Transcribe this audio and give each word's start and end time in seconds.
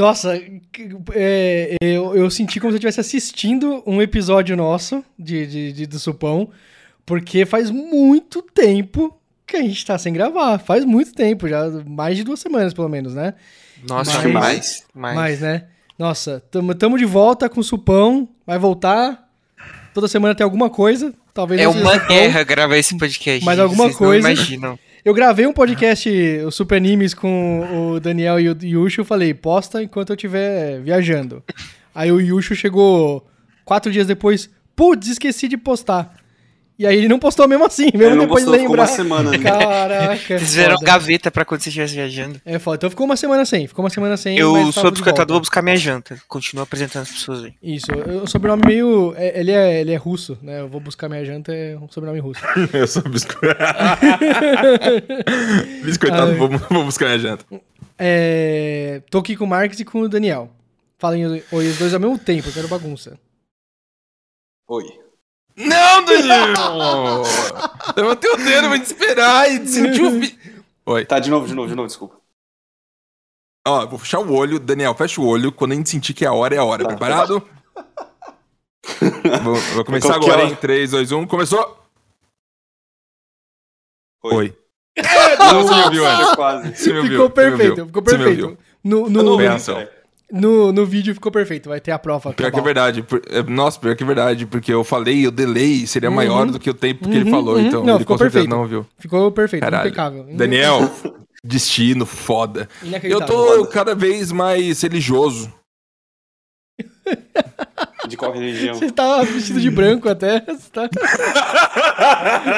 Nossa, 0.00 0.34
é, 1.14 1.76
eu, 1.80 2.14
eu 2.16 2.30
senti 2.30 2.58
como 2.58 2.70
se 2.72 2.74
eu 2.76 2.78
estivesse 2.78 3.00
assistindo 3.00 3.82
um 3.86 4.00
episódio 4.00 4.56
nosso 4.56 5.04
de, 5.18 5.46
de, 5.46 5.72
de, 5.72 5.86
do 5.86 5.98
Supão, 5.98 6.50
porque 7.04 7.44
faz 7.44 7.70
muito 7.70 8.40
tempo 8.42 9.16
que 9.46 9.56
a 9.56 9.62
gente 9.62 9.84
tá 9.84 9.98
sem 9.98 10.12
gravar. 10.12 10.58
Faz 10.58 10.84
muito 10.84 11.12
tempo, 11.12 11.48
já 11.48 11.68
mais 11.86 12.16
de 12.16 12.24
duas 12.24 12.40
semanas, 12.40 12.72
pelo 12.72 12.88
menos, 12.88 13.14
né? 13.14 13.34
Nossa, 13.88 14.22
Mas- 14.22 14.32
mais. 14.32 14.86
Mais. 14.94 15.16
Mais, 15.16 15.40
né? 15.40 15.64
Nossa, 15.98 16.42
tamo, 16.50 16.74
tamo 16.74 16.96
de 16.96 17.04
volta 17.04 17.48
com 17.48 17.60
o 17.60 17.64
Supão, 17.64 18.28
vai 18.46 18.58
voltar. 18.58 19.28
Toda 19.92 20.08
semana 20.08 20.34
tem 20.34 20.44
alguma 20.44 20.70
coisa. 20.70 21.12
Talvez 21.34 21.60
É 21.60 21.68
uma 21.68 21.96
guerra 21.98 22.42
gravar 22.42 22.76
esse 22.78 22.96
podcast. 22.96 23.44
Mas 23.44 23.58
alguma 23.58 23.84
vocês 23.84 24.00
não 24.00 24.08
coisa- 24.08 24.32
imaginam. 24.32 24.78
Eu 25.02 25.14
gravei 25.14 25.46
um 25.46 25.52
podcast, 25.52 26.10
o 26.44 26.50
Super 26.50 26.76
Animes, 26.76 27.14
com 27.14 27.94
o 27.94 28.00
Daniel 28.00 28.38
e 28.38 28.50
o 28.50 28.56
Yushu. 28.62 29.02
Falei, 29.02 29.32
posta 29.32 29.82
enquanto 29.82 30.10
eu 30.10 30.14
estiver 30.14 30.78
viajando. 30.80 31.42
Aí 31.94 32.12
o 32.12 32.20
Yushu 32.20 32.54
chegou 32.54 33.26
quatro 33.64 33.90
dias 33.90 34.06
depois, 34.06 34.50
putz, 34.76 35.08
esqueci 35.08 35.48
de 35.48 35.56
postar. 35.56 36.19
E 36.80 36.86
aí 36.86 36.96
ele 36.96 37.08
não 37.08 37.18
postou 37.18 37.46
mesmo 37.46 37.62
assim, 37.66 37.90
mesmo 37.92 38.04
Ele 38.06 38.14
não 38.14 38.22
depois 38.24 38.42
de 38.42 38.50
postou, 38.50 38.54
ficou 38.58 38.74
lembrar. 38.76 38.88
uma 38.90 38.96
semana, 38.96 39.30
né? 39.32 39.38
Caraca, 39.38 40.16
Vocês 40.16 40.40
fizeram 40.40 40.76
foda. 40.76 40.86
gaveta 40.86 41.30
pra 41.30 41.44
quando 41.44 41.60
você 41.60 41.68
estivesse 41.68 41.92
viajando. 41.94 42.40
É 42.42 42.58
foda. 42.58 42.76
Então 42.76 42.88
ficou 42.88 43.04
uma 43.04 43.18
semana 43.18 43.44
sem, 43.44 43.66
ficou 43.66 43.84
uma 43.84 43.90
semana 43.90 44.16
sem. 44.16 44.38
Eu 44.38 44.52
mas 44.54 44.74
sou 44.74 44.90
biscoitado, 44.90 45.30
vou 45.34 45.40
buscar 45.40 45.60
minha 45.60 45.76
janta. 45.76 46.18
Continuo 46.26 46.62
apresentando 46.62 47.02
as 47.02 47.10
pessoas 47.10 47.44
aí. 47.44 47.52
Isso, 47.62 47.84
o 47.92 48.26
sobrenome 48.26 48.62
meio. 48.64 49.12
é- 49.14 49.38
Ele 49.40 49.50
é, 49.52 49.80
ele 49.82 49.92
é 49.92 49.96
russo, 49.96 50.38
né? 50.40 50.60
Eu 50.60 50.68
vou 50.68 50.80
buscar 50.80 51.06
minha 51.10 51.22
janta, 51.22 51.52
é 51.52 51.76
um 51.76 51.86
sobrenome 51.90 52.18
russo. 52.18 52.40
Eu 52.72 52.86
sou 52.86 53.02
biscoitado. 53.10 54.00
biscoitado, 55.84 56.34
vou, 56.36 56.48
vou 56.48 56.84
buscar 56.84 57.06
minha 57.06 57.18
janta. 57.18 57.44
É, 57.98 59.02
tô 59.10 59.18
aqui 59.18 59.36
com 59.36 59.44
o 59.44 59.46
Marcos 59.48 59.78
e 59.80 59.84
com 59.84 60.00
o 60.00 60.08
Daniel. 60.08 60.50
Falem 60.98 61.26
oi 61.26 61.44
os 61.68 61.78
dois 61.78 61.92
ao 61.92 62.00
mesmo 62.00 62.18
tempo, 62.18 62.48
eu 62.48 62.52
quero 62.54 62.68
bagunça. 62.68 63.18
Oi. 64.68 64.84
Não, 65.56 66.04
Daniel! 66.04 67.22
Levantei 67.96 68.30
o 68.30 68.36
dedo 68.36 68.68
pra 68.68 68.78
te 68.78 68.84
esperar 68.86 69.50
e 69.50 69.66
sentiu 69.66 70.08
o 70.08 70.20
fi... 70.20 70.38
Oi. 70.86 71.04
Tá, 71.04 71.18
de 71.18 71.30
novo, 71.30 71.46
de 71.46 71.54
novo, 71.54 71.68
de 71.68 71.74
novo, 71.74 71.86
desculpa. 71.86 72.16
Ó, 73.66 73.86
vou 73.86 73.98
fechar 73.98 74.20
o 74.20 74.32
olho. 74.32 74.58
Daniel, 74.58 74.94
fecha 74.94 75.20
o 75.20 75.26
olho. 75.26 75.52
Quando 75.52 75.72
a 75.72 75.74
gente 75.74 75.90
sentir 75.90 76.14
que 76.14 76.24
é 76.24 76.28
a 76.28 76.32
hora, 76.32 76.54
é 76.54 76.58
a 76.58 76.64
hora. 76.64 76.82
Tá. 76.82 76.88
Preparado? 76.88 77.46
vou, 79.42 79.54
vou 79.54 79.84
começar 79.84 80.14
é 80.14 80.16
agora, 80.16 80.42
a 80.42 80.44
hein? 80.46 80.56
3, 80.58 80.90
2, 80.90 81.12
1. 81.12 81.26
Começou! 81.26 81.78
Oi. 84.22 84.34
Oi. 84.34 84.58
Não, 85.38 85.62
você 85.62 85.74
me 85.74 85.82
ouviu 85.84 86.36
quase. 86.36 86.76
Você 86.76 86.92
me 86.92 86.98
ouviu, 86.98 87.12
ficou 87.12 87.30
perfeito, 87.30 87.86
ficou 87.86 88.02
perfeito. 88.02 88.58
No, 88.82 89.08
no, 89.08 89.22
não 89.22 89.38
cara. 89.38 89.99
No, 90.32 90.72
no 90.72 90.86
vídeo 90.86 91.14
ficou 91.14 91.30
perfeito, 91.32 91.68
vai 91.68 91.80
ter 91.80 91.90
a 91.92 91.98
prova. 91.98 92.32
Pior 92.32 92.50
que 92.50 92.58
é 92.58 92.62
verdade. 92.62 93.02
por- 93.02 93.22
é, 93.28 93.42
Nossa, 93.42 93.78
pior 93.80 93.96
que 93.96 94.02
é 94.02 94.06
verdade, 94.06 94.46
porque 94.46 94.72
eu 94.72 94.84
falei, 94.84 95.26
o 95.26 95.30
delay 95.30 95.86
seria 95.86 96.10
maior 96.10 96.46
do 96.46 96.58
que 96.58 96.70
o 96.70 96.74
tempo 96.74 97.08
que 97.08 97.14
ele 97.16 97.24
Uhum, 97.24 97.30
falou, 97.30 97.54
uhum. 97.56 97.66
então 97.66 97.84
Não, 97.84 97.94
ele 97.94 98.00
ficou 98.00 98.16
com 98.16 98.18
certeza 98.18 98.32
perfeito. 98.44 98.50
não 98.50 98.62
ouviu. 98.62 98.86
Ficou 98.98 99.30
perfeito, 99.32 99.62
Caralho. 99.62 99.88
impecável. 99.88 100.26
Daniel, 100.36 100.90
destino, 101.44 102.06
foda. 102.06 102.68
Eu 103.02 103.24
tô 103.24 103.66
cada 103.66 103.94
vez 103.94 104.30
mais 104.32 104.80
religioso. 104.82 105.52
De 108.08 108.16
qual 108.16 108.32
religião? 108.32 108.74
Você 108.74 108.90
tá 108.90 109.22
vestido 109.22 109.60
de 109.60 109.70
branco 109.70 110.08
até. 110.08 110.40
Você 110.40 110.70
tá... 110.72 110.88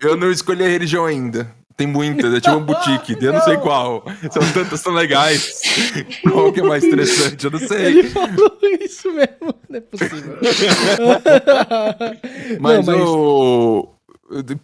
Eu 0.00 0.16
não 0.16 0.30
escolhi 0.30 0.64
a 0.64 0.68
religião 0.68 1.04
ainda. 1.04 1.54
Tem 1.78 1.86
muitas, 1.86 2.34
é 2.34 2.40
tipo 2.40 2.56
um 2.56 2.64
boutique, 2.64 3.16
eu 3.24 3.32
não 3.32 3.40
sei 3.40 3.56
qual. 3.56 4.04
São 4.32 4.42
tantas, 4.52 4.80
são 4.80 4.92
legais. 4.92 5.60
Qual 6.28 6.52
que 6.52 6.58
é 6.58 6.62
mais 6.64 6.82
interessante? 6.82 7.44
Eu 7.44 7.52
não 7.52 7.58
sei. 7.60 7.84
Ele 7.86 8.10
falou 8.10 8.58
isso 8.80 9.12
mesmo. 9.12 9.54
Não 9.70 9.78
é 9.78 9.80
possível. 9.80 10.38
Mas, 12.60 12.84
Não, 12.84 13.00
o. 13.00 13.94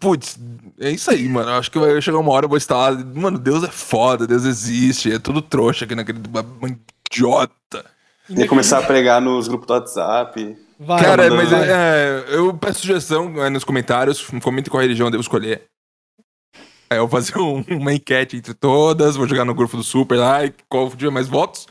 Putz, 0.01 0.37
é 0.81 0.91
isso 0.91 1.09
aí, 1.09 1.29
mano. 1.29 1.51
Eu 1.51 1.55
acho 1.55 1.71
que 1.71 1.79
vai 1.79 2.03
chegar 2.03 2.19
uma 2.19 2.33
hora 2.33 2.47
eu 2.47 2.49
vou 2.49 2.59
estar 2.59 2.77
lá. 2.77 2.91
Mano, 3.15 3.39
Deus 3.39 3.63
é 3.63 3.69
foda, 3.69 4.27
Deus 4.27 4.45
existe. 4.45 5.13
É 5.13 5.19
tudo 5.21 5.41
trouxa 5.41 5.85
aqui 5.85 5.95
naquele. 5.95 6.19
Uma 6.61 6.77
idiota. 7.09 7.85
Ia 8.29 8.49
começar 8.49 8.79
a 8.79 8.83
pregar 8.83 9.21
nos 9.21 9.47
grupos 9.47 9.69
do 9.69 9.75
WhatsApp. 9.75 10.57
Vai, 10.81 11.01
Cara, 11.01 11.31
mandando- 11.31 11.37
mas 11.37 11.51
vai. 11.51 11.71
é, 11.71 12.25
é, 12.29 12.35
eu 12.37 12.53
peço 12.55 12.81
sugestão 12.81 13.41
é, 13.43 13.49
nos 13.49 13.63
comentários. 13.63 14.27
Comente 14.43 14.69
qual 14.69 14.83
religião 14.83 15.07
eu 15.07 15.11
devo 15.13 15.23
escolher. 15.23 15.63
Aí 16.91 16.99
eu 16.99 17.07
vou 17.07 17.21
fazer 17.21 17.39
um- 17.39 17.65
uma 17.77 17.93
enquete 17.95 18.37
entre 18.37 18.55
todas. 18.55 19.17
Vou 19.17 19.27
jogar 19.29 19.45
no 19.45 19.55
grupo 19.55 19.77
do 19.77 19.83
Super 19.85 20.17
lá. 20.19 20.45
E 20.45 20.53
qual 20.69 20.89
tiver 20.91 21.11
mais 21.11 21.29
votos? 21.29 21.67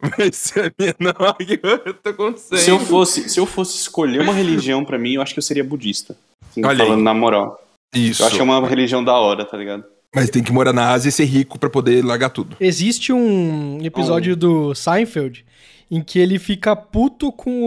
Vai 0.00 0.32
ser 0.32 0.66
a 0.66 0.72
minha. 0.78 0.94
Não, 0.98 1.12
eu 1.86 1.94
tô 1.94 2.14
com 2.14 2.36
Se 2.36 2.70
eu 2.70 2.78
fosse, 2.80 3.28
se 3.28 3.38
eu 3.38 3.46
fosse 3.46 3.76
escolher 3.76 4.20
uma 4.20 4.32
religião 4.32 4.84
pra 4.84 4.98
mim, 4.98 5.14
eu 5.14 5.22
acho 5.22 5.32
que 5.32 5.38
eu 5.38 5.42
seria 5.42 5.62
budista. 5.62 6.16
Assim, 6.50 6.64
Olha 6.64 6.82
aí. 6.82 6.88
falando 6.88 7.02
na 7.04 7.14
moral. 7.14 7.60
Isso. 7.94 8.22
Eu 8.22 8.26
acho 8.26 8.34
que 8.36 8.40
é 8.40 8.44
uma 8.44 8.66
religião 8.66 9.04
da 9.04 9.14
hora, 9.14 9.44
tá 9.44 9.56
ligado? 9.56 9.84
Mas 10.14 10.28
tem 10.28 10.42
que 10.42 10.52
morar 10.52 10.72
na 10.72 10.90
Ásia 10.90 11.08
e 11.08 11.12
ser 11.12 11.24
rico 11.24 11.58
pra 11.58 11.70
poder 11.70 12.04
largar 12.04 12.30
tudo. 12.30 12.56
Existe 12.60 13.12
um 13.12 13.78
episódio 13.82 14.34
do 14.36 14.74
Seinfeld 14.74 15.44
em 15.90 16.02
que 16.02 16.18
ele 16.18 16.38
fica 16.38 16.74
puto 16.74 17.30
com 17.32 17.62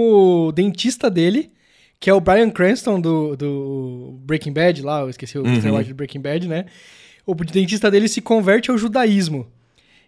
o 0.48 0.52
dentista 0.52 1.10
dele, 1.10 1.52
que 2.06 2.10
é 2.12 2.14
o 2.14 2.22
Brian 2.22 2.52
Cranston 2.52 3.02
do, 3.02 3.36
do 3.36 4.20
Breaking 4.20 4.54
Bad 4.54 4.80
lá, 4.84 5.02
eu 5.02 5.10
esqueci 5.10 5.40
o 5.40 5.44
Uhum. 5.44 5.82
Do 5.82 5.96
Breaking 5.96 6.22
Bad, 6.22 6.48
né? 6.48 6.66
O 7.26 7.34
dentista 7.34 7.90
dele 7.90 8.08
se 8.08 8.22
converte 8.22 8.70
ao 8.70 8.78
judaísmo. 8.78 9.48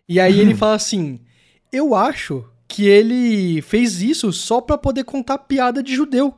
E 0.08 0.20
aí 0.20 0.40
ele 0.40 0.54
fala 0.54 0.76
assim: 0.76 1.20
Eu 1.72 1.96
acho 1.96 2.46
que 2.68 2.86
ele 2.86 3.64
fez 3.64 4.00
isso 4.00 4.32
só 4.32 4.62
pra 4.62 4.78
poder 4.78 5.06
contar 5.06 5.40
piada 5.40 5.82
de 5.82 5.96
judeu. 5.96 6.36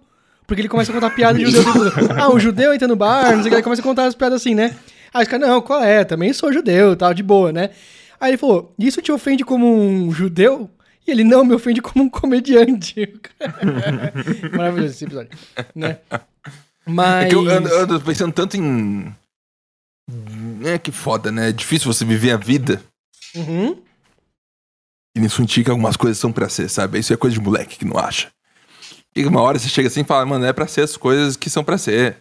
Porque 0.48 0.62
ele 0.62 0.70
começa 0.70 0.94
a 0.94 0.96
contar 0.96 1.10
piada 1.10 1.38
de 1.38 1.52
judeu. 1.52 1.92
tipo, 1.92 2.08
ah, 2.18 2.34
um 2.34 2.40
judeu 2.40 2.74
entra 2.74 2.88
no 2.88 2.96
bar, 2.96 3.36
não 3.36 3.44
sei 3.44 3.48
o 3.48 3.50
que, 3.50 3.56
ele 3.56 3.64
começa 3.64 3.82
a 3.82 3.84
contar 3.84 4.06
as 4.06 4.16
piadas 4.16 4.40
assim, 4.40 4.56
né? 4.56 4.74
Aí 5.14 5.24
os 5.24 5.28
caras, 5.28 5.46
não, 5.46 5.62
qual 5.62 5.84
é? 5.84 6.06
Também 6.06 6.32
sou 6.32 6.54
judeu, 6.54 6.96
tal, 6.96 7.14
de 7.14 7.22
boa, 7.22 7.52
né? 7.52 7.72
Aí 8.18 8.30
ele 8.30 8.38
falou, 8.38 8.74
isso 8.80 9.02
te 9.02 9.12
ofende 9.12 9.44
como 9.44 9.68
um 9.68 10.10
judeu? 10.10 10.70
E 11.10 11.12
ele, 11.12 11.24
não, 11.24 11.44
me 11.44 11.56
ofende 11.56 11.82
como 11.82 12.06
um 12.06 12.10
comediante. 12.10 13.20
Maravilhoso 14.56 14.94
esse 14.94 15.06
episódio, 15.06 15.32
né? 15.74 15.98
Mas... 16.86 17.26
É 17.26 17.30
que 17.30 17.36
eu 17.36 17.50
ando, 17.50 17.74
ando 17.76 18.02
pensando 18.02 18.32
tanto 18.32 18.56
em. 18.56 19.12
É 20.66 20.78
que 20.78 20.92
foda, 20.92 21.32
né? 21.32 21.50
É 21.50 21.52
difícil 21.52 21.92
você 21.92 22.06
viver 22.06 22.32
a 22.32 22.38
vida 22.38 22.82
Uhum. 23.36 23.78
e 25.16 25.30
sentir 25.30 25.64
que 25.64 25.70
algumas 25.72 25.96
coisas 25.98 26.18
são 26.20 26.32
pra 26.32 26.48
ser, 26.50 26.70
sabe? 26.70 27.00
Isso 27.00 27.12
é 27.14 27.18
coisa 27.18 27.36
de 27.36 27.42
moleque 27.44 27.78
que 27.80 27.86
não 27.86 27.98
acha. 27.98 28.28
E 29.16 29.26
uma 29.26 29.42
hora 29.42 29.58
você 29.58 29.68
chega 29.70 29.88
assim 29.88 30.02
e 30.02 30.06
fala, 30.06 30.26
mano, 30.28 30.46
é 30.46 30.54
pra 30.54 30.68
ser 30.68 30.82
as 30.82 30.96
coisas 30.96 31.36
que 31.36 31.50
são 31.50 31.64
pra 31.64 31.78
ser. 31.78 32.18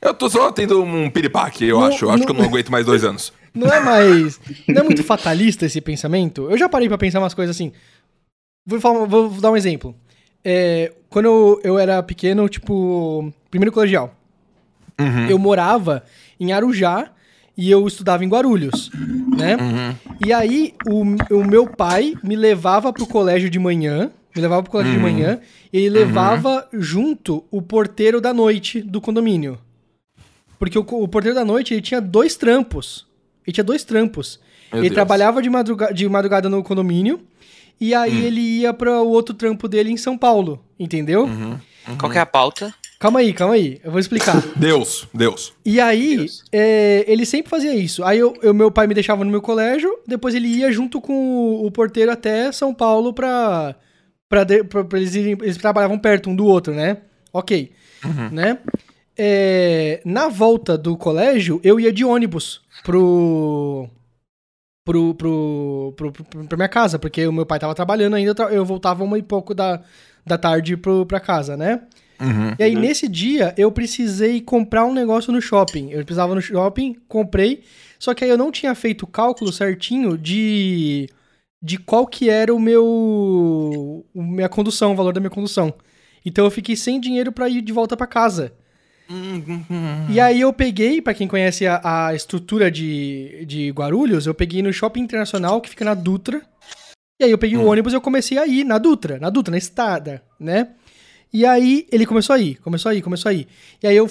Eu 0.00 0.12
tô 0.14 0.28
só 0.30 0.52
tendo 0.52 0.82
um 0.82 1.08
piripaque, 1.10 1.64
eu 1.64 1.80
Não- 1.80 1.86
acho. 1.86 2.04
Eu 2.04 2.10
acho 2.10 2.18
não- 2.20 2.26
que 2.26 2.32
eu 2.32 2.36
não 2.36 2.44
aguento 2.44 2.70
mais 2.70 2.86
dois 2.86 3.02
anos. 3.04 3.32
Não 3.54 3.72
é 3.72 3.78
mais. 3.78 4.40
Não 4.68 4.80
é 4.80 4.84
muito 4.84 5.04
fatalista 5.04 5.64
esse 5.66 5.80
pensamento? 5.80 6.50
Eu 6.50 6.58
já 6.58 6.68
parei 6.68 6.88
pra 6.88 6.98
pensar 6.98 7.20
umas 7.20 7.34
coisas 7.34 7.54
assim. 7.54 7.72
Vou, 8.66 8.80
falar- 8.80 9.04
vou 9.06 9.28
dar 9.30 9.50
um 9.50 9.56
exemplo. 9.56 9.94
É, 10.44 10.92
quando 11.08 11.26
eu, 11.26 11.60
eu 11.64 11.78
era 11.78 12.02
pequeno, 12.02 12.48
tipo, 12.48 13.32
primeiro 13.50 13.72
colegial, 13.72 14.14
Uhum. 15.00 15.26
eu 15.28 15.38
morava 15.38 16.04
em 16.38 16.52
Arujá 16.52 17.10
e 17.56 17.68
eu 17.70 17.86
estudava 17.86 18.24
em 18.24 18.28
Guarulhos, 18.28 18.90
né? 19.36 19.56
Uhum. 19.56 19.94
E 20.24 20.32
aí, 20.32 20.74
o, 20.88 21.00
o 21.34 21.44
meu 21.44 21.66
pai 21.66 22.14
me 22.22 22.36
levava 22.36 22.92
pro 22.92 23.06
colégio 23.06 23.50
de 23.50 23.58
manhã, 23.58 24.10
me 24.36 24.40
levava 24.42 24.62
pro 24.62 24.70
colégio 24.70 24.92
de 24.92 24.98
manhã, 25.00 25.40
e 25.72 25.78
ele 25.78 25.90
levava 25.90 26.68
junto 26.72 27.44
o 27.50 27.60
porteiro 27.60 28.20
da 28.20 28.32
noite 28.32 28.80
do 28.80 29.00
condomínio. 29.00 29.58
Porque 30.58 30.78
o, 30.78 30.82
o 30.82 31.08
porteiro 31.08 31.34
da 31.34 31.44
noite, 31.44 31.74
ele 31.74 31.82
tinha 31.82 32.00
dois 32.00 32.36
trampos. 32.36 33.06
Ele 33.46 33.52
tinha 33.52 33.64
dois 33.64 33.82
trampos. 33.84 34.38
Meu 34.72 34.80
ele 34.80 34.88
Deus. 34.90 34.94
trabalhava 34.94 35.42
de, 35.42 35.50
madruga 35.50 35.92
de 35.92 36.08
madrugada 36.08 36.48
no 36.48 36.62
condomínio, 36.62 37.20
e 37.80 37.94
aí 37.94 38.24
ele 38.24 38.40
ia 38.40 38.72
para 38.74 39.02
o 39.02 39.08
outro 39.08 39.34
trampo 39.34 39.66
dele 39.68 39.90
em 39.90 39.96
São 39.96 40.16
Paulo, 40.16 40.64
entendeu? 40.78 41.28
Qual 41.98 42.10
que 42.10 42.18
é 42.18 42.20
a 42.20 42.26
pauta? 42.26 42.74
Calma 42.98 43.20
aí, 43.20 43.34
calma 43.34 43.54
aí, 43.54 43.80
eu 43.84 43.90
vou 43.90 44.00
explicar. 44.00 44.42
Deus, 44.56 45.06
Deus. 45.12 45.52
E 45.64 45.78
aí, 45.78 46.16
Deus. 46.18 46.42
é, 46.50 47.04
ele 47.06 47.26
sempre 47.26 47.50
fazia 47.50 47.74
isso. 47.74 48.02
Aí 48.02 48.18
eu, 48.18 48.34
eu- 48.40 48.54
meu 48.54 48.70
pai 48.70 48.86
me 48.86 48.94
deixava 48.94 49.22
no 49.24 49.30
meu 49.30 49.42
colégio, 49.42 49.90
depois 50.06 50.34
ele 50.34 50.48
ia 50.48 50.72
junto 50.72 51.00
com 51.00 51.12
o, 51.12 51.66
o 51.66 51.70
porteiro 51.70 52.10
até 52.10 52.50
São 52.52 52.72
Paulo 52.72 53.12
pra. 53.12 53.74
pra, 54.28 54.44
de- 54.44 54.64
pra- 54.64 54.84
pra 54.84 54.98
eles 54.98 55.14
irem. 55.14 55.36
Eles 55.42 55.58
trabalhavam 55.58 55.98
perto 55.98 56.30
um 56.30 56.36
do 56.36 56.46
outro, 56.46 56.72
né? 56.72 56.98
Ok. 57.32 57.72
Né? 58.32 58.58
É, 59.18 60.00
na 60.04 60.28
volta 60.28 60.76
do 60.78 60.96
colégio, 60.96 61.60
eu 61.62 61.78
ia 61.78 61.92
de 61.92 62.04
ônibus 62.04 62.62
pro. 62.82 63.86
Pro, 64.84 65.14
pro, 65.14 65.94
pro, 65.96 66.12
pro- 66.12 66.44
pra 66.46 66.56
minha 66.58 66.68
casa, 66.68 66.98
porque 66.98 67.26
o 67.26 67.32
meu 67.32 67.46
pai 67.46 67.58
tava 67.58 67.74
trabalhando 67.74 68.16
ainda, 68.16 68.34
eu 68.50 68.64
voltava 68.66 69.02
uma 69.02 69.18
e 69.18 69.22
pouco 69.22 69.54
da, 69.54 69.82
da 70.26 70.36
tarde 70.36 70.76
pro, 70.76 71.06
pra 71.06 71.18
casa, 71.18 71.56
né? 71.56 71.80
Uhum. 72.20 72.54
E 72.58 72.62
aí, 72.62 72.74
nesse 72.74 73.08
dia, 73.08 73.54
eu 73.56 73.72
precisei 73.72 74.40
comprar 74.42 74.84
um 74.84 74.92
negócio 74.92 75.32
no 75.32 75.40
shopping. 75.40 75.90
Eu 75.90 76.04
precisava 76.04 76.34
no 76.34 76.40
shopping, 76.42 76.96
comprei. 77.08 77.64
Só 77.98 78.12
que 78.12 78.24
aí 78.24 78.30
eu 78.30 78.36
não 78.36 78.52
tinha 78.52 78.74
feito 78.74 79.02
o 79.02 79.06
cálculo 79.06 79.50
certinho 79.52 80.18
de, 80.18 81.08
de 81.62 81.78
qual 81.78 82.06
que 82.06 82.28
era 82.28 82.54
o 82.54 82.60
meu. 82.60 84.04
minha 84.14 84.48
condução, 84.48 84.92
o 84.92 84.96
valor 84.96 85.12
da 85.12 85.20
minha 85.20 85.30
condução. 85.30 85.72
Então 86.24 86.44
eu 86.44 86.50
fiquei 86.50 86.76
sem 86.76 87.00
dinheiro 87.00 87.32
pra 87.32 87.48
ir 87.48 87.62
de 87.62 87.72
volta 87.72 87.96
pra 87.96 88.06
casa. 88.06 88.52
E 90.08 90.18
aí 90.18 90.40
eu 90.40 90.52
peguei, 90.52 91.02
pra 91.02 91.14
quem 91.14 91.28
conhece 91.28 91.66
a, 91.66 92.06
a 92.08 92.14
estrutura 92.14 92.70
de, 92.70 93.44
de 93.46 93.70
Guarulhos, 93.70 94.26
eu 94.26 94.34
peguei 94.34 94.62
no 94.62 94.72
Shopping 94.72 95.00
Internacional, 95.00 95.60
que 95.60 95.70
fica 95.70 95.84
na 95.84 95.94
Dutra. 95.94 96.42
E 97.20 97.24
aí 97.24 97.30
eu 97.30 97.38
peguei 97.38 97.56
o 97.56 97.66
ônibus 97.66 97.92
e 97.92 97.96
eu 97.96 98.00
comecei 98.00 98.38
a 98.38 98.46
ir 98.46 98.64
na 98.64 98.78
Dutra, 98.78 99.18
na 99.18 99.30
Dutra, 99.30 99.52
na 99.52 99.58
estrada, 99.58 100.22
né? 100.38 100.68
E 101.32 101.44
aí 101.44 101.86
ele 101.90 102.06
começou 102.06 102.34
a 102.34 102.38
ir, 102.38 102.56
começou 102.56 102.90
a 102.90 102.94
ir, 102.94 103.02
começou 103.02 103.28
a 103.28 103.32
ir. 103.32 103.46
E 103.82 103.86
aí 103.86 103.96
eu 103.96 104.08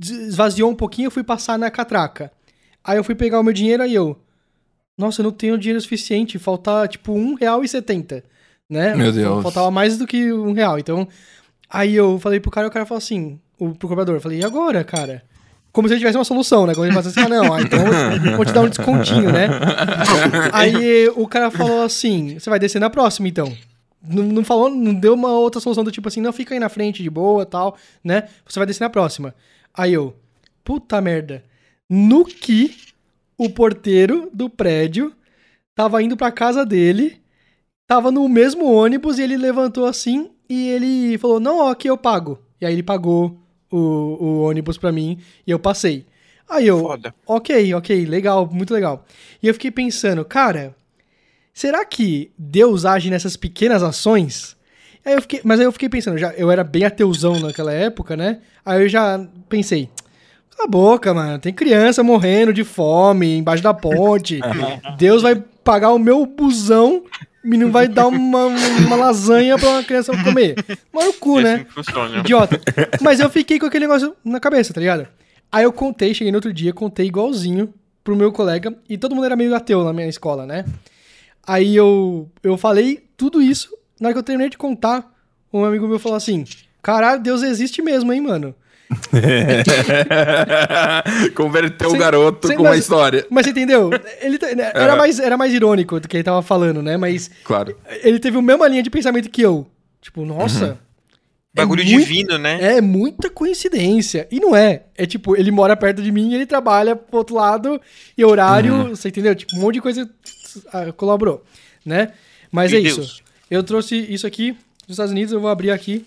esvaziou 0.00 0.70
um 0.70 0.74
pouquinho, 0.74 1.06
eu 1.06 1.10
fui 1.10 1.24
passar 1.24 1.58
na 1.58 1.70
catraca. 1.70 2.30
Aí 2.82 2.96
eu 2.96 3.04
fui 3.04 3.14
pegar 3.14 3.40
o 3.40 3.42
meu 3.42 3.52
dinheiro, 3.52 3.82
aí 3.82 3.94
eu... 3.94 4.18
Nossa, 4.96 5.20
eu 5.20 5.24
não 5.24 5.32
tenho 5.32 5.58
dinheiro 5.58 5.80
suficiente, 5.80 6.38
falta 6.38 6.86
tipo 6.86 7.12
um 7.12 7.34
real 7.34 7.64
e 7.64 7.68
setenta, 7.68 8.22
né? 8.70 8.94
Meu 8.94 9.10
Deus. 9.10 9.42
Faltava 9.42 9.70
mais 9.70 9.98
do 9.98 10.06
que 10.06 10.32
um 10.32 10.52
real, 10.52 10.78
então... 10.78 11.08
Aí 11.68 11.94
eu 11.94 12.20
falei 12.20 12.38
pro 12.38 12.50
cara, 12.50 12.68
o 12.68 12.70
cara 12.70 12.86
falou 12.86 12.98
assim, 12.98 13.40
o, 13.58 13.74
pro 13.74 13.88
cobrador, 13.88 14.16
eu 14.16 14.20
falei, 14.20 14.40
e 14.40 14.44
agora, 14.44 14.82
cara? 14.84 15.22
Como 15.72 15.88
se 15.88 15.94
ele 15.94 16.00
tivesse 16.00 16.16
uma 16.16 16.24
solução, 16.24 16.66
né? 16.66 16.74
Quando 16.74 16.86
ele 16.86 16.94
fala 16.94 17.08
assim, 17.08 17.20
ah, 17.20 17.28
não, 17.28 17.52
ah, 17.52 17.60
então 17.60 17.80
eu 18.30 18.36
vou 18.36 18.44
te 18.44 18.52
dar 18.52 18.60
um 18.60 18.68
descontinho, 18.68 19.32
né? 19.32 19.48
Aí 20.52 21.08
o 21.16 21.26
cara 21.26 21.50
falou 21.50 21.82
assim, 21.82 22.38
você 22.38 22.48
vai 22.48 22.60
descer 22.60 22.78
na 22.78 22.88
próxima, 22.88 23.26
então. 23.26 23.52
Não, 24.00 24.22
não 24.22 24.44
falou, 24.44 24.70
não 24.70 24.94
deu 24.94 25.14
uma 25.14 25.32
outra 25.32 25.60
solução 25.60 25.82
do 25.82 25.90
tipo 25.90 26.06
assim, 26.06 26.20
não, 26.20 26.32
fica 26.32 26.54
aí 26.54 26.60
na 26.60 26.68
frente 26.68 27.02
de 27.02 27.08
boa 27.08 27.46
tal, 27.46 27.76
né? 28.04 28.28
Você 28.46 28.60
vai 28.60 28.66
descer 28.66 28.84
na 28.84 28.90
próxima. 28.90 29.34
Aí 29.72 29.94
eu, 29.94 30.14
puta 30.62 31.00
merda. 31.00 31.42
No 31.88 32.24
que 32.24 32.76
o 33.36 33.48
porteiro 33.48 34.28
do 34.32 34.48
prédio 34.50 35.12
tava 35.74 36.02
indo 36.02 36.16
pra 36.16 36.30
casa 36.30 36.64
dele, 36.64 37.20
tava 37.86 38.12
no 38.12 38.28
mesmo 38.28 38.70
ônibus 38.70 39.18
e 39.18 39.22
ele 39.22 39.36
levantou 39.36 39.86
assim 39.86 40.30
e 40.48 40.68
ele 40.68 41.18
falou, 41.18 41.40
não, 41.40 41.58
ó, 41.60 41.70
aqui 41.70 41.88
eu 41.88 41.96
pago. 41.96 42.38
E 42.60 42.66
aí 42.66 42.72
ele 42.72 42.82
pagou 42.82 43.38
o, 43.76 44.18
o 44.20 44.42
ônibus 44.42 44.78
pra 44.78 44.92
mim 44.92 45.18
e 45.46 45.50
eu 45.50 45.58
passei. 45.58 46.06
Aí 46.48 46.66
eu, 46.66 46.80
Foda. 46.80 47.14
ok, 47.26 47.74
ok, 47.74 48.04
legal, 48.04 48.48
muito 48.50 48.74
legal. 48.74 49.04
E 49.42 49.48
eu 49.48 49.54
fiquei 49.54 49.70
pensando, 49.70 50.24
cara, 50.24 50.74
será 51.52 51.84
que 51.84 52.30
Deus 52.36 52.84
age 52.84 53.10
nessas 53.10 53.36
pequenas 53.36 53.82
ações? 53.82 54.56
Aí 55.04 55.14
eu 55.14 55.22
fiquei, 55.22 55.40
mas 55.44 55.60
aí 55.60 55.66
eu 55.66 55.72
fiquei 55.72 55.88
pensando, 55.88 56.18
já, 56.18 56.32
eu 56.32 56.50
era 56.50 56.62
bem 56.62 56.84
ateuzão 56.84 57.38
naquela 57.40 57.72
época, 57.72 58.16
né? 58.16 58.40
Aí 58.64 58.82
eu 58.82 58.88
já 58.88 59.26
pensei, 59.48 59.88
cala 60.50 60.64
a 60.64 60.70
boca, 60.70 61.12
mano, 61.12 61.38
tem 61.38 61.52
criança 61.52 62.02
morrendo 62.02 62.52
de 62.52 62.64
fome 62.64 63.36
embaixo 63.36 63.62
da 63.62 63.74
ponte. 63.74 64.40
Deus 64.96 65.22
vai 65.22 65.34
pagar 65.62 65.92
o 65.92 65.98
meu 65.98 66.24
busão 66.26 67.04
não 67.44 67.70
vai 67.70 67.86
dar 67.86 68.06
uma, 68.06 68.46
uma 68.46 68.96
lasanha 68.96 69.58
pra 69.58 69.68
uma 69.68 69.84
criança 69.84 70.12
comer. 70.24 70.56
Mas 70.92 71.08
o 71.08 71.12
cu, 71.14 71.38
Esse 71.38 71.44
né? 71.44 71.66
funciona. 71.68 72.18
Idiota. 72.18 72.60
Mas 73.00 73.20
eu 73.20 73.28
fiquei 73.28 73.58
com 73.58 73.66
aquele 73.66 73.86
negócio 73.86 74.16
na 74.24 74.40
cabeça, 74.40 74.72
tá 74.72 74.80
ligado? 74.80 75.06
Aí 75.52 75.64
eu 75.64 75.72
contei, 75.72 76.14
cheguei 76.14 76.32
no 76.32 76.38
outro 76.38 76.52
dia, 76.52 76.72
contei 76.72 77.06
igualzinho 77.06 77.72
pro 78.02 78.16
meu 78.16 78.32
colega, 78.32 78.76
e 78.88 78.98
todo 78.98 79.14
mundo 79.14 79.24
era 79.24 79.36
meio 79.36 79.54
ateu 79.54 79.84
na 79.84 79.92
minha 79.92 80.08
escola, 80.08 80.44
né? 80.44 80.64
Aí 81.46 81.76
eu, 81.76 82.28
eu 82.42 82.56
falei 82.56 83.04
tudo 83.16 83.40
isso, 83.40 83.70
na 84.00 84.08
hora 84.08 84.14
que 84.14 84.18
eu 84.18 84.22
terminei 84.22 84.50
de 84.50 84.58
contar, 84.58 85.12
um 85.52 85.64
amigo 85.64 85.86
meu 85.86 85.98
falou 85.98 86.16
assim: 86.16 86.44
Caralho, 86.82 87.22
Deus 87.22 87.42
existe 87.42 87.80
mesmo, 87.80 88.12
hein, 88.12 88.20
mano? 88.20 88.54
Converteu 91.34 91.90
o 91.90 91.98
garoto 91.98 92.48
sim, 92.48 92.54
com 92.56 92.62
uma 92.62 92.70
mas- 92.70 92.80
história. 92.80 93.26
Mas 93.30 93.44
você 93.44 93.50
entendeu? 93.50 93.90
Ele 94.20 94.38
né, 94.56 94.70
era, 94.74 94.96
mais, 94.96 95.18
era 95.18 95.36
mais 95.36 95.52
irônico 95.52 96.00
do 96.00 96.08
que 96.08 96.16
ele 96.16 96.24
tava 96.24 96.42
falando, 96.42 96.82
né? 96.82 96.96
Mas 96.96 97.30
Claro. 97.44 97.76
ele 98.02 98.18
teve 98.18 98.36
a 98.38 98.42
mesma 98.42 98.66
linha 98.68 98.82
de 98.82 98.90
pensamento 98.90 99.28
que 99.30 99.42
eu. 99.42 99.66
Tipo, 100.00 100.24
nossa. 100.24 100.78
é 101.56 101.60
Bagulho 101.60 101.84
muito- 101.84 101.98
divino, 101.98 102.38
né? 102.38 102.76
É 102.76 102.80
muita 102.80 103.30
coincidência. 103.30 104.26
E 104.30 104.38
não 104.40 104.54
é. 104.54 104.82
É 104.96 105.06
tipo, 105.06 105.36
ele 105.36 105.50
mora 105.50 105.76
perto 105.76 106.02
de 106.02 106.12
mim 106.12 106.32
e 106.32 106.34
ele 106.34 106.46
trabalha 106.46 106.94
pro 106.96 107.18
outro 107.18 107.36
lado 107.36 107.80
e 108.16 108.24
horário, 108.24 108.90
você 108.90 109.08
entendeu? 109.08 109.34
Tipo, 109.34 109.56
um 109.56 109.60
monte 109.60 109.74
de 109.74 109.80
coisa 109.80 110.08
ah, 110.72 110.92
colaborou, 110.92 111.42
né? 111.84 112.12
Mas 112.50 112.70
Meu 112.70 112.80
é 112.80 112.84
isso. 112.84 113.00
Deus. 113.00 113.22
Eu 113.50 113.62
trouxe 113.62 113.96
isso 113.96 114.26
aqui 114.26 114.52
dos 114.86 114.94
Estados 114.94 115.12
Unidos, 115.12 115.32
eu 115.32 115.40
vou 115.40 115.50
abrir 115.50 115.70
aqui. 115.70 116.04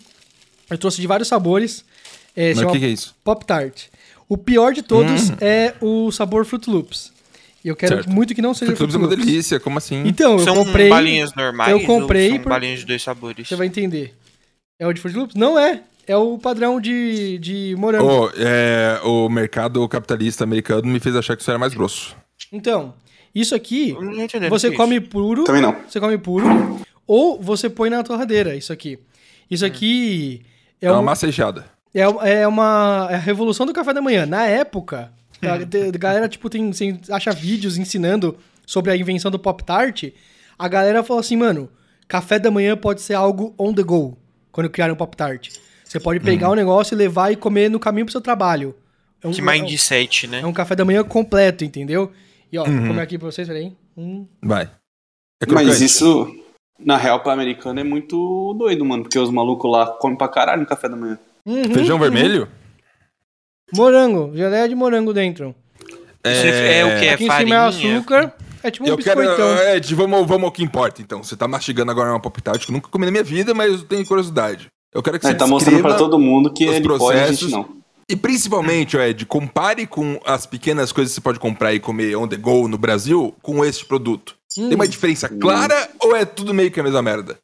Eu 0.69 0.77
trouxe 0.77 0.99
de 1.01 1.07
vários 1.07 1.27
sabores. 1.29 1.83
É, 2.39 2.53
Mas 2.53 2.63
o 2.63 2.67
que, 2.71 2.79
que 2.79 2.85
é 2.85 2.89
isso? 2.89 3.15
Pop 3.23 3.43
Tart. 3.45 3.85
O 4.29 4.37
pior 4.37 4.71
de 4.73 4.83
todos 4.83 5.31
é 5.41 5.73
o 5.81 6.11
sabor 6.11 6.45
Fruit 6.45 6.69
Loops. 6.69 7.11
E 7.65 7.67
eu 7.69 7.75
quero 7.75 7.95
Certo. 7.95 8.09
muito 8.11 8.35
que 8.35 8.41
não 8.41 8.53
seja 8.53 8.75
Fruit 8.75 8.81
Loops 8.81 8.93
Fruit 8.93 9.03
é 9.03 9.07
uma 9.07 9.15
Loops. 9.15 9.25
delícia, 9.25 9.59
como 9.59 9.77
assim? 9.79 10.03
Então, 10.05 10.33
eu 10.33 10.39
são 10.39 10.55
comprei. 10.55 10.87
balinhas 10.89 11.33
normais 11.33 11.71
eu 11.71 11.81
comprei 11.85 12.29
são 12.29 12.39
por- 12.39 12.49
balinhas 12.49 12.79
de 12.81 12.85
dois 12.85 13.01
sabores? 13.01 13.47
Você 13.47 13.55
vai 13.55 13.65
entender. 13.67 14.13
É 14.79 14.85
o 14.85 14.93
de 14.93 15.01
Fruit 15.01 15.17
Loops? 15.17 15.35
Não 15.35 15.57
é. 15.57 15.81
É 16.05 16.15
o 16.15 16.37
padrão 16.37 16.79
de, 16.79 17.37
de 17.39 17.75
morango. 17.77 18.05
Oh, 18.07 18.29
é, 18.37 19.01
o 19.03 19.27
mercado 19.27 19.85
capitalista 19.89 20.43
americano 20.43 20.83
me 20.87 20.99
fez 21.01 21.15
achar 21.15 21.35
que 21.35 21.41
isso 21.41 21.49
era 21.51 21.59
mais 21.59 21.73
grosso. 21.73 22.15
Então, 22.53 22.93
isso 23.35 23.53
aqui, 23.55 23.89
Eu 23.89 24.49
você 24.49 24.67
é 24.67 24.71
come 24.71 25.01
puro. 25.01 25.43
Também 25.43 25.61
não. 25.61 25.75
Você 25.89 25.99
come 25.99 26.17
puro. 26.17 26.45
Ou 27.05 27.41
você 27.41 27.69
põe 27.69 27.89
na 27.89 28.03
torradeira, 28.03 28.55
isso 28.55 28.71
aqui. 28.71 28.99
Isso 29.51 29.65
aqui 29.65 30.43
é, 30.81 30.85
É 30.87 30.91
uma 30.91 30.99
um- 30.99 31.03
massa 31.03 31.25
recheada. 31.25 31.65
É, 32.01 32.41
é 32.41 32.47
uma 32.47 33.07
é 33.09 33.15
a 33.15 33.19
revolução 33.19 33.65
do 33.65 33.73
café 33.73 33.93
da 33.93 34.01
manhã. 34.01 34.25
Na 34.25 34.45
época, 34.45 35.11
a, 35.41 35.65
te- 35.65 35.77
a 35.93 35.97
galera, 35.97 36.27
tipo, 36.29 36.49
tem, 36.49 36.69
tem- 36.71 36.99
acha 37.09 37.31
vídeos 37.31 37.77
ensinando 37.77 38.37
sobre 38.65 38.91
a 38.91 38.97
invenção 38.97 39.31
do 39.31 39.39
Pop 39.39 39.63
Tart. 39.63 40.05
A 40.59 40.67
galera 40.67 41.03
falou 41.03 41.19
assim, 41.21 41.35
mano, 41.37 41.69
café 42.07 42.39
da 42.39 42.49
manhã 42.51 42.75
pode 42.75 43.01
ser 43.01 43.13
algo 43.13 43.53
on 43.57 43.73
the 43.73 43.83
go, 43.83 44.17
quando 44.51 44.69
criaram 44.69 44.93
o 44.93 44.97
Pop 44.97 45.15
Tart. 45.15 45.49
Você 45.83 45.99
pode 45.99 46.19
pegar 46.19 46.49
um 46.51 46.55
negócio 46.55 46.93
e 46.93 46.97
levar 46.97 47.31
e 47.31 47.35
comer 47.35 47.69
no 47.69 47.79
caminho 47.79 48.05
pro 48.05 48.11
seu 48.11 48.19
trabalho. 48.21 48.75
É 49.23 49.27
um, 49.27 49.31
Que 49.31 49.41
mindset, 49.41 50.27
né? 50.27 50.41
é 50.41 50.45
um 50.45 50.51
café 50.53 50.75
da 50.75 50.83
manhã 50.83 51.03
completo, 51.03 51.63
entendeu? 51.63 52.11
E 52.51 52.57
ó, 52.57 52.65
Uhum. 52.65 52.77
vou 52.79 52.87
comer 52.89 53.01
aqui 53.01 53.17
pra 53.17 53.31
vocês, 53.31 53.47
peraí. 53.47 53.73
Hum. 53.97 54.27
Vai. 54.43 54.69
É 55.41 55.51
Mas 55.51 55.79
isso, 55.81 56.27
na 56.79 56.97
real, 56.97 57.21
pra 57.21 57.31
americano 57.33 57.79
é 57.79 57.83
muito 57.83 58.53
doido, 58.57 58.83
mano. 58.83 59.03
Porque 59.03 59.17
os 59.17 59.29
malucos 59.31 59.71
lá 59.71 59.87
comem 59.87 60.17
pra 60.17 60.27
caralho 60.27 60.61
no 60.61 60.67
café 60.67 60.89
da 60.89 60.95
manhã. 60.95 61.17
Uhum, 61.47 61.73
Feijão 61.73 61.95
uhum. 61.95 62.01
vermelho? 62.01 62.47
Morango, 63.73 64.31
geleia 64.35 64.67
de 64.67 64.75
morango 64.75 65.13
dentro. 65.13 65.55
Isso 66.25 66.45
é 66.45 66.85
o 66.85 66.99
que? 66.99 67.05
É 67.05 67.13
aqui 67.13 67.23
em 67.25 67.31
cima 67.31 67.33
é 67.33 67.71
farinha? 67.71 67.95
açúcar. 67.97 68.33
É 68.63 68.71
tipo 68.71 68.85
um 68.85 68.87
Eu 68.89 68.97
quero. 68.97 69.19
biscoitão. 69.21 69.57
Ed, 69.73 69.95
vamos, 69.95 70.27
vamos 70.27 70.43
ao 70.45 70.51
que 70.51 70.63
importa, 70.63 71.01
então. 71.01 71.23
Você 71.23 71.35
tá 71.37 71.47
mastigando 71.47 71.91
agora 71.91 72.09
uma 72.09 72.19
pop 72.19 72.41
tart 72.41 72.65
que 72.65 72.71
eu 72.71 72.73
nunca 72.73 72.89
comi 72.89 73.05
na 73.05 73.11
minha 73.11 73.23
vida, 73.23 73.53
mas 73.53 73.71
eu 73.71 73.83
tenho 73.83 74.05
curiosidade. 74.05 74.67
Eu 74.93 75.01
quero 75.03 75.19
que 75.19 75.25
você 75.25 75.31
Ele 75.31 75.39
tá 75.39 75.47
mostrando 75.47 75.81
pra 75.81 75.95
todo 75.95 76.17
mundo 76.19 76.51
que 76.51 76.63
ele 76.63 76.85
pode, 76.87 77.17
a 77.17 77.27
gente 77.27 77.39
processos. 77.39 77.51
não. 77.51 77.77
E 78.09 78.15
principalmente, 78.15 78.97
Ed, 78.97 79.25
compare 79.25 79.85
com 79.85 80.19
as 80.25 80.45
pequenas 80.45 80.91
coisas 80.93 81.11
que 81.11 81.15
você 81.15 81.21
pode 81.21 81.39
comprar 81.39 81.73
e 81.73 81.79
comer 81.79 82.15
on 82.15 82.27
the 82.27 82.37
go 82.37 82.67
no 82.67 82.77
Brasil 82.77 83.35
com 83.41 83.63
este 83.65 83.85
produto. 83.85 84.35
Hum, 84.57 84.67
Tem 84.69 84.75
uma 84.75 84.87
diferença 84.87 85.27
clara 85.27 85.89
ou 86.01 86.15
é 86.15 86.23
tudo 86.25 86.53
meio 86.53 86.71
que 86.71 86.79
a 86.79 86.83
mesma 86.83 87.01
merda? 87.01 87.37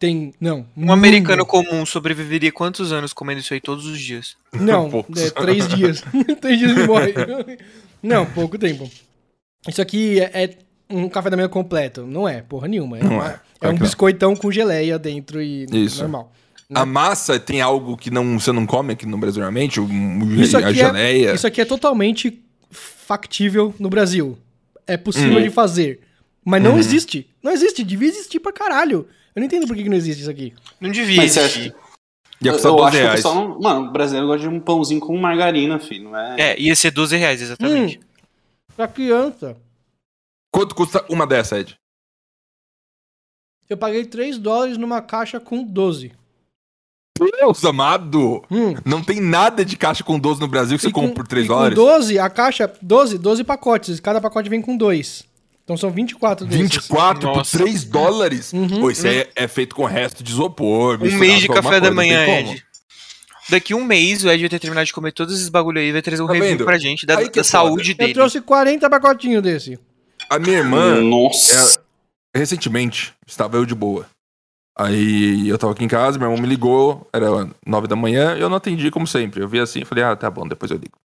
Tem, 0.00 0.32
não. 0.40 0.66
Um 0.76 0.90
americano 0.90 1.44
comum 1.46 1.84
sobreviveria 1.86 2.50
quantos 2.50 2.90
anos 2.90 3.12
comendo 3.12 3.40
isso 3.40 3.52
aí 3.54 3.60
todos 3.60 3.84
os 3.86 4.00
dias? 4.00 4.34
Não, 4.54 4.88
é, 5.14 5.30
três 5.30 5.68
dias. 5.68 6.02
três 6.40 6.58
dias 6.58 6.70
ele 6.74 6.86
morre. 6.86 7.12
Não, 8.02 8.24
pouco 8.24 8.56
tempo. 8.58 8.90
Isso 9.68 9.82
aqui 9.82 10.18
é, 10.18 10.44
é 10.44 10.56
um 10.88 11.06
café 11.06 11.28
da 11.28 11.36
manhã 11.36 11.50
completo. 11.50 12.06
Não 12.06 12.26
é, 12.26 12.40
porra 12.40 12.66
nenhuma. 12.66 12.98
É, 12.98 13.04
Não 13.04 13.12
uma- 13.12 13.28
é. 13.28 13.40
é 13.60 13.68
um 13.68 13.74
biscoitão 13.76 14.34
com 14.34 14.50
geleia 14.50 14.98
dentro 14.98 15.40
e 15.42 15.66
Isso. 15.70 16.00
normal. 16.00 16.32
A 16.74 16.86
massa 16.86 17.38
tem 17.38 17.60
algo 17.60 17.94
que 17.96 18.10
não, 18.10 18.40
você 18.40 18.52
não 18.52 18.64
come 18.64 18.94
aqui 18.94 19.04
no 19.04 19.18
Brasil 19.18 19.40
normalmente? 19.42 19.78
O, 19.80 19.84
o- 19.84 20.34
Isso 20.40 20.56
a 20.56 20.60
aqui, 20.60 20.74
geleia? 20.78 21.30
é, 21.32 21.34
isso 21.34 21.46
aqui 21.46 21.60
é 21.60 21.64
totalmente 21.66 22.40
factível 22.70 23.74
no 23.78 23.90
Brasil. 23.90 24.38
É 24.86 24.96
possível 24.96 25.38
Hum. 25.38 25.42
de 25.42 25.50
fazer. 25.50 26.00
Mas 26.42 26.62
não 26.62 26.78
existe. 26.78 27.28
Não 27.42 27.52
existe. 27.52 27.84
Devia 27.84 28.08
existir 28.08 28.40
pra 28.40 28.50
caralho. 28.50 29.06
Eu 29.34 29.40
não 29.40 29.46
entendo 29.46 29.66
por 29.66 29.76
que, 29.76 29.82
que 29.82 29.88
não 29.88 29.96
existe 29.96 30.20
isso 30.22 30.30
aqui. 30.30 30.54
Não 30.80 30.90
devia 30.90 31.16
Mas 31.18 31.32
você 31.32 31.40
existir. 31.40 31.74
Ia 32.42 32.50
Eu, 32.50 32.52
custar 32.54 32.72
eu 32.72 32.76
12 32.76 32.86
acho 32.88 32.96
que 32.96 32.98
o 32.98 33.04
reais. 33.06 33.16
pessoal 33.22 33.34
não. 33.34 33.60
Mano, 33.60 33.88
o 33.88 33.92
brasileiro 33.92 34.26
gosta 34.26 34.48
de 34.48 34.54
um 34.54 34.60
pãozinho 34.60 35.00
com 35.00 35.16
margarina, 35.16 35.78
filho. 35.78 36.04
Não 36.10 36.16
é. 36.18 36.40
É, 36.40 36.60
ia 36.60 36.74
ser 36.74 36.90
12 36.90 37.16
reais, 37.16 37.40
exatamente. 37.42 37.98
Hum, 37.98 38.02
pra 38.76 38.88
criança. 38.88 39.56
Quanto 40.52 40.74
custa 40.74 41.04
uma 41.08 41.26
dessa, 41.26 41.58
Ed? 41.60 41.76
Eu 43.68 43.76
paguei 43.76 44.04
3 44.04 44.36
dólares 44.38 44.76
numa 44.76 45.00
caixa 45.00 45.38
com 45.38 45.62
12. 45.62 46.12
Deus 47.38 47.62
amado! 47.66 48.42
Hum. 48.50 48.74
Não 48.84 49.04
tem 49.04 49.20
nada 49.20 49.62
de 49.64 49.76
caixa 49.76 50.02
com 50.02 50.18
12 50.18 50.40
no 50.40 50.48
Brasil 50.48 50.76
que 50.78 50.82
você 50.82 50.88
E 50.88 50.92
com- 50.92 51.02
compra 51.02 51.16
por 51.22 51.28
3 51.28 51.44
e 51.44 51.48
dólares. 51.48 51.78
Com 51.78 51.84
12, 51.84 52.18
a 52.18 52.30
caixa, 52.30 52.72
12, 52.80 53.18
12 53.18 53.44
pacotes. 53.44 54.00
Cada 54.00 54.20
pacote 54.20 54.48
vem 54.48 54.62
com 54.62 54.74
dois. 54.76 55.22
Então 55.70 55.76
são 55.76 55.90
24 55.92 56.46
desses. 56.46 56.62
24 56.62 57.28
por 57.28 57.36
Nossa. 57.36 57.58
3 57.58 57.84
dólares? 57.84 58.52
Uhum. 58.52 58.80
Pô, 58.80 58.90
isso 58.90 59.06
aí 59.06 59.18
é, 59.18 59.30
é 59.36 59.46
feito 59.48 59.76
com 59.76 59.84
resto 59.84 60.20
de 60.24 60.32
isopor. 60.32 60.98
Um 61.00 61.16
mês 61.16 61.38
de 61.40 61.46
café 61.46 61.80
da 61.80 61.92
manhã. 61.92 62.26
Ed. 62.26 62.64
Daqui 63.48 63.72
um 63.72 63.84
mês 63.84 64.24
o 64.24 64.28
Ed 64.28 64.40
vai 64.40 64.48
ter 64.48 64.58
terminado 64.58 64.86
de 64.86 64.92
comer 64.92 65.12
todos 65.12 65.32
esses 65.32 65.48
bagulho 65.48 65.80
aí, 65.80 65.92
vai 65.92 66.02
trazer 66.02 66.22
um 66.22 66.26
Tá 66.26 66.32
review 66.32 66.50
vendo? 66.50 66.64
pra 66.64 66.76
gente 66.76 67.06
da, 67.06 67.14
da 67.14 67.22
é 67.22 67.42
saúde 67.44 67.92
Eu 67.92 67.96
dele. 67.96 68.14
trouxe 68.14 68.40
40 68.40 68.90
pacotinhos 68.90 69.42
desse. 69.44 69.78
A 70.28 70.40
minha 70.40 70.58
irmã, 70.58 71.00
Nossa. 71.00 71.80
recentemente, 72.34 73.14
estava 73.24 73.56
eu 73.56 73.64
de 73.64 73.74
boa. 73.74 74.06
Aí 74.76 75.48
eu 75.48 75.56
tava 75.56 75.72
aqui 75.72 75.84
em 75.84 75.88
casa, 75.88 76.18
meu 76.18 76.26
irmão 76.28 76.42
me 76.42 76.48
ligou, 76.48 77.06
era 77.12 77.48
nove 77.64 77.86
da 77.86 77.94
manhã, 77.94 78.36
e 78.36 78.40
eu 78.40 78.48
não 78.48 78.56
atendi 78.56 78.90
como 78.90 79.06
sempre. 79.06 79.40
Eu 79.40 79.48
vi 79.48 79.60
assim, 79.60 79.84
falei, 79.84 80.02
ah, 80.02 80.16
tá 80.16 80.28
bom, 80.28 80.48
depois 80.48 80.72
eu 80.72 80.76
ligo. 80.78 80.96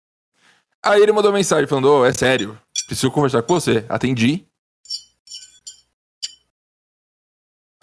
Aí 0.83 1.03
ele 1.03 1.13
mandou 1.13 1.33
mensagem 1.33 1.67
falando, 1.67 1.91
ô, 1.91 2.07
é 2.07 2.13
sério, 2.13 2.59
preciso 2.87 3.11
conversar 3.11 3.43
com 3.43 3.55
você. 3.55 3.85
Atendi. 3.89 4.45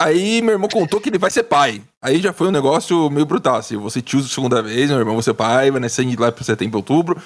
Aí 0.04 0.42
meu 0.42 0.52
irmão 0.52 0.68
contou 0.68 1.00
que 1.00 1.08
ele 1.08 1.18
vai 1.18 1.30
ser 1.30 1.44
pai. 1.44 1.82
Aí 2.00 2.20
já 2.20 2.32
foi 2.32 2.48
um 2.48 2.52
negócio 2.52 3.08
meio 3.10 3.26
brutal, 3.26 3.56
assim, 3.56 3.76
você 3.76 4.00
tio 4.02 4.20
segunda 4.22 4.62
vez, 4.62 4.90
meu 4.90 4.98
irmão 4.98 5.14
vai 5.14 5.22
ser 5.22 5.34
pai, 5.34 5.70
vai 5.70 5.80
nascer 5.80 6.06
lá 6.18 6.30
pra 6.32 6.44
setembro, 6.44 6.78
outubro. 6.78 7.20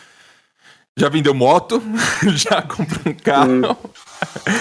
Já 0.99 1.11
vendeu 1.11 1.35
moto, 1.35 1.83
já 2.35 2.63
comprou 2.63 3.13
um 3.13 3.15
carro. 3.15 3.77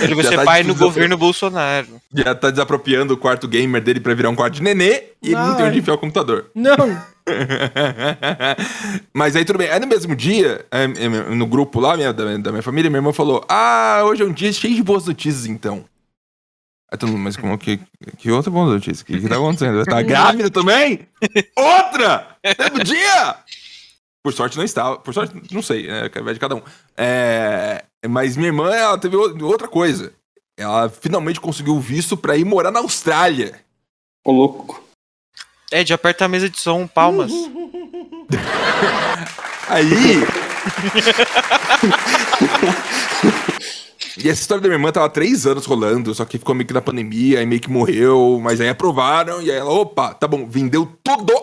Ele 0.02 0.16
vai 0.16 0.26
ser 0.26 0.36
tá 0.36 0.44
pai 0.44 0.64
no 0.64 0.76
governo 0.76 1.16
Bolsonaro. 1.18 1.88
Já 2.14 2.36
tá 2.36 2.50
desapropriando 2.52 3.14
o 3.14 3.18
quarto 3.18 3.48
gamer 3.48 3.82
dele 3.82 4.02
pra 4.02 4.14
virar 4.14 4.30
um 4.30 4.36
quarto 4.36 4.56
de 4.56 4.62
nenê 4.64 5.04
e 5.22 5.28
ele 5.28 5.36
não 5.36 5.56
tem 5.56 5.66
onde 5.66 5.80
enfiar 5.80 5.94
o 5.94 5.98
computador. 5.98 6.48
Não. 6.54 6.76
Mas 9.14 9.36
aí 9.36 9.46
tudo 9.46 9.58
bem. 9.58 9.70
Aí 9.70 9.80
no 9.80 9.88
mesmo 9.88 10.16
dia, 10.16 10.66
é, 10.72 10.84
é, 10.84 11.08
no 11.34 11.46
grupo 11.48 11.80
lá 11.80 11.96
minha- 11.96 12.14
da 12.14 12.52
minha 12.52 12.62
família, 12.62 12.90
minha 12.90 13.00
irmã 13.00 13.14
falou: 13.14 13.44
Ah, 13.48 14.02
hoje 14.06 14.22
é 14.22 14.26
um 14.26 14.34
dia 14.34 14.52
cheio 14.52 14.76
de 14.76 14.84
boas 14.84 15.06
notícias, 15.06 15.46
então. 15.46 15.86
Mundo, 17.04 17.18
mas 17.18 17.36
como 17.38 17.58
que. 17.58 17.80
Que 18.18 18.32
outra 18.32 18.52
boa 18.52 18.74
notícia? 18.74 19.04
O 19.04 19.06
que, 19.06 19.20
que 19.20 19.28
tá 19.28 19.36
acontecendo? 19.36 19.84
Tá 19.86 20.02
grávida 20.04 20.50
também? 20.50 21.08
Outra! 21.56 22.28
Mesmo 22.44 22.84
dia! 22.84 23.36
Por 24.24 24.34
sorte 24.34 24.58
não 24.58 24.64
estava. 24.64 24.98
Por 25.00 25.14
sorte, 25.14 25.36
não 25.52 25.62
sei, 25.62 25.88
é, 25.90 26.10
vai 26.22 26.34
de 26.34 26.40
cada 26.40 26.56
um. 26.56 26.62
É, 26.98 27.84
mas 28.08 28.36
minha 28.36 28.50
irmã, 28.50 28.74
ela 28.74 28.98
teve 28.98 29.16
o- 29.16 29.46
outra 29.46 29.68
coisa. 29.68 30.14
Ela 30.58 30.90
finalmente 30.90 31.40
conseguiu 31.42 31.80
visto 31.80 32.16
pra 32.16 32.38
ir 32.38 32.46
morar 32.46 32.72
na 32.72 32.80
Austrália. 32.80 33.60
Ô, 34.26 34.32
louco. 34.32 34.82
Ed, 35.72 35.94
aperta 35.94 36.26
a 36.26 36.28
mesa 36.28 36.50
de 36.50 36.60
som, 36.60 36.88
palmas. 36.88 37.32
Aí. 39.70 40.24
e 44.18 44.30
essa 44.30 44.42
história 44.42 44.62
da 44.62 44.68
minha 44.68 44.78
irmã 44.78 44.92
tava 44.92 45.06
há 45.06 45.10
três 45.10 45.46
anos 45.46 45.66
rolando, 45.66 46.14
só 46.16 46.26
que 46.26 46.38
ficou 46.38 46.56
meio 46.56 46.68
que 46.68 46.74
na 46.74 46.82
pandemia, 46.82 47.40
aí 47.40 47.46
meio 47.46 47.62
que 47.62 47.70
morreu, 47.70 48.40
mas 48.42 48.62
aí 48.62 48.70
aprovaram, 48.70 49.42
e 49.42 49.52
aí 49.52 49.58
ela, 49.58 49.72
opa, 49.72 50.14
tá 50.14 50.28
bom, 50.28 50.48
vendeu 50.48 50.86
tudo, 51.04 51.34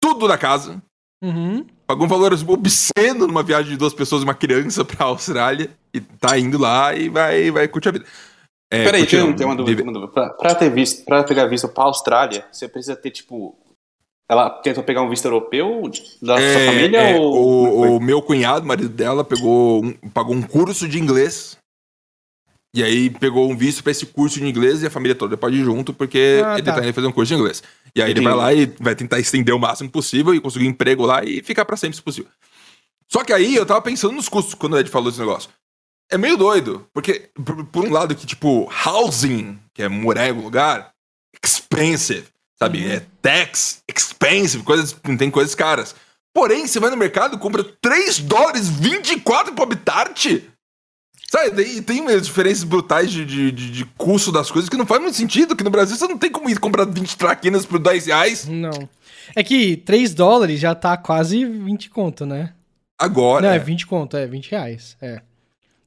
tudo 0.00 0.26
da 0.28 0.38
casa, 0.38 0.82
Uhum. 1.22 1.66
pagou 1.86 2.04
um 2.04 2.08
valor 2.08 2.32
obsceno 2.32 3.26
numa 3.26 3.42
viagem 3.42 3.72
de 3.72 3.76
duas 3.76 3.92
pessoas 3.92 4.22
e 4.22 4.24
uma 4.24 4.34
criança 4.34 4.84
pra 4.84 5.06
Austrália, 5.06 5.70
e 5.92 6.00
tá 6.00 6.38
indo 6.38 6.56
lá 6.58 6.94
e 6.94 7.08
vai, 7.08 7.50
vai 7.50 7.66
curtir 7.68 7.88
a 7.88 7.92
vida. 7.92 8.04
É, 8.70 8.84
Peraí, 8.84 9.06
tem, 9.06 9.20
uma 9.22 9.56
dúvida. 9.56 9.82
uma 9.82 9.92
dúvida. 9.92 10.12
Pra, 10.12 10.28
pra 10.30 10.54
ter 10.54 10.70
visto, 10.70 11.04
pra 11.04 11.24
pegar 11.24 11.46
visto 11.46 11.66
pra 11.68 11.84
Austrália, 11.84 12.44
você 12.52 12.68
precisa 12.68 12.94
ter, 12.94 13.10
tipo. 13.10 13.58
Ela 14.30 14.50
tentou 14.50 14.84
pegar 14.84 15.00
um 15.02 15.08
visto 15.08 15.24
europeu 15.24 15.82
da 16.20 16.36
sua 16.36 16.40
É, 16.42 16.66
família 16.66 16.98
é, 16.98 17.16
ou. 17.18 17.94
o, 17.94 17.96
o 17.96 18.00
meu 18.00 18.20
cunhado, 18.20 18.66
marido 18.66 18.90
dela, 18.90 19.24
pegou 19.24 19.82
um- 19.84 19.92
pagou 20.10 20.34
um 20.34 20.42
curso 20.42 20.86
de 20.86 20.98
inglês. 20.98 21.56
E 22.76 22.82
aí 22.84 23.08
pegou 23.08 23.50
um 23.50 23.56
visto 23.56 23.82
pra 23.82 23.90
esse 23.90 24.04
curso 24.04 24.38
de 24.38 24.46
inglês 24.46 24.82
e 24.82 24.86
a 24.86 24.90
família 24.90 25.14
toda 25.14 25.36
pode 25.38 25.56
ir 25.56 25.64
junto, 25.64 25.94
porque 25.94 26.42
Ah, 26.44 26.54
ele 26.58 26.62
tá. 26.62 26.74
tá 26.74 26.84
indo 26.84 26.92
fazer 26.92 27.06
um 27.06 27.12
curso 27.12 27.32
de 27.34 27.40
inglês. 27.40 27.62
E 27.96 28.02
aí 28.02 28.10
ele 28.10 28.20
Entendi. 28.20 28.26
vai 28.26 28.36
lá 28.36 28.52
e 28.54 28.66
vai 28.78 28.94
tentar 28.94 29.18
estender 29.18 29.54
o 29.54 29.58
máximo 29.58 29.88
possível 29.90 30.34
e 30.34 30.40
conseguir 30.40 30.66
um 30.66 30.70
emprego 30.70 31.06
lá 31.06 31.24
e 31.24 31.42
ficar 31.42 31.64
pra 31.64 31.78
sempre 31.78 31.96
se 31.96 32.02
possível. 32.02 32.30
Só 33.10 33.24
que 33.24 33.32
aí 33.32 33.56
eu 33.56 33.64
tava 33.64 33.80
pensando 33.80 34.12
nos 34.12 34.28
custos 34.28 34.52
quando 34.52 34.74
o 34.74 34.78
Ed 34.78 34.90
falou 34.90 35.08
esse 35.08 35.18
negócio. 35.18 35.48
É 36.10 36.18
meio 36.18 36.36
doido, 36.36 36.86
porque 36.92 37.30
por, 37.42 37.64
por 37.64 37.84
um 37.86 37.90
lado 37.90 38.14
que, 38.14 38.26
tipo, 38.26 38.70
housing, 38.86 39.58
que 39.72 39.82
é 39.82 39.88
morar 39.88 40.26
em 40.26 40.30
algum 40.30 40.42
lugar, 40.42 40.90
expensive, 41.42 42.26
sabe? 42.58 42.86
É 42.86 43.02
tax, 43.22 43.82
expensive, 43.88 44.62
coisas, 44.62 44.94
tem 45.18 45.30
coisas 45.30 45.54
caras. 45.54 45.94
Porém, 46.34 46.66
você 46.66 46.78
vai 46.78 46.90
no 46.90 46.96
mercado 46.96 47.36
e 47.36 47.38
compra 47.38 47.64
3 47.64 48.20
dólares 48.20 48.68
24 48.68 49.54
pro 49.54 49.64
habitat. 49.64 50.44
Sabe, 51.30 51.50
tem, 51.50 51.82
tem 51.82 52.20
diferenças 52.20 52.64
brutais 52.64 53.10
de, 53.10 53.24
de, 53.24 53.52
de, 53.52 53.70
de 53.70 53.84
custo 53.96 54.32
das 54.32 54.50
coisas 54.50 54.70
que 54.70 54.76
não 54.76 54.86
faz 54.86 55.00
muito 55.00 55.16
sentido. 55.16 55.54
Que 55.54 55.64
no 55.64 55.70
Brasil 55.70 55.96
você 55.96 56.08
não 56.08 56.16
tem 56.16 56.30
como 56.30 56.48
ir 56.48 56.58
comprar 56.58 56.86
20 56.86 57.16
traquinas 57.16 57.66
por 57.66 57.78
10 57.78 58.06
reais. 58.06 58.46
Não. 58.46 58.88
É 59.36 59.42
que 59.42 59.76
3 59.76 60.14
dólares 60.14 60.58
já 60.58 60.74
tá 60.74 60.96
quase 60.96 61.44
20 61.44 61.90
conto, 61.90 62.24
né? 62.24 62.54
Agora. 62.98 63.48
Não, 63.48 63.54
é 63.54 63.58
20 63.58 63.86
conto, 63.86 64.16
é 64.16 64.26
20 64.26 64.50
reais. 64.50 64.96
É. 65.02 65.20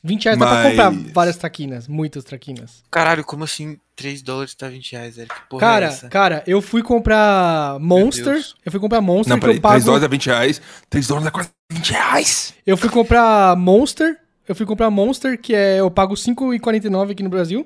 20 0.04 0.24
reais 0.26 0.40
dá 0.40 0.46
pra 0.48 0.56
Mas- 0.56 0.68
comprar 0.70 1.14
várias 1.14 1.38
traquinas, 1.38 1.88
muitas 1.88 2.24
traquinas. 2.24 2.84
Caralho, 2.90 3.24
como 3.24 3.44
assim 3.44 3.78
3 3.96 4.22
dólares 4.22 4.56
tá 4.56 4.68
20 4.68 4.92
reais, 4.94 5.16
velho? 5.16 5.28
Que 5.30 5.42
porra 5.50 5.60
Cara, 5.60 5.86
é 5.86 5.90
essa? 5.90 6.10
cara, 6.10 6.44
eu 6.48 6.62
fui 6.62 6.82
comprar 6.82 7.78
Monster. 7.80 8.44
Eu 8.66 8.72
fui 8.72 8.80
comprar 8.82 9.00
Monster 9.02 9.30
Não, 9.30 9.38
que 9.38 9.42
peraí, 9.42 9.58
eu 9.58 9.62
pago. 9.62 9.74
3 9.74 9.86
dólares 9.86 10.04
é 10.06 10.08
20 10.08 10.26
reais. 10.28 10.62
3 10.90 11.08
dólares 11.08 11.28
é 11.28 11.32
quase 11.32 11.50
20 11.72 11.92
reais. 11.92 12.54
Eu 12.66 12.78
fui 12.78 12.90
comprar 12.90 13.56
Monster. 13.56 14.18
Eu 14.48 14.56
fui 14.56 14.66
comprar 14.66 14.90
Monster, 14.90 15.40
que 15.40 15.54
é. 15.54 15.80
Eu 15.80 15.92
pago 15.92 16.16
5,49 16.16 17.12
aqui 17.12 17.22
no 17.24 17.30
Brasil. 17.30 17.66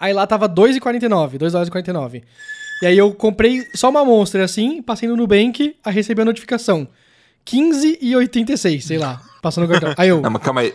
Aí 0.00 0.12
lá 0.12 0.26
tava 0.26 0.48
2,49, 0.48 1.36
2 1.38 1.52
dólares 1.52 1.68
e 1.68 1.70
49. 1.70 2.24
E 2.80 2.86
aí 2.86 2.98
eu 2.98 3.12
comprei 3.14 3.68
só 3.74 3.90
uma 3.90 4.04
Monster 4.04 4.42
assim, 4.42 4.82
passei 4.82 5.08
no 5.08 5.14
Nubank, 5.16 5.76
a 5.84 5.90
receber 5.90 6.22
a 6.22 6.24
notificação. 6.24 6.88
15,86, 7.44 8.80
sei 8.82 8.98
lá. 8.98 9.20
Passando 9.40 9.64
o 9.64 9.68
cartão. 9.68 9.94
Aí 9.96 10.08
eu. 10.08 10.20
Não, 10.20 10.30
mas 10.30 10.42
calma 10.42 10.62
aí. 10.62 10.74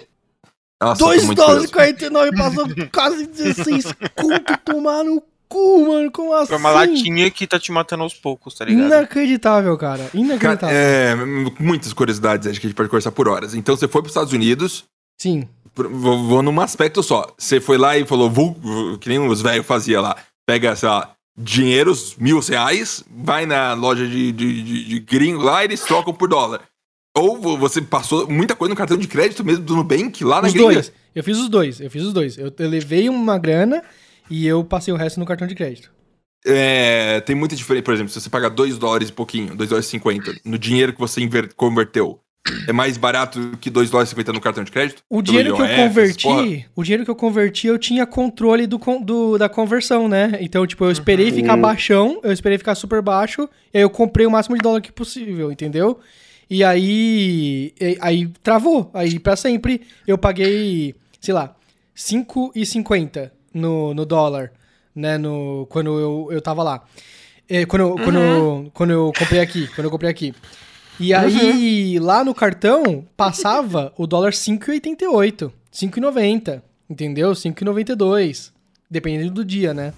Nossa, 0.81 1.01
eu 1.01 1.05
tô 1.07 1.11
2 1.13 1.23
muito 1.25 1.37
dólares 1.37 1.63
e 1.63 1.71
curioso. 1.71 1.95
49 1.97 2.37
passando 2.37 2.89
quase 2.91 3.25
16 3.27 3.85
conto 4.15 4.57
tomar 4.63 5.03
no 5.03 5.21
cu, 5.49 5.87
mano. 5.87 6.11
Como 6.11 6.33
assim? 6.35 6.53
É 6.53 6.57
uma 6.57 6.69
latinha 6.69 7.31
que 7.31 7.47
tá 7.47 7.59
te 7.59 7.71
matando 7.71 8.03
aos 8.03 8.13
poucos, 8.13 8.53
tá 8.55 8.65
ligado? 8.65 8.85
Inacreditável, 8.87 9.75
cara. 9.77 10.03
Cara, 10.03 10.09
Inacreditável. 10.13 10.75
é, 10.77 11.15
muitas 11.59 11.93
curiosidades 11.93 12.47
acho 12.47 12.59
que 12.61 12.67
a 12.67 12.69
gente 12.69 12.77
pode 12.77 12.89
conversar 12.89 13.11
por 13.11 13.27
horas. 13.27 13.55
Então 13.55 13.75
você 13.75 13.87
foi 13.87 14.01
para 14.01 14.07
os 14.07 14.11
Estados 14.11 14.33
Unidos, 14.33 14.85
Sim. 15.19 15.47
vou, 15.75 16.27
vou 16.27 16.41
num 16.43 16.59
aspecto 16.61 17.01
só. 17.01 17.33
Você 17.37 17.59
foi 17.59 17.77
lá 17.77 17.97
e 17.97 18.05
falou, 18.05 18.29
vou, 18.29 18.53
vou- 18.53 18.97
que 18.99 19.09
nem 19.09 19.19
os 19.19 19.41
velhos 19.41 19.65
faziam 19.65 20.01
lá. 20.03 20.15
Pega, 20.47 20.75
sei 20.75 20.89
lá, 20.89 21.11
dinheiros, 21.35 22.15
mil 22.17 22.39
reais, 22.39 23.03
vai 23.09 23.45
na 23.45 23.73
loja 23.73 24.07
de, 24.07 24.31
de, 24.31 24.61
de, 24.63 24.83
de 24.85 24.99
gringo 24.99 25.41
lá 25.41 25.63
e 25.63 25.67
eles 25.67 25.81
trocam 25.81 26.13
por 26.13 26.27
dólar. 26.29 26.61
Ou 27.17 27.39
vo- 27.39 27.57
você 27.57 27.81
passou 27.81 28.27
muita 28.29 28.55
coisa 28.55 28.69
no 28.69 28.75
cartão 28.77 28.97
de 28.97 29.07
crédito 29.07 29.43
mesmo 29.43 29.63
do 29.63 29.75
Nubank 29.75 30.23
lá 30.23 30.41
na 30.41 30.47
Os 30.47 30.53
gringa. 30.53 30.73
dois. 30.73 30.91
Eu 31.15 31.23
fiz 31.23 31.37
os 31.37 31.49
dois. 31.49 31.79
Eu 31.81 31.89
fiz 31.89 32.03
os 32.03 32.13
dois. 32.13 32.37
Eu, 32.37 32.51
eu 32.57 32.69
levei 32.69 33.09
uma 33.09 33.37
grana 33.37 33.81
e 34.29 34.45
eu 34.45 34.63
passei 34.63 34.93
o 34.93 34.97
resto 34.97 35.19
no 35.19 35.25
cartão 35.25 35.47
de 35.47 35.55
crédito. 35.55 35.91
É, 36.45 37.19
tem 37.21 37.35
muita 37.35 37.55
diferença. 37.55 37.83
Por 37.83 37.93
exemplo, 37.93 38.11
se 38.13 38.21
você 38.21 38.29
pagar 38.29 38.49
2 38.49 38.77
dólares 38.77 39.09
e 39.09 39.11
pouquinho, 39.13 39.55
2 39.55 39.69
dólares 39.69 39.87
e 39.87 39.91
50, 39.91 40.35
no 40.45 40.57
dinheiro 40.57 40.93
que 40.93 40.99
você 40.99 41.19
inver- 41.21 41.49
converteu, 41.55 42.19
é 42.67 42.71
mais 42.71 42.95
barato 42.97 43.57
que 43.59 43.69
2 43.69 43.89
dólares 43.89 44.09
e 44.09 44.11
50 44.11 44.31
no 44.33 44.39
cartão 44.39 44.63
de 44.63 44.71
crédito? 44.71 45.01
O 45.09 45.21
dinheiro 45.21 45.55
que 45.55 45.61
eu 45.61 45.67
converti, 45.67 46.65
o 46.75 46.83
dinheiro 46.83 47.03
que 47.03 47.11
eu 47.11 47.15
converti, 47.15 47.67
eu 47.67 47.77
tinha 47.77 48.05
controle 48.05 48.65
do, 48.67 48.79
do- 49.03 49.37
da 49.37 49.49
conversão, 49.49 50.07
né? 50.07 50.37
Então, 50.39 50.65
tipo, 50.65 50.85
eu 50.85 50.91
esperei 50.91 51.31
ficar 51.31 51.57
baixão, 51.57 52.21
eu 52.23 52.31
esperei 52.31 52.57
ficar 52.57 52.75
super 52.75 53.01
baixo, 53.01 53.49
e 53.73 53.77
aí 53.79 53.83
eu 53.83 53.89
comprei 53.89 54.25
o 54.25 54.31
máximo 54.31 54.55
de 54.55 54.61
dólar 54.61 54.79
que 54.81 54.91
possível, 54.91 55.51
entendeu? 55.51 55.99
E 56.49 56.63
aí, 56.63 57.73
aí 57.99 58.27
travou, 58.41 58.89
aí 58.93 59.19
pra 59.19 59.35
sempre 59.35 59.81
eu 60.07 60.17
paguei, 60.17 60.95
sei 61.19 61.33
lá, 61.33 61.55
5,50 61.95 63.31
no, 63.53 63.93
no 63.93 64.05
dólar, 64.05 64.51
né, 64.95 65.17
no, 65.17 65.65
quando 65.69 65.99
eu, 65.99 66.27
eu 66.31 66.41
tava 66.41 66.63
lá. 66.63 66.83
É, 67.49 67.65
quando, 67.65 67.81
eu- 67.81 67.95
quando, 67.95 68.19
eu- 68.19 68.71
quando 68.73 68.91
eu 68.91 69.11
comprei 69.17 69.39
aqui, 69.41 69.67
quando 69.75 69.85
eu 69.85 69.91
comprei 69.91 70.09
aqui. 70.09 70.33
E 70.99 71.13
aí, 71.13 71.99
lá 71.99 72.23
no 72.23 72.33
cartão, 72.33 73.05
passava 73.15 73.93
o 73.97 74.07
dólar 74.07 74.31
5,88, 74.33 75.51
5,90, 75.71 76.61
entendeu? 76.89 77.31
5,92, 77.35 78.51
dependendo 78.89 79.31
do 79.31 79.45
dia, 79.45 79.73
né? 79.73 79.93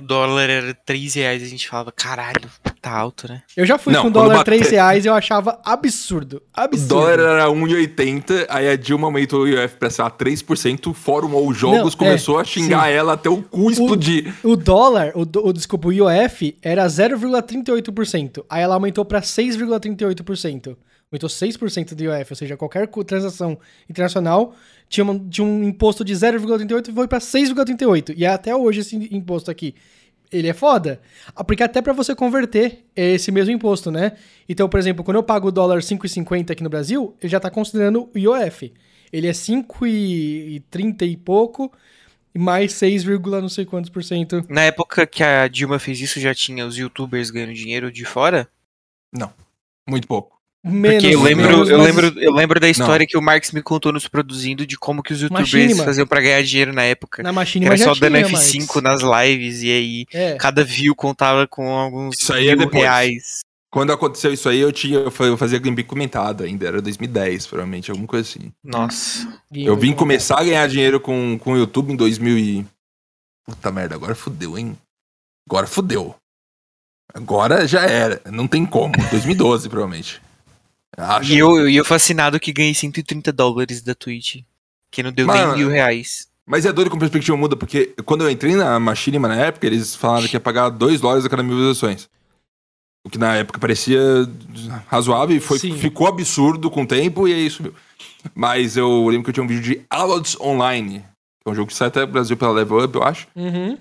O 0.00 0.06
dólar 0.06 0.48
era 0.48 0.72
3 0.74 1.14
reais 1.14 1.42
e 1.42 1.44
a 1.44 1.48
gente 1.48 1.68
falava, 1.68 1.92
caralho, 1.92 2.48
tá 2.80 2.90
alto, 2.90 3.28
né? 3.28 3.42
Eu 3.54 3.66
já 3.66 3.76
fui 3.76 3.92
Não, 3.92 4.00
com 4.00 4.06
quando 4.08 4.14
dólar 4.14 4.34
bate- 4.38 4.44
3 4.46 4.70
reais 4.70 5.04
e 5.04 5.08
eu 5.08 5.14
achava 5.14 5.60
absurdo, 5.64 6.36
O 6.56 6.60
absurdo. 6.60 6.88
dólar 6.88 7.12
era 7.20 7.48
1,80, 7.50 8.46
aí 8.48 8.68
a 8.70 8.76
Dilma 8.76 9.06
aumentou 9.08 9.42
o 9.42 9.46
IOF 9.48 9.76
pra, 9.76 9.90
sei 9.90 10.02
lá, 10.02 10.10
3%, 10.10 10.86
o 10.90 10.94
Fórum 10.94 11.32
ou 11.34 11.52
Jogos 11.52 11.92
Não, 11.92 11.98
começou 11.98 12.38
é, 12.38 12.42
a 12.42 12.44
xingar 12.44 12.84
sim. 12.86 12.92
ela 12.92 13.12
até 13.12 13.28
o 13.28 13.42
cu 13.42 13.70
explodir. 13.70 14.34
O 14.42 14.56
dólar, 14.56 15.12
o, 15.14 15.20
o- 15.48 15.52
desculpa, 15.52 15.88
o 15.88 15.92
IOF 15.92 16.56
era 16.62 16.86
0,38%. 16.86 18.44
Aí 18.48 18.62
ela 18.62 18.74
aumentou 18.74 19.04
para 19.04 19.20
6,38%. 19.20 20.76
Aumentou 21.12 21.28
6% 21.28 21.94
do 21.96 22.04
IOF, 22.04 22.32
ou 22.32 22.36
seja, 22.36 22.56
qualquer 22.56 22.86
transação 23.04 23.58
internacional 23.88 24.54
tinha, 24.88 25.02
uma- 25.02 25.18
tinha 25.28 25.44
um 25.44 25.64
imposto 25.64 26.04
de 26.04 26.14
0,38 26.14 26.90
e 26.90 26.94
foi 26.94 27.08
para 27.08 27.18
6,38. 27.18 28.14
E 28.16 28.24
até 28.24 28.54
hoje 28.54 28.80
esse 28.80 28.94
imposto 29.12 29.50
aqui, 29.50 29.74
ele 30.30 30.46
é 30.46 30.52
foda. 30.54 31.00
Ah, 31.34 31.42
Porque 31.42 31.64
até 31.64 31.82
para 31.82 31.92
você 31.92 32.14
converter 32.14 32.84
é 32.94 33.14
esse 33.14 33.32
mesmo 33.32 33.52
imposto, 33.52 33.90
né? 33.90 34.12
Então, 34.48 34.68
por 34.68 34.78
exemplo, 34.78 35.02
quando 35.02 35.16
eu 35.16 35.22
pago 35.24 35.48
o 35.48 35.52
dólar 35.52 35.82
5,50 35.82 36.52
aqui 36.52 36.62
no 36.62 36.70
Brasil, 36.70 37.16
ele 37.20 37.28
já 37.28 37.40
tá 37.40 37.50
considerando 37.50 38.08
o 38.14 38.18
IOF. 38.18 38.72
Ele 39.12 39.26
é 39.26 39.32
5,30 39.32 41.04
e 41.04 41.16
pouco, 41.16 41.72
e 42.32 42.38
mais 42.38 42.72
6, 42.74 43.04
não 43.04 43.48
sei 43.48 43.64
quantos 43.64 43.90
por 43.90 44.04
cento. 44.04 44.44
Na 44.48 44.62
época 44.62 45.04
que 45.08 45.24
a 45.24 45.48
Dilma 45.48 45.80
fez 45.80 46.00
isso, 46.00 46.20
já 46.20 46.32
tinha 46.32 46.64
os 46.64 46.76
youtubers 46.76 47.30
ganhando 47.30 47.52
dinheiro 47.52 47.90
de 47.90 48.04
fora? 48.04 48.48
Muito 49.88 50.06
pouco. 50.06 50.39
Menos, 50.62 51.02
Porque 51.02 51.14
eu 51.14 51.22
lembro, 51.22 51.48
menos, 51.48 51.70
eu 51.70 51.78
mas- 51.78 51.86
lembro, 51.86 52.20
eu 52.20 52.32
lembro 52.34 52.60
da 52.60 52.68
história 52.68 53.06
que 53.06 53.16
o 53.16 53.22
Marx 53.22 53.50
me 53.50 53.62
contou 53.62 53.92
nos 53.92 54.06
produzindo 54.06 54.66
de 54.66 54.76
como 54.76 55.02
que 55.02 55.12
os 55.14 55.22
youtubers 55.22 55.50
Machinima. 55.50 55.84
faziam 55.84 56.06
pra 56.06 56.20
ganhar 56.20 56.42
dinheiro 56.42 56.70
na 56.74 56.82
época. 56.82 57.22
Na 57.22 57.30
Que 57.30 57.34
Machinima 57.34 57.72
era 57.74 57.82
só 57.82 57.94
dando 57.94 58.16
tinha, 58.16 58.26
F5 58.28 58.82
mas- 58.82 58.82
nas 58.82 59.00
lives 59.26 59.62
e 59.62 59.70
aí 59.70 60.06
É. 60.12 60.34
cada 60.36 60.62
view 60.62 60.94
contava 60.94 61.46
com 61.46 61.66
alguns 61.70 62.18
Isso 62.18 62.34
aí 62.34 62.48
é 62.48 62.54
reais. 62.54 63.40
Quando 63.72 63.92
aconteceu 63.92 64.34
isso 64.34 64.48
aí, 64.50 64.58
eu 64.60 64.70
tinha, 64.70 64.98
eu 64.98 65.10
fa- 65.10 65.24
eu 65.24 65.36
fazia 65.38 65.58
gameplay 65.58 65.84
comentado 65.86 66.42
ainda, 66.44 66.66
era 66.66 66.82
2010, 66.82 67.46
provavelmente, 67.46 67.90
alguma 67.90 68.06
coisa 68.08 68.28
assim. 68.28 68.52
Nossa. 68.62 69.32
Eu 69.54 69.76
vim 69.78 69.94
começar 69.94 70.40
a 70.40 70.44
ganhar 70.44 70.66
dinheiro 70.68 71.00
com, 71.00 71.38
com 71.38 71.52
o 71.52 71.56
YouTube 71.56 71.92
em 71.92 71.96
2000 71.96 72.36
e... 72.36 72.66
Puta 73.46 73.70
merda, 73.72 73.94
agora 73.94 74.14
fudeu, 74.14 74.58
hein? 74.58 74.76
Agora 75.48 75.66
fudeu. 75.66 76.14
Agora 77.14 77.66
já 77.66 77.82
era, 77.86 78.20
não 78.30 78.46
tem 78.46 78.66
como. 78.66 78.92
2012, 79.10 79.68
provavelmente. 79.68 80.20
Acho. 80.96 81.32
E 81.32 81.38
eu, 81.38 81.68
eu 81.68 81.84
fascinado 81.84 82.38
que 82.40 82.52
ganhei 82.52 82.74
130 82.74 83.32
dólares 83.32 83.82
da 83.82 83.94
Twitch. 83.94 84.42
Que 84.90 85.02
não 85.02 85.12
deu 85.12 85.26
Mano, 85.26 85.48
nem 85.48 85.58
mil 85.58 85.68
reais. 85.68 86.28
Mas 86.44 86.66
é 86.66 86.72
doido 86.72 86.90
como 86.90 86.98
a 86.98 87.06
perspectiva 87.06 87.36
muda, 87.36 87.54
porque 87.54 87.94
quando 88.04 88.24
eu 88.24 88.30
entrei 88.30 88.56
na 88.56 88.80
Machinima 88.80 89.28
na 89.28 89.36
época, 89.36 89.66
eles 89.66 89.94
falaram 89.94 90.26
que 90.26 90.34
ia 90.34 90.40
pagar 90.40 90.68
2 90.68 91.00
dólares 91.00 91.24
a 91.24 91.28
cada 91.28 91.44
mil 91.44 91.54
visualizações. 91.54 92.08
O 93.06 93.08
que 93.08 93.18
na 93.18 93.36
época 93.36 93.58
parecia 93.58 94.00
razoável 94.88 95.36
e 95.36 95.40
foi, 95.40 95.58
Sim. 95.58 95.78
ficou 95.78 96.06
absurdo 96.06 96.70
com 96.70 96.82
o 96.82 96.86
tempo 96.86 97.26
e 97.26 97.32
aí 97.32 97.48
subiu. 97.48 97.72
Mas 98.34 98.76
eu 98.76 99.06
lembro 99.08 99.24
que 99.24 99.30
eu 99.30 99.34
tinha 99.34 99.44
um 99.44 99.46
vídeo 99.46 99.62
de 99.62 99.86
Allods 99.88 100.38
Online, 100.40 100.98
que 100.98 101.48
é 101.48 101.50
um 101.50 101.54
jogo 101.54 101.68
que 101.68 101.74
sai 101.74 101.88
até 101.88 102.00
no 102.00 102.08
Brasil 102.08 102.36
pela 102.36 102.52
Level 102.52 102.84
Up, 102.84 102.94
eu 102.94 103.02
acho. 103.02 103.28
Uhum. 103.34 103.78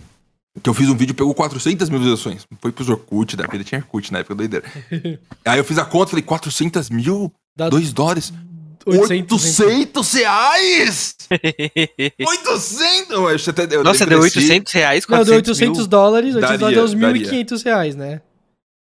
Que 0.61 0.69
eu 0.69 0.73
fiz 0.73 0.89
um 0.89 0.95
vídeo 0.95 1.11
e 1.13 1.15
pegou 1.15 1.33
400 1.33 1.89
mil 1.89 1.99
visualizações. 1.99 2.45
Foi 2.61 2.71
pros 2.71 2.89
Orkut 2.89 3.35
da 3.37 3.45
vida, 3.47 3.63
tinha 3.63 3.79
Orkut 3.79 4.11
na 4.11 4.19
época, 4.19 4.35
doideira. 4.35 4.65
aí 5.45 5.57
eu 5.59 5.63
fiz 5.63 5.77
a 5.77 5.85
conta 5.85 6.09
e 6.09 6.11
falei, 6.11 6.23
400 6.23 6.89
mil? 6.89 7.31
Dá 7.55 7.69
2 7.69 7.93
dólares? 7.93 8.33
800, 8.85 9.59
800 9.59 10.13
reais! 10.13 11.15
800! 12.19 13.09
Eu 13.09 13.27
até- 13.53 13.75
eu 13.75 13.83
Nossa, 13.83 14.05
deu 14.05 14.19
cresci. 14.21 14.39
800 14.39 14.73
reais, 14.73 15.03
Não, 15.07 15.17
400 15.17 15.27
deu 15.27 15.37
800 15.37 15.77
mil. 15.79 15.87
dólares, 15.87 16.35
800 16.35 16.41
Daria, 16.41 16.57
dólares 16.57 16.75
deu 16.75 16.85
uns 16.85 17.01
daria. 17.01 17.43
1.500 17.45 17.63
reais, 17.63 17.95
né? 17.95 18.21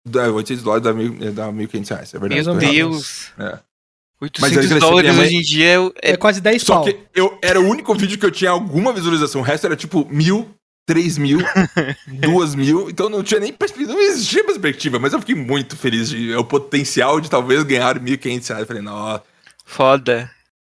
Dá 0.08 0.32
800 0.32 0.64
dólares 0.64 0.84
dá, 0.84 0.92
mil, 0.92 1.32
dá 1.32 1.52
1.500 1.52 1.88
reais, 1.90 2.14
é 2.14 2.18
verdade. 2.18 2.44
Meu. 2.48 2.58
Deus. 2.90 3.28
É. 3.38 3.58
Mas 4.20 4.52
800 4.52 4.58
aí 4.58 4.68
cresceu, 4.68 4.80
dólares 4.80 5.14
mãe- 5.16 5.26
hoje 5.26 5.36
em 5.36 5.40
dia 5.42 5.66
é, 6.02 6.12
É, 6.12 6.16
quase 6.16 6.40
10 6.40 6.62
Só 6.62 6.74
pau. 6.76 6.84
que 6.84 6.96
eu, 7.14 7.38
era 7.42 7.60
o 7.60 7.64
único 7.68 7.94
vídeo 7.94 8.18
que 8.18 8.26
eu 8.26 8.30
tinha 8.30 8.50
alguma 8.50 8.92
visualização. 8.92 9.40
O 9.40 9.44
resto 9.44 9.66
era 9.66 9.76
tipo 9.76 10.06
mil, 10.10 10.48
três 10.86 11.18
mil, 11.18 11.40
duas 12.06 12.54
mil. 12.54 12.90
Então 12.90 13.08
não 13.08 13.22
tinha 13.22 13.40
nem 13.40 13.52
perspectiva. 13.52 13.92
Não 13.92 14.00
existia 14.00 14.44
perspectiva, 14.44 14.98
mas 14.98 15.12
eu 15.12 15.20
fiquei 15.20 15.34
muito 15.34 15.76
feliz 15.76 16.08
de 16.08 16.32
é 16.32 16.38
o 16.38 16.44
potencial 16.44 17.20
de 17.20 17.30
talvez 17.30 17.62
ganhar 17.62 17.98
1.500 17.98 18.48
reais. 18.48 18.66
Falei, 18.66 18.82
nossa. 18.82 19.22
foda. 19.64 20.30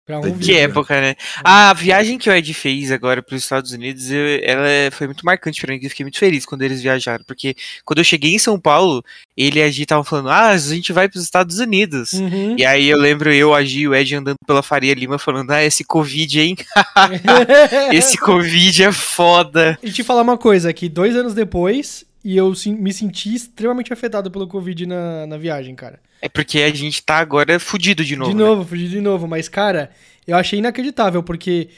Pra 0.05 0.19
um 0.19 0.37
Que 0.37 0.57
época, 0.57 1.01
né? 1.01 1.15
A 1.45 1.73
viagem 1.73 2.19
que 2.19 2.29
o 2.29 2.33
Ed 2.33 2.53
fez 2.53 2.91
agora 2.91 3.23
para 3.23 3.37
os 3.37 3.43
Estados 3.43 3.71
Unidos, 3.71 4.11
eu- 4.11 4.41
ela 4.43 4.69
é- 4.69 4.91
foi 4.91 5.07
muito 5.07 5.25
marcante 5.25 5.61
pra 5.61 5.73
mim. 5.73 5.79
Eu 5.81 5.89
fiquei 5.91 6.05
muito 6.05 6.19
feliz 6.19 6.45
quando 6.45 6.63
eles 6.63 6.83
viajaram. 6.83 7.23
Porque 7.25 7.55
quando 7.85 7.99
eu 7.99 8.05
cheguei 8.05 8.35
em 8.35 8.39
São 8.39 8.59
Paulo, 8.59 9.05
ele 9.37 9.61
e 9.61 9.63
a 9.63 9.71
Gi 9.71 9.83
estavam 9.83 10.03
falando: 10.03 10.29
Ah, 10.31 10.49
a 10.49 10.59
gente 10.59 10.93
vai 10.93 11.09
pros 11.09 11.23
Estados 11.23 11.61
Unidos. 11.61 12.15
Uhum. 12.15 12.57
E 12.59 12.65
aí 12.65 12.89
eu 12.89 12.99
lembro 12.99 13.33
eu, 13.33 13.55
a 13.55 13.63
Gi 13.65 13.83
e 13.83 13.89
o 13.89 13.95
Ed 13.95 14.13
andando 14.17 14.37
pela 14.45 14.63
Faria 14.63 14.93
Lima 14.95 15.21
falando: 15.21 15.53
Ah, 15.53 15.63
esse 15.63 15.85
Covid, 15.85 16.41
hein? 16.41 16.57
Esse 17.93 18.19
Covid 18.19 18.83
é 18.85 18.93
foda. 18.93 19.79
E 19.83 19.91
te 19.91 20.03
falar 20.03 20.23
uma 20.23 20.39
coisa, 20.39 20.73
que 20.73 20.89
dois 20.89 21.15
anos 21.17 21.35
depois, 21.35 22.05
e 22.25 22.37
eu 22.37 22.53
me 22.67 22.93
senti 22.93 23.35
extremamente 23.35 23.93
afetado 23.93 24.31
pelo 24.31 24.47
Covid 24.47 24.87
na, 24.87 25.27
na 25.27 25.37
viagem, 25.37 25.75
cara. 25.75 26.01
É 26.25 26.29
porque 26.29 26.61
a 26.61 26.73
gente 26.73 27.03
tá 27.03 27.17
agora 27.19 27.59
fudido 27.59 28.05
de 28.05 28.15
novo. 28.15 28.31
de 28.31 28.37
né? 28.37 28.45
novo, 28.45 28.65
fugi 28.65 28.89
de 28.89 29.01
novo. 29.01 29.27
Mas, 29.27 29.49
cara, 29.49 29.91
eu 30.27 30.37
achei 30.37 30.61
inacreditável, 30.61 31.21
porque 31.23 31.69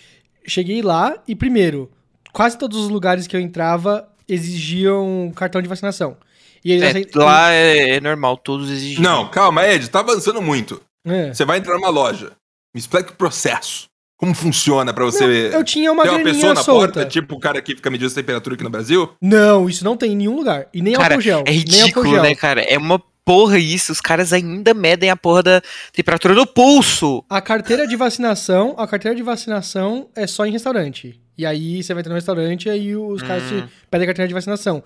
cheguei 0.47 0.83
lá 0.83 1.17
e, 1.27 1.35
primeiro, 1.35 1.91
quase 2.33 2.59
todos 2.59 2.79
os 2.79 2.91
lugares 2.91 3.27
que 3.27 3.35
eu 3.35 3.41
entrava 3.41 4.07
exigiam 4.29 5.33
cartão 5.35 5.63
de 5.63 5.69
vacinação. 5.69 6.17
E 6.65 6.73
eles 6.73 6.83
É, 6.85 6.89
aceit- 6.91 7.15
lá 7.15 7.53
é, 7.53 7.97
é 7.97 8.01
normal, 8.01 8.37
todos 8.37 8.71
exigem. 8.71 9.03
Não, 9.03 9.29
calma, 9.29 9.67
Ed, 9.67 9.89
tá 9.89 10.01
avançando 10.01 10.41
muito. 10.43 10.81
É. 11.07 11.33
Você 11.33 11.45
vai 11.45 11.59
entrar 11.59 11.75
numa 11.75 11.91
loja. 11.91 12.33
Me 12.75 12.81
explica 12.81 13.13
o 13.13 13.17
processo. 13.17 13.87
Como 14.17 14.33
funciona 14.35 14.93
pra 14.95 15.05
você. 15.05 15.51
Não, 15.51 15.59
eu 15.59 15.65
tinha 15.65 15.91
uma 15.93 16.03
Tem 16.05 16.13
uma 16.13 16.23
pessoa 16.23 16.55
na 16.55 16.63
solta. 16.63 16.93
porta, 16.95 17.05
tipo 17.07 17.35
o 17.35 17.41
cara 17.41 17.61
que 17.61 17.75
fica 17.75 17.91
medindo 17.91 18.11
a 18.11 18.15
temperatura 18.15 18.55
aqui 18.55 18.65
no 18.65 18.71
Brasil? 18.71 19.11
Não, 19.21 19.69
isso 19.69 19.85
não 19.85 19.97
tem 19.97 20.13
em 20.13 20.17
nenhum 20.17 20.37
lugar. 20.37 20.67
E 20.73 20.81
nem 20.81 20.95
Cara, 20.95 21.15
álcool 21.15 21.21
gel. 21.21 21.41
É 21.47 21.51
nem 21.51 21.57
álcool 21.59 21.71
ridículo, 21.81 22.11
gel. 22.11 22.23
né, 22.23 22.35
cara? 22.35 22.63
É 22.63 22.79
uma 22.79 23.03
porra 23.25 23.59
isso. 23.59 23.93
Os 23.93 24.01
caras 24.01 24.33
ainda 24.33 24.75
medem 24.75 25.11
a 25.11 25.17
porra 25.17 25.43
da 25.43 25.63
temperatura 25.93 26.35
do 26.35 26.47
pulso. 26.47 27.25
A 27.29 27.41
carteira 27.41 27.87
de 27.87 27.97
vacinação, 27.97 28.75
a 28.79 28.87
carteira 28.87 29.17
de 29.17 29.23
vacinação 29.23 30.09
é 30.15 30.27
só 30.27 30.45
em 30.47 30.53
restaurante. 30.53 31.21
E 31.37 31.45
aí 31.45 31.83
você 31.83 31.93
vai 31.95 32.01
entrar 32.01 32.11
no 32.11 32.17
restaurante 32.17 32.67
e 32.67 32.71
aí 32.71 32.97
os 32.97 33.23
caras 33.23 33.43
Hum. 33.45 33.63
te 33.63 33.69
pedem 33.91 34.05
a 34.05 34.09
carteira 34.09 34.29
de 34.29 34.35
vacinação. 34.35 34.83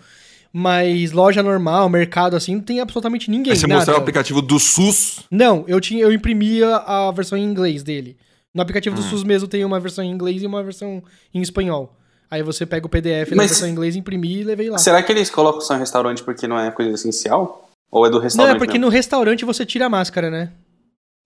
Mas 0.53 1.13
loja 1.13 1.43
normal, 1.43 1.89
mercado 1.91 2.35
assim, 2.35 2.55
não 2.55 2.63
tem 2.63 2.81
absolutamente 2.81 3.31
ninguém. 3.31 3.53
Aí 3.53 3.59
você 3.59 3.67
nada. 3.67 3.81
mostrar 3.81 3.95
o 3.95 3.99
aplicativo 3.99 4.41
do 4.41 4.59
SUS. 4.59 5.21
Não, 5.31 5.65
eu 5.69 5.79
tinha, 5.81 6.03
eu 6.03 6.13
imprimia 6.13 6.77
a 6.77 7.11
versão 7.13 7.37
em 7.37 7.45
inglês 7.45 7.83
dele. 7.83 8.17
No 8.55 8.63
aplicativo 8.63 8.97
Hum. 8.97 8.99
do 9.01 9.05
SUS 9.05 9.25
mesmo 9.25 9.47
tem 9.47 9.63
uma 9.65 9.79
versão 9.79 10.03
em 10.03 10.11
inglês 10.11 10.43
e 10.43 10.47
uma 10.47 10.63
versão 10.63 11.03
em 11.35 11.43
espanhol. 11.43 11.95
Aí 12.31 12.43
você 12.43 12.65
pega 12.65 12.87
o 12.87 12.89
PDF 12.89 13.31
da 13.31 13.37
versão 13.43 13.69
em 13.69 13.73
inglês, 13.73 13.95
imprimir 13.95 14.39
e 14.41 14.45
levei 14.45 14.71
lá. 14.71 14.79
Será 14.79 15.03
que 15.03 15.13
eles 15.13 15.29
colocam 15.31 15.61
só 15.61 15.75
em 15.77 15.79
restaurante 15.81 16.23
porque 16.23 16.47
não 16.49 16.59
é 16.59 16.71
coisa 16.71 16.93
essencial? 16.93 17.68
Ou 17.91 18.07
é 18.07 18.11
do 18.11 18.17
Não, 18.17 18.23
restaurante 18.23 18.57
é 18.57 18.59
porque 18.59 18.73
mesmo? 18.75 18.87
no 18.87 18.91
restaurante 18.93 19.45
você 19.45 19.65
tira 19.65 19.87
a 19.87 19.89
máscara, 19.89 20.31
né? 20.31 20.53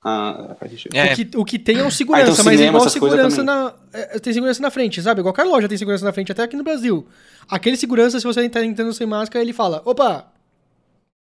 Ah, 0.04 0.56
faz 0.58 0.72
sentido. 0.72 0.96
É. 0.96 1.12
O, 1.12 1.16
que, 1.16 1.30
o 1.38 1.44
que 1.44 1.58
tem 1.58 1.78
é 1.78 1.84
o 1.84 1.90
segurança, 1.90 2.30
Ah, 2.30 2.32
então 2.32 2.44
mas 2.44 2.54
é 2.54 2.56
cinema, 2.58 2.78
igual 2.78 2.90
segurança 2.90 3.42
na. 3.44 3.72
é, 3.92 4.18
tem 4.18 4.32
segurança 4.32 4.60
na 4.60 4.70
frente, 4.70 5.00
sabe? 5.00 5.20
Igual 5.20 5.32
qualquer 5.32 5.48
loja 5.48 5.68
tem 5.68 5.78
segurança 5.78 6.04
na 6.04 6.12
frente, 6.12 6.32
até 6.32 6.42
aqui 6.42 6.56
no 6.56 6.64
Brasil. 6.64 7.06
Aquele 7.48 7.76
segurança, 7.76 8.18
se 8.18 8.26
você 8.26 8.48
tá 8.48 8.64
entrando 8.64 8.92
sem 8.92 9.06
máscara, 9.06 9.44
ele 9.44 9.52
fala: 9.52 9.80
opa! 9.84 10.26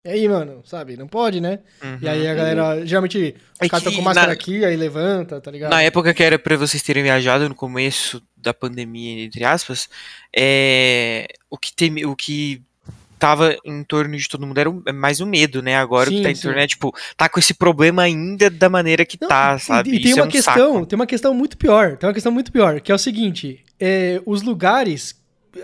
E 0.06 0.10
aí, 0.10 0.28
mano, 0.28 0.62
sabe? 0.66 0.98
Não 0.98 1.08
pode, 1.08 1.40
né? 1.40 1.60
E 2.02 2.08
aí 2.10 2.28
a 2.28 2.34
galera, 2.34 2.86
geralmente, 2.86 3.36
os 3.54 3.62
É 3.62 3.70
caras 3.70 3.78
estão 3.82 3.92
que 3.92 3.98
com 4.00 4.04
máscara 4.04 4.28
na- 4.28 4.34
aqui, 4.34 4.66
aí 4.66 4.76
levanta, 4.76 5.40
tá 5.40 5.50
ligado? 5.50 5.70
Na 5.72 5.82
época 5.82 6.14
que 6.14 6.22
era 6.24 6.38
pra 6.38 6.58
vocês 6.58 6.84
terem 6.84 7.04
viajado 7.04 7.48
no 7.48 7.56
começo 7.56 8.22
da 8.36 8.54
pandemia, 8.54 9.24
entre 9.24 9.46
aspas, 9.46 9.88
é... 10.36 11.28
o 11.50 11.58
que 11.58 11.74
tem, 11.74 12.06
o 12.06 12.16
que 12.18 12.62
tava 13.24 13.56
em 13.64 13.84
torno 13.86 14.18
de 14.18 14.28
todo 14.28 14.46
mundo 14.46 14.58
era 14.58 14.70
é 14.86 14.92
mais 14.92 15.22
o 15.22 15.26
medo, 15.26 15.62
né? 15.62 15.78
Agora 15.78 16.10
o 16.10 16.12
Sim, 16.12 16.18
que 16.18 16.24
tá 16.24 16.32
em 16.32 16.36
torno 16.36 16.60
é 16.60 16.68
tipo, 16.68 16.94
tá 17.16 17.30
com 17.30 17.40
esse 17.40 17.54
problema 17.54 18.02
ainda 18.02 18.50
da 18.50 18.68
maneira 18.70 19.06
que 19.06 19.18
Não, 19.22 19.30
tá, 19.30 19.58
sabe? 19.58 19.92
E, 19.92 20.00
tem 20.02 20.12
Isso 20.12 20.16
uma 20.20 20.26
é 20.26 20.28
um 20.28 20.32
questão, 20.32 20.74
saco. 20.74 20.86
tem 20.86 20.96
uma 20.98 21.08
questão 21.08 21.34
muito 21.34 21.58
pior. 21.58 21.96
Tem 21.96 22.08
uma 22.08 22.14
questão 22.14 22.32
muito 22.34 22.52
pior, 22.52 22.82
que 22.82 22.92
é 22.92 22.96
o 22.96 22.98
seguinte: 22.98 23.64
é, 23.80 24.22
os 24.26 24.42
lugares, 24.42 25.16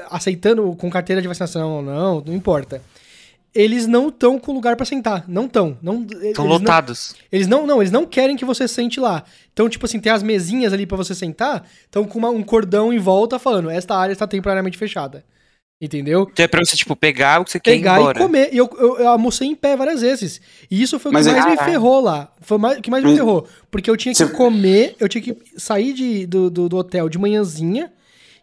aceitando 0.10 0.74
com 0.78 0.90
carteira 0.90 1.22
de 1.22 1.28
vacinação 1.28 1.70
ou 1.72 1.82
não, 1.82 2.24
não 2.26 2.34
importa. 2.34 2.82
Eles 3.54 3.88
não 3.88 4.10
estão 4.10 4.40
com 4.40 4.54
lugar 4.54 4.76
pra 4.76 4.86
sentar. 4.86 5.26
Não 5.28 5.46
estão. 5.46 5.76
Não, 5.82 6.04
Estão 6.04 6.22
eles 6.22 6.38
não- 6.38 6.46
lotados. 6.48 7.16
Eles 7.32 7.48
não, 7.48 7.66
não, 7.66 7.82
eles 7.82 7.92
não 7.92 8.06
querem 8.06 8.38
que 8.38 8.46
você 8.46 8.68
sente 8.68 9.00
lá. 9.00 9.24
Então, 9.52 9.68
tipo 9.68 9.86
assim, 9.86 10.00
tem 10.00 10.12
as 10.12 10.22
mesinhas 10.22 10.72
ali 10.72 10.86
pra 10.86 10.96
você 10.96 11.16
sentar, 11.16 11.68
estão 11.84 12.06
com 12.06 12.20
uma- 12.20 12.30
um 12.30 12.44
cordão 12.44 12.94
em 12.94 13.00
volta 13.00 13.40
falando, 13.40 13.70
esta 13.72 13.96
área 13.98 14.14
está 14.14 14.28
temporariamente 14.28 14.78
fechada. 14.78 15.26
Entendeu? 15.82 16.28
Então 16.30 16.44
é 16.44 16.48
pra 16.48 16.60
você, 16.64 16.76
tipo, 16.76 16.94
pegar 16.94 17.40
o 17.40 17.46
que 17.46 17.52
você 17.52 17.60
quer 17.60 17.72
ir 17.74 17.78
Pegar 17.78 17.98
e 17.98 18.02
embora. 18.02 18.20
comer. 18.20 18.50
E 18.54 18.58
eu, 18.58 18.70
eu, 18.78 19.00
eu 19.00 19.08
almocei 19.08 19.48
em 19.48 19.56
pé 19.56 19.78
várias 19.78 20.02
vezes. 20.02 20.42
E 20.70 20.82
isso 20.82 21.00
foi 21.00 21.10
o 21.10 21.14
Mas 21.14 21.26
que 21.26 21.32
é- 21.32 21.36
mais 21.36 21.46
me 21.46 21.56
Caralho. 21.56 21.72
ferrou 21.72 22.02
lá. 22.02 22.34
Foi 22.42 22.58
mais- 22.58 22.78
o 22.80 22.82
que 22.82 22.90
mais 22.92 23.02
me 23.04 23.12
Mas- 23.12 23.18
ferrou. 23.20 23.48
Porque 23.72 23.90
eu 23.90 23.96
tinha 23.96 24.12
que 24.14 24.18
Você- 24.18 24.28
comer, 24.34 24.96
eu 25.00 25.08
tinha 25.08 25.22
que 25.22 25.38
sair 25.58 25.94
de, 25.94 26.26
do, 26.28 26.50
do, 26.50 26.68
do 26.68 26.76
hotel 26.78 27.08
de 27.08 27.18
manhãzinha 27.18 27.94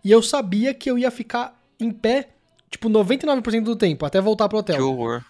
e 0.02 0.10
eu 0.10 0.22
sabia 0.22 0.72
que 0.72 0.90
eu 0.90 0.96
ia 0.96 1.10
ficar 1.10 1.54
em 1.78 1.90
pé, 1.90 2.28
tipo, 2.70 2.88
99% 2.88 3.64
do 3.64 3.76
tempo, 3.76 4.06
até 4.06 4.18
voltar 4.18 4.48
pro 4.48 4.62
Que 4.64 4.72
hotel. 4.72 4.88
horror. 4.88 5.22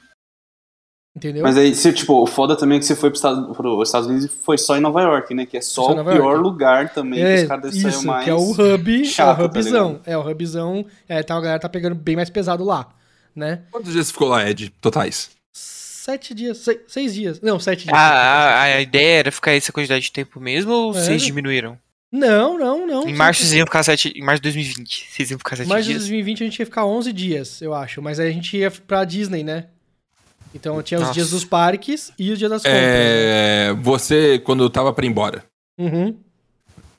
Entendeu? 1.16 1.42
Mas 1.42 1.56
aí, 1.56 1.74
se, 1.74 1.90
tipo, 1.94 2.12
o 2.22 2.26
foda 2.26 2.54
também 2.54 2.76
é 2.76 2.78
que 2.78 2.84
você 2.84 2.94
foi 2.94 3.08
pros 3.08 3.20
Estados, 3.20 3.56
pros 3.56 3.88
Estados 3.88 4.06
Unidos 4.06 4.26
e 4.26 4.28
foi 4.28 4.58
só 4.58 4.76
em 4.76 4.80
Nova 4.80 5.00
York, 5.00 5.32
né? 5.34 5.46
Que 5.46 5.56
é 5.56 5.62
só 5.62 5.84
Só 5.84 5.92
o 5.92 6.04
pior 6.04 6.14
York. 6.14 6.42
lugar 6.42 6.92
também 6.92 7.24
que 7.24 7.34
os 7.42 7.48
caras 7.48 7.64
devem 7.64 7.80
sair 7.80 7.90
isso, 7.90 8.06
mais. 8.06 8.24
que 8.24 8.30
é 8.30 8.34
o 8.34 8.50
hub, 8.74 9.04
chato, 9.06 9.40
é 9.40 9.44
o 9.44 9.48
tá 9.48 9.58
hubzão. 9.58 9.88
ligado? 9.92 10.02
é, 10.04 10.18
o 10.18 10.30
hubzão. 10.30 10.86
É, 11.08 11.22
tá, 11.22 11.34
a 11.34 11.40
galera 11.40 11.58
tá 11.58 11.70
pegando 11.70 11.94
bem 11.94 12.16
mais 12.16 12.28
pesado 12.28 12.62
lá, 12.64 12.88
né? 13.34 13.62
Quantos 13.70 13.92
dias 13.94 14.08
você 14.08 14.12
ficou 14.12 14.28
lá, 14.28 14.46
Ed? 14.48 14.70
Totais? 14.78 15.30
Sete 15.54 16.34
dias, 16.34 16.58
seis, 16.58 16.78
seis 16.86 17.14
dias. 17.14 17.40
Não, 17.40 17.58
sete 17.58 17.84
dias. 17.84 17.96
A, 17.96 18.00
a, 18.00 18.62
a 18.64 18.80
ideia 18.82 19.20
era 19.20 19.32
ficar 19.32 19.52
essa 19.52 19.72
quantidade 19.72 20.02
de 20.04 20.12
tempo 20.12 20.38
mesmo 20.38 20.70
ou 20.70 20.90
É. 20.90 21.00
vocês 21.00 21.22
diminuíram? 21.22 21.78
Não, 22.12 22.56
não, 22.58 22.86
não. 22.86 23.08
Em 23.08 23.14
março 23.14 23.40
vocês 23.40 23.54
iam 23.54 23.66
ficar 23.66 23.82
sete. 23.82 24.12
Em 24.14 24.22
março 24.22 24.40
de 24.40 24.50
2020, 24.52 25.06
vocês 25.10 25.30
iam 25.30 25.38
ficar 25.38 25.56
sete 25.56 25.66
Mas 25.68 25.86
em 25.86 25.88
dias. 25.90 26.02
2020 26.02 26.42
a 26.42 26.46
gente 26.46 26.58
ia 26.60 26.66
ficar 26.66 26.84
11 26.86 27.12
dias, 27.12 27.60
eu 27.62 27.74
acho. 27.74 28.00
Mas 28.02 28.20
aí 28.20 28.28
a 28.28 28.32
gente 28.32 28.56
ia 28.56 28.70
pra 28.70 29.04
Disney, 29.04 29.42
né? 29.42 29.64
Então 30.56 30.82
tinha 30.82 30.98
os 30.98 31.02
Nossa. 31.06 31.14
dias 31.14 31.30
dos 31.30 31.44
parques 31.44 32.12
e 32.18 32.32
os 32.32 32.38
dias 32.38 32.50
das 32.50 32.62
compras. 32.62 32.80
né? 32.80 33.68
É, 33.68 33.72
você, 33.74 34.38
quando 34.40 34.68
tava 34.70 34.92
pra 34.92 35.04
ir 35.04 35.08
embora, 35.08 35.44
Uhum. 35.78 36.16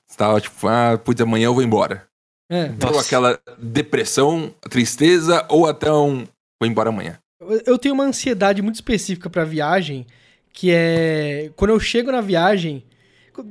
Você 0.08 0.16
tava 0.18 0.40
tipo, 0.40 0.68
ah, 0.68 0.98
putz, 1.04 1.20
amanhã 1.20 1.48
eu 1.48 1.54
vou 1.54 1.64
embora. 1.64 2.06
É. 2.50 2.70
Deu 2.70 2.92
Nossa. 2.92 3.02
aquela 3.06 3.40
depressão, 3.58 4.54
tristeza 4.70 5.46
ou 5.50 5.68
até 5.68 5.92
um 5.92 6.20
vou 6.62 6.70
embora 6.70 6.90
amanhã. 6.90 7.18
Eu- 7.42 7.62
Eu 7.66 7.78
tenho 7.78 7.94
uma 7.94 8.06
ansiedade 8.06 8.62
muito 8.62 8.76
específica 8.76 9.30
pra 9.30 9.44
viagem, 9.44 10.06
que 10.54 10.72
é 10.72 11.52
quando 11.58 11.72
eu 11.72 11.80
chego 11.80 12.12
na 12.12 12.22
viagem. 12.22 12.84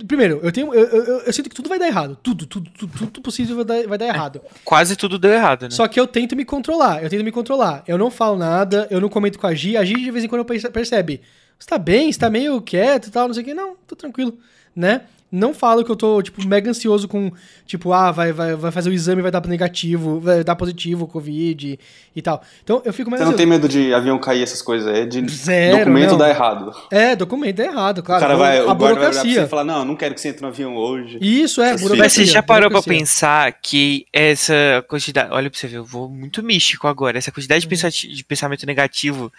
Primeiro, 0.07 0.41
eu 0.43 0.51
tenho. 0.53 0.73
Eu, 0.75 0.85
eu- 0.87 1.19
eu- 1.21 1.33
sinto 1.33 1.49
que 1.49 1.55
tudo 1.55 1.69
vai 1.69 1.79
dar 1.79 1.87
errado. 1.87 2.17
Tudo, 2.23 2.47
tudo, 2.47 2.71
tudo, 2.71 2.99
tudo 2.99 3.21
possível 3.23 3.57
vai 3.57 3.65
dar, 3.65 3.89
vai 3.89 3.99
dar 3.99 4.07
errado. 4.07 4.41
Quase 4.65 4.97
tudo 4.97 5.19
deu 5.19 5.33
errado, 5.33 5.63
né? 5.65 5.71
Só 5.71 5.87
que 5.89 5.99
eu 5.99 6.07
tento 6.07 6.35
me 6.37 6.45
controlar. 6.45 7.03
Eu 7.03 7.09
tento 7.11 7.25
me 7.25 7.33
controlar. 7.33 7.83
Eu 7.87 7.97
não 7.99 8.11
falo 8.11 8.37
nada, 8.37 8.87
eu 8.91 9.01
não 9.01 9.09
comento 9.09 9.39
com 9.39 9.47
a 9.47 9.55
Gi. 9.55 9.77
A 9.77 9.85
Gi 9.85 9.95
de 9.95 10.11
vez 10.11 10.25
em 10.25 10.29
quando 10.29 10.45
perce- 10.45 10.69
percebe. 10.71 11.21
Você 11.59 11.69
tá 11.69 11.79
bem? 11.79 12.13
Você 12.13 12.19
tá 12.19 12.29
meio 12.29 12.61
quieto 12.61 13.07
e 13.07 13.11
tal, 13.11 13.27
não 13.29 13.35
sei 13.35 13.43
o 13.43 13.47
quê. 13.47 13.55
Não, 13.55 13.77
tô 13.87 13.97
tranquilo, 13.97 14.37
né? 14.75 15.03
Não 15.37 15.53
falo 15.53 15.85
que 15.85 15.91
eu 15.91 15.97
tô, 15.97 16.23
tipo, 16.23 16.47
mega 16.47 16.71
ansioso 16.71 17.07
com, 17.07 17.31
tipo, 17.67 17.93
ah, 17.93 18.11
vai, 18.11 18.33
vai, 18.33 18.55
vai 18.55 18.73
fazer 18.73 18.89
o 18.89 18.93
exame, 18.93 19.21
vai 19.23 19.31
dar 19.31 19.47
negativo, 19.47 20.19
vai 20.21 20.43
dar 20.43 20.57
positivo, 20.57 21.07
Covid 21.07 21.79
e 22.15 22.23
tal. 22.23 22.43
Então 22.65 22.81
eu 22.85 22.93
fico 22.93 23.11
mais 23.11 23.21
Você 23.21 23.25
não 23.25 23.33
ansioso. 23.33 23.37
tem 23.37 23.47
medo 23.47 23.69
de 23.69 23.93
avião 23.93 24.19
cair, 24.19 24.43
essas 24.43 24.63
coisas? 24.63 24.89
É 24.93 25.05
de 25.05 25.27
Zero, 25.31 25.79
documento 25.79 26.11
não. 26.13 26.19
dar 26.19 26.31
errado. 26.31 26.73
É, 26.91 27.15
documento 27.15 27.61
é 27.61 27.67
errado, 27.67 27.99
O 27.99 28.03
claro. 28.03 28.21
cara 28.21 28.37
vai, 28.37 28.59
a 28.59 28.63
o 28.63 28.65
guarda 28.67 28.79
vai 28.79 28.93
olhar 28.93 29.01
pra 29.01 29.09
você 29.13 29.19
burocracia. 29.19 29.43
e 29.43 29.49
falar, 29.49 29.65
não, 29.65 29.85
não 29.85 29.97
quero 29.97 30.15
que 30.15 30.21
você 30.21 30.29
entre 30.29 30.43
no 30.43 30.49
avião 30.49 30.75
hoje. 30.77 31.19
Isso, 31.21 31.61
é, 31.61 31.73
Mas 31.73 31.83
burocracia. 31.83 32.05
Mas 32.05 32.13
você 32.13 32.25
já 32.35 32.43
parou 32.43 32.71
pra 32.71 32.81
burocracia. 32.81 32.99
pensar 33.01 33.53
que 33.61 34.07
essa 34.13 34.55
quantidade. 34.89 35.29
Olha 35.33 35.51
pra 35.51 35.59
você 35.59 35.67
ver, 35.67 35.77
eu 35.77 35.85
vou 35.85 36.09
muito 36.09 36.43
místico 36.43 36.87
agora. 36.89 37.19
Essa 37.19 37.31
quantidade 37.31 37.61
de, 37.61 37.69
pensati- 37.69 38.09
de 38.09 38.25
pensamento 38.25 38.65
negativo 38.65 39.31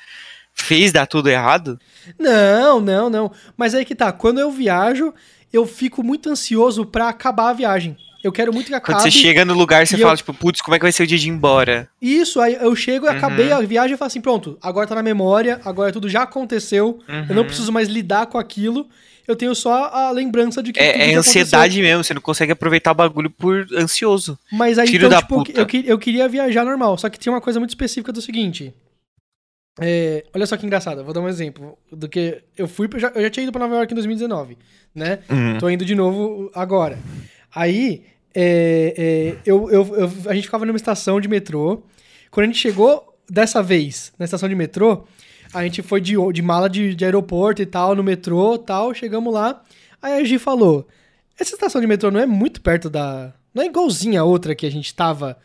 fez 0.54 0.92
dar 0.92 1.06
tudo 1.06 1.30
errado? 1.30 1.80
Não, 2.20 2.80
não, 2.82 3.10
não. 3.10 3.32
Mas 3.56 3.74
aí 3.76 3.86
que 3.86 3.94
tá, 3.96 4.12
quando 4.12 4.40
eu 4.40 4.50
viajo, 4.52 5.14
eu 5.52 5.66
fico 5.66 6.04
muito 6.04 6.30
ansioso 6.30 6.86
pra 6.86 7.10
acabar 7.10 7.50
a 7.50 7.54
viagem. 7.54 7.98
Eu 8.24 8.32
quero 8.32 8.52
muito 8.52 8.68
que 8.68 8.74
acabe. 8.74 8.94
Quando 8.98 9.02
você 9.04 9.12
chega 9.12 9.46
no 9.46 9.54
lugar, 9.54 9.86
você 9.88 9.98
fala, 9.98 10.14
eu- 10.14 10.18
tipo, 10.18 10.34
putz, 10.34 10.60
como 10.62 10.76
é 10.76 10.80
que 10.80 10.84
vai 10.86 10.92
ser 10.92 11.04
o 11.04 11.08
dia 11.08 11.18
de 11.18 11.28
ir 11.28 11.32
embora? 11.32 11.88
Isso, 12.02 12.42
aí 12.42 12.56
eu 12.56 12.76
chego 12.76 13.06
e 13.06 13.10
Uhum. 13.10 13.16
acabei 13.16 13.52
a 13.52 13.60
viagem 13.62 13.94
e 13.94 13.98
falo 13.98 14.08
assim, 14.08 14.20
pronto, 14.20 14.58
agora 14.62 14.88
tá 14.88 14.96
na 14.96 15.04
memória, 15.04 15.62
agora 15.64 15.92
tudo 15.94 16.10
já 16.10 16.24
aconteceu, 16.24 17.00
eu 17.08 17.36
não 17.36 17.44
Uhum. 17.44 17.48
preciso 17.48 17.72
mais 17.72 17.88
lidar 17.88 18.26
com 18.26 18.38
aquilo, 18.38 18.90
eu 19.28 19.36
tenho 19.36 19.54
só 19.56 19.86
a 19.94 20.12
lembrança 20.12 20.62
de 20.64 20.74
que 20.74 20.80
tudo 20.80 20.90
É, 21.02 21.12
é 21.12 21.16
ansiedade 21.16 21.80
mesmo, 21.82 22.04
você 22.04 22.14
não 22.14 22.22
consegue 22.22 22.52
aproveitar 22.52 22.92
o 22.92 22.96
bagulho 22.96 23.30
por 23.30 23.68
ansioso. 23.78 24.32
aconteceu. 24.34 24.58
Mas 24.58 24.80
aí, 24.80 24.88
Filho 24.88 25.06
então, 25.08 25.10
da 25.12 25.22
tipo, 25.22 25.36
puta. 25.44 25.52
eu, 25.62 25.68
eu 25.86 26.00
queria 26.00 26.28
viajar 26.28 26.66
normal, 26.66 26.98
só 26.98 27.08
que 27.10 27.20
tinha 27.20 27.32
uma 27.32 27.42
coisa 27.42 27.60
muito 27.60 27.70
específica 27.72 28.12
do 28.12 28.22
seguinte... 28.22 28.74
é, 29.80 30.26
olha 30.34 30.46
só 30.46 30.58
que 30.58 30.66
engraçado, 30.66 31.04
vou 31.04 31.14
dar 31.14 31.22
um 31.22 31.28
exemplo 31.30 31.78
do 31.92 32.08
que 32.10 32.42
eu 32.58 32.68
fui, 32.68 32.88
eu 32.94 33.00
já, 33.00 33.12
eu 33.16 33.22
já 33.22 33.30
tinha 33.30 33.44
ido 33.44 33.52
pra 33.52 33.60
Nova 33.62 33.76
York 33.76 33.94
em 33.94 33.96
2019, 33.96 34.58
né? 34.94 35.20
Uhum. 35.30 35.58
Tô 35.60 35.70
indo 35.70 35.86
de 35.86 35.94
novo 35.96 36.50
agora. 36.54 36.98
Aí, 37.54 38.04
é, 38.36 38.94
é, 38.98 39.38
eu, 39.46 39.70
eu- 39.72 39.96
eu- 39.96 40.12
a 40.30 40.34
gente 40.36 40.46
ficava 40.46 40.66
numa 40.66 40.76
estação 40.78 41.20
de 41.22 41.28
metrô. 41.28 41.84
Quando 42.32 42.44
a 42.46 42.48
gente 42.48 42.60
chegou 42.60 43.18
dessa 43.30 43.62
vez 43.64 44.12
na 44.18 44.26
estação 44.26 44.48
de 44.50 44.56
metrô, 44.56 45.06
a 45.54 45.64
gente 45.64 45.82
foi 45.82 46.02
de, 46.02 46.14
de 46.34 46.42
mala 46.42 46.70
de, 46.70 46.94
de 46.94 47.06
aeroporto 47.06 47.62
e 47.62 47.66
tal, 47.66 47.96
no 47.96 48.04
metrô 48.04 48.56
e 48.56 48.60
tal. 48.60 48.94
Chegamos 48.94 49.34
lá. 49.34 49.62
Aí 50.02 50.14
a 50.22 50.24
Gi 50.24 50.38
falou: 50.38 50.88
Essa 51.40 51.54
estação 51.56 51.80
de 51.82 51.88
metrô 51.88 52.12
não 52.12 52.20
é 52.20 52.26
muito 52.26 52.62
perto 52.62 52.90
da. 52.90 53.34
Não 53.54 53.64
é 53.64 53.66
igualzinha 53.68 54.22
a 54.22 54.24
outra 54.24 54.54
que 54.54 54.66
a 54.66 54.72
gente 54.72 54.94
tava 54.94 55.38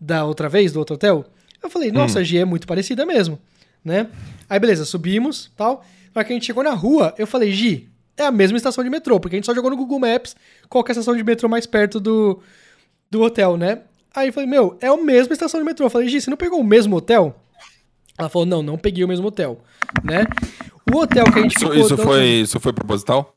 da 0.00 0.24
outra 0.24 0.48
vez, 0.48 0.72
do 0.72 0.78
outro 0.78 0.94
hotel? 0.94 1.24
Eu 1.62 1.68
falei: 1.68 1.90
Nossa, 1.90 2.20
a 2.20 2.24
Gi 2.24 2.38
é 2.38 2.44
muito 2.44 2.66
parecida 2.66 3.04
mesmo, 3.04 3.38
né? 3.84 4.08
Aí 4.48 4.58
beleza, 4.58 4.84
subimos 4.84 5.50
tal. 5.56 5.84
Na 6.14 6.20
hora 6.20 6.24
que 6.24 6.32
a 6.32 6.36
gente 6.36 6.46
chegou 6.46 6.64
na 6.64 6.72
rua, 6.72 7.14
eu 7.18 7.26
falei: 7.26 7.52
Gi, 7.52 7.88
é 8.16 8.24
a 8.24 8.30
mesma 8.30 8.56
estação 8.56 8.82
de 8.82 8.90
metrô, 8.90 9.20
porque 9.20 9.36
a 9.36 9.38
gente 9.38 9.46
só 9.46 9.54
jogou 9.54 9.70
no 9.70 9.76
Google 9.76 10.00
Maps 10.00 10.34
qual 10.68 10.84
é 10.84 10.90
a 10.90 10.92
estação 10.92 11.16
de 11.16 11.22
metrô 11.22 11.48
mais 11.48 11.66
perto 11.66 12.00
do, 12.00 12.40
do 13.10 13.22
hotel, 13.22 13.56
né? 13.56 13.82
Aí 14.14 14.28
eu 14.28 14.32
falei, 14.32 14.48
meu, 14.48 14.76
é 14.80 14.88
a 14.88 14.96
mesma 14.96 15.32
estação 15.32 15.60
de 15.60 15.64
metrô. 15.64 15.86
Eu 15.86 15.90
falei, 15.90 16.08
Gi, 16.08 16.20
você 16.20 16.30
não 16.30 16.36
pegou 16.36 16.60
o 16.60 16.64
mesmo 16.64 16.96
hotel? 16.96 17.40
Ela 18.18 18.28
falou, 18.28 18.46
não, 18.46 18.62
não 18.62 18.76
peguei 18.76 19.04
o 19.04 19.08
mesmo 19.08 19.28
hotel, 19.28 19.60
né? 20.02 20.26
O 20.92 20.96
hotel 20.96 21.24
que 21.30 21.38
a 21.38 21.42
gente 21.42 21.56
Isso, 21.56 21.66
ficou... 21.66 21.76
isso 21.76 21.96
foi, 21.96 22.24
isso 22.26 22.60
foi 22.60 22.72
proposital? 22.72 23.36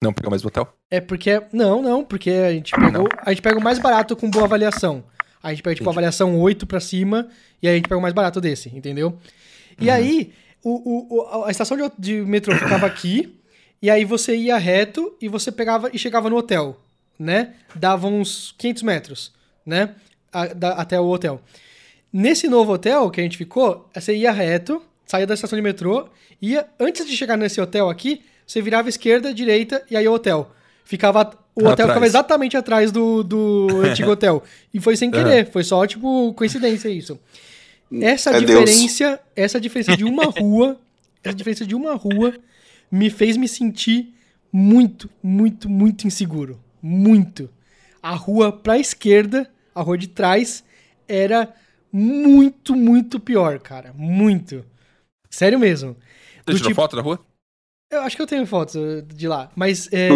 Não 0.00 0.12
pegar 0.12 0.30
mais 0.30 0.44
hotel? 0.44 0.72
É 0.90 1.00
porque... 1.00 1.42
Não, 1.52 1.82
não, 1.82 2.04
porque 2.04 2.30
a 2.30 2.52
gente 2.52 2.72
pegou... 2.72 3.08
A 3.18 3.30
gente 3.30 3.42
pega 3.42 3.58
o 3.58 3.62
mais 3.62 3.78
barato 3.80 4.14
com 4.14 4.30
boa 4.30 4.44
avaliação. 4.44 5.02
A 5.42 5.50
gente 5.50 5.62
pega, 5.62 5.74
tipo, 5.74 5.84
Entendi. 5.84 5.94
avaliação 5.94 6.38
8 6.38 6.66
pra 6.66 6.78
cima, 6.78 7.28
e 7.60 7.66
aí 7.66 7.74
a 7.74 7.76
gente 7.76 7.88
pega 7.88 7.98
o 7.98 8.02
mais 8.02 8.14
barato 8.14 8.40
desse, 8.40 8.68
entendeu? 8.68 9.18
E 9.80 9.90
aí, 9.90 10.32
o, 10.62 11.16
o- 11.40 11.44
a 11.44 11.50
estação 11.50 11.76
de, 11.76 11.84
de 11.98 12.20
metrô 12.22 12.54
ficava 12.56 12.86
aqui, 12.86 13.34
e 13.80 13.90
aí 13.90 14.04
você 14.04 14.34
ia 14.36 14.56
reto 14.56 15.14
e 15.20 15.28
você 15.28 15.52
pegava 15.52 15.90
e 15.92 15.98
chegava 15.98 16.30
no 16.30 16.36
hotel, 16.36 16.80
né? 17.18 17.54
Dava 17.74 18.06
uns 18.08 18.54
500 18.58 18.82
metros, 18.82 19.32
né? 19.64 19.94
A- 20.32 20.46
da- 20.46 20.72
até 20.72 20.98
o 21.00 21.06
hotel. 21.06 21.40
Nesse 22.12 22.48
novo 22.48 22.72
hotel 22.72 23.10
que 23.10 23.20
a 23.20 23.22
gente 23.22 23.36
ficou, 23.36 23.88
você 23.94 24.14
ia 24.16 24.32
reto, 24.32 24.82
saía 25.04 25.26
da 25.26 25.34
estação 25.34 25.56
de 25.56 25.62
metrô, 25.62 26.08
ia, 26.40 26.66
antes 26.80 27.06
de 27.06 27.16
chegar 27.16 27.36
nesse 27.36 27.60
hotel 27.60 27.90
aqui, 27.90 28.22
você 28.46 28.62
virava 28.62 28.88
esquerda, 28.88 29.34
direita 29.34 29.84
e 29.90 29.96
aí 29.96 30.06
o 30.08 30.12
hotel. 30.12 30.50
Ficava, 30.84 31.20
o 31.54 31.60
hotel 31.60 31.70
Atrás. 31.72 31.88
ficava 31.90 32.06
exatamente 32.06 32.56
atrás 32.56 32.92
do, 32.92 33.22
do 33.22 33.66
antigo 33.84 34.10
hotel. 34.10 34.42
E 34.72 34.80
foi 34.80 34.96
sem 34.96 35.10
querer, 35.10 35.50
foi 35.50 35.64
só, 35.64 35.84
tipo, 35.86 36.32
coincidência 36.34 36.88
isso. 36.88 37.18
Essa 38.00 38.30
É 38.30 38.40
Deus. 38.40 38.64
diferença, 38.70 39.20
essa 39.34 39.60
diferença 39.60 39.96
de 39.96 40.04
uma 40.04 40.24
rua, 40.30 40.80
essa 41.22 41.34
diferença 41.34 41.64
de 41.66 41.74
uma 41.74 41.94
rua 41.94 42.34
me 42.90 43.10
fez 43.10 43.36
me 43.36 43.46
sentir 43.48 44.14
muito, 44.52 45.08
muito, 45.22 45.68
muito 45.68 46.06
inseguro. 46.06 46.60
Muito. 46.82 47.48
A 48.02 48.14
rua 48.14 48.52
pra 48.52 48.78
esquerda, 48.78 49.50
a 49.74 49.82
rua 49.82 49.98
de 49.98 50.08
trás, 50.08 50.62
era 51.08 51.52
muito, 51.92 52.74
muito 52.74 53.18
pior, 53.20 53.58
cara. 53.58 53.92
Muito. 53.96 54.64
Sério 55.30 55.58
mesmo. 55.58 55.96
Você 56.36 56.52
Do 56.52 56.56
tirou 56.56 56.68
tipo- 56.70 56.74
foto 56.80 56.96
da 56.96 57.02
rua? 57.02 57.20
Eu 57.88 58.00
acho 58.00 58.16
que 58.16 58.22
eu 58.22 58.26
tenho 58.26 58.44
fotos 58.46 58.74
eh, 58.74 59.02
de 59.14 59.28
lá, 59.28 59.48
mas 59.54 59.88
é, 59.92 60.08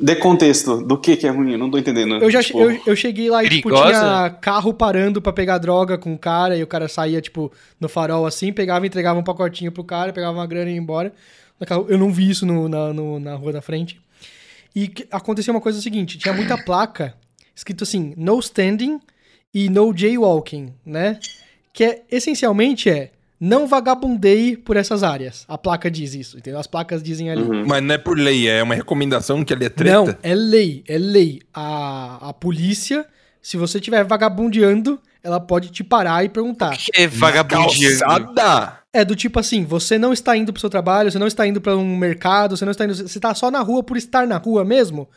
Dê 0.00 0.14
contexto 0.14 0.80
do 0.80 0.96
que 0.96 1.16
que 1.16 1.26
é 1.26 1.30
ruim, 1.30 1.50
eu 1.52 1.58
não 1.58 1.68
tô 1.68 1.76
entendendo. 1.76 2.14
eu 2.22 2.30
já 2.30 2.40
Tipo, 2.40 2.60
eu, 2.60 2.80
eu 2.86 2.94
cheguei 2.96 3.28
lá 3.28 3.42
e 3.42 3.48
tipo, 3.48 3.70
tinha 3.70 4.30
carro 4.40 4.72
parando 4.72 5.20
pra 5.20 5.32
pegar 5.32 5.58
droga 5.58 5.98
com 5.98 6.14
o 6.14 6.18
cara 6.18 6.56
e 6.56 6.62
o 6.62 6.66
cara 6.66 6.86
saía 6.86 7.20
tipo 7.20 7.50
no 7.80 7.88
farol 7.88 8.24
assim, 8.24 8.52
pegava, 8.52 8.86
e 8.86 8.88
entregava 8.88 9.18
um 9.18 9.24
pacotinho 9.24 9.72
pro 9.72 9.82
cara, 9.82 10.12
pegava 10.12 10.38
uma 10.38 10.46
grana 10.46 10.70
e 10.70 10.74
ia 10.74 10.78
embora. 10.78 11.12
Eu 11.88 11.98
não 11.98 12.12
vi 12.12 12.30
isso 12.30 12.46
no- 12.46 12.68
na, 12.68 12.92
no- 12.92 13.18
na 13.18 13.34
rua 13.34 13.52
da 13.52 13.60
frente. 13.60 14.00
E 14.72 14.86
que- 14.86 15.08
aconteceu 15.10 15.52
uma 15.52 15.60
coisa 15.60 15.80
seguinte, 15.80 16.18
tinha 16.18 16.32
muita 16.32 16.56
placa 16.64 17.14
escrito 17.52 17.82
assim, 17.82 18.14
no 18.16 18.38
standing 18.38 19.00
e 19.52 19.68
no 19.68 19.92
jaywalking, 19.96 20.72
né? 20.86 21.18
Que 21.72 21.82
é, 21.84 22.02
essencialmente 22.12 22.88
é 22.88 23.10
não 23.40 23.66
vagabundeie 23.66 24.56
por 24.56 24.76
essas 24.76 25.02
áreas. 25.02 25.44
A 25.48 25.56
placa 25.56 25.90
diz 25.90 26.14
isso, 26.14 26.38
entendeu? 26.38 26.58
As 26.58 26.66
placas 26.66 27.02
dizem 27.02 27.30
ali. 27.30 27.42
Uhum. 27.42 27.64
Mas 27.66 27.82
não 27.82 27.94
é 27.94 27.98
por 27.98 28.18
lei, 28.18 28.48
é 28.48 28.62
uma 28.62 28.74
recomendação 28.74 29.44
que 29.44 29.52
ali 29.52 29.66
é 29.66 29.68
treta. 29.68 29.94
Não, 29.96 30.16
é 30.22 30.34
lei, 30.34 30.82
é 30.88 30.98
lei. 30.98 31.40
A, 31.54 32.28
a 32.28 32.32
polícia, 32.32 33.06
se 33.40 33.56
você 33.56 33.78
estiver 33.78 34.04
vagabundeando, 34.04 35.00
ela 35.22 35.38
pode 35.40 35.70
te 35.70 35.84
parar 35.84 36.24
e 36.24 36.28
perguntar. 36.28 36.76
Que 36.76 36.90
é 36.94 37.06
vagabundiano. 37.06 37.98
Calçada! 37.98 38.78
É 38.92 39.04
do 39.04 39.14
tipo 39.14 39.38
assim, 39.38 39.64
você 39.64 39.98
não 39.98 40.12
está 40.12 40.36
indo 40.36 40.52
pro 40.52 40.60
seu 40.60 40.70
trabalho, 40.70 41.10
você 41.10 41.18
não 41.18 41.26
está 41.26 41.46
indo 41.46 41.60
para 41.60 41.76
um 41.76 41.96
mercado, 41.96 42.56
você 42.56 42.64
não 42.64 42.72
está 42.72 42.84
indo, 42.84 42.94
você 42.94 43.20
tá 43.20 43.34
só 43.34 43.50
na 43.50 43.60
rua 43.60 43.82
por 43.82 43.96
estar 43.96 44.26
na 44.26 44.38
rua 44.38 44.64
mesmo, 44.64 45.08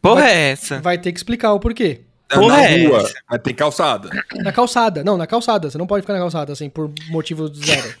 Porra 0.00 0.22
Vai- 0.22 0.32
é 0.32 0.50
essa? 0.50 0.80
vai 0.80 0.96
ter 0.98 1.12
que 1.12 1.18
explicar 1.18 1.52
o 1.52 1.60
porquê. 1.60 2.02
Porra 2.28 2.56
na 2.58 2.62
é 2.64 2.86
rua, 2.86 2.98
essa? 3.00 3.14
mas 3.30 3.40
tem 3.42 3.54
calçada. 3.54 4.10
Na 4.36 4.52
calçada, 4.52 5.02
não, 5.04 5.16
na 5.16 5.26
calçada, 5.26 5.70
você 5.70 5.78
não 5.78 5.86
pode 5.86 6.02
ficar 6.02 6.12
na 6.14 6.18
calçada 6.20 6.52
assim 6.52 6.68
por 6.68 6.90
motivo 7.08 7.48
zero. 7.54 7.94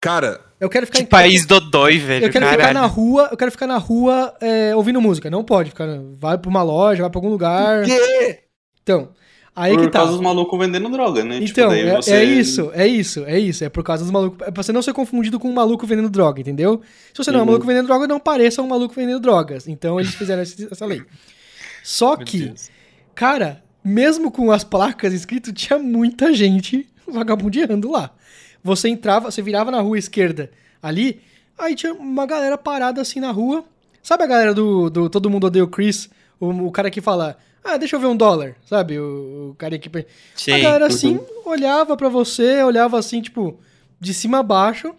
Cara, 0.00 0.40
Eu 0.60 0.68
quero 0.70 0.86
ficar 0.86 0.98
Que 0.98 1.04
em 1.04 1.06
país 1.06 1.44
dodói, 1.46 1.98
velho. 1.98 2.26
Eu 2.26 2.30
quero 2.30 2.44
ficar 2.46 2.56
caralho. 2.58 2.78
na 2.80 2.86
rua, 2.86 3.28
eu 3.30 3.36
quero 3.36 3.50
ficar 3.50 3.66
na 3.66 3.76
rua 3.78 4.34
é, 4.40 4.74
ouvindo 4.76 5.00
música. 5.00 5.28
Não 5.30 5.42
pode 5.42 5.70
ficar. 5.70 5.86
Vai 6.18 6.38
pra 6.38 6.48
uma 6.48 6.62
loja, 6.62 7.02
vai 7.02 7.10
pra 7.10 7.18
algum 7.18 7.28
lugar. 7.30 7.84
que? 7.84 8.38
Então, 8.82 9.08
aí 9.54 9.72
por 9.74 9.80
que 9.84 9.90
tá. 9.90 9.98
causa 9.98 10.12
dos 10.12 10.20
malucos 10.20 10.58
vendendo 10.58 10.88
droga, 10.90 11.24
né? 11.24 11.40
Tipo, 11.40 11.50
Então, 11.50 11.68
daí 11.70 11.88
é, 11.88 11.96
você- 11.96 12.12
é 12.12 12.24
isso, 12.24 12.70
é 12.74 12.86
isso, 12.86 13.24
é 13.26 13.38
isso. 13.38 13.64
É 13.64 13.68
por 13.68 13.82
causa 13.82 14.04
dos 14.04 14.12
malucos. 14.12 14.46
É 14.46 14.50
pra 14.50 14.62
você 14.62 14.72
não 14.72 14.80
ser 14.82 14.92
confundido 14.92 15.40
com 15.40 15.48
um 15.50 15.54
maluco 15.54 15.86
vendendo 15.86 16.08
droga, 16.10 16.40
entendeu? 16.40 16.80
Se 17.12 17.24
você 17.24 17.30
não 17.32 17.40
é 17.40 17.42
um 17.42 17.44
Uhum. 17.44 17.50
maluco 17.52 17.66
vendendo 17.66 17.86
droga, 17.86 18.06
não 18.06 18.20
pareça 18.20 18.62
um 18.62 18.68
maluco 18.68 18.94
vendendo 18.94 19.18
drogas. 19.20 19.66
Então 19.66 19.98
eles 19.98 20.14
fizeram 20.14 20.42
essa 20.42 20.86
lei. 20.86 21.02
Só 21.82 22.16
que, 22.16 22.52
cara, 23.14 23.62
mesmo 23.86 24.32
com 24.32 24.50
as 24.50 24.64
placas 24.64 25.12
escrito, 25.12 25.52
tinha 25.52 25.78
muita 25.78 26.34
gente 26.34 26.88
vagabundeando 27.06 27.88
lá. 27.88 28.10
Você 28.62 28.88
entrava, 28.88 29.30
você 29.30 29.40
virava 29.40 29.70
na 29.70 29.80
rua 29.80 29.96
esquerda 29.96 30.50
ali, 30.82 31.22
aí 31.56 31.76
tinha 31.76 31.94
uma 31.94 32.26
galera 32.26 32.58
parada 32.58 33.00
assim 33.00 33.20
na 33.20 33.30
rua. 33.30 33.64
Sabe 34.02 34.24
a 34.24 34.26
galera 34.26 34.52
do, 34.52 34.90
do 34.90 35.08
Todo 35.08 35.30
Mundo 35.30 35.46
Odeia 35.46 35.64
o 35.64 35.68
Chris? 35.68 36.10
O, 36.40 36.48
o 36.48 36.72
cara 36.72 36.90
que 36.90 37.00
fala, 37.00 37.38
ah, 37.62 37.76
deixa 37.76 37.94
eu 37.94 38.00
ver 38.00 38.06
um 38.06 38.16
dólar, 38.16 38.56
sabe? 38.68 38.98
O, 38.98 39.50
o 39.50 39.54
cara 39.56 39.78
que. 39.78 39.88
A 39.96 40.04
Sim. 40.34 40.62
galera 40.62 40.86
assim 40.86 41.20
olhava 41.44 41.96
pra 41.96 42.08
você, 42.08 42.64
olhava 42.64 42.98
assim, 42.98 43.22
tipo, 43.22 43.56
de 44.00 44.12
cima 44.12 44.40
a 44.40 44.42
baixo. 44.42 44.92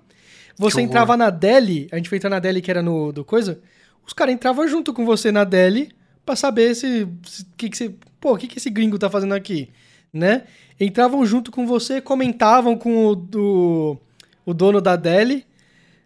Você 0.57 0.79
entrava 0.79 1.17
na 1.17 1.29
Deli, 1.29 1.89
a 1.91 1.97
gente 1.97 2.07
foi 2.07 2.17
entrar 2.17 2.29
na 2.29 2.39
Deli 2.39 2.61
que 2.61 2.71
era 2.71 2.81
no 2.81 3.11
do 3.11 3.25
coisa. 3.25 3.59
Os 4.05 4.13
caras 4.13 4.33
entravam 4.33 4.65
junto 4.65 4.93
com 4.93 5.05
você 5.05 5.29
na 5.29 5.43
Deli 5.43 5.91
pra 6.25 6.37
saber 6.37 6.73
se. 6.73 7.05
se 7.23 7.45
que 7.57 7.69
que 7.69 7.77
você, 7.77 7.93
pô, 8.27 8.33
o 8.33 8.37
que, 8.37 8.45
que 8.47 8.57
esse 8.57 8.69
gringo 8.69 8.99
tá 8.99 9.09
fazendo 9.09 9.33
aqui? 9.33 9.69
Né? 10.11 10.43
Entravam 10.79 11.25
junto 11.25 11.49
com 11.49 11.65
você, 11.65 12.01
comentavam 12.01 12.77
com 12.77 13.07
o, 13.07 13.15
do, 13.15 13.97
o 14.45 14.53
dono 14.53 14.81
da 14.81 14.97
Deli, 14.97 15.45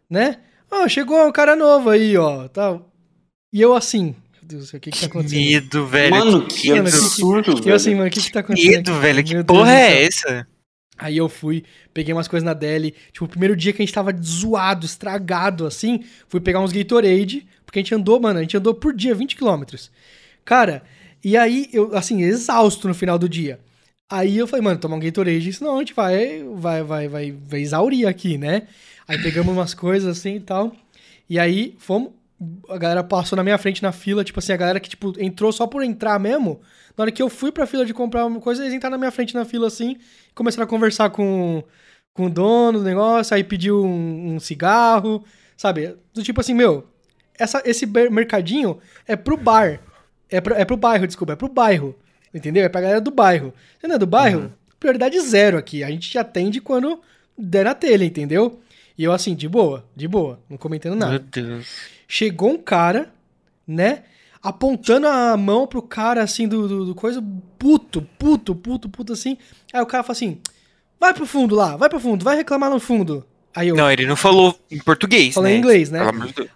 né? 0.10 0.38
Ó, 0.69 0.88
chegou 0.88 1.25
um 1.27 1.31
cara 1.31 1.55
novo 1.55 1.89
aí, 1.89 2.15
ó. 2.15 2.47
Tal. 2.47 2.91
E 3.51 3.60
eu 3.60 3.73
assim. 3.73 4.15
Meu 4.34 4.43
Deus 4.43 4.62
do 4.63 4.67
céu, 4.69 4.77
o 4.77 4.81
que, 4.81 4.91
que 4.91 4.99
tá 4.99 5.05
acontecendo? 5.07 5.39
Medo, 5.45 5.88
velho. 5.88 6.15
Mano, 6.15 6.47
que 6.47 6.62
que 6.62 6.69
Mano, 6.69 6.84
que- 6.84 6.89
absurdo, 6.95 7.51
Eu 7.51 7.57
velho. 7.57 7.75
assim, 7.75 7.95
mano, 7.95 8.07
o 8.07 8.12
que, 8.12 8.21
que 8.21 8.31
tá 8.31 8.39
acontecendo? 8.41 8.71
medo, 8.75 8.93
velho. 8.99 9.23
Que 9.23 9.34
Deus 9.34 9.45
porra 9.45 9.65
do 9.65 9.69
é 9.71 10.03
essa? 10.05 10.47
Aí 10.97 11.17
eu 11.17 11.27
fui, 11.27 11.63
peguei 11.91 12.13
umas 12.13 12.27
coisas 12.27 12.45
na 12.45 12.53
Deli. 12.53 12.93
Tipo, 13.12 13.25
o 13.25 13.29
primeiro 13.29 13.55
dia 13.55 13.73
que 13.73 13.81
a 13.81 13.86
gente 13.86 13.93
tava 13.93 14.13
zoado, 14.21 14.86
estragado, 14.86 15.65
assim, 15.65 16.03
fui 16.27 16.39
pegar 16.39 16.60
uns 16.60 16.71
Gatorade, 16.71 17.47
porque 17.65 17.79
a 17.79 17.81
gente 17.81 17.95
andou, 17.95 18.19
mano, 18.19 18.38
a 18.38 18.41
gente 18.43 18.55
andou 18.55 18.75
por 18.75 18.93
dia 18.93 19.15
20 19.15 19.36
quilômetros. 19.36 19.89
Cara, 20.45 20.84
e 21.23 21.38
aí 21.38 21.69
eu, 21.71 21.95
assim, 21.95 22.21
exausto 22.21 22.88
no 22.88 22.93
final 22.93 23.17
do 23.17 23.29
dia. 23.29 23.60
Aí 24.10 24.38
eu 24.38 24.47
falei, 24.47 24.63
mano, 24.63 24.79
tomar 24.79 24.97
um 24.97 24.99
Gatorade, 24.99 25.53
senão 25.53 25.75
a 25.75 25.79
gente 25.79 25.93
vai, 25.93 26.43
vai, 26.55 26.84
vai, 26.84 27.07
vai, 27.07 27.31
vai 27.31 27.60
exaurir 27.62 28.07
aqui, 28.07 28.38
né? 28.38 28.67
Aí 29.07 29.21
pegamos 29.21 29.53
umas 29.53 29.73
coisas 29.73 30.17
assim 30.17 30.36
e 30.36 30.39
tal. 30.39 30.75
E 31.29 31.39
aí 31.39 31.75
fomos. 31.79 32.12
A 32.69 32.77
galera 32.77 33.03
passou 33.03 33.36
na 33.36 33.43
minha 33.43 33.57
frente 33.57 33.84
na 33.84 33.91
fila, 33.91 34.23
tipo 34.23 34.39
assim, 34.39 34.51
a 34.51 34.57
galera 34.57 34.79
que, 34.79 34.89
tipo, 34.89 35.13
entrou 35.19 35.51
só 35.51 35.67
por 35.67 35.84
entrar 35.84 36.19
mesmo. 36.19 36.60
Na 36.97 37.03
hora 37.03 37.12
que 37.12 37.21
eu 37.21 37.29
fui 37.29 37.51
pra 37.51 37.67
fila 37.67 37.86
de 37.86 37.93
comprar 37.93 38.25
uma 38.25 38.41
coisa, 38.41 38.63
eles 38.63 38.73
entraram 38.73 38.95
na 38.95 38.97
minha 38.97 39.12
frente 39.12 39.36
na 39.36 39.45
fila 39.45 39.67
assim, 39.67 39.97
começaram 40.34 40.63
a 40.63 40.67
conversar 40.67 41.12
com, 41.12 41.63
com 42.13 42.25
o 42.25 42.29
dono 42.29 42.79
do 42.79 42.84
negócio, 42.84 43.36
aí 43.36 43.43
pediu 43.43 43.86
um, 43.86 44.34
um 44.36 44.39
cigarro, 44.39 45.23
sabe? 45.55 45.95
Do 46.13 46.23
tipo 46.23 46.41
assim, 46.41 46.55
meu, 46.55 46.88
essa, 47.38 47.62
esse 47.63 47.86
mercadinho 47.86 48.79
é 49.07 49.15
pro 49.15 49.38
bar. 49.38 49.79
É 50.31 50.39
pro, 50.41 50.55
é 50.55 50.65
pro 50.65 50.77
bairro, 50.77 51.05
desculpa, 51.05 51.33
é 51.33 51.35
pro 51.35 51.49
bairro. 51.49 51.95
Entendeu? 52.33 52.63
É 52.63 52.69
pra 52.69 52.81
galera 52.81 53.01
do 53.01 53.11
bairro. 53.11 53.53
Você 53.79 53.87
não 53.87 53.95
é 53.95 53.99
do 53.99 54.07
bairro? 54.07 54.51
Prioridade 54.79 55.19
zero 55.19 55.57
aqui. 55.57 55.83
A 55.83 55.89
gente 55.89 56.09
te 56.09 56.17
atende 56.17 56.61
quando 56.61 57.01
der 57.37 57.65
na 57.65 57.75
telha, 57.75 58.05
entendeu? 58.05 58.59
E 58.97 59.03
eu 59.03 59.11
assim, 59.11 59.35
de 59.35 59.47
boa, 59.47 59.85
de 59.95 60.07
boa, 60.07 60.39
não 60.49 60.57
comentando 60.57 60.95
nada. 60.95 61.11
Meu 61.11 61.19
Deus. 61.19 61.67
Chegou 62.07 62.51
um 62.51 62.57
cara, 62.57 63.11
né? 63.67 64.03
Apontando 64.41 65.07
a 65.07 65.35
mão 65.37 65.67
pro 65.67 65.81
cara, 65.81 66.23
assim, 66.23 66.47
do, 66.47 66.67
do, 66.67 66.85
do 66.85 66.95
coisa, 66.95 67.23
puto, 67.59 68.01
puto, 68.17 68.55
puto, 68.55 68.89
puto, 68.89 69.13
assim. 69.13 69.37
Aí 69.71 69.81
o 69.81 69.85
cara 69.85 70.03
fala 70.03 70.13
assim: 70.13 70.39
vai 70.99 71.13
pro 71.13 71.25
fundo 71.25 71.55
lá, 71.55 71.75
vai 71.75 71.89
pro 71.89 71.99
fundo, 71.99 72.23
vai 72.23 72.35
reclamar 72.35 72.69
no 72.69 72.79
fundo. 72.79 73.25
Aí 73.53 73.67
eu 73.67 73.75
Não, 73.75 73.91
ele 73.91 74.05
não 74.05 74.15
falou 74.15 74.57
em 74.69 74.79
português, 74.79 75.33
falei 75.33 75.51
né? 75.53 75.57
em 75.57 75.59
inglês, 75.59 75.91
né? 75.91 75.99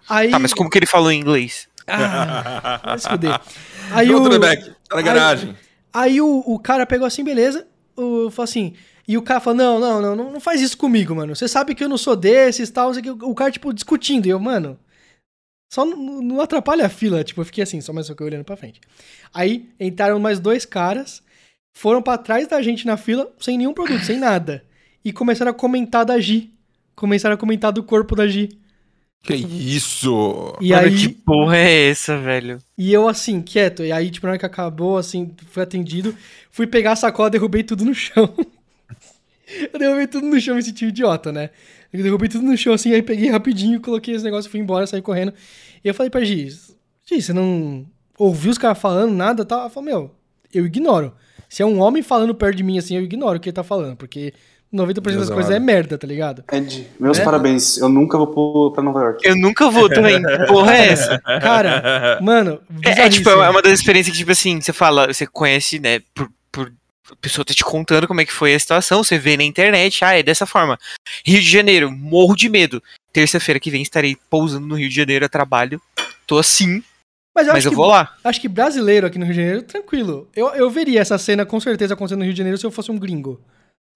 Aí, 0.08 0.30
Tá, 0.30 0.38
mas 0.38 0.54
como 0.54 0.70
que 0.70 0.78
ele 0.78 0.86
falou 0.86 1.12
em 1.12 1.20
inglês? 1.20 1.68
Ah, 1.86 2.80
vai 2.84 2.98
se 2.98 3.08
fuder. 3.08 3.40
Aí 3.92 4.12
o, 4.12 4.28
tá 4.28 4.38
na 4.38 4.48
aí- 4.96 5.02
garagem. 5.02 5.56
aí 5.92 6.20
o, 6.20 6.42
o 6.46 6.58
cara 6.58 6.84
pegou 6.84 7.06
assim, 7.06 7.22
beleza. 7.22 7.66
O, 7.96 8.30
falou 8.30 8.44
assim. 8.44 8.74
E 9.06 9.16
o 9.16 9.22
cara 9.22 9.38
falou: 9.40 9.56
não, 9.56 9.78
não, 9.78 10.16
não, 10.16 10.30
não, 10.32 10.40
faz 10.40 10.60
isso 10.60 10.76
comigo, 10.76 11.14
mano. 11.14 11.34
Você 11.36 11.46
sabe 11.46 11.74
que 11.74 11.84
eu 11.84 11.88
não 11.88 11.96
sou 11.96 12.16
desses 12.16 12.68
e 12.68 12.72
tal. 12.72 12.92
sei 12.92 13.00
o 13.08 13.16
que. 13.16 13.24
O 13.24 13.34
cara, 13.34 13.50
tipo, 13.52 13.72
discutindo. 13.72 14.26
E 14.26 14.30
eu, 14.30 14.40
mano. 14.40 14.78
Só 15.72 15.84
não, 15.84 16.20
não 16.22 16.40
atrapalha 16.40 16.86
a 16.86 16.88
fila. 16.88 17.22
Tipo, 17.22 17.40
eu 17.40 17.44
fiquei 17.44 17.62
assim, 17.62 17.80
só 17.80 17.92
mais 17.92 18.06
só 18.06 18.14
que 18.14 18.22
eu 18.22 18.26
olhando 18.26 18.44
pra 18.44 18.56
frente. 18.56 18.80
Aí 19.32 19.70
entraram 19.78 20.18
mais 20.18 20.40
dois 20.40 20.64
caras, 20.64 21.22
foram 21.76 22.02
pra 22.02 22.18
trás 22.18 22.46
da 22.48 22.60
gente 22.62 22.86
na 22.86 22.96
fila, 22.96 23.32
sem 23.38 23.56
nenhum 23.58 23.72
produto, 23.74 24.04
sem 24.04 24.18
nada. 24.18 24.64
E 25.04 25.12
começaram 25.12 25.50
a 25.52 25.54
comentar 25.54 26.04
da 26.04 26.18
Gi. 26.18 26.52
Começaram 26.96 27.34
a 27.34 27.38
comentar 27.38 27.70
do 27.72 27.82
corpo 27.82 28.16
da 28.16 28.26
Gi. 28.26 28.48
Que 29.26 29.34
isso? 29.34 30.54
E 30.60 30.70
Mano, 30.70 30.86
aí. 30.86 30.96
que 30.96 31.08
porra 31.08 31.56
é 31.56 31.88
essa, 31.88 32.16
velho? 32.16 32.58
E 32.78 32.92
eu 32.92 33.08
assim, 33.08 33.42
quieto. 33.42 33.82
E 33.82 33.90
aí, 33.90 34.08
tipo, 34.10 34.26
na 34.26 34.32
hora 34.32 34.38
que 34.38 34.46
acabou, 34.46 34.96
assim, 34.96 35.34
fui 35.48 35.62
atendido, 35.62 36.14
fui 36.50 36.66
pegar 36.66 36.92
a 36.92 36.96
sacola, 36.96 37.28
derrubei 37.28 37.64
tudo 37.64 37.84
no 37.84 37.92
chão. 37.92 38.32
eu 39.72 39.78
derrubei 39.78 40.06
tudo 40.06 40.26
no 40.26 40.40
chão, 40.40 40.54
me 40.54 40.62
senti 40.62 40.86
idiota, 40.86 41.32
né? 41.32 41.50
Eu 41.92 42.02
derrubei 42.02 42.28
tudo 42.28 42.44
no 42.44 42.56
chão, 42.56 42.72
assim, 42.74 42.92
aí 42.92 43.02
peguei 43.02 43.28
rapidinho, 43.28 43.80
coloquei 43.80 44.14
esse 44.14 44.24
negócio, 44.24 44.50
fui 44.50 44.60
embora, 44.60 44.86
saí 44.86 45.02
correndo. 45.02 45.34
E 45.84 45.88
eu 45.88 45.94
falei 45.94 46.10
pra 46.10 46.24
Giz, 46.24 46.76
Giz, 47.04 47.24
você 47.24 47.32
não 47.32 47.84
ouviu 48.18 48.50
os 48.50 48.58
caras 48.58 48.78
falando 48.78 49.12
nada 49.12 49.44
tal? 49.44 49.60
Ela 49.60 49.70
falou, 49.70 49.88
meu, 49.88 50.10
eu 50.52 50.64
ignoro. 50.66 51.14
Se 51.48 51.62
é 51.62 51.66
um 51.66 51.80
homem 51.80 52.02
falando 52.02 52.34
perto 52.34 52.56
de 52.56 52.62
mim, 52.62 52.78
assim, 52.78 52.96
eu 52.96 53.02
ignoro 53.02 53.38
o 53.38 53.40
que 53.40 53.48
ele 53.48 53.54
tá 53.54 53.64
falando, 53.64 53.96
porque 53.96 54.34
90% 54.76 55.02
das 55.02 55.14
Exato. 55.14 55.32
coisas 55.32 55.50
é 55.50 55.58
merda, 55.58 55.96
tá 55.98 56.06
ligado? 56.06 56.44
Ed, 56.52 56.86
meus 57.00 57.18
Né? 57.18 57.24
parabéns. 57.24 57.78
Eu 57.78 57.88
nunca 57.88 58.16
vou 58.18 58.70
pra 58.72 58.82
Nova 58.82 59.00
York. 59.00 59.26
Eu 59.26 59.36
nunca 59.36 59.70
vou 59.70 59.88
também. 59.88 60.22
Que 60.22 60.38
porra 60.46 60.74
é 60.76 60.88
essa? 60.88 61.18
Cara, 61.20 62.18
mano, 62.22 62.60
É, 62.84 63.02
é, 63.02 63.08
tipo, 63.08 63.28
é 63.30 63.48
uma 63.50 63.62
das 63.62 63.72
experiências 63.72 64.12
que, 64.12 64.18
tipo 64.18 64.32
assim, 64.32 64.60
você 64.60 64.72
fala, 64.72 65.06
você 65.06 65.26
conhece, 65.26 65.78
né, 65.78 66.00
por, 66.14 66.30
por 66.52 66.72
a 67.10 67.16
pessoa 67.20 67.44
tá 67.44 67.54
te 67.54 67.64
contando 67.64 68.08
como 68.08 68.20
é 68.20 68.24
que 68.24 68.32
foi 68.32 68.52
a 68.54 68.58
situação, 68.58 69.02
você 69.04 69.16
vê 69.16 69.36
na 69.36 69.44
internet, 69.44 70.04
ah, 70.04 70.18
é 70.18 70.22
dessa 70.22 70.44
forma. 70.44 70.76
Rio 71.24 71.40
de 71.40 71.48
Janeiro, 71.48 71.90
morro 71.90 72.34
de 72.34 72.48
medo. 72.48 72.82
Terça-feira 73.12 73.60
que 73.60 73.70
vem 73.70 73.80
estarei 73.82 74.16
pousando 74.28 74.66
no 74.66 74.74
Rio 74.76 74.88
de 74.88 74.94
Janeiro 74.96 75.24
a 75.24 75.28
trabalho. 75.28 75.80
Tô 76.26 76.36
assim, 76.38 76.82
Mas 77.34 77.46
eu 77.46 77.52
mas 77.52 77.58
acho 77.58 77.68
eu 77.68 77.70
que 77.70 77.76
vou 77.76 77.86
lá. 77.86 78.12
Acho 78.24 78.40
que 78.40 78.48
brasileiro 78.48 79.06
aqui 79.06 79.18
no 79.18 79.24
Rio 79.24 79.34
de 79.34 79.40
Janeiro, 79.40 79.62
tranquilo. 79.62 80.28
Eu, 80.34 80.48
eu 80.54 80.68
veria 80.68 81.00
essa 81.00 81.16
cena 81.16 81.46
com 81.46 81.60
certeza 81.60 81.94
acontecendo 81.94 82.18
no 82.18 82.24
Rio 82.24 82.34
de 82.34 82.38
Janeiro 82.38 82.58
se 82.58 82.66
eu 82.66 82.70
fosse 82.72 82.90
um 82.90 82.98
gringo. 82.98 83.40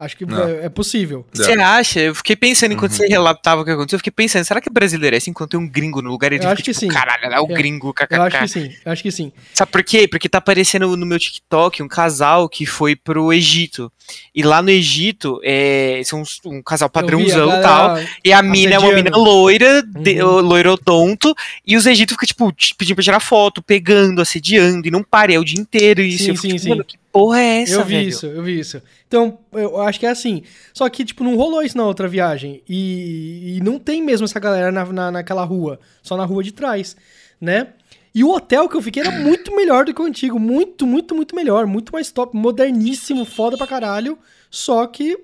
Acho 0.01 0.17
que 0.17 0.25
é, 0.25 0.65
é 0.65 0.69
possível. 0.71 1.27
Você 1.31 1.53
acha? 1.53 2.01
Eu 2.01 2.15
fiquei 2.15 2.35
pensando, 2.35 2.73
enquanto 2.73 2.93
Uhum. 2.93 2.97
você 2.97 3.07
relatava 3.07 3.61
o 3.61 3.65
que 3.67 3.71
aconteceu, 3.71 3.97
eu 3.97 4.01
fiquei 4.01 4.11
pensando, 4.11 4.45
será 4.47 4.59
que 4.59 4.71
brasileiro 4.71 5.15
é 5.15 5.19
assim 5.19 5.31
quando 5.31 5.51
tem 5.51 5.61
um 5.61 5.69
gringo 5.69 6.01
no 6.01 6.09
lugar? 6.11 6.33
Ele 6.33 6.43
Eu 6.43 6.49
acho 6.49 6.57
fica 6.63 6.73
que 6.73 6.79
tipo, 6.81 6.81
sim. 6.81 6.89
caralho, 6.89 7.27
é 7.27 7.39
o 7.39 7.47
gringo, 7.47 7.93
Eu 8.09 8.23
acho 8.23 8.31
que 8.39 8.45
kkk. 8.45 8.49
sim, 8.49 8.75
eu 8.83 8.93
acho 8.93 9.03
que 9.03 9.13
sim. 9.13 9.31
Sabe 9.53 9.71
por 9.71 9.85
quê? 9.85 10.09
Porque 10.09 10.27
tá 10.27 10.39
aparecendo 10.39 10.97
no 10.97 11.05
meu 11.05 11.19
TikTok 11.19 11.83
um 11.83 11.89
casal 11.89 12.49
que 12.49 12.65
foi 12.65 12.97
pro 12.97 13.31
Egito. 13.31 13.93
E 14.35 14.43
lá 14.43 14.63
no 14.63 14.71
Egito, 14.71 15.39
é, 15.45 16.01
são 16.05 16.23
uns- 16.23 16.41
um 16.47 16.63
casal 16.63 16.89
padrãozão 16.89 17.59
e 17.59 17.63
tal. 17.63 17.99
E 18.25 18.33
a 18.33 18.41
mina 18.43 18.77
é 18.77 18.79
uma 18.79 18.93
mina 18.93 19.11
loira, 19.15 19.83
de, 19.83 20.23
Uhum. 20.23 20.41
loirodonto, 20.41 21.35
e 21.67 21.77
os 21.77 21.85
egípcios 21.87 22.19
ficam, 22.19 22.27
tipo, 22.51 22.75
pedindo 22.79 22.95
pra 22.97 23.05
tirar 23.05 23.21
foto, 23.21 23.63
pegando, 23.63 24.23
assediando, 24.23 24.89
e 24.89 24.91
não 24.91 25.03
para, 25.03 25.33
é 25.35 25.39
o 25.39 25.45
dia 25.45 25.61
inteiro 25.61 26.01
isso. 26.01 26.25
Sim, 26.25 26.31
eu 26.31 26.35
fico, 26.37 26.43
sim, 26.43 26.49
tipo, 26.49 26.63
sim. 26.63 26.69
Mano, 26.71 26.85
que 26.85 26.97
porra 27.13 27.41
é 27.41 27.63
essa, 27.63 27.75
eu 27.75 27.85
vi 27.85 27.95
velho? 27.97 28.09
isso, 28.09 28.27
eu 28.27 28.43
vi 28.43 28.59
isso. 28.59 28.83
Então, 29.07 29.39
eu 29.53 29.81
acho 29.81 29.99
que 30.01 30.07
é 30.07 30.11
assim. 30.11 30.43
Só 30.73 30.89
que, 30.89 31.05
tipo, 31.05 31.25
não 31.25 31.37
rolou 31.37 31.63
isso 31.63 31.77
na 31.77 31.85
outra 31.87 32.07
viagem. 32.09 32.63
E, 32.69 33.57
e 33.57 33.61
não 33.63 33.79
tem 33.79 34.03
mesmo 34.03 34.25
essa 34.25 34.39
galera 34.41 34.71
na, 34.73 34.85
na- 34.87 35.11
naquela 35.11 35.45
rua. 35.45 35.79
Só 36.03 36.17
na 36.17 36.25
rua 36.25 36.43
de 36.43 36.53
trás, 36.53 36.97
né? 37.41 37.69
E 38.15 38.25
o 38.25 38.31
hotel 38.35 38.69
que 38.69 38.77
eu 38.77 38.83
fiquei 38.83 39.03
era 39.03 39.13
muito 39.13 39.55
melhor 39.55 39.85
do 39.85 39.95
que 39.95 40.03
o 40.03 40.05
antigo. 40.05 40.39
Muito, 40.39 40.87
muito, 40.87 41.15
muito 41.15 41.35
melhor. 41.37 41.67
Muito 41.67 41.93
mais 41.93 42.11
top. 42.11 42.37
Moderníssimo, 42.37 43.25
foda 43.25 43.57
pra 43.57 43.67
caralho. 43.67 44.19
Só 44.51 44.87
que. 44.87 45.17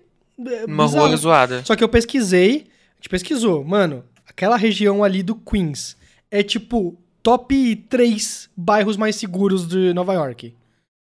é, 0.46 0.64
Uma 0.66 0.84
bizarro. 0.86 1.06
rua 1.08 1.16
zoada. 1.16 1.64
Só 1.64 1.74
que 1.74 1.82
eu 1.82 1.88
pesquisei, 1.88 2.66
a 2.92 2.96
gente 2.96 3.08
pesquisou, 3.08 3.64
mano, 3.64 4.04
aquela 4.28 4.56
região 4.56 5.02
ali 5.02 5.22
do 5.22 5.34
Queens 5.34 5.96
é 6.30 6.42
tipo 6.42 6.96
top 7.22 7.74
3 7.88 8.48
bairros 8.56 8.96
mais 8.96 9.16
seguros 9.16 9.66
de 9.66 9.92
Nova 9.92 10.14
York. 10.14 10.54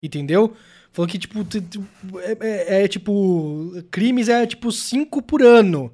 Entendeu? 0.08 0.54
Falou 0.92 1.08
que, 1.08 1.18
tipo, 1.20 1.46
é, 2.20 2.38
é- 2.40 2.84
é, 2.84 2.88
tipo, 2.88 3.72
crimes 3.92 4.30
é 4.30 4.46
tipo 4.48 4.72
5 4.72 5.22
por 5.22 5.44
ano 5.44 5.92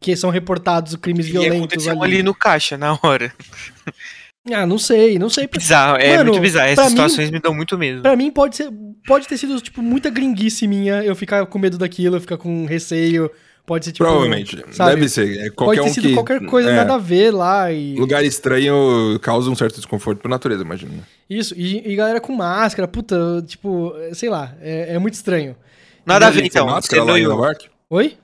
que 0.00 0.16
são 0.16 0.30
reportados 0.30 0.96
crimes 0.96 1.26
E 1.26 1.30
violentos 1.32 1.86
ali. 1.86 2.00
ali 2.02 2.22
no 2.24 2.34
caixa, 2.34 2.76
na 2.76 2.98
hora. 3.02 3.32
Ah, 4.52 4.66
não 4.66 4.76
sei, 4.76 5.20
não 5.20 5.28
sei. 5.30 5.46
Bizarro, 5.46 5.98
é 5.98 6.16
Mano, 6.16 6.30
muito 6.32 6.42
bizarro. 6.42 6.68
Essas 6.68 6.86
mim- 6.86 6.90
situações 6.90 7.30
me 7.30 7.38
dão 7.38 7.54
muito 7.54 7.78
medo. 7.78 8.02
Pra 8.02 8.16
mim 8.16 8.28
pode 8.28 8.56
ser, 8.56 8.68
pode 9.06 9.28
ter 9.28 9.36
sido 9.38 9.60
tipo 9.60 9.80
muita 9.80 10.10
gringuice 10.10 10.66
minha, 10.66 10.94
eu 11.04 11.14
ficar 11.14 11.46
com 11.46 11.60
medo 11.60 11.78
daquilo, 11.78 12.16
eu 12.16 12.20
ficar 12.20 12.36
com 12.36 12.66
receio, 12.66 13.30
pode 13.66 13.84
ser 13.84 13.92
tipo 13.92 14.04
Provavelmente. 14.04 14.64
sabe? 14.72 14.94
Deve 14.94 15.08
ser. 15.08 15.38
É 15.38 15.50
Pode 15.50 15.54
qualquer 15.54 15.82
ter 15.82 15.88
um 15.88 15.92
sido 15.92 16.08
que, 16.08 16.14
qualquer 16.14 16.46
coisa 16.46 16.70
é, 16.70 16.76
nada 16.76 16.94
a 16.94 16.98
ver 16.98 17.30
lá 17.30 17.72
e 17.72 17.94
Lugar 17.96 18.24
estranho 18.24 19.18
causa 19.20 19.50
um 19.50 19.54
certo 19.54 19.76
desconforto 19.76 20.20
por 20.20 20.28
natureza, 20.28 20.62
imagina. 20.62 21.06
isso 21.28 21.54
e, 21.56 21.92
e 21.92 21.96
galera 21.96 22.20
com 22.20 22.32
máscara, 22.34 22.86
puta, 22.88 23.42
tipo, 23.46 23.94
sei 24.12 24.28
lá, 24.28 24.54
é, 24.60 24.94
é 24.94 24.98
muito 24.98 25.14
estranho. 25.14 25.56
Nada 26.04 26.26
a 26.26 26.30
ver, 26.30 26.44
então. 26.44 26.66
máscara 26.66 27.04
lá 27.04 27.18
em 27.18 27.24
Nova 27.24 27.46
York? 27.46 27.68
Oi? 27.90 28.16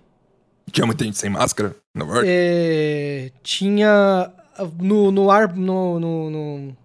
Tinha 0.72 0.86
muita 0.86 1.04
gente 1.04 1.16
sem 1.16 1.30
máscara 1.30 1.74
em 1.94 1.98
Nova 1.98 2.14
York? 2.14 2.28
É, 2.30 3.30
tinha 3.42 4.30
no, 4.80 5.10
no 5.10 5.30
ar 5.30 5.54
no, 5.54 6.00
no, 6.00 6.30
no, 6.30 6.76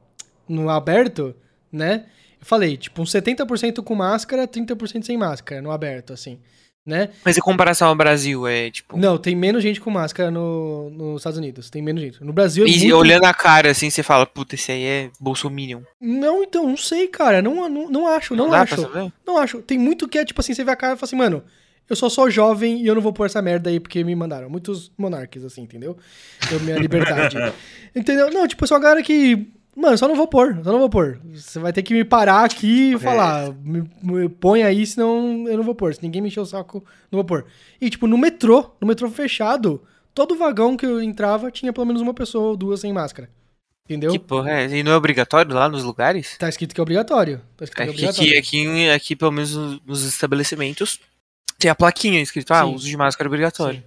no 0.47 0.69
aberto, 0.69 1.35
né? 1.71 2.05
Eu 2.39 2.45
falei, 2.45 2.77
tipo, 2.77 3.01
uns 3.01 3.11
70% 3.11 3.83
com 3.83 3.95
máscara, 3.95 4.47
30% 4.47 5.03
sem 5.03 5.17
máscara 5.17 5.61
no 5.61 5.71
aberto, 5.71 6.13
assim, 6.13 6.39
né? 6.85 7.09
Mas 7.23 7.37
em 7.37 7.41
comparação 7.41 7.87
ao 7.87 7.95
Brasil, 7.95 8.45
é 8.45 8.69
tipo. 8.69 8.97
Não, 8.97 9.17
tem 9.17 9.35
menos 9.35 9.63
gente 9.63 9.79
com 9.79 9.89
máscara 9.89 10.29
no, 10.29 10.89
nos 10.89 11.21
Estados 11.21 11.37
Unidos. 11.37 11.69
Tem 11.69 11.81
menos 11.81 12.01
gente. 12.01 12.23
No 12.23 12.33
Brasil 12.33 12.65
é 12.65 12.67
E 12.67 12.79
muito... 12.79 12.97
olhando 12.97 13.25
a 13.25 13.33
cara 13.33 13.71
assim, 13.71 13.89
você 13.89 14.03
fala, 14.03 14.25
puta, 14.25 14.55
esse 14.55 14.71
aí 14.71 14.83
é 14.83 15.09
Bolsominion. 15.19 15.81
Não, 15.99 16.43
então, 16.43 16.67
não 16.67 16.77
sei, 16.77 17.07
cara. 17.07 17.41
Não, 17.41 17.69
não, 17.69 17.89
não 17.89 18.07
acho, 18.07 18.35
não, 18.35 18.49
dá 18.49 18.61
acho. 18.61 19.11
Não 19.25 19.37
acho. 19.37 19.61
Tem 19.61 19.77
muito 19.77 20.07
que 20.07 20.17
é, 20.17 20.25
tipo 20.25 20.41
assim, 20.41 20.53
você 20.53 20.63
vê 20.63 20.71
a 20.71 20.75
cara 20.75 20.93
e 20.93 20.97
fala 20.97 21.07
assim, 21.07 21.15
mano, 21.15 21.43
eu 21.89 21.95
só 21.95 22.09
sou 22.09 22.29
jovem 22.29 22.81
e 22.81 22.87
eu 22.87 22.95
não 22.95 23.01
vou 23.01 23.13
pôr 23.13 23.25
essa 23.25 23.41
merda 23.41 23.69
aí 23.69 23.79
porque 23.79 24.03
me 24.03 24.15
mandaram. 24.15 24.49
Muitos 24.49 24.91
monarques, 24.97 25.43
assim, 25.43 25.61
entendeu? 25.61 25.97
Deu 26.49 26.59
minha 26.59 26.77
liberdade. 26.77 27.37
entendeu? 27.95 28.29
Não, 28.29 28.45
tipo, 28.47 28.67
são 28.67 28.75
uma 28.75 28.83
galera 28.83 29.01
que 29.01 29.47
Mano, 29.75 29.97
só 29.97 30.07
não 30.07 30.15
vou 30.15 30.27
pôr, 30.27 30.55
só 30.63 30.71
não 30.71 30.79
vou 30.79 30.89
pôr. 30.89 31.19
Você 31.33 31.57
vai 31.59 31.73
ter 31.73 31.81
que 31.81 31.93
me 31.93 32.03
parar 32.05 32.43
aqui 32.45 32.93
e 32.93 32.99
falar, 32.99 33.51
me, 33.63 33.83
me 34.03 34.29
põe 34.29 34.61
aí, 34.63 34.85
senão 34.85 35.47
eu 35.47 35.57
não 35.57 35.63
vou 35.63 35.73
pôr. 35.73 35.93
Se 35.95 36.01
ninguém 36.03 36.21
me 36.21 36.27
encher 36.27 36.41
o 36.41 36.45
saco, 36.45 36.83
não 37.11 37.17
vou 37.17 37.23
pôr. 37.25 37.45
E, 37.81 37.89
tipo, 37.89 38.05
no 38.05 38.17
metrô, 38.17 38.71
no 38.79 38.87
metrô 38.87 39.09
fechado, 39.09 39.81
todo 40.13 40.35
vagão 40.35 40.77
que 40.77 40.85
eu 40.85 41.01
entrava 41.01 41.49
tinha 41.49 41.73
pelo 41.73 41.87
menos 41.87 42.01
uma 42.01 42.13
pessoa 42.13 42.49
ou 42.49 42.57
duas 42.57 42.81
sem 42.81 42.93
máscara. 42.93 43.29
Entendeu? 43.85 44.11
Que 44.11 44.19
porra 44.19 44.51
é? 44.51 44.63
essa? 44.65 44.75
E 44.77 44.83
não 44.83 44.91
é 44.91 44.95
obrigatório 44.95 45.53
lá 45.53 45.67
nos 45.67 45.83
lugares? 45.83 46.37
Tá 46.37 46.47
escrito 46.47 46.73
que 46.73 46.79
é 46.79 46.83
obrigatório. 46.83 47.41
Tá 47.57 47.65
escrito 47.65 47.75
que 47.75 47.81
é 47.81 47.83
Aqui, 47.85 47.91
obrigatório. 47.93 48.39
aqui, 48.39 48.67
aqui, 48.67 48.89
aqui, 48.89 49.15
pelo 49.15 49.31
menos 49.31 49.55
no- 49.55 49.81
nos 49.85 50.05
estabelecimentos, 50.05 50.99
tem 51.59 51.69
a 51.69 51.75
plaquinha 51.75 52.21
escrito, 52.21 52.51
ah, 52.53 52.63
Sim. 52.63 52.75
uso 52.75 52.85
de 52.87 52.95
máscara 52.95 53.27
obrigatório. 53.27 53.79
Sim. 53.79 53.85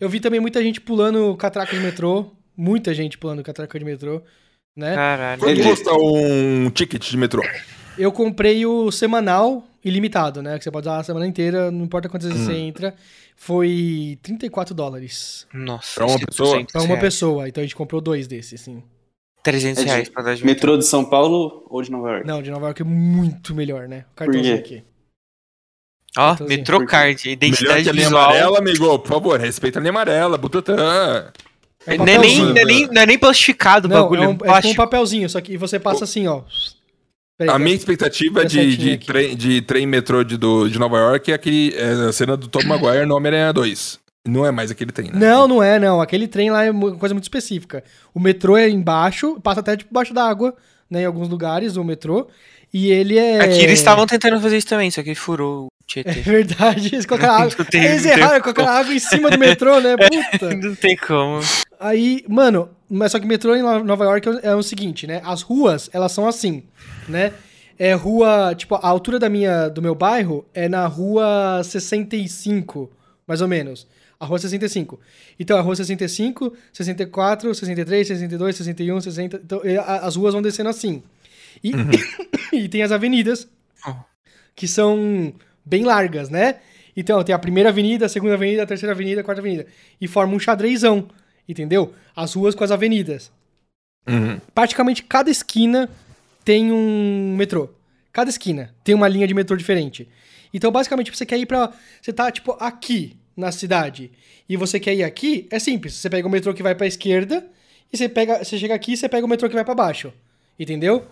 Eu 0.00 0.08
vi 0.08 0.20
também 0.20 0.38
muita 0.40 0.60
gente 0.62 0.80
pulando 0.80 1.34
catraca 1.36 1.74
de 1.74 1.80
metrô. 1.82 2.30
Muita 2.56 2.92
gente 2.92 3.16
pulando 3.16 3.42
catraca 3.42 3.78
de 3.78 3.84
metrô, 3.84 4.20
né? 4.78 4.94
Caralho. 4.94 5.40
Quanto 5.40 5.62
custa 5.62 5.92
um 5.94 6.70
ticket 6.70 7.10
de 7.10 7.16
metrô? 7.16 7.42
Eu 7.98 8.12
comprei 8.12 8.64
o 8.64 8.90
semanal 8.92 9.64
ilimitado, 9.84 10.40
né? 10.42 10.56
Que 10.58 10.64
você 10.64 10.70
pode 10.70 10.86
usar 10.88 10.98
a 10.98 11.02
semana 11.04 11.26
inteira, 11.26 11.70
não 11.70 11.84
importa 11.84 12.08
quantas 12.08 12.28
vezes 12.28 12.42
Hum. 12.46 12.46
você 12.50 12.56
entra. 12.58 12.94
Foi 13.36 14.18
34 14.22 14.74
dólares 14.74 15.46
Nossa. 15.52 15.94
Pra 15.94 16.06
uma 16.06 16.16
é 16.16 16.24
pessoa? 16.26 16.48
200 16.50 16.72
pra 16.72 16.80
uma 16.82 16.86
reais. 16.88 17.00
pessoa. 17.00 17.48
Então 17.48 17.60
a 17.60 17.64
gente 17.64 17.76
comprou 17.76 18.00
dois 18.00 18.26
desses, 18.26 18.60
sim. 18.60 18.82
300 19.44 19.82
É 19.82 19.86
de 19.86 19.90
reais 19.92 20.08
pra 20.08 20.22
dar 20.22 20.34
de 20.34 20.44
metrô. 20.44 20.72
Metrô 20.72 20.78
de 20.78 20.84
São 20.86 21.04
Paulo 21.04 21.64
ou 21.70 21.80
de 21.82 21.90
Nova 21.90 22.10
York? 22.10 22.26
Não, 22.26 22.42
de 22.42 22.50
Nova 22.50 22.66
York 22.66 22.82
é 22.82 22.84
muito 22.84 23.54
melhor, 23.54 23.86
né? 23.88 24.04
O 24.12 24.14
cartãozinho 24.16 24.56
quê? 24.56 24.60
aqui. 24.60 24.84
Ó, 26.16 26.28
Cartãozinho. 26.30 26.58
Metrocard, 26.58 27.22
Melhor 27.24 27.32
identidade 27.32 27.82
que 27.84 27.88
a 27.88 27.92
linha 27.92 28.04
visual. 28.06 28.24
amarela, 28.24 28.58
amigo. 28.58 28.98
Por 28.98 29.08
favor, 29.08 29.38
respeita 29.40 29.78
a 29.78 29.80
linha 29.80 29.90
amarela, 29.90 30.36
Butantan. 30.36 31.32
É 31.88 31.94
um 31.94 32.04
Não 32.04 32.12
é, 32.12 32.18
nem, 32.18 32.38
não, 32.38 32.56
é 32.56 32.64
nem, 32.64 32.86
não 32.86 33.02
é 33.02 33.06
nem 33.06 33.18
plastificado 33.18 33.88
o 33.88 33.90
bagulho, 33.90 34.20
é, 34.20 34.24
é, 34.24 34.28
um, 34.28 34.32
é 34.32 34.60
tipo 34.60 34.72
um 34.72 34.74
papelzinho, 34.74 35.28
só 35.28 35.40
que 35.40 35.56
você 35.56 35.80
passa 35.80 36.04
assim, 36.04 36.26
ó. 36.26 36.42
Peraí, 37.38 37.54
A 37.54 37.58
minha 37.58 37.74
expectativa 37.74 38.42
Dá 38.42 38.48
de, 38.48 38.76
de, 38.76 38.92
aqui. 38.92 39.06
trem, 39.06 39.36
de 39.36 39.62
trem 39.62 39.86
metrô 39.86 40.22
de, 40.22 40.36
do, 40.36 40.68
de 40.68 40.78
Nova 40.78 40.98
York 40.98 41.30
é 41.30 41.34
aquele, 41.34 41.74
é 41.74 42.08
a 42.08 42.12
cena 42.12 42.36
do 42.36 42.46
Tom 42.46 42.62
Maguire 42.66 43.06
no 43.06 43.16
Homem-Aranha 43.16 43.52
2. 43.52 44.00
Não 44.26 44.44
é 44.44 44.50
mais 44.50 44.70
aquele 44.70 44.92
trem, 44.92 45.10
né? 45.10 45.18
Não, 45.18 45.48
não 45.48 45.62
é, 45.62 45.78
não. 45.78 46.00
Aquele 46.02 46.28
trem 46.28 46.50
lá 46.50 46.64
é 46.64 46.70
uma 46.70 46.94
coisa 46.96 47.14
muito 47.14 47.24
específica. 47.24 47.82
O 48.12 48.20
metrô 48.20 48.56
é 48.56 48.68
embaixo, 48.68 49.40
passa 49.40 49.60
até 49.60 49.76
debaixo 49.76 50.12
da 50.12 50.28
água, 50.28 50.54
né? 50.90 51.02
Em 51.02 51.04
alguns 51.06 51.28
lugares, 51.28 51.76
o 51.76 51.84
metrô. 51.84 52.28
E 52.74 52.90
ele 52.90 53.16
é. 53.16 53.40
Aqui 53.40 53.60
eles 53.60 53.78
estavam 53.78 54.06
tentando 54.06 54.38
fazer 54.40 54.58
isso 54.58 54.66
também, 54.66 54.90
só 54.90 55.02
que 55.02 55.14
furou 55.14 55.68
o 55.96 56.00
É 56.00 56.02
Tietê. 56.04 56.20
verdade, 56.20 56.88
eles 56.94 57.06
colocaram 57.06 57.34
água. 57.44 57.54
Não 57.58 57.64
tem- 57.64 57.84
eles 57.84 58.04
erraram, 58.04 58.40
colocaram 58.42 58.68
água 58.68 58.94
em 58.94 58.98
cima 58.98 59.30
do 59.30 59.38
metrô, 59.38 59.80
né? 59.80 59.96
Puta. 60.32 60.54
Não 60.54 60.74
tem 60.74 60.96
como. 60.96 61.40
Aí, 61.80 62.24
mano, 62.28 62.68
mas 62.90 63.12
só 63.12 63.18
que 63.18 63.26
metrô 63.26 63.54
em 63.56 63.62
No- 63.62 63.84
Nova 63.84 64.04
York 64.04 64.28
é 64.42 64.54
o 64.54 64.62
seguinte, 64.62 65.06
né? 65.06 65.20
As 65.24 65.42
ruas, 65.42 65.88
elas 65.92 66.12
são 66.12 66.26
assim, 66.28 66.62
né? 67.08 67.32
É 67.78 67.92
rua, 67.94 68.54
tipo, 68.56 68.74
a 68.74 68.86
altura 68.88 69.18
da 69.20 69.28
minha, 69.28 69.68
do 69.68 69.80
meu 69.80 69.94
bairro 69.94 70.44
é 70.52 70.68
na 70.68 70.86
rua 70.86 71.62
65, 71.62 72.90
mais 73.26 73.40
ou 73.40 73.48
menos. 73.48 73.86
A 74.20 74.26
rua 74.26 74.38
65. 74.38 74.98
Então, 75.38 75.56
a 75.56 75.60
rua 75.60 75.76
65, 75.76 76.52
64, 76.72 77.54
63, 77.54 78.08
62, 78.08 78.56
61, 78.56 79.00
60. 79.00 79.40
Então, 79.44 79.60
e 79.64 79.78
as 79.78 80.16
ruas 80.16 80.34
vão 80.34 80.42
descendo 80.42 80.68
assim. 80.68 81.02
E, 81.62 81.70
e 82.52 82.68
tem 82.68 82.82
as 82.82 82.90
avenidas, 82.92 83.48
Oh. 83.86 83.94
que 84.56 84.66
são 84.66 85.32
bem 85.68 85.84
largas, 85.84 86.28
né? 86.28 86.56
Então, 86.96 87.22
tem 87.22 87.34
a 87.34 87.38
primeira 87.38 87.68
avenida, 87.68 88.06
a 88.06 88.08
segunda 88.08 88.34
avenida, 88.34 88.62
a 88.62 88.66
terceira 88.66 88.92
avenida, 88.92 89.20
a 89.20 89.24
quarta 89.24 89.40
avenida. 89.40 89.66
E 90.00 90.08
forma 90.08 90.34
um 90.34 90.40
xadrezão, 90.40 91.08
entendeu? 91.48 91.94
As 92.16 92.34
ruas 92.34 92.54
com 92.54 92.64
as 92.64 92.70
avenidas. 92.70 93.30
Uhum. 94.08 94.40
Praticamente 94.54 95.02
cada 95.02 95.30
esquina 95.30 95.88
tem 96.44 96.72
um 96.72 97.36
metrô. 97.36 97.70
Cada 98.12 98.30
esquina 98.30 98.74
tem 98.82 98.94
uma 98.94 99.06
linha 99.06 99.28
de 99.28 99.34
metrô 99.34 99.56
diferente. 99.56 100.08
Então, 100.52 100.72
basicamente, 100.72 101.14
você 101.14 101.26
quer 101.26 101.38
ir 101.38 101.46
pra. 101.46 101.72
Você 102.00 102.12
tá, 102.12 102.32
tipo, 102.32 102.56
aqui 102.58 103.16
na 103.36 103.52
cidade 103.52 104.10
e 104.48 104.56
você 104.56 104.80
quer 104.80 104.94
ir 104.94 105.04
aqui, 105.04 105.46
é 105.50 105.58
simples. 105.58 105.94
Você 105.94 106.10
pega 106.10 106.26
o 106.26 106.30
metrô 106.30 106.52
que 106.52 106.62
vai 106.62 106.74
pra 106.74 106.86
esquerda 106.86 107.46
e 107.92 107.96
você 107.96 108.08
pega. 108.08 108.42
Você 108.42 108.58
chega 108.58 108.74
aqui 108.74 108.94
e 108.94 108.96
você 108.96 109.08
pega 109.08 109.24
o 109.24 109.28
metrô 109.28 109.48
que 109.48 109.54
vai 109.54 109.64
pra 109.64 109.74
baixo. 109.74 110.12
Entendeu? 110.58 111.06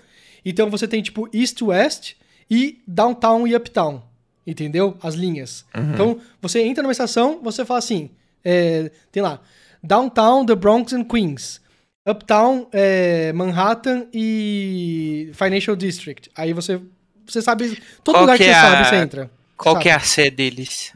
Então 0.45 0.71
você 0.71 0.89
tem, 0.89 1.03
tipo, 1.03 1.29
East 1.33 1.59
to 1.59 1.67
West 1.67 2.15
e 2.51 2.81
Downtown 2.87 3.47
e 3.47 3.55
Uptown. 3.55 4.03
Entendeu? 4.47 4.97
As 5.03 5.15
linhas. 5.15 5.65
Então, 5.95 6.21
você 6.41 6.63
entra 6.63 6.83
numa 6.83 6.93
estação, 6.93 7.41
você 7.43 7.65
fala 7.65 7.79
assim: 7.79 8.11
é, 8.45 8.91
tem 9.11 9.23
lá, 9.23 9.41
Downtown, 9.83 10.47
The 10.47 10.55
Bronx 10.55 10.93
and 10.93 11.05
Queens. 11.05 11.61
Uptown, 12.09 12.69
é, 12.73 13.33
Manhattan 13.33 14.07
e 14.15 15.31
Financial 15.35 15.75
District. 15.75 16.31
Aí 16.37 16.53
você, 16.53 16.81
você 17.27 17.43
sabe. 17.43 17.77
Todo 18.05 18.15
Qual 18.15 18.23
lugar 18.23 18.39
que, 18.39 18.45
que 18.45 18.51
você 18.51 18.57
é 18.57 18.61
sabe, 18.63 18.77
a- 18.77 18.85
você 18.85 18.97
entra. 18.97 19.31
Qual 19.57 19.75
Sabe. 19.75 19.83
que 19.83 19.89
é 19.89 19.93
a 19.95 20.01
sé 20.01 20.31
deles? 20.31 20.93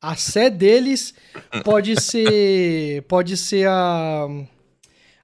A 0.00 0.14
sé 0.14 0.48
deles 0.50 1.12
pode 1.64 2.00
ser. 2.00 3.02
pode 3.08 3.36
ser 3.36 3.66
a. 3.66 4.28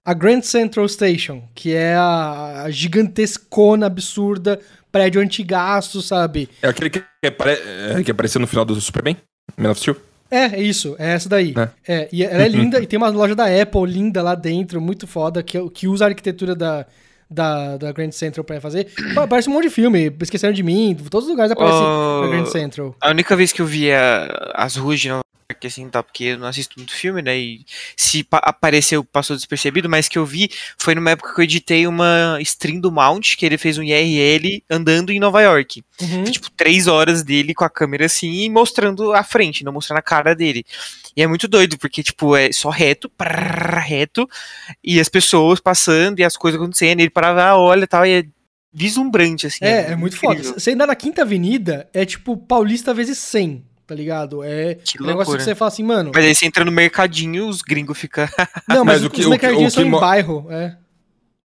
A 0.04 0.14
Grand 0.14 0.42
Central 0.42 0.88
Station, 0.88 1.42
que 1.54 1.72
é 1.74 1.94
a, 1.94 2.62
a 2.64 2.70
gigantescona, 2.70 3.86
absurda, 3.86 4.58
prédio 4.90 5.20
antigaço, 5.20 6.02
sabe? 6.02 6.48
É 6.60 6.68
aquele 6.68 6.90
que, 6.90 7.02
apare... 7.26 7.52
é, 7.98 8.02
que 8.02 8.10
apareceu 8.10 8.40
no 8.40 8.46
final 8.46 8.64
do 8.64 8.78
Superman? 8.80 9.16
Man 9.56 9.70
of 9.70 9.80
Steel? 9.80 9.96
É, 10.30 10.46
é 10.56 10.60
isso, 10.62 10.96
é 10.98 11.12
essa 11.12 11.28
daí. 11.28 11.54
Né? 11.54 11.70
É, 11.86 12.08
e 12.12 12.24
ela 12.24 12.42
é 12.42 12.48
linda, 12.48 12.80
e 12.82 12.86
tem 12.86 12.96
uma 12.96 13.08
loja 13.10 13.34
da 13.34 13.44
Apple 13.46 13.86
linda 13.86 14.22
lá 14.22 14.34
dentro, 14.34 14.80
muito 14.80 15.06
foda, 15.06 15.42
que, 15.42 15.58
que 15.70 15.86
usa 15.86 16.04
a 16.06 16.08
arquitetura 16.08 16.54
da, 16.56 16.84
da, 17.30 17.76
da 17.76 17.92
Grand 17.92 18.10
Central 18.10 18.42
pra 18.42 18.60
fazer. 18.60 18.88
Pa- 19.14 19.28
Parece 19.28 19.48
um 19.48 19.52
monte 19.52 19.64
de 19.64 19.70
filme, 19.70 20.12
Esqueceram 20.20 20.52
de 20.52 20.62
Mim, 20.64 20.96
todos 21.10 21.26
os 21.26 21.30
lugares 21.30 21.52
aparecem 21.52 21.80
Oh. 21.80 22.22
na 22.22 22.28
Grand 22.28 22.46
Central. 22.46 22.96
A 23.00 23.10
única 23.10 23.36
vez 23.36 23.52
que 23.52 23.62
eu 23.62 23.66
vi 23.66 23.92
a- 23.92 24.52
as 24.54 24.74
ruas 24.76 24.98
de 24.98 25.08
Nova 25.10 25.22
York, 25.52 25.66
assim, 25.66 25.88
tá, 25.88 26.02
porque 26.02 26.24
eu 26.24 26.38
não 26.38 26.46
assisto 26.46 26.74
muito 26.78 26.92
filme, 26.92 27.22
né, 27.22 27.36
e 27.38 27.64
se 27.96 28.24
pa- 28.24 28.38
apareceu, 28.42 29.04
passou 29.04 29.36
despercebido, 29.36 29.88
mas 29.88 30.08
que 30.08 30.18
eu 30.18 30.26
vi 30.26 30.50
foi 30.78 30.94
numa 30.94 31.10
época 31.10 31.34
que 31.34 31.40
eu 31.40 31.44
editei 31.44 31.86
uma 31.86 32.38
stream 32.40 32.80
do 32.80 32.90
Mount, 32.90 33.36
que 33.36 33.46
ele 33.46 33.56
fez 33.58 33.78
um 33.78 33.82
IRL 33.82 34.62
andando 34.70 35.10
em 35.12 35.20
Nova 35.20 35.40
York. 35.42 35.82
Uhum. 36.00 36.24
Tipo, 36.24 36.50
três 36.50 36.86
horas 36.86 37.22
dele 37.22 37.54
com 37.54 37.64
a 37.64 37.70
câmera 37.70 38.06
assim 38.06 38.30
e 38.32 38.50
mostrando 38.50 39.12
a 39.12 39.22
frente, 39.22 39.64
não 39.64 39.72
mostrando 39.72 39.98
a 39.98 40.02
cara 40.02 40.34
dele. 40.34 40.64
E 41.16 41.22
é 41.22 41.26
muito 41.26 41.46
doido, 41.46 41.76
porque, 41.78 42.02
tipo, 42.02 42.34
é 42.34 42.50
só 42.52 42.70
reto, 42.70 43.08
prrr, 43.10 43.78
reto, 43.86 44.28
e 44.82 44.98
as 44.98 45.08
pessoas 45.08 45.60
passando 45.60 46.18
e 46.20 46.24
as 46.24 46.36
coisas 46.36 46.58
acontecendo, 46.60 47.00
ele 47.00 47.10
parava, 47.10 47.42
ah, 47.44 47.56
olha 47.58 47.84
e 47.84 47.86
tal, 47.86 48.06
e 48.06 48.10
é 48.10 48.24
vislumbrante, 48.72 49.46
assim. 49.46 49.64
É, 49.64 49.92
é 49.92 49.96
muito 49.96 50.16
foda. 50.16 50.34
incrível. 50.34 50.58
Você 50.58 50.72
andar 50.72 50.86
na 50.86 50.94
Quinta 50.94 51.22
Avenida 51.22 51.88
é 51.92 52.04
tipo 52.06 52.36
Paulista 52.36 52.94
vezes 52.94 53.18
100, 53.18 53.62
tá 53.87 53.95
ligado? 53.95 54.42
É 54.45 54.77
Que 54.77 55.03
um 55.03 55.07
negócio 55.07 55.37
que 55.37 55.42
você 55.42 55.55
fala 55.55 55.68
assim, 55.71 55.83
mano. 55.83 56.11
Mas 56.14 56.25
aí 56.25 56.35
você 56.35 56.47
entra 56.47 56.64
no 56.64 56.73
mercadinho, 56.73 57.49
os 57.49 57.62
gringos 57.62 57.99
ficam. 57.99 58.27
Não, 58.68 58.85
mas, 58.85 59.01
Mas 59.01 59.03
o 59.03 59.07
os 59.07 59.12
que- 59.12 59.21
o 59.21 59.25
que- 59.25 59.31
mercadinhos 59.31 59.73
o 59.75 59.77
que 59.77 59.83
são 59.83 59.85
em 59.85 60.01
bairro, 60.01 60.47
é. 60.51 60.77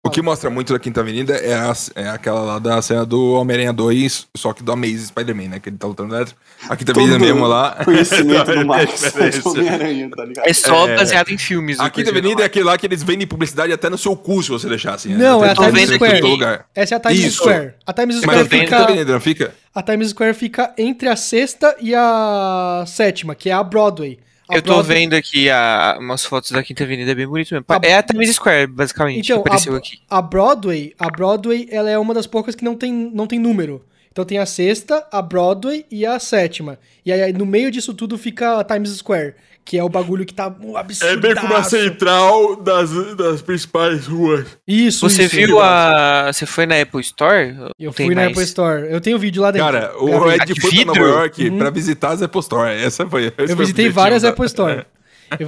O 0.06 0.10
que 0.10 0.22
mostra 0.22 0.50
muito 0.50 0.74
da 0.74 0.80
Quinta 0.80 1.00
Avenida 1.00 1.34
é, 1.38 1.54
a- 1.54 1.74
é 1.96 2.10
aquela 2.10 2.42
lá 2.42 2.60
da 2.60 2.82
cena 2.82 3.06
do 3.06 3.36
Homem-Aranha 3.36 3.72
2, 3.72 4.28
só 4.36 4.52
que 4.52 4.62
do 4.62 4.70
Amazing 4.74 5.06
Spider-Man, 5.06 5.48
né? 5.48 5.60
Que 5.62 5.70
ele 5.70 5.78
tá 5.78 5.88
lutando 5.88 6.14
dentro. 6.14 6.36
A 6.68 6.76
Quinta 6.76 6.92
Avenida 6.92 7.18
mesmo 7.18 7.48
lá. 7.48 7.80
Conhecimento 7.86 8.44
do 8.52 8.52
É 8.52 8.64
Marcos 8.66 9.02
do 9.02 9.50
Homem-Aranha, 9.52 10.10
tá 10.14 10.26
ligado? 10.26 10.46
É 10.46 10.52
só 10.54 10.90
É. 10.90 10.98
baseado 10.98 11.30
em 11.30 11.38
filmes. 11.38 11.80
A 11.80 11.90
Quinta 11.90 12.10
Avenida 12.10 12.42
é 12.42 12.46
aquele 12.46 12.66
lá 12.66 12.78
que 12.78 12.86
eles 12.86 13.02
vendem 13.02 13.26
publicidade 13.26 13.72
até 13.72 13.90
no 13.90 13.98
seu 13.98 14.14
cu, 14.14 14.44
se 14.44 14.50
você 14.50 14.68
deixar 14.68 14.94
assim. 14.96 15.14
Não, 15.16 15.40
né? 15.40 15.48
é 15.48 15.52
a 15.52 15.56
Times 15.56 15.90
Square. 15.92 16.20
todo 16.20 16.32
lugar. 16.32 16.66
Essa 16.76 16.96
é 16.96 16.98
a 16.98 17.00
Times 17.00 17.20
Isso. 17.20 17.38
Square. 17.38 17.74
A 17.88 17.94
Times 17.94 18.16
Mas 18.16 18.24
Square 18.26 18.40
a 18.40 18.44
Quinta 18.44 18.60
fica. 18.66 18.78
Avenida, 18.84 19.14
não 19.14 19.22
fica? 19.22 19.54
A 19.74 19.82
Times 19.82 20.10
Square 20.10 20.34
fica 20.36 20.74
entre 20.78 21.10
a 21.10 21.16
sexta 21.16 21.76
e 21.82 21.96
a 21.96 22.84
sétima, 22.88 23.34
que 23.34 23.50
é 23.50 23.54
a 23.54 23.64
Broadway. 23.64 24.20
A 24.48 24.56
Eu 24.58 24.62
tô 24.62 24.74
Broadway- 24.74 25.00
vendo 25.00 25.14
aqui 25.16 25.50
a- 25.50 25.98
umas 26.00 26.24
fotos 26.26 26.52
da 26.52 26.62
Quinta 26.62 26.84
Avenida, 26.84 27.12
é 27.12 27.16
bem 27.16 27.26
bonito 27.26 27.52
mesmo. 27.54 27.66
A- 27.68 27.80
É 27.82 27.96
a 27.96 28.04
Times 28.04 28.36
Square, 28.36 28.68
basicamente, 28.68 29.20
Então, 29.26 29.42
que 29.42 29.48
apareceu 29.48 29.74
a, 29.74 29.78
aqui. 29.78 29.98
a 30.10 30.22
Broadway, 30.22 30.94
a 31.00 31.10
Broadway, 31.10 31.68
ela 31.72 31.90
é 31.90 31.98
uma 31.98 32.14
das 32.14 32.28
poucas 32.28 32.54
que 32.54 32.64
não 32.64 32.76
tem, 32.76 32.92
não 32.92 33.26
tem 33.26 33.40
número. 33.40 33.84
Então 34.12 34.24
tem 34.24 34.38
a 34.38 34.46
sexta, 34.46 35.08
a 35.12 35.24
Broadway 35.24 35.88
e 35.90 36.06
a 36.06 36.20
sétima. 36.20 36.78
E 37.04 37.12
aí 37.12 37.34
no 37.34 37.48
meio 37.48 37.72
disso 37.72 37.96
tudo 37.96 38.16
fica 38.16 38.60
a 38.60 38.64
Times 38.64 38.92
Square, 38.98 39.34
que 39.66 39.78
é 39.78 39.84
o 39.84 39.90
bagulho 39.90 40.26
que 40.26 40.34
tá 40.34 40.54
um 40.62 40.76
absurdo. 40.76 41.64
central 41.70 42.56
das, 42.58 42.90
das 43.16 43.42
principais 43.42 44.06
ruas. 44.08 44.46
Isso, 44.68 45.08
Você 45.10 45.24
isso. 45.24 45.36
viu 45.36 45.60
a. 45.62 46.32
Você 46.32 46.46
foi 46.46 46.66
na 46.66 46.80
Apple 46.82 47.02
Store? 47.02 47.56
Eu 47.80 47.92
Tem 47.94 48.08
fui 48.08 48.16
na 48.16 48.22
mais? 48.24 48.32
Apple 48.34 48.44
Store. 48.44 48.88
Eu 48.92 49.00
tenho 49.02 49.18
vídeo 49.18 49.42
lá 49.42 49.52
dentro. 49.52 49.66
Cara, 49.72 49.94
o 49.98 50.06
Gravei. 50.08 50.36
Ed 50.36 50.54
de 50.54 50.62
foi 50.62 50.72
pra 50.72 50.86
Nova? 50.86 51.00
York 51.00 51.52
pra 51.52 51.70
visitar 51.70 52.10
as 52.12 52.22
Apple 52.22 52.40
Store. 52.42 52.72
Essa 52.72 53.08
foi. 53.08 53.32
Eu 53.38 53.56
visitei 53.58 53.90
várias 53.90 54.22
da- 54.24 54.30
Apple 54.30 54.46
Store. 54.46 54.86
Eu 55.40 55.48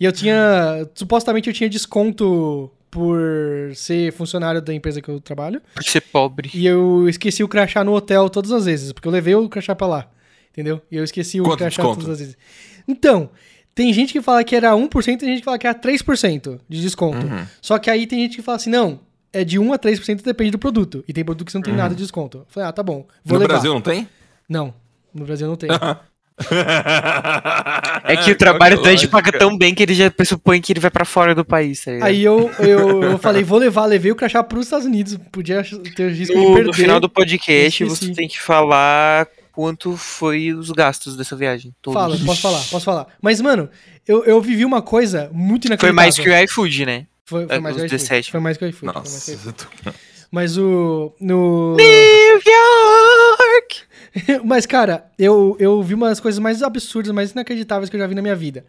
e 0.00 0.04
eu 0.06 0.12
tinha. 0.12 0.88
Supostamente 0.94 1.48
eu 1.50 1.52
tinha 1.54 1.68
desconto 1.68 2.70
por 2.90 3.18
ser 3.74 4.10
funcionário 4.12 4.62
da 4.62 4.72
empresa 4.72 5.02
que 5.02 5.10
eu 5.10 5.20
trabalho. 5.20 5.60
Por 5.74 5.84
ser 5.84 6.00
pobre. 6.00 6.50
E 6.54 6.64
eu 6.66 7.06
esqueci 7.06 7.44
o 7.44 7.48
crachá 7.48 7.84
no 7.84 7.92
hotel 7.92 8.30
todas 8.30 8.50
as 8.50 8.64
vezes, 8.64 8.92
porque 8.92 9.06
eu 9.06 9.12
levei 9.12 9.34
o 9.34 9.46
crachá 9.48 9.74
pra 9.74 9.86
lá. 9.86 10.08
Entendeu? 10.52 10.80
E 10.90 10.96
eu 10.96 11.04
esqueci 11.04 11.38
o 11.38 11.44
Quanto 11.44 11.58
crachá 11.58 11.82
desconto? 11.82 12.00
todas 12.00 12.14
as 12.14 12.18
vezes. 12.20 12.36
Então, 12.88 13.28
tem 13.76 13.92
gente 13.92 14.10
que 14.14 14.22
fala 14.22 14.42
que 14.42 14.56
era 14.56 14.72
1%, 14.72 15.04
tem 15.18 15.28
gente 15.28 15.40
que 15.40 15.44
fala 15.44 15.58
que 15.58 15.66
era 15.66 15.78
3% 15.78 16.58
de 16.66 16.80
desconto. 16.80 17.26
Uhum. 17.26 17.46
Só 17.60 17.78
que 17.78 17.90
aí 17.90 18.06
tem 18.06 18.20
gente 18.20 18.36
que 18.36 18.42
fala 18.42 18.56
assim, 18.56 18.70
não, 18.70 18.98
é 19.30 19.44
de 19.44 19.58
1 19.58 19.72
a 19.74 19.78
3%, 19.78 20.22
depende 20.22 20.52
do 20.52 20.58
produto. 20.58 21.04
E 21.06 21.12
tem 21.12 21.22
produto 21.22 21.44
que 21.44 21.52
você 21.52 21.58
não 21.58 21.62
tem 21.62 21.74
nada 21.74 21.94
de 21.94 22.00
desconto. 22.00 22.38
Eu 22.38 22.46
falei, 22.48 22.70
ah, 22.70 22.72
tá 22.72 22.82
bom. 22.82 23.06
Vou 23.22 23.34
no 23.34 23.40
levar. 23.40 23.52
Brasil 23.52 23.74
não 23.74 23.82
tem? 23.82 24.08
Não, 24.48 24.72
no 25.12 25.26
Brasil 25.26 25.46
não 25.46 25.56
tem. 25.56 25.68
É 28.04 28.16
que 28.16 28.30
o 28.30 28.36
trabalho 28.40 28.76
do 28.76 28.88
Ed 28.88 28.92
Lógico. 28.92 29.12
paga 29.12 29.30
tão 29.30 29.58
bem 29.58 29.74
que 29.74 29.82
ele 29.82 29.94
já 29.94 30.10
pressupõe 30.10 30.58
que 30.58 30.72
ele 30.72 30.80
vai 30.80 30.90
pra 30.90 31.04
fora 31.04 31.34
do 31.34 31.44
país, 31.44 31.84
tá? 31.84 31.90
Aí 32.00 32.24
eu, 32.24 32.50
eu, 32.58 33.02
eu 33.02 33.18
falei, 33.18 33.44
vou 33.44 33.58
levar, 33.58 33.84
levei 33.84 34.10
o 34.10 34.16
crachá 34.16 34.42
pros 34.42 34.64
Estados 34.64 34.86
Unidos. 34.86 35.18
Podia 35.30 35.62
ter 35.94 36.12
risco 36.12 36.34
de 36.34 36.40
no, 36.40 36.54
perder. 36.54 36.68
no 36.68 36.72
final 36.72 36.98
do 36.98 37.10
podcast, 37.10 37.84
você 37.84 38.10
tem 38.14 38.26
que 38.26 38.40
falar 38.40 39.28
quanto 39.56 39.96
foi 39.96 40.52
os 40.52 40.70
gastos 40.70 41.16
dessa 41.16 41.34
viagem. 41.34 41.74
Todos. 41.80 41.98
Fala, 41.98 42.18
posso 42.26 42.42
falar, 42.42 42.62
posso 42.70 42.84
falar. 42.84 43.06
Mas, 43.22 43.40
mano, 43.40 43.70
eu, 44.06 44.22
eu 44.26 44.38
vivi 44.38 44.66
uma 44.66 44.82
coisa 44.82 45.30
muito 45.32 45.62
Foi 45.62 45.70
inacreditável. 45.70 45.94
mais 45.94 46.18
que 46.18 46.28
o 46.28 46.44
iFood, 46.44 46.84
né? 46.84 47.06
Foi, 47.24 47.46
foi 47.46 47.56
é, 47.56 47.58
mais 47.58 47.74
os 47.74 47.80
que 47.80 47.84
o 47.84 47.86
iFood. 47.86 48.02
17. 48.02 48.30
Foi 48.30 48.40
mais 48.40 48.58
que 48.58 48.64
o 48.66 48.68
iFood. 48.68 48.92
foi 48.92 49.02
mais 49.02 49.24
que 49.24 49.30
o 49.30 49.34
Nossa. 49.34 49.50
iFood. 49.50 49.96
Mas 50.30 50.58
o. 50.58 51.14
No. 51.18 51.74
New 51.76 52.42
York! 52.46 53.82
Mas, 54.44 54.66
cara, 54.66 55.06
eu, 55.18 55.56
eu 55.58 55.82
vi 55.82 55.94
umas 55.94 56.20
coisas 56.20 56.38
mais 56.38 56.62
absurdas, 56.62 57.12
mais 57.12 57.30
inacreditáveis 57.30 57.88
que 57.88 57.96
eu 57.96 58.00
já 58.00 58.06
vi 58.06 58.14
na 58.14 58.20
minha 58.20 58.36
vida. 58.36 58.66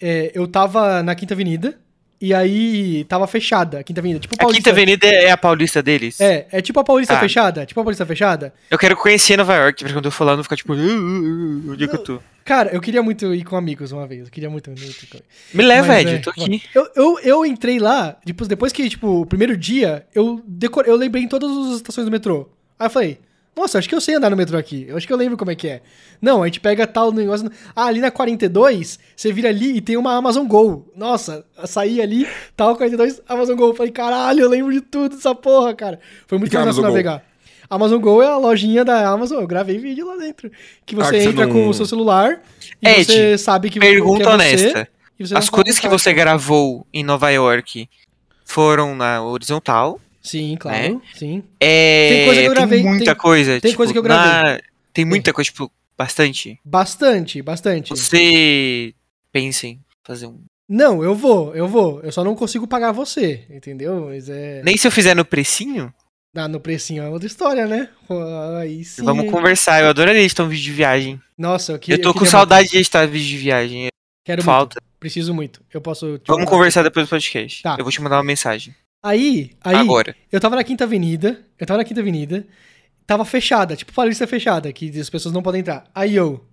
É, 0.00 0.30
eu 0.32 0.46
tava 0.46 1.02
na 1.02 1.16
Quinta 1.16 1.34
Avenida, 1.34 1.76
e 2.20 2.34
aí 2.34 3.04
tava 3.04 3.26
fechada 3.26 3.78
a 3.80 3.82
Quinta 3.82 4.00
Avenida. 4.00 4.20
Tipo 4.20 4.34
A. 4.34 4.52
Quinta 4.52 4.70
Avenida 4.70 5.06
é 5.06 5.30
a 5.30 5.36
paulista 5.36 5.82
deles? 5.82 6.20
É, 6.20 6.46
é 6.52 6.60
tipo 6.60 6.78
a 6.78 6.84
Paulista 6.84 7.14
Tá. 7.14 7.20
fechada? 7.20 7.64
Tipo 7.64 7.80
a 7.80 7.84
Paulista 7.84 8.04
fechada? 8.04 8.52
Eu 8.70 8.78
quero 8.78 8.96
conhecer 8.96 9.36
Nova 9.36 9.54
York, 9.54 9.84
pra 9.84 9.92
quando 9.92 10.04
eu 10.06 10.10
for 10.10 10.24
lá 10.24 10.36
não 10.36 10.42
ficar 10.42 10.56
tipo, 10.56 10.74
"Uh, 10.74 10.76
uh, 10.76 11.68
uh, 11.68 11.72
onde 11.72 11.84
é 11.84 11.88
que 11.88 11.94
eu 11.96 12.02
tô? 12.02 12.20
Cara, 12.44 12.70
eu 12.72 12.80
queria 12.80 13.02
muito 13.02 13.32
ir 13.34 13.44
com 13.44 13.56
amigos 13.56 13.92
uma 13.92 14.06
vez. 14.06 14.24
Eu 14.24 14.30
queria 14.30 14.50
muito. 14.50 14.70
muito... 14.70 15.22
Me 15.54 15.62
leva, 15.62 15.88
Mas, 15.88 16.00
Ed, 16.02 16.10
é, 16.10 16.16
eu 16.16 16.22
tô 16.22 16.30
aqui. 16.30 16.62
Eu, 16.74 16.88
eu, 16.96 17.18
eu 17.20 17.46
entrei 17.46 17.78
lá, 17.78 18.16
depois, 18.24 18.48
depois 18.48 18.72
que, 18.72 18.88
tipo, 18.88 19.20
o 19.20 19.26
primeiro 19.26 19.56
dia, 19.56 20.04
eu, 20.14 20.42
decor... 20.46 20.84
eu 20.86 20.96
lembrei 20.96 21.22
em 21.22 21.28
todas 21.28 21.50
as 21.68 21.76
estações 21.76 22.06
do 22.06 22.10
metrô. 22.10 22.48
Aí 22.78 22.86
eu 22.86 22.90
falei, 22.90 23.18
nossa, 23.56 23.78
acho 23.78 23.88
que 23.88 23.94
eu 23.94 24.00
sei 24.00 24.14
andar 24.14 24.30
no 24.30 24.36
metrô 24.36 24.56
aqui. 24.56 24.86
Eu 24.88 24.96
acho 24.96 25.06
que 25.06 25.12
eu 25.12 25.16
lembro 25.16 25.36
como 25.36 25.50
é 25.50 25.54
que 25.54 25.68
é. 25.68 25.82
Não, 26.20 26.42
a 26.42 26.46
gente 26.46 26.60
pega 26.60 26.86
tal 26.86 27.12
negócio. 27.12 27.50
Ah, 27.74 27.86
ali 27.86 28.00
na 28.00 28.10
42, 28.10 28.98
você 29.14 29.32
vira 29.32 29.48
ali 29.48 29.76
e 29.76 29.80
tem 29.80 29.96
uma 29.96 30.14
Amazon 30.14 30.46
Go. 30.46 30.90
Nossa, 30.96 31.44
saí 31.66 32.00
ali, 32.00 32.26
tal, 32.56 32.76
42, 32.76 33.20
Amazon 33.28 33.56
Go. 33.56 33.68
Eu 33.68 33.74
falei, 33.74 33.92
caralho, 33.92 34.40
eu 34.42 34.48
lembro 34.48 34.72
de 34.72 34.80
tudo 34.80 35.16
dessa 35.16 35.34
porra, 35.34 35.74
cara. 35.74 36.00
Foi 36.26 36.38
muito 36.38 36.50
que 36.50 36.56
é 36.56 36.60
Amazon 36.60 36.82
Go? 36.84 36.88
navegar. 36.90 37.22
Amazon 37.68 38.00
Go 38.00 38.20
é 38.22 38.26
a 38.26 38.36
lojinha 38.36 38.84
da 38.84 39.08
Amazon. 39.08 39.40
Eu 39.40 39.46
gravei 39.46 39.78
vídeo 39.78 40.06
lá 40.06 40.16
dentro. 40.16 40.50
Que 40.84 40.94
você 40.96 41.08
Ah, 41.08 41.10
que 41.12 41.22
você 41.22 41.28
entra 41.28 41.46
não- 41.46 41.52
com 41.52 41.68
o 41.68 41.74
seu 41.74 41.86
celular 41.86 42.40
e 42.82 42.88
Ed, 42.88 43.04
você 43.06 43.38
sabe 43.38 43.70
que 43.70 43.78
Pergunta 43.78 44.24
que 44.24 44.28
é 44.28 44.32
honesta. 44.32 44.88
Você, 45.18 45.24
você 45.26 45.36
As 45.36 45.48
coisas 45.50 45.78
que 45.78 45.88
você 45.88 46.12
gravou 46.12 46.86
em 46.92 47.04
Nova 47.04 47.30
York 47.30 47.88
foram 48.44 48.94
na 48.96 49.22
horizontal. 49.22 50.00
Sim, 50.22 50.56
claro, 50.58 51.00
sim. 51.14 51.42
É, 51.58 52.08
Tem 52.10 52.24
coisa 52.26 52.40
que 52.42 52.46
eu 52.46 52.50
gravei, 52.54 52.82
muita 52.82 53.04
tem- 53.06 53.14
coisa. 53.14 53.60
tem 53.60 53.70
tipo, 53.70 53.76
coisa 53.78 53.92
que 53.92 53.98
eu 53.98 54.02
gravei. 54.02 54.52
na- 54.54 54.60
Tem 54.92 55.04
muita 55.04 55.32
coisa, 55.32 55.50
tipo, 55.50 55.70
bastante. 55.96 56.58
Bastante, 56.64 57.40
bastante. 57.42 57.90
Você 57.90 58.92
pensa 59.32 59.66
em 59.66 59.80
fazer 60.04 60.26
um. 60.26 60.40
Não, 60.68 61.02
eu 61.02 61.14
vou, 61.14 61.54
eu 61.54 61.66
vou. 61.66 62.00
Eu 62.02 62.12
só 62.12 62.22
não 62.22 62.34
consigo 62.36 62.66
pagar 62.66 62.92
você, 62.92 63.44
entendeu? 63.50 64.06
Mas 64.08 64.28
é. 64.28 64.62
Nem 64.62 64.76
se 64.76 64.86
eu 64.86 64.90
fizer 64.92 65.14
no 65.16 65.24
precinho? 65.24 65.92
Ah, 66.36 66.46
no 66.46 66.60
precinho 66.60 67.02
é 67.02 67.08
outra 67.08 67.26
história, 67.26 67.66
né? 67.66 67.88
Aí 68.60 68.84
sim. 68.84 69.02
Vamos 69.04 69.28
conversar. 69.30 69.82
Eu 69.82 69.88
adoraria 69.88 70.20
editar 70.22 70.44
um 70.44 70.48
vídeo 70.48 70.62
de 70.64 70.70
viagem. 70.72 71.20
Nossa, 71.36 71.72
eu 71.72 71.78
queria. 71.78 71.96
eu 71.96 72.02
tô 72.02 72.12
com 72.12 72.20
queria 72.20 72.30
saudade 72.30 72.62
muito. 72.64 72.72
de 72.72 72.78
editar 72.78 73.06
vídeo 73.06 73.26
de 73.28 73.36
viagem. 73.36 73.88
Quero 74.24 74.42
Falta. 74.42 74.76
muito. 74.80 74.90
Preciso 75.00 75.34
muito. 75.34 75.60
Eu 75.72 75.80
posso. 75.80 76.20
Vamos 76.26 76.48
conversar 76.48 76.82
depois 76.84 77.06
do 77.06 77.10
podcast. 77.10 77.62
Tá. 77.62 77.74
Eu 77.78 77.84
vou 77.84 77.90
te 77.90 78.00
mandar 78.00 78.16
uma 78.18 78.22
mensagem. 78.24 78.72
Aí, 79.02 79.52
aí. 79.62 79.76
Agora. 79.76 80.14
Eu 80.30 80.40
tava 80.40 80.56
na 80.56 80.64
Quinta 80.64 80.84
Avenida. 80.84 81.44
Eu 81.58 81.66
tava 81.66 81.78
na 81.78 81.84
Quinta 81.84 82.00
Avenida. 82.00 82.46
Tava 83.06 83.24
fechada, 83.24 83.74
tipo 83.74 83.92
Paulista 83.92 84.24
fechada, 84.26 84.72
que 84.72 84.98
as 84.98 85.10
pessoas 85.10 85.34
não 85.34 85.42
podem 85.42 85.62
entrar. 85.62 85.84
Aí 85.94 86.14
eu. 86.14 86.44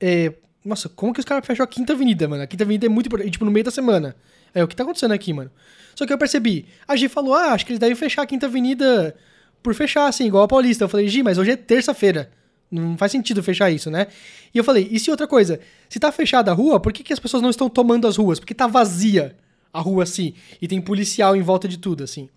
é, 0.00 0.34
nossa, 0.64 0.88
como 0.88 1.12
que 1.12 1.20
os 1.20 1.24
caras 1.24 1.46
fecham 1.46 1.64
a 1.64 1.66
Quinta 1.66 1.92
Avenida, 1.92 2.26
mano? 2.28 2.42
A 2.42 2.46
Quinta 2.46 2.64
Avenida 2.64 2.86
é 2.86 2.88
muito 2.88 3.06
importante. 3.06 3.30
Tipo, 3.30 3.44
no 3.44 3.50
meio 3.50 3.64
da 3.64 3.70
semana. 3.70 4.16
É, 4.54 4.62
o 4.62 4.68
que 4.68 4.76
tá 4.76 4.82
acontecendo 4.82 5.12
aqui, 5.12 5.32
mano? 5.32 5.50
Só 5.94 6.06
que 6.06 6.12
eu 6.12 6.18
percebi. 6.18 6.66
A 6.86 6.96
Gi 6.96 7.08
falou, 7.08 7.34
ah, 7.34 7.52
acho 7.52 7.64
que 7.66 7.72
eles 7.72 7.80
devem 7.80 7.96
fechar 7.96 8.22
a 8.22 8.26
Quinta 8.26 8.46
Avenida 8.46 9.14
por 9.62 9.74
fechar, 9.74 10.06
assim, 10.06 10.26
igual 10.26 10.44
a 10.44 10.48
Paulista. 10.48 10.84
Eu 10.84 10.88
falei, 10.88 11.08
Gi, 11.08 11.22
mas 11.22 11.38
hoje 11.38 11.52
é 11.52 11.56
terça-feira. 11.56 12.30
Não 12.70 12.96
faz 12.96 13.12
sentido 13.12 13.42
fechar 13.42 13.70
isso, 13.70 13.90
né? 13.90 14.08
E 14.52 14.58
eu 14.58 14.64
falei, 14.64 14.88
e 14.90 14.98
se 14.98 15.10
outra 15.10 15.26
coisa? 15.26 15.60
Se 15.88 15.98
tá 15.98 16.10
fechada 16.12 16.50
a 16.50 16.54
rua, 16.54 16.80
por 16.80 16.92
que, 16.92 17.02
que 17.02 17.12
as 17.12 17.18
pessoas 17.18 17.42
não 17.42 17.50
estão 17.50 17.68
tomando 17.68 18.06
as 18.06 18.16
ruas? 18.16 18.38
Porque 18.38 18.54
tá 18.54 18.66
vazia 18.66 19.36
a 19.74 19.80
rua, 19.80 20.04
assim. 20.04 20.32
E 20.62 20.68
tem 20.68 20.80
policial 20.80 21.34
em 21.34 21.42
volta 21.42 21.66
de 21.66 21.76
tudo, 21.76 22.04
assim. 22.04 22.28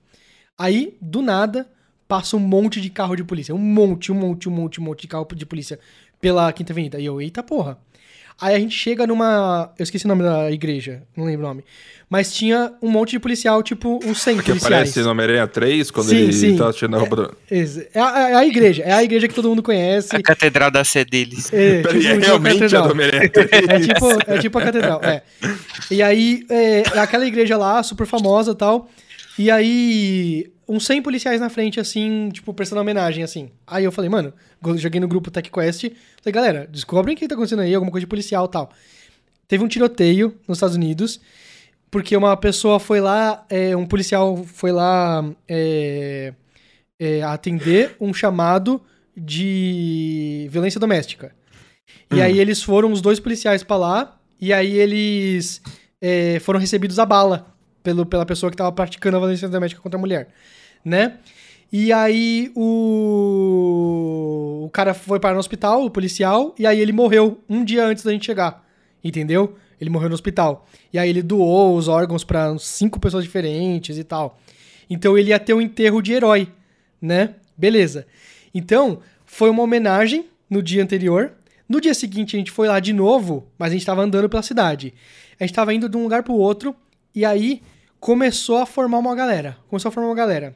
Aí, 0.57 0.97
do 0.99 1.21
nada, 1.21 1.69
passa 2.07 2.35
um 2.35 2.39
monte 2.39 2.81
de 2.81 2.89
carro 2.89 3.15
de 3.15 3.23
polícia. 3.23 3.53
Um 3.53 3.59
monte, 3.59 4.11
um 4.11 4.15
monte, 4.15 4.49
um 4.49 4.51
monte, 4.51 4.81
um 4.81 4.83
monte 4.83 5.01
de 5.01 5.07
carro 5.07 5.27
de 5.35 5.45
polícia 5.45 5.79
pela 6.19 6.51
Quinta 6.51 6.73
Avenida. 6.73 6.99
E 6.99 7.05
eu, 7.05 7.21
eita 7.21 7.43
porra. 7.43 7.77
Aí 8.39 8.55
a 8.55 8.59
gente 8.59 8.75
chega 8.77 9.07
numa. 9.07 9.71
Eu 9.79 9.83
esqueci 9.83 10.05
o 10.05 10.07
nome 10.07 10.23
da 10.23 10.51
igreja, 10.51 11.01
não 11.15 11.25
lembro 11.25 11.45
o 11.45 11.49
nome. 11.49 11.63
Mas 12.09 12.31
tinha 12.33 12.71
um 12.81 12.89
monte 12.89 13.11
de 13.11 13.19
policial, 13.19 13.61
tipo 13.61 13.99
uns 14.05 14.21
100 14.21 14.38
Que 14.38 14.43
policiais. 14.43 14.63
aparece 14.73 15.01
no 15.01 15.09
Homem-Aranha 15.09 15.45
3, 15.45 15.91
quando 15.91 16.07
Sim, 16.07 16.15
ele 16.17 16.31
sim. 16.33 16.55
tá 16.55 16.71
tirando 16.71 16.95
a 16.95 16.99
roupa 16.99 17.15
do... 17.17 17.38
Esse- 17.51 17.89
É 17.93 17.99
a, 17.99 18.29
é 18.29 18.33
a 18.35 18.45
igreja, 18.45 18.81
é 18.83 18.93
a 18.93 19.03
igreja 19.03 19.27
que 19.27 19.33
todo 19.33 19.49
mundo 19.49 19.61
conhece. 19.61 20.15
A 20.15 20.21
catedral 20.21 20.71
da 20.71 20.85
sé 20.85 21.03
deles. 21.03 21.51
É, 21.51 21.81
tipo, 21.81 21.89
é 21.89 21.99
tipo 21.99 22.07
a 22.07 22.25
realmente 22.25 22.55
a 22.55 22.59
catedral. 22.59 22.83
do 22.88 22.91
Homem-Aranha 22.93 23.29
3. 23.29 23.49
É 23.67 23.79
tipo, 23.81 24.31
é 24.31 24.38
tipo 24.38 24.57
a 24.57 24.61
catedral, 24.61 25.01
é. 25.03 25.21
E 25.91 26.01
aí, 26.01 26.45
é, 26.49 26.83
é 26.95 26.99
aquela 26.99 27.25
igreja 27.27 27.57
lá, 27.57 27.83
super 27.83 28.07
famosa 28.07 28.51
e 28.51 28.55
tal. 28.55 28.89
E 29.38 29.51
aí, 29.51 30.51
uns 30.67 30.85
100 30.85 31.01
policiais 31.03 31.39
na 31.39 31.49
frente, 31.49 31.79
assim, 31.79 32.29
tipo, 32.29 32.53
prestando 32.53 32.81
homenagem, 32.81 33.23
assim. 33.23 33.51
Aí 33.65 33.83
eu 33.83 33.91
falei, 33.91 34.09
mano, 34.09 34.33
joguei 34.77 34.99
no 34.99 35.07
grupo 35.07 35.29
TechQuest. 35.29 35.91
Falei, 36.21 36.33
galera, 36.33 36.67
descobrem 36.71 37.15
o 37.15 37.17
que 37.17 37.27
tá 37.27 37.35
acontecendo 37.35 37.61
aí, 37.61 37.73
alguma 37.73 37.91
coisa 37.91 38.05
de 38.05 38.09
policial 38.09 38.45
e 38.45 38.49
tal. 38.49 38.71
Teve 39.47 39.63
um 39.63 39.67
tiroteio 39.67 40.35
nos 40.47 40.57
Estados 40.57 40.75
Unidos, 40.75 41.21
porque 41.91 42.17
uma 42.17 42.35
pessoa 42.35 42.79
foi 42.79 42.99
lá, 42.99 43.45
é, 43.49 43.77
um 43.77 43.85
policial 43.85 44.43
foi 44.43 44.71
lá 44.71 45.23
é, 45.47 46.33
é, 46.99 47.21
atender 47.23 47.95
um 48.01 48.13
chamado 48.13 48.81
de 49.15 50.47
violência 50.49 50.79
doméstica. 50.79 51.33
E 52.11 52.21
aí 52.21 52.39
eles 52.39 52.61
foram, 52.61 52.91
os 52.91 53.01
dois 53.01 53.19
policiais 53.19 53.63
pra 53.63 53.77
lá, 53.77 54.19
e 54.39 54.51
aí 54.51 54.77
eles 54.77 55.61
foram 56.41 56.59
recebidos 56.59 56.99
a 56.99 57.05
bala 57.05 57.57
pelo, 57.88 58.05
pela 58.05 58.25
pessoa 58.25 58.51
que 58.51 58.57
tava 58.57 58.69
praticando 58.69 59.15
a 59.15 59.19
violência 59.21 59.47
doméstica 59.47 59.81
contra 59.81 59.97
a 59.97 60.01
mulher, 60.01 60.27
né? 60.83 61.19
E 61.71 61.93
aí 61.93 62.51
o, 62.53 63.83
o 64.65 64.69
cara 64.71 64.93
foi 64.93 65.21
parar 65.21 65.35
no 65.35 65.39
hospital, 65.39 65.85
o 65.85 65.89
policial, 65.89 66.53
e 66.59 66.67
aí 66.67 66.81
ele 66.81 66.91
morreu 66.91 67.41
um 67.47 67.63
dia 67.63 67.85
antes 67.85 68.03
da 68.03 68.11
gente 68.11 68.25
chegar, 68.25 68.67
entendeu? 69.01 69.55
Ele 69.79 69.89
morreu 69.89 70.09
no 70.09 70.15
hospital. 70.15 70.67
E 70.91 70.99
aí 70.99 71.09
ele 71.09 71.21
doou 71.21 71.77
os 71.77 71.88
órgãos 71.88 72.25
uns 72.53 72.65
cinco 72.65 72.99
pessoas 72.99 73.23
diferentes 73.23 73.97
e 73.97 74.03
tal. 74.03 74.38
Então 74.89 75.17
ele 75.17 75.29
ia 75.29 75.39
ter 75.39 75.53
um 75.53 75.61
enterro 75.61 76.01
de 76.01 76.11
herói, 76.11 76.49
né? 77.01 77.35
Beleza. 77.57 78.05
Então, 78.53 78.99
foi 79.25 79.49
uma 79.49 79.63
homenagem 79.63 80.25
no 80.49 80.61
dia 80.61 80.83
anterior. 80.83 81.31
No 81.69 81.79
dia 81.79 81.93
seguinte, 81.93 82.35
a 82.35 82.39
gente 82.39 82.51
foi 82.51 82.67
lá 82.67 82.81
de 82.81 82.91
novo, 82.91 83.47
mas 83.57 83.71
a 83.71 83.73
gente 83.73 83.85
tava 83.85 84.01
andando 84.01 84.27
pela 84.27 84.43
cidade. 84.43 84.93
A 85.39 85.45
gente 85.45 85.55
tava 85.55 85.73
indo 85.73 85.88
de 85.88 85.95
um 85.95 86.03
lugar 86.03 86.23
pro 86.23 86.33
outro, 86.33 86.75
e 87.17 87.25
aí 87.25 87.61
começou 87.99 88.57
a 88.57 88.65
formar 88.65 88.97
uma 88.99 89.15
galera. 89.15 89.57
Começou 89.67 89.89
a 89.89 89.91
formar 89.91 90.09
uma 90.09 90.15
galera. 90.15 90.55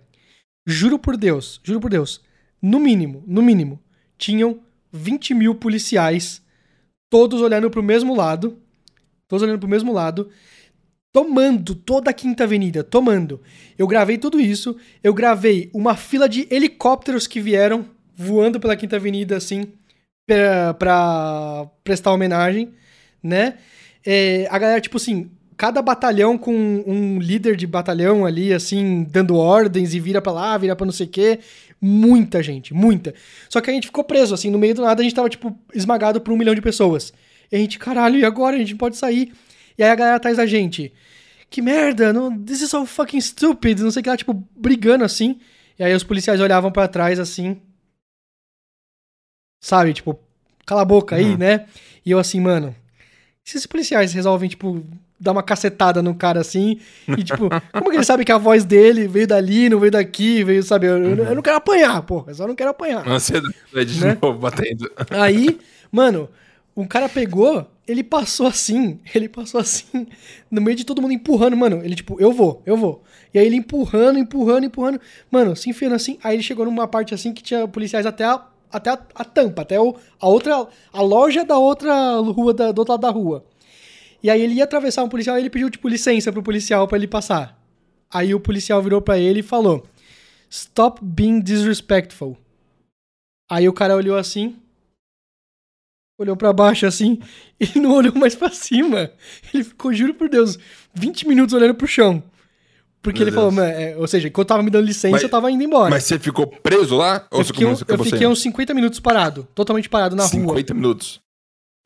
Juro 0.65 0.99
por 0.99 1.17
Deus, 1.17 1.59
juro 1.63 1.79
por 1.79 1.89
Deus. 1.89 2.21
No 2.61 2.79
mínimo, 2.79 3.23
no 3.25 3.41
mínimo, 3.41 3.81
tinham 4.17 4.59
20 4.91 5.33
mil 5.33 5.55
policiais, 5.55 6.41
todos 7.09 7.41
olhando 7.41 7.69
pro 7.69 7.81
mesmo 7.81 8.15
lado. 8.15 8.59
Todos 9.27 9.43
olhando 9.43 9.59
pro 9.59 9.69
mesmo 9.69 9.91
lado. 9.91 10.29
Tomando 11.13 11.75
toda 11.75 12.11
a 12.11 12.13
Quinta 12.13 12.43
Avenida, 12.43 12.83
tomando. 12.83 13.41
Eu 13.77 13.87
gravei 13.87 14.17
tudo 14.17 14.39
isso. 14.39 14.77
Eu 15.03 15.13
gravei 15.13 15.69
uma 15.73 15.95
fila 15.95 16.27
de 16.27 16.47
helicópteros 16.49 17.27
que 17.27 17.41
vieram 17.41 17.85
voando 18.13 18.59
pela 18.59 18.75
Quinta 18.75 18.97
Avenida, 18.97 19.35
assim, 19.35 19.73
pra, 20.27 20.73
pra 20.75 21.69
prestar 21.83 22.13
homenagem, 22.13 22.73
né? 23.21 23.57
É, 24.05 24.47
a 24.49 24.57
galera, 24.57 24.81
tipo 24.81 24.97
assim, 24.97 25.31
cada 25.61 25.79
batalhão 25.79 26.39
com 26.39 26.51
um 26.87 27.19
líder 27.19 27.55
de 27.55 27.67
batalhão 27.67 28.25
ali, 28.25 28.51
assim, 28.51 29.03
dando 29.03 29.35
ordens 29.35 29.93
e 29.93 29.99
vira 29.99 30.19
pra 30.19 30.31
lá, 30.31 30.57
vira 30.57 30.75
pra 30.75 30.87
não 30.87 30.91
sei 30.91 31.05
o 31.05 31.09
quê. 31.09 31.39
Muita 31.79 32.41
gente, 32.41 32.73
muita. 32.73 33.13
Só 33.47 33.61
que 33.61 33.69
a 33.69 33.73
gente 33.73 33.85
ficou 33.85 34.03
preso, 34.03 34.33
assim, 34.33 34.49
no 34.49 34.57
meio 34.57 34.73
do 34.73 34.81
nada 34.81 34.99
a 34.99 35.03
gente 35.03 35.13
tava, 35.13 35.29
tipo, 35.29 35.55
esmagado 35.71 36.19
por 36.19 36.33
um 36.33 36.35
milhão 36.35 36.55
de 36.55 36.63
pessoas. 36.63 37.13
E 37.51 37.55
a 37.55 37.59
gente, 37.59 37.77
caralho, 37.77 38.17
e 38.17 38.25
agora? 38.25 38.55
A 38.55 38.59
gente 38.59 38.75
pode 38.75 38.97
sair. 38.97 39.31
E 39.77 39.83
aí 39.83 39.91
a 39.91 39.93
galera 39.95 40.15
atrás 40.15 40.37
da 40.37 40.47
gente. 40.47 40.91
Que 41.47 41.61
merda, 41.61 42.11
não, 42.11 42.35
this 42.43 42.59
is 42.61 42.71
so 42.71 42.83
fucking 42.83 43.21
stupid, 43.21 43.81
não 43.81 43.91
sei 43.91 43.99
o 43.99 44.03
que 44.03 44.09
lá, 44.09 44.17
tipo, 44.17 44.33
brigando 44.57 45.03
assim. 45.03 45.39
E 45.77 45.83
aí 45.83 45.93
os 45.93 46.03
policiais 46.03 46.41
olhavam 46.41 46.71
pra 46.71 46.87
trás 46.87 47.19
assim. 47.19 47.61
Sabe, 49.63 49.93
tipo, 49.93 50.19
cala 50.65 50.81
a 50.81 50.85
boca 50.85 51.15
aí, 51.17 51.25
Uhum. 51.33 51.37
né? 51.37 51.67
E 52.03 52.09
eu 52.09 52.17
assim, 52.17 52.39
mano, 52.39 52.75
se 53.43 53.57
esses 53.57 53.67
policiais 53.67 54.11
resolvem, 54.11 54.49
tipo, 54.49 54.83
dar 55.21 55.31
uma 55.33 55.43
cacetada 55.43 56.01
no 56.01 56.15
cara 56.15 56.41
assim. 56.41 56.79
E 57.07 57.23
tipo, 57.23 57.47
como 57.71 57.91
que 57.91 57.97
ele 57.97 58.03
sabe 58.03 58.25
que 58.25 58.31
a 58.31 58.37
voz 58.39 58.65
dele 58.65 59.07
veio 59.07 59.27
dali, 59.27 59.69
não 59.69 59.79
veio 59.79 59.91
daqui, 59.91 60.43
veio, 60.43 60.63
sabe? 60.63 60.87
Eu, 60.87 60.97
eu- 60.97 61.25
eu 61.25 61.35
não 61.35 61.41
quero 61.43 61.57
apanhar, 61.57 62.01
pô. 62.01 62.23
Eu 62.27 62.33
só 62.33 62.47
não 62.47 62.55
quero 62.55 62.71
apanhar. 62.71 63.07
Ansiedade 63.07 63.53
de 63.93 63.99
Né? 64.03 64.17
novo 64.21 64.39
batendo. 64.39 64.89
Aí, 65.11 65.59
mano, 65.91 66.27
um 66.75 66.85
cara 66.85 67.07
pegou, 67.07 67.67
ele 67.87 68.03
passou 68.03 68.47
assim, 68.47 68.99
ele 69.13 69.29
passou 69.29 69.61
assim, 69.61 70.07
no 70.49 70.59
meio 70.61 70.75
de 70.75 70.83
todo 70.83 71.01
mundo 71.01 71.13
empurrando, 71.13 71.55
mano. 71.55 71.81
Ele, 71.83 71.93
tipo, 71.95 72.17
eu 72.19 72.31
vou, 72.31 72.61
eu 72.65 72.75
vou. 72.75 73.03
E 73.33 73.37
aí 73.39 73.45
ele 73.45 73.57
empurrando, 73.57 74.17
empurrando, 74.17 74.65
empurrando. 74.65 74.99
Mano, 75.29 75.55
se 75.55 75.69
enfiando 75.69 75.95
assim. 75.95 76.17
Aí 76.23 76.35
ele 76.35 76.43
chegou 76.43 76.65
numa 76.65 76.87
parte 76.87 77.13
assim 77.13 77.31
que 77.31 77.43
tinha 77.43 77.67
policiais 77.67 78.05
até 78.05 78.25
a, 78.25 78.43
até 78.71 78.89
a, 78.89 78.99
a 79.15 79.23
tampa, 79.23 79.61
até 79.61 79.79
o, 79.79 79.95
a 80.19 80.27
outra. 80.27 80.67
A 80.91 81.01
loja 81.01 81.45
da 81.45 81.57
outra 81.57 82.15
rua, 82.17 82.53
da, 82.53 82.71
do 82.71 82.79
outro 82.79 82.93
lado 82.93 83.01
da 83.01 83.09
rua. 83.09 83.45
E 84.23 84.29
aí 84.29 84.41
ele 84.41 84.53
ia 84.55 84.63
atravessar 84.63 85.03
um 85.03 85.09
policial 85.09 85.37
e 85.37 85.41
ele 85.41 85.49
pediu, 85.49 85.69
tipo, 85.69 85.87
licença 85.87 86.31
pro 86.31 86.43
policial 86.43 86.87
pra 86.87 86.97
ele 86.97 87.07
passar. 87.07 87.59
Aí 88.13 88.33
o 88.35 88.39
policial 88.39 88.81
virou 88.81 89.01
pra 89.01 89.17
ele 89.17 89.39
e 89.39 89.43
falou: 89.43 89.85
Stop 90.49 90.99
being 91.03 91.39
disrespectful. 91.41 92.37
Aí 93.49 93.67
o 93.67 93.73
cara 93.73 93.95
olhou 93.95 94.17
assim, 94.17 94.55
olhou 96.19 96.35
pra 96.37 96.53
baixo 96.53 96.85
assim, 96.85 97.19
e 97.59 97.79
não 97.79 97.93
olhou 97.93 98.13
mais 98.15 98.35
pra 98.35 98.49
cima. 98.49 99.11
Ele 99.53 99.63
ficou, 99.63 99.93
juro 99.93 100.13
por 100.13 100.29
Deus, 100.29 100.57
20 100.93 101.27
minutos 101.27 101.53
olhando 101.53 101.75
pro 101.75 101.87
chão. 101.87 102.23
Porque 103.01 103.19
Meu 103.19 103.29
ele 103.29 103.35
falou, 103.35 103.49
Deus. 103.51 103.61
"Mano, 103.65 103.73
é, 103.81 103.97
ou 103.97 104.07
seja, 104.07 104.27
enquanto 104.27 104.47
tava 104.49 104.61
me 104.61 104.69
dando 104.69 104.85
licença, 104.85 105.09
Mas- 105.13 105.23
eu 105.23 105.29
tava 105.29 105.49
indo 105.49 105.63
embora. 105.63 105.89
Mas 105.89 106.03
você 106.03 106.19
ficou 106.19 106.45
preso 106.45 106.95
lá? 106.95 107.27
Ou 107.31 107.39
eu 107.39 107.43
você 107.45 107.47
fiquei, 107.51 107.65
como- 107.65 107.77
eu 107.87 107.97
fiquei 108.03 108.19
saindo? 108.19 108.29
uns 108.31 108.41
50 108.41 108.73
minutos 108.75 108.99
parado, 108.99 109.47
totalmente 109.55 109.89
parado 109.89 110.15
na 110.15 110.21
rua. 110.23 110.31
50 110.31 110.73
minutos. 110.75 111.19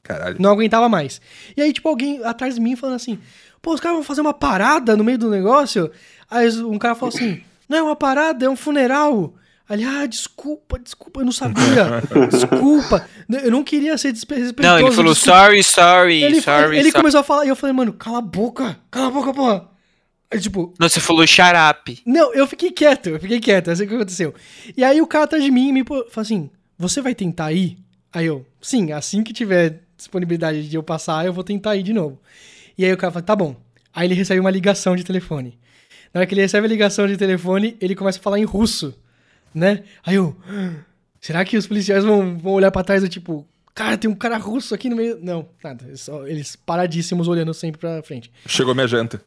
Caralho. 0.05 0.37
Não 0.39 0.51
aguentava 0.51 0.87
mais. 0.87 1.19
E 1.57 1.61
aí, 1.61 1.73
tipo, 1.73 1.89
alguém 1.89 2.23
atrás 2.23 2.55
de 2.55 2.61
mim 2.61 2.75
falando 2.75 2.95
assim: 2.95 3.19
pô, 3.61 3.73
os 3.73 3.79
caras 3.81 3.97
vão 3.97 4.03
fazer 4.05 4.21
uma 4.21 4.33
parada 4.33 4.95
no 4.95 5.03
meio 5.03 5.17
do 5.17 5.29
negócio. 5.29 5.91
Aí 6.29 6.47
um 6.61 6.77
cara 6.77 6.95
falou 6.95 7.13
assim: 7.13 7.41
não 7.67 7.77
é 7.77 7.83
uma 7.83 7.95
parada, 7.95 8.45
é 8.45 8.49
um 8.49 8.55
funeral. 8.55 9.33
Aí 9.67 9.77
ele, 9.81 9.83
ah, 9.83 10.05
desculpa, 10.05 10.77
desculpa, 10.77 11.21
eu 11.21 11.25
não 11.25 11.31
sabia. 11.31 11.99
Desculpa. 12.31 13.07
Eu 13.43 13.49
não 13.49 13.63
queria 13.63 13.97
ser 13.97 14.11
desrespeitoso. 14.11 14.61
Não, 14.61 14.77
ele 14.79 14.91
falou 14.95 15.11
desculpa." 15.13 15.39
sorry, 15.39 15.63
sorry, 15.63 16.23
Ele, 16.23 16.39
sorry, 16.41 16.77
ele 16.77 16.91
sorry. 16.91 16.91
começou 16.91 17.19
a 17.21 17.23
falar 17.23 17.45
e 17.45 17.49
eu 17.49 17.55
falei, 17.55 17.75
mano, 17.75 17.91
cala 17.93 18.19
a 18.19 18.21
boca, 18.21 18.77
cala 18.91 19.07
a 19.07 19.11
boca, 19.11 19.33
porra. 19.33 19.67
Aí, 20.31 20.39
tipo, 20.39 20.71
Não, 20.79 20.87
você 20.87 20.99
falou 20.99 21.25
xarape. 21.25 21.99
não, 22.05 22.31
eu 22.33 22.45
fiquei 22.45 22.69
quieto, 22.71 23.09
eu 23.09 23.19
fiquei 23.19 23.39
quieto, 23.39 23.71
é 23.71 23.73
o 23.73 23.77
que 23.77 23.83
aconteceu. 23.95 24.35
E 24.77 24.83
aí 24.83 25.01
o 25.01 25.07
cara 25.07 25.23
atrás 25.23 25.43
de 25.43 25.49
mim 25.49 25.71
me 25.71 25.83
pô- 25.83 26.05
falou 26.11 26.21
assim: 26.21 26.49
você 26.77 27.01
vai 27.01 27.15
tentar 27.15 27.51
ir? 27.51 27.77
Aí 28.13 28.27
eu, 28.27 28.45
sim, 28.61 28.91
assim 28.91 29.23
que 29.23 29.33
tiver 29.33 29.81
disponibilidade 30.05 30.69
de 30.69 30.75
eu 30.75 30.83
passar, 30.83 31.25
eu 31.25 31.33
vou 31.33 31.43
tentar 31.43 31.75
ir 31.75 31.83
de 31.83 31.93
novo. 31.93 32.19
E 32.77 32.85
aí 32.85 32.93
o 32.93 32.97
cara 32.97 33.11
fala, 33.11 33.23
tá 33.25 33.35
bom. 33.35 33.55
Aí 33.93 34.07
ele 34.07 34.13
recebe 34.13 34.39
uma 34.39 34.51
ligação 34.51 34.95
de 34.95 35.03
telefone. 35.03 35.57
Na 36.13 36.19
hora 36.19 36.27
que 36.27 36.33
ele 36.33 36.41
recebe 36.41 36.65
a 36.65 36.69
ligação 36.69 37.07
de 37.07 37.17
telefone, 37.17 37.75
ele 37.81 37.95
começa 37.95 38.19
a 38.19 38.21
falar 38.21 38.39
em 38.39 38.43
russo, 38.45 38.97
né? 39.53 39.83
Aí 40.05 40.15
eu, 40.15 40.35
"Ah, 40.47 40.73
será 41.19 41.43
que 41.43 41.57
os 41.57 41.67
policiais 41.67 42.03
vão, 42.03 42.37
vão 42.37 42.53
olhar 42.53 42.71
pra 42.71 42.83
trás 42.83 43.03
e 43.03 43.09
tipo, 43.09 43.45
cara, 43.73 43.97
tem 43.97 44.09
um 44.09 44.15
cara 44.15 44.37
russo 44.37 44.73
aqui 44.75 44.89
no 44.89 44.95
meio. 44.95 45.17
Não, 45.21 45.47
nada. 45.63 45.85
Eles, 45.87 46.01
só- 46.01 46.25
eles 46.27 46.55
paradíssimos 46.55 47.27
olhando 47.27 47.53
sempre 47.53 47.79
pra 47.79 48.01
frente. 48.03 48.31
Chegou 48.47 48.73
minha 48.75 48.87
janta. 48.87 49.21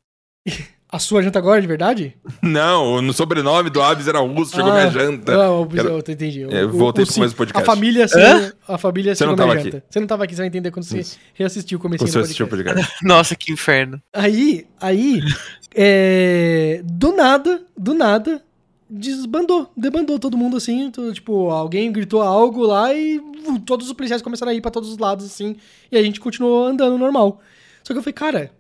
A 0.91 0.99
sua 0.99 1.23
janta 1.23 1.39
agora, 1.39 1.61
de 1.61 1.67
verdade? 1.67 2.17
Não, 2.41 3.03
no 3.03 3.13
sobrenome 3.13 3.69
do 3.69 3.83
Abis 3.83 4.09
era 4.09 4.21
russo, 4.21 4.57
chegou 4.57 4.73
Ah, 4.73 4.75
minha 4.75 4.91
janta. 4.91 5.33
Ah, 5.33 5.47
eu, 5.47 5.99
entendi. 5.99 6.45
É, 6.45 6.63
eu 6.63 6.71
voltei 6.71 7.05
pro 7.05 7.15
começo 7.15 7.35
do 7.35 7.37
podcast. 7.37 7.63
A 7.63 7.75
família, 7.75 8.07
Hã? 8.07 8.53
a 8.67 8.79
família 8.79 9.15
Você 9.15 9.27
não 9.27 9.37
tava 9.37 9.59
janta. 9.59 9.85
Você 9.89 10.01
não 10.01 10.07
tava 10.07 10.25
aqui, 10.25 10.35
você 10.35 10.41
vai 10.41 10.47
entender 10.47 10.71
quando 10.71 10.85
você 10.85 11.01
Isso. 11.01 11.19
reassistiu 11.35 11.79
o 11.79 11.83
você 11.83 11.97
do 12.13 12.21
assistiu 12.21 12.47
o 12.47 12.49
podcast. 12.49 12.81
podcast. 12.81 13.05
Nossa, 13.05 13.37
que 13.37 13.53
inferno. 13.53 14.01
Aí, 14.15 14.67
aí, 14.81 15.21
é, 15.77 16.81
do 16.85 17.13
nada, 17.13 17.63
do 17.77 17.93
nada, 17.93 18.43
desbandou, 18.89 19.71
debandou 19.77 20.19
todo 20.19 20.39
mundo 20.39 20.57
assim, 20.57 20.91
tudo, 20.91 21.13
tipo, 21.13 21.51
alguém 21.51 21.93
gritou 21.93 22.23
algo 22.23 22.63
lá 22.63 22.95
e 22.95 23.19
uh, 23.19 23.59
todos 23.61 23.89
os 23.89 23.93
policiais 23.93 24.23
começaram 24.23 24.53
a 24.53 24.55
ir 24.55 24.63
pra 24.63 24.71
todos 24.71 24.89
os 24.89 24.97
lados 24.97 25.27
assim, 25.27 25.57
e 25.93 25.99
a 25.99 26.03
gente 26.03 26.19
continuou 26.19 26.67
andando 26.67 26.97
normal. 26.97 27.43
Só 27.85 27.93
que 27.93 27.99
eu 27.99 28.03
falei, 28.03 28.15
cara, 28.15 28.51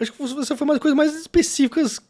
acho 0.00 0.12
que 0.12 0.18
você 0.18 0.56
foi 0.56 0.64
uma 0.64 0.74
das 0.74 0.82
coisas 0.82 0.96
mais 0.96 1.14
específicas 1.14 2.00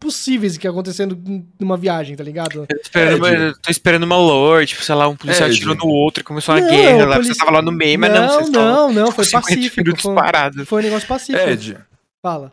possíveis 0.00 0.56
que 0.56 0.66
acontecendo 0.66 1.18
numa 1.60 1.76
viagem, 1.76 2.16
tá 2.16 2.24
ligado? 2.24 2.60
Eu 2.60 2.66
tô 2.66 2.76
esperando, 2.82 3.26
É, 3.26 3.38
uma, 3.48 3.54
tô 3.62 3.70
esperando 3.70 4.02
uma 4.04 4.16
lore, 4.16 4.66
tipo, 4.66 4.82
sei 4.82 4.94
lá, 4.94 5.06
um 5.06 5.14
policial 5.16 5.48
É, 5.48 5.52
atirou 5.52 5.74
no 5.76 5.86
outro 5.86 6.22
e 6.22 6.24
começou 6.24 6.54
uma 6.54 6.60
Não, 6.62 6.68
guerra 6.70 7.04
lá. 7.06 7.14
polici- 7.16 7.34
Você 7.34 7.38
tava 7.38 7.50
lá 7.50 7.62
no 7.62 7.70
meio, 7.72 7.98
mas 7.98 8.10
não, 8.12 8.22
não, 8.22 8.28
vocês 8.32 8.48
não, 8.50 8.92
não, 8.92 9.04
tipo, 9.04 9.16
foi 9.16 9.24
50 9.26 9.46
pacífico. 9.46 9.96
Foi, 10.00 10.14
parado. 10.14 10.64
foi 10.66 10.80
um 10.80 10.84
negócio 10.84 11.06
pacífico. 11.06 11.48
Ed, 11.48 11.76
Fala. 12.22 12.52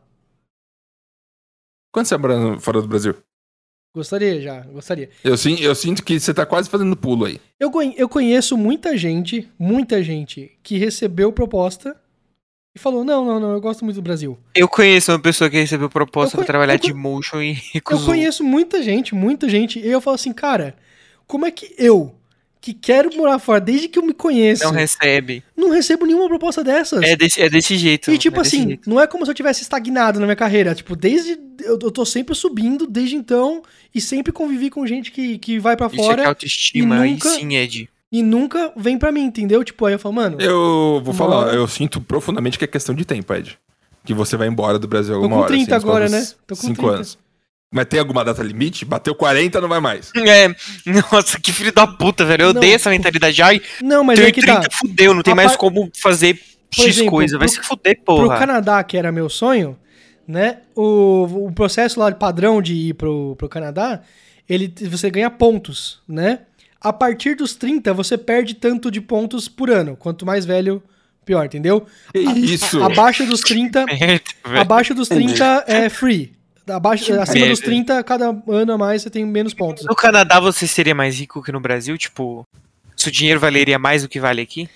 quando 1.91 2.06
você 2.08 2.18
mora 2.18 2.60
fora 2.60 2.82
do 2.82 2.88
Brasil? 2.88 3.16
Gostaria 3.96 4.41
já, 4.41 4.62
gostaria. 4.62 5.10
Eu, 5.24 5.38
sim, 5.38 5.60
eu 5.60 5.76
sinto 5.76 6.04
que 6.04 6.20
você 6.20 6.34
tá 6.34 6.46
quase 6.48 6.68
fazendo 6.70 6.96
pulo 6.96 7.26
aí. 7.26 7.39
Eu, 7.60 7.72
eu 7.96 8.10
conheço 8.10 8.58
muita 8.58 8.98
gente, 8.98 9.48
muita 9.58 10.02
gente 10.04 10.58
que 10.64 10.78
recebeu 10.80 11.32
proposta 11.32 11.96
e 12.76 12.80
falou: 12.80 13.04
não, 13.04 13.24
não, 13.26 13.40
não, 13.40 13.52
eu 13.52 13.62
gosto 13.62 13.84
muito 13.86 13.96
do 13.98 14.02
Brasil. 14.02 14.38
Eu 14.56 14.68
conheço 14.68 15.12
uma 15.12 15.20
pessoa 15.20 15.50
que 15.50 15.58
recebeu 15.58 15.90
proposta 15.90 16.36
Eu 16.36 16.38
pra 16.38 16.38
conhe- 16.40 16.48
trabalhar 16.48 16.74
eu 16.76 16.80
de 16.80 16.94
motion 16.94 17.42
e 17.42 17.52
Eu 17.52 17.56
recusou. 17.74 18.06
conheço 18.08 18.44
muita 18.44 18.82
gente, 18.82 19.14
muita 19.14 19.48
gente, 19.50 19.80
e 19.80 19.88
eu 19.88 20.02
falo 20.02 20.16
assim, 20.16 20.34
cara, 20.34 20.76
como 21.28 21.46
é 21.46 21.52
que 21.52 21.74
eu, 21.78 22.16
que 22.60 22.74
quero 22.74 23.16
morar 23.16 23.40
fora 23.40 23.60
desde 23.60 23.88
que 23.88 24.00
eu 24.00 24.04
me 24.06 24.14
conheço, 24.14 24.64
Não 24.64 24.72
não, 24.72 24.80
recebe. 24.80 25.44
recebo 25.72 26.06
nenhuma 26.06 26.28
proposta 26.28 26.64
dessas? 26.64 27.04
É 27.04 27.16
desse, 27.16 27.42
é 27.42 27.50
desse 27.50 27.76
jeito. 27.78 28.10
E 28.12 28.18
tipo 28.18 28.38
é 28.38 28.42
assim, 28.42 28.68
jeito. 28.68 28.90
não 28.90 29.00
é 29.02 29.06
como 29.08 29.26
se 29.26 29.32
eu 29.32 29.36
tivesse 29.36 29.62
estagnado 29.64 30.20
na 30.20 30.26
minha 30.26 30.36
carreira. 30.36 30.74
Tipo, 30.74 30.96
desde. 30.96 31.38
Eu, 31.62 31.78
eu 31.82 31.92
tô 31.92 32.06
sempre 32.06 32.34
subindo 32.36 32.88
desde 32.88 33.16
então 33.16 33.62
e 33.94 34.00
sempre 34.02 34.32
convivi 34.34 34.70
com 34.70 34.86
gente 34.88 35.12
que, 35.12 35.38
que 35.38 35.60
vai 35.60 35.76
pra 35.78 35.88
Isso 35.88 35.96
é 35.96 35.98
que 36.00 36.04
é 36.04 36.08
fora 36.08 36.28
autoestima, 36.28 37.08
e 37.08 37.12
nunca- 37.12 37.30
sim, 37.30 37.56
Ed. 37.56 37.90
E 38.14 38.22
nunca 38.24 38.72
vem 38.78 38.97
pra 38.97 39.11
mim, 39.11 39.24
entendeu? 39.24 39.64
Tipo, 39.64 39.88
aí 39.88 39.93
eu 39.95 39.99
falo, 39.99 40.14
mano, 40.16 40.38
Eu 40.39 41.01
vou 41.03 41.14
falar, 41.16 41.38
hora- 41.38 41.55
eu 41.55 41.68
sinto 41.68 41.99
profundamente 41.99 42.57
que 42.59 42.64
é 42.64 42.68
questão 42.68 42.93
de 42.93 43.03
tempo, 43.03 43.34
Ed. 43.34 43.57
Que 44.05 44.14
você 44.14 44.38
vai 44.38 44.47
embora 44.47 44.78
do 44.78 44.88
Brasil 44.88 45.14
tô 45.14 45.16
alguma 45.16 45.36
com 45.38 45.41
hora. 45.41 45.47
30 45.51 45.76
assim, 45.76 45.86
nos 45.86 45.95
agora, 45.95 46.09
né? 46.09 46.28
Tô 46.45 46.55
com 46.55 46.61
cinco 46.61 46.76
30. 46.82 46.95
anos. 46.95 47.18
Mas 47.74 47.86
tem 47.88 47.99
alguma 47.99 48.24
data 48.24 48.43
limite? 48.43 48.86
Bateu 48.86 49.16
40, 49.16 49.59
não 49.59 49.68
vai 49.68 49.80
mais. 49.80 50.11
É, 50.16 50.47
nossa, 51.11 51.39
que 51.39 51.51
filho 51.51 51.74
da 51.74 51.88
puta, 51.88 52.24
velho. 52.24 52.43
Eu 52.43 52.53
Não, 52.53 52.59
odeio 52.59 52.76
essa 52.76 52.91
mentalidade. 52.91 53.41
Ai, 53.41 53.59
Não, 53.82 54.03
mas 54.03 54.20
tenho 54.20 54.30
é 54.30 54.32
que 54.32 54.45
tá. 54.45 54.59
30, 54.59 54.76
fudeu, 54.78 55.14
não 55.16 55.24
tem 55.24 55.32
A 55.32 55.36
mais 55.36 55.51
par- 55.53 55.57
como 55.57 55.89
fazer 55.99 56.39
X 56.72 56.86
exemplo, 56.86 57.09
coisa. 57.11 57.39
Vai 57.39 57.47
pro- 57.47 57.55
se 57.55 57.68
fuder, 57.68 57.95
Pro 57.95 58.16
porra. 58.18 58.38
Canadá, 58.38 58.84
que 58.84 58.95
era 58.95 59.11
meu 59.11 59.28
sonho, 59.28 59.76
né? 60.28 60.57
O, 60.76 61.47
o 61.47 61.51
processo 61.51 61.99
lá 61.99 62.11
de 62.11 62.18
padrão 62.20 62.61
de 62.61 62.74
ir 62.76 62.93
pro, 62.93 63.36
pro 63.38 63.49
Canadá, 63.49 64.01
ele, 64.47 64.72
você 64.88 65.09
ganha 65.09 65.32
pontos, 65.32 65.99
né? 66.07 66.41
A 66.84 66.92
partir 66.92 67.36
dos 67.36 67.56
30, 67.56 67.94
você 67.94 68.18
perde 68.18 68.54
tanto 68.56 68.92
de 68.92 69.00
pontos 69.00 69.48
por 69.48 69.70
ano. 69.72 69.96
Quanto 69.96 70.26
mais 70.26 70.46
velho, 70.46 70.84
pior, 71.26 71.46
entendeu? 71.46 71.86
Isso? 72.14 72.84
Abaixo 72.84 73.26
dos 73.26 73.40
30, 73.42 73.86
Merda, 73.88 74.22
velho. 74.46 74.60
abaixo 74.60 74.94
dos 74.94 75.08
30 75.08 75.64
é 75.68 75.90
free. 75.90 76.34
Abaixo, 76.68 77.14
acima 77.20 77.48
dos 77.48 77.60
30, 77.60 78.04
cada 78.04 78.30
ano 78.48 78.74
a 78.74 78.78
mais 78.78 79.02
você 79.02 79.10
tem 79.10 79.26
menos 79.26 79.54
pontos. 79.54 79.86
No 79.86 79.96
Canadá 79.96 80.40
você 80.40 80.66
seria 80.68 80.96
mais 80.96 81.18
rico 81.20 81.42
que 81.42 81.52
no 81.52 81.60
Brasil? 81.60 81.98
Tipo, 81.98 82.46
seu 82.96 83.12
dinheiro 83.12 83.40
valeria 83.40 83.78
mais 83.80 84.02
do 84.04 84.08
que 84.10 84.20
vale 84.20 84.42
aqui? 84.42 84.70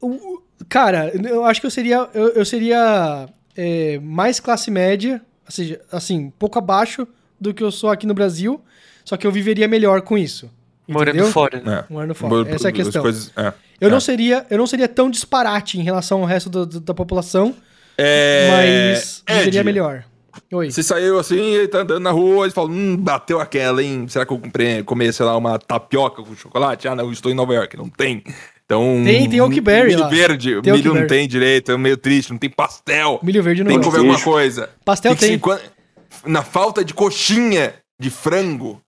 O- 0.00 0.08
o- 0.08 0.44
Cara, 0.68 1.12
eu 1.28 1.44
acho 1.44 1.60
que 1.60 1.66
eu 1.66 1.70
seria, 1.70 2.08
eu, 2.14 2.28
eu 2.28 2.44
seria 2.44 3.28
é, 3.56 3.98
mais 4.02 4.40
classe 4.40 4.70
média, 4.70 5.20
ou 5.44 5.50
seja, 5.52 5.80
assim, 5.92 6.32
pouco 6.38 6.58
abaixo 6.58 7.06
do 7.38 7.52
que 7.52 7.62
eu 7.62 7.70
sou 7.70 7.90
aqui 7.90 8.06
no 8.06 8.14
Brasil, 8.14 8.60
só 9.04 9.16
que 9.16 9.26
eu 9.26 9.32
viveria 9.32 9.68
melhor 9.68 10.00
com 10.02 10.16
isso. 10.16 10.50
Morando 10.86 11.16
entendeu? 11.16 11.32
fora. 11.32 11.60
né? 11.64 11.84
É. 11.88 11.92
Morando 11.92 12.14
fora. 12.14 12.50
Essa 12.50 12.68
é 12.68 12.68
a 12.68 12.70
As 12.70 12.76
questão. 12.76 13.02
coisas- 13.02 13.32
é. 13.36 13.52
Eu 13.80 13.90
não 13.90 13.96
É. 13.98 14.00
seria, 14.00 14.46
eu 14.50 14.58
não 14.58 14.66
seria 14.66 14.86
tão 14.88 15.10
disparate 15.10 15.78
em 15.78 15.82
relação 15.82 16.20
ao 16.20 16.26
resto 16.26 16.48
do- 16.50 16.66
do- 16.66 16.80
da 16.80 16.94
população, 16.94 17.54
É, 17.98 18.48
mas 18.50 19.22
Ed, 19.28 19.62
melhor. 19.62 20.04
Oi. 20.52 20.70
Você 20.70 20.82
saiu 20.82 21.18
assim, 21.18 21.54
e 21.54 21.68
tá 21.68 21.78
andando 21.78 22.00
na 22.00 22.10
rua, 22.10 22.46
e 22.48 22.50
fala, 22.50 22.68
hum, 22.68 22.96
bateu 22.96 23.40
aquela, 23.40 23.82
hein? 23.82 24.06
Será 24.08 24.26
que 24.26 24.32
eu 24.32 24.38
comprei, 24.38 24.82
comer, 24.82 25.12
sei 25.12 25.24
lá, 25.24 25.36
uma 25.36 25.58
tapioca 25.58 26.22
com 26.22 26.34
chocolate? 26.34 26.88
Ah, 26.88 26.94
não, 26.96 27.04
eu 27.04 27.12
estou 27.12 27.30
em 27.30 27.34
Nova 27.34 27.54
York, 27.54 27.76
não 27.76 27.88
tem. 27.88 28.22
Então. 28.66 29.02
Tem, 29.04 29.28
tem 29.28 29.40
Oakberry 29.40 29.88
milho 29.88 30.00
lá. 30.00 30.08
verde, 30.08 30.60
Tem 30.62 30.72
milho 30.72 30.94
não 30.94 31.06
tem 31.06 31.28
direito, 31.28 31.70
é 31.70 31.76
meio 31.78 31.96
triste, 31.96 32.30
não 32.32 32.38
tem 32.38 32.50
pastel. 32.50 33.20
Milho 33.22 33.42
verde 33.42 33.62
não 33.62 33.68
Tem 33.70 33.78
que 33.78 33.84
gosto. 33.84 33.96
comer 33.98 34.10
alguma 34.10 34.24
coisa. 34.24 34.70
Pastel 34.84 35.14
Que 35.14 35.18
que 35.18 35.38
tem. 35.38 35.56
se- 35.58 36.28
na 36.28 36.42
falta 36.42 36.84
de 36.84 36.94
coxinha 36.94 37.74
de 38.00 38.10
frango, 38.10 38.80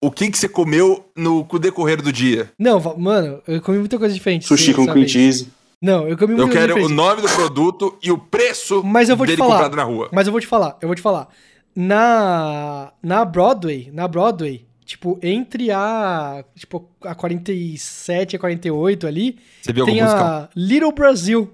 o 0.00 0.10
que 0.10 0.30
que 0.30 0.38
você 0.38 0.48
comeu 0.48 1.04
no 1.14 1.44
decorrer 1.58 2.00
do 2.00 2.12
dia? 2.12 2.50
Não, 2.58 2.80
mano, 2.96 3.42
eu 3.46 3.60
comi 3.60 3.78
muita 3.78 3.98
coisa 3.98 4.14
diferente. 4.14 4.46
Sushi 4.46 4.72
com 4.72 4.86
cream 4.86 5.06
cheese. 5.06 5.48
Não, 5.80 6.08
eu 6.08 6.16
comi 6.16 6.32
Eu 6.32 6.46
muita 6.46 6.52
coisa 6.58 6.74
quero 6.74 6.86
o 6.86 6.88
nome 6.88 7.22
do 7.22 7.28
produto 7.28 7.98
e 8.02 8.10
o 8.10 8.18
preço 8.18 8.82
Mas 8.84 9.08
eu 9.08 9.16
vou 9.16 9.26
te 9.26 9.30
dele 9.30 9.38
falar. 9.38 9.54
comprado 9.54 9.76
na 9.76 9.84
rua. 9.84 10.08
Mas 10.12 10.26
eu 10.26 10.32
vou 10.32 10.40
te 10.40 10.46
falar, 10.46 10.78
eu 10.80 10.88
vou 10.88 10.94
te 10.94 11.02
falar. 11.02 11.28
Na 11.74 12.92
na 13.02 13.24
Broadway, 13.24 13.90
na 13.92 14.08
Broadway, 14.08 14.66
tipo, 14.84 15.18
entre 15.22 15.70
a, 15.70 16.44
tipo, 16.54 16.88
a 17.02 17.14
47 17.14 18.32
e 18.32 18.36
a 18.36 18.38
48 18.38 19.06
ali, 19.06 19.38
Você 19.62 19.72
viu 19.72 19.84
alguma 19.84 19.96
tem 19.96 20.02
a 20.02 20.48
Little 20.56 20.92
Brasil. 20.92 21.50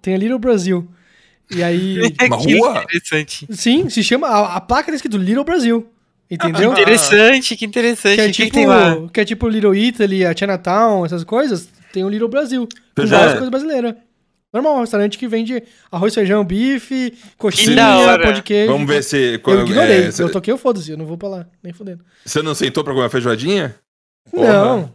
Tem 0.00 0.14
a 0.14 0.18
Little 0.18 0.38
Brasil. 0.38 0.88
E 1.50 1.62
aí. 1.62 1.98
Uma 2.22 2.38
que 2.38 2.56
rua? 2.56 2.82
interessante. 2.84 3.46
sim, 3.50 3.88
se 3.88 4.02
chama. 4.02 4.28
A, 4.28 4.56
a 4.56 4.60
placa 4.60 4.90
tá 4.90 4.94
escrito 4.94 5.16
Little 5.16 5.44
Brasil. 5.44 5.88
Entendeu? 6.30 6.72
Que 6.72 6.80
interessante, 6.82 7.56
que 7.56 7.64
interessante. 7.64 8.14
Que 8.16 8.20
é, 8.20 8.24
O 8.24 8.28
que, 8.28 8.32
que 8.36 8.42
tipo, 8.44 8.54
tem 8.54 8.66
lá? 8.66 8.96
que 9.12 9.20
é 9.20 9.24
tipo 9.24 9.48
Little 9.48 9.74
Italy, 9.74 10.24
a 10.24 10.34
Chinatown, 10.36 11.04
essas 11.04 11.24
coisas. 11.24 11.68
Tem 11.92 12.04
o 12.04 12.08
Little 12.08 12.28
Brasil. 12.28 12.68
Com 12.96 13.04
Já. 13.06 13.16
várias 13.16 13.32
coisas 13.34 13.50
brasileiras. 13.50 13.94
Normal, 14.52 14.76
um 14.76 14.80
restaurante 14.80 15.16
que 15.18 15.28
vende 15.28 15.62
arroz, 15.92 16.12
feijão, 16.14 16.44
bife, 16.44 17.14
coxinha, 17.38 18.18
pão 18.20 18.32
de 18.32 18.42
queijo. 18.42 18.72
Vamos 18.72 18.86
ver 18.88 19.02
se. 19.02 19.40
Eu 19.44 19.60
ignorei. 19.66 20.06
é, 20.06 20.10
cê- 20.10 20.22
eu 20.24 20.30
toquei 20.30 20.52
o 20.52 20.58
foda-se, 20.58 20.90
eu 20.90 20.96
não 20.96 21.06
vou 21.06 21.16
pra 21.16 21.28
lá, 21.28 21.46
nem 21.62 21.72
fudendo. 21.72 22.04
Você 22.24 22.42
não 22.42 22.54
sentou 22.54 22.82
pra 22.82 22.92
comer 22.92 23.04
uma 23.04 23.10
feijoadinha? 23.10 23.74
Porra. 24.30 24.52
Não. 24.52 24.92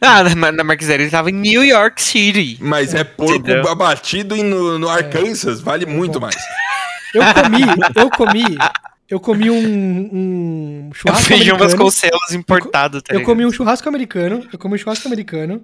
Ah, 0.00 0.22
na, 0.34 0.52
na 0.52 0.74
ele 0.94 1.10
tava 1.10 1.30
em 1.30 1.34
New 1.34 1.64
York 1.64 2.00
City. 2.02 2.58
Mas 2.60 2.94
é 2.94 3.04
porco 3.04 3.34
Entendeu? 3.36 3.68
abatido 3.68 4.36
e 4.36 4.42
no, 4.42 4.76
É. 4.76 4.78
no 4.78 4.88
Arkansas, 4.88 5.60
vale 5.60 5.84
muito 5.86 6.20
mais. 6.20 6.36
Eu 7.14 7.22
comi, 7.34 7.62
eu 7.96 8.10
comi, 8.10 8.44
eu 9.10 9.18
comi 9.20 9.50
um, 9.50 9.56
um 10.12 10.90
churrasco 10.94 11.24
feijão 11.24 11.56
americano. 11.56 11.70
Vasconcelos 11.84 12.32
importado, 12.32 13.02
tá 13.02 13.14
Eu 13.14 13.22
comi 13.22 13.44
um 13.44 13.52
churrasco 13.52 13.88
americano, 13.88 14.46
eu 14.52 14.58
comi 14.58 14.74
um 14.74 14.78
churrasco 14.78 15.06
americano, 15.08 15.56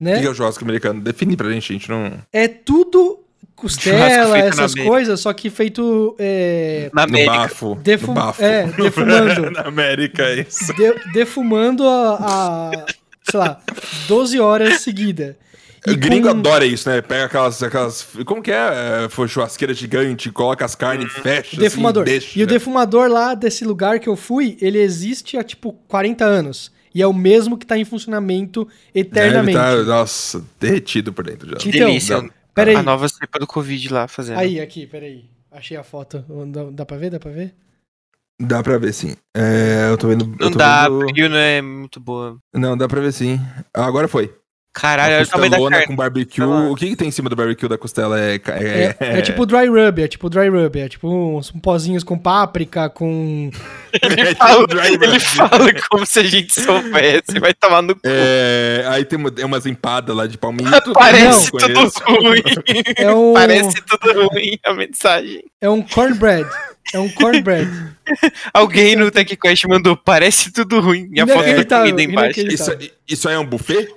O 0.00 0.04
né? 0.04 0.20
que 0.20 0.26
é 0.26 0.30
o 0.30 0.34
churrasco 0.34 0.62
americano? 0.64 1.00
Define 1.00 1.36
pra 1.36 1.50
gente, 1.50 1.72
a 1.72 1.74
gente 1.76 1.88
não. 1.90 2.12
É 2.32 2.46
tudo 2.48 3.20
costela, 3.54 4.38
essas 4.38 4.74
coisas, 4.74 5.18
só 5.20 5.32
que 5.32 5.48
feito 5.50 6.14
é, 6.18 6.90
Na 6.92 7.02
No 7.06 7.08
América. 7.12 7.36
bafo. 7.38 7.74
Defu- 7.82 8.06
no 8.08 8.12
bafo. 8.14 8.42
é, 8.44 8.66
defumando. 8.76 9.50
Na 9.50 9.60
América, 9.62 10.22
é 10.24 10.40
isso. 10.40 10.72
de- 10.74 11.12
defumando 11.12 11.86
a, 11.88 12.18
a, 12.20 12.86
sei 13.30 13.40
lá, 13.40 13.60
12 14.08 14.38
horas 14.38 14.80
seguida. 14.82 15.36
E 15.86 15.92
O 15.92 15.96
gringo 15.96 16.28
com- 16.28 16.34
adora 16.38 16.66
isso, 16.66 16.88
né? 16.88 17.00
Pega 17.00 17.26
aquelas. 17.26 17.62
aquelas 17.62 18.02
como 18.24 18.42
que 18.42 18.50
é? 18.50 19.04
é 19.04 19.08
foi 19.08 19.28
churrasqueira 19.28 19.72
gigante, 19.72 20.30
coloca 20.30 20.64
as 20.64 20.74
carnes, 20.74 21.12
fecha. 21.12 21.50
assim, 21.52 21.58
defumador. 21.58 22.04
deixa. 22.04 22.38
e 22.38 22.42
o 22.42 22.46
defumador 22.46 23.08
lá 23.08 23.34
desse 23.34 23.64
lugar 23.64 24.00
que 24.00 24.08
eu 24.08 24.16
fui, 24.16 24.56
ele 24.60 24.78
existe 24.78 25.36
há 25.36 25.44
tipo 25.44 25.72
40 25.88 26.24
anos. 26.24 26.72
E 26.94 27.02
é 27.02 27.06
o 27.06 27.12
mesmo 27.12 27.58
que 27.58 27.66
tá 27.66 27.76
em 27.78 27.84
funcionamento 27.84 28.64
Deve 28.92 29.08
eternamente. 29.08 29.58
tá, 29.58 29.76
nossa, 29.84 30.42
derretido 30.58 31.12
por 31.12 31.24
dentro 31.26 31.48
já. 31.50 31.56
Que 31.56 31.68
Então, 31.68 31.88
delícia. 31.88 32.30
peraí. 32.54 32.74
A 32.74 32.82
nova 32.82 33.06
cepa 33.08 33.38
do 33.38 33.46
Covid 33.46 33.92
lá 33.92 34.08
fazendo. 34.08 34.38
Aí, 34.38 34.58
aqui, 34.58 34.86
peraí. 34.86 35.26
Achei 35.52 35.76
a 35.76 35.82
foto. 35.84 36.24
Dá, 36.48 36.64
dá 36.72 36.86
pra 36.86 36.96
ver? 36.96 37.10
Dá 37.10 37.20
pra 37.20 37.30
ver? 37.30 37.54
Dá 38.40 38.62
pra 38.62 38.76
ver 38.78 38.92
sim. 38.92 39.14
É, 39.36 39.88
eu 39.90 39.96
tô 39.96 40.08
vendo. 40.08 40.24
eu 40.24 40.28
não 40.46 40.50
tô 40.50 40.58
dá, 40.58 40.84
a 40.84 40.88
vendo- 40.88 41.08
frio 41.10 41.28
não 41.28 41.36
é 41.36 41.62
muito 41.62 42.00
boa. 42.00 42.38
Não, 42.54 42.76
dá 42.76 42.86
pra 42.88 43.00
ver 43.00 43.12
sim. 43.12 43.40
Ah, 43.74 43.86
agora 43.86 44.08
foi. 44.08 44.34
Caralho, 44.78 45.14
olha 45.14 45.24
o 45.24 45.26
tamanho 45.26 45.50
da 45.50 45.70
carne. 45.70 45.86
com 45.86 45.96
barbecue. 45.96 46.40
Tá. 46.42 46.46
O 46.46 46.74
que, 46.74 46.90
que 46.90 46.96
tem 46.96 47.08
em 47.08 47.10
cima 47.10 47.30
do 47.30 47.34
barbecue 47.36 47.66
da 47.66 47.78
costela? 47.78 48.20
É, 48.20 48.34
É, 48.34 48.96
é, 49.00 49.18
é 49.18 49.22
tipo 49.22 49.46
dry 49.46 49.66
rub, 49.68 50.02
é 50.02 50.06
tipo 50.06 50.28
dry 50.28 50.48
rub. 50.50 50.76
É 50.78 50.86
tipo 50.88 51.08
uns 51.08 51.50
pozinhos 51.50 52.04
com 52.04 52.18
páprica, 52.18 52.90
com... 52.90 53.50
é 54.02 54.08
tipo 54.26 54.36
Fala- 54.36 54.66
dry 54.66 54.86
ele 54.94 55.06
rub. 55.06 55.20
fala 55.20 55.72
como 55.88 56.04
se 56.04 56.18
a 56.20 56.24
gente 56.24 56.60
soubesse. 56.60 57.40
Vai 57.40 57.54
tomar 57.54 57.80
no 57.80 57.94
cu. 57.94 58.00
É, 58.04 58.84
aí 58.88 59.04
tem 59.06 59.18
uma, 59.18 59.32
é 59.38 59.44
umas 59.46 59.64
empadas 59.64 60.14
lá 60.14 60.26
de 60.26 60.36
palmito. 60.36 60.70
Parece 60.92 61.50
Não 61.54 61.58
tudo 61.60 61.72
conheço. 61.74 62.00
ruim. 62.06 62.42
É 62.96 63.10
um, 63.12 63.32
Parece 63.32 63.80
tudo 63.82 64.28
ruim 64.28 64.58
a 64.64 64.74
mensagem. 64.74 65.42
é 65.60 65.70
um 65.70 65.80
cornbread. 65.80 66.48
É 66.92 66.98
um 67.00 67.08
cornbread. 67.08 67.68
Alguém 68.52 68.94
no 68.94 69.10
TechQuest 69.10 69.64
mandou, 69.64 69.96
parece 69.96 70.52
tudo 70.52 70.80
ruim. 70.80 71.08
E 71.12 71.20
a 71.20 71.26
foto 71.26 71.64
da 71.64 71.78
comida 71.78 72.02
embaixo. 72.02 72.40
Isso, 72.40 72.70
isso 73.08 73.28
aí 73.28 73.34
é 73.34 73.38
um 73.38 73.44
buffet? 73.46 73.88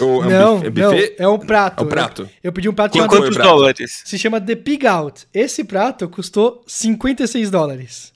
Ou 0.00 0.22
é 0.24 0.26
um 0.26 0.30
Não, 0.30 0.56
buffet? 0.58 0.70
não, 0.80 0.90
buffet? 0.90 1.16
é 1.18 1.28
um 1.28 1.38
prato. 1.38 1.82
É 1.82 1.86
um 1.86 1.88
prato. 1.88 2.22
Eu, 2.22 2.28
eu 2.44 2.52
pedi 2.52 2.68
um 2.68 2.72
prato 2.74 2.92
Com 2.92 2.98
Quanto 2.98 3.10
chamado... 3.12 3.24
quantos 3.32 3.36
dólares? 3.44 4.02
Se 4.04 4.18
chama 4.18 4.40
The 4.40 4.56
Pig 4.56 4.86
Out. 4.86 5.26
Esse 5.32 5.64
prato 5.64 6.08
custou 6.08 6.62
56 6.66 7.50
dólares. 7.50 8.12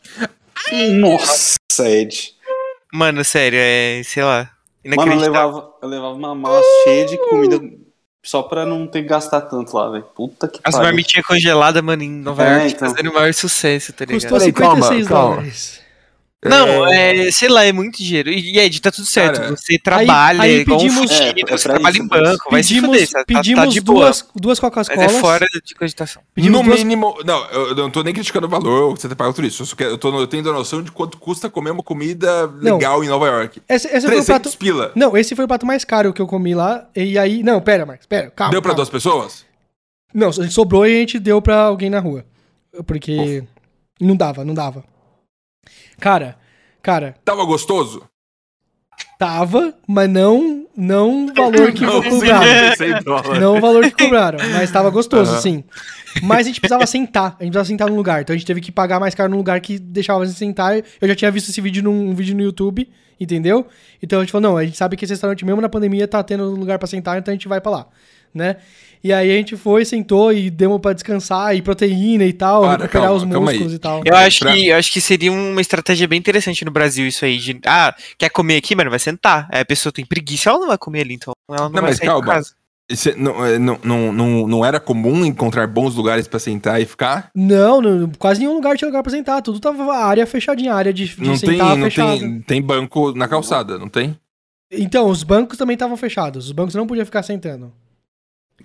Nossa, 0.99 1.57
Ed. 1.89 2.35
Mano, 2.93 3.25
sério, 3.25 3.59
é, 3.61 4.03
sei 4.05 4.23
lá. 4.23 4.51
Mano, 4.85 5.13
eu 5.13 5.19
levava, 5.19 5.73
eu 5.83 5.89
levava 5.89 6.15
uma 6.15 6.35
mala 6.35 6.61
cheia 6.85 7.07
de 7.07 7.17
comida 7.17 7.61
só 8.23 8.43
pra 8.43 8.67
não 8.67 8.87
ter 8.87 9.03
que 9.03 9.09
gastar 9.09 9.43
tanto 9.43 9.75
lá, 9.77 9.91
velho. 9.91 10.05
Puta 10.15 10.49
que 10.49 10.61
As 10.65 10.73
pariu. 10.75 10.87
marmitinhas 10.89 11.27
congeladas, 11.27 11.83
mano, 11.83 12.03
em 12.03 12.11
Nova 12.11 12.45
É, 12.45 12.53
York, 12.59 12.75
então. 12.75 12.91
fazendo 12.91 13.11
o 13.11 13.15
maior 13.15 13.33
sucesso, 13.33 13.93
tá 13.93 14.05
ligado? 14.05 14.21
Custou 14.23 14.39
Peraí, 14.39 14.53
calma, 14.53 14.83
56 14.83 15.09
calma. 15.09 15.43
Não, 16.45 16.87
é, 16.93 17.31
sei 17.31 17.49
lá, 17.49 17.65
é 17.65 17.73
muito 17.73 18.03
dinheiro. 18.03 18.29
E, 18.29 18.59
Ed, 18.59 18.81
tá 18.81 18.91
tudo 18.91 19.07
certo. 19.07 19.41
Cara, 19.41 19.51
você 19.57 19.79
trabalha 19.79 20.43
aí 20.43 20.61
igual 20.63 20.77
pedimos- 20.81 20.99
um 21.05 21.07
fudido, 21.09 21.23
É, 21.25 21.29
é 21.29 21.57
você 21.57 21.63
pra 21.69 21.75
trabalha 21.75 21.93
isso, 21.95 22.03
em 22.03 22.09
banco, 22.09 22.51
vai 22.51 22.63
se 22.65 22.69
Pedimos, 22.71 22.91
fuder, 22.91 23.09
tá, 23.11 23.19
tá- 23.21 23.25
pedimos 23.27 23.65
tá 23.65 23.71
de 23.71 23.81
boa. 23.81 24.01
duas, 24.07 24.29
duas 24.35 24.59
Coca-Colas. 24.59 24.89
Mas 24.89 25.15
é 25.15 25.21
fora 25.21 25.47
de 25.65 25.75
cogitação. 25.77 26.21
Pedimos 26.35 26.59
no 26.61 26.65
duas- 26.67 26.79
mínimo. 26.81 27.17
Não, 27.25 27.47
eu 27.51 27.75
não 27.77 27.91
tô 27.91 28.03
nem 28.03 28.13
criticando 28.13 28.49
o 28.49 28.51
valor, 28.51 28.91
você 28.97 29.09
ter 29.09 29.15
pago 29.15 29.33
tudo 29.33 29.47
isso. 29.47 29.63
Eu, 29.63 29.67
só 29.67 29.77
quero, 29.77 29.91
eu, 29.91 29.99
tô, 29.99 30.19
eu 30.21 30.27
tenho 30.27 30.49
a 30.51 30.53
noção 30.53 30.83
de 30.83 30.91
quanto 30.91 31.17
custa 31.17 31.49
comer 31.49 31.71
uma 31.71 31.83
comida 31.83 32.49
Não. 32.61 32.75
legal 32.75 33.05
em 33.05 33.09
Nova 33.09 33.27
York. 33.29 33.63
Esse, 33.69 33.87
esse 33.87 34.01
foi 34.01 34.17
o 34.17 34.25
300 34.25 34.27
prato... 34.27 34.59
pila. 34.59 34.91
Não, 34.97 35.17
esse 35.17 35.37
foi 35.37 35.45
o 35.45 35.49
prato 35.49 35.65
mais 35.65 35.85
caro 35.85 36.13
que 36.13 36.21
eu 36.21 36.27
comi 36.27 36.57
lá. 36.57 36.89
E 36.97 37.17
aí... 37.19 37.43
Não, 37.45 37.61
pera, 37.61 37.87
Marcos, 37.87 38.07
pera. 38.07 38.33
Calma, 38.35 38.51
Deu 38.51 38.61
pra 38.61 38.71
calma. 38.71 38.77
duas 38.79 38.91
pessoas? 38.91 39.45
Não, 40.13 40.29
a 40.29 40.33
gente 40.33 40.53
sobrou 40.53 40.85
e 40.87 40.97
a 40.97 40.99
gente 40.99 41.21
deu 41.21 41.41
pra 41.41 41.63
alguém 41.63 41.89
na 41.89 42.01
rua. 42.01 42.25
Porque 42.85 43.45
não 44.01 44.17
dava, 44.17 44.45
não 44.45 44.55
dava. 44.55 44.83
Cara, 46.03 46.37
cara, 46.83 47.15
Tava 47.25 47.45
gostoso? 47.45 48.03
tava, 49.19 49.73
mas 49.87 50.11
não 50.11 50.67
não 50.77 51.27
o 51.27 51.33
valor 51.33 51.73
que 51.73 51.83
Não, 51.87 52.03
foi 52.03 52.11
cobrado. 52.11 52.45
56 52.45 53.05
dólares. 53.05 53.41
Não 53.41 53.57
o 53.57 53.61
valor 53.61 53.85
que 53.85 54.05
cobraram, 54.05 54.39
mas 54.53 54.71
tava 54.73 54.91
gostoso, 54.91 55.31
Aham. 55.31 55.41
sim. 55.41 55.65
Mas 56.25 56.41
a 56.41 56.43
gente 56.43 56.61
precisava 56.61 56.85
sentar, 56.87 57.37
a 57.39 57.45
gente 57.45 57.53
precisava 57.53 57.65
sentar 57.67 57.89
num 57.89 57.95
lugar. 57.97 58.21
Então 58.21 58.35
a 58.35 58.37
gente 58.37 58.47
teve 58.47 58.61
que 58.61 58.73
pagar 58.73 58.99
mais 58.99 59.15
caro 59.15 59.31
num 59.31 59.37
lugar 59.37 59.61
que 59.61 59.79
deixava 59.79 60.23
a 60.25 60.27
gente 60.27 60.37
sentar. 60.37 60.77
Eu 60.77 61.07
já 61.09 61.15
tinha 61.15 61.31
visto 61.31 61.51
esse 61.51 61.61
vídeo 61.61 61.85
num 61.85 62.11
um 62.11 62.15
vídeo 62.17 62.35
no 62.35 62.43
YouTube, 62.43 62.91
entendeu? 63.21 63.65
Então 64.03 64.19
a 64.19 64.23
gente 64.23 64.33
falou, 64.33 64.51
não, 64.51 64.57
a 64.57 64.65
gente 64.65 64.77
sabe 64.77 64.97
que 64.97 65.05
esse 65.05 65.13
restaurante 65.13 65.45
mesmo 65.45 65.61
na 65.61 65.69
pandemia 65.69 66.09
tá 66.09 66.21
tendo 66.25 66.51
lugar 66.51 66.79
pra 66.81 66.89
sentar, 66.89 67.17
então 67.17 67.31
a 67.31 67.35
gente 67.37 67.47
vai 67.47 67.61
pra 67.61 67.71
lá, 67.71 67.87
né? 68.35 68.57
E 69.05 69.13
aí 69.13 69.31
a 69.31 69.35
gente 69.37 69.57
foi, 69.57 69.85
sentou 69.85 70.33
e 70.33 70.49
demos 70.49 70.81
pra 70.81 70.93
descansar, 70.93 71.57
e 71.57 71.63
proteína 71.63 72.25
e 72.25 72.33
tal, 72.33 72.63
Para, 72.63 72.83
recuperar 72.85 73.09
calma, 73.09 73.17
os 73.17 73.25
músculos 73.25 73.75
e 73.75 73.79
tal. 73.79 74.01
Eu 74.05 74.15
acho, 74.17 74.41
Pra- 74.41 74.53
que, 74.55 74.69
eu 74.69 74.77
acho 74.77 74.93
que 74.93 75.01
seria 75.01 75.33
uma 75.33 75.61
estratégia 75.61 76.07
bem 76.07 76.19
interessante 76.19 76.65
no 76.65 76.71
Brasil 76.71 77.07
isso 77.07 77.25
aí. 77.25 77.37
De, 77.39 77.59
ah, 77.67 77.95
quer 78.17 78.31
comer 78.31 78.57
aqui, 78.59 78.77
mano? 78.77 78.91
Vai 78.91 78.99
sentar. 79.01 79.49
Aí 79.51 79.61
a 79.61 79.65
pessoa 79.65 79.93
tem 79.93 80.05
preguiça, 80.07 80.51
ela 80.51 80.61
não 80.61 80.69
vai 80.69 80.79
comer 80.79 81.01
ali, 81.01 81.15
então 81.15 81.33
ela 81.51 81.63
não, 81.63 81.65
Não, 81.67 81.73
vai 81.73 81.83
mas 81.91 81.97
sair 81.97 82.07
calma. 82.07 82.21
de 82.23 82.31
casa. 82.31 82.55
Não, 83.17 83.45
é, 83.47 83.59
não, 83.59 83.79
não, 83.83 84.13
não, 84.13 84.47
não 84.47 84.65
era 84.65 84.79
comum 84.79 85.25
encontrar 85.25 85.67
bons 85.67 85.95
lugares 85.95 86.29
pra 86.29 86.39
sentar 86.39 86.81
e 86.81 86.85
ficar? 86.85 87.31
Não, 87.35 87.81
não, 87.81 88.11
quase 88.19 88.41
nenhum 88.41 88.55
lugar 88.55 88.77
tinha 88.77 88.87
lugar 88.89 89.03
pra 89.03 89.11
sentar. 89.11 89.41
Tudo 89.41 89.59
tava 89.59 89.83
a 89.95 90.05
área 90.05 90.27
fechadinha, 90.27 90.75
a 90.75 90.77
área 90.77 90.93
de, 90.93 91.07
de 91.09 91.21
Não 91.21 91.39
tem, 91.39 91.51
sentar 91.53 91.77
não 91.77 91.85
fechada. 91.85 92.19
tem, 92.19 92.41
tem 92.43 92.63
banco 92.63 93.13
na 93.15 93.27
calçada, 93.27 93.79
não 93.79 93.89
tem? 93.89 94.17
Então, 94.71 95.09
os 95.09 95.23
bancos 95.23 95.57
também 95.59 95.75
estavam 95.75 95.97
fechados. 95.97 96.47
Os 96.47 96.53
bancos 96.53 96.75
não 96.75 96.87
podiam 96.87 97.05
ficar 97.07 97.23
sentando. 97.23 97.73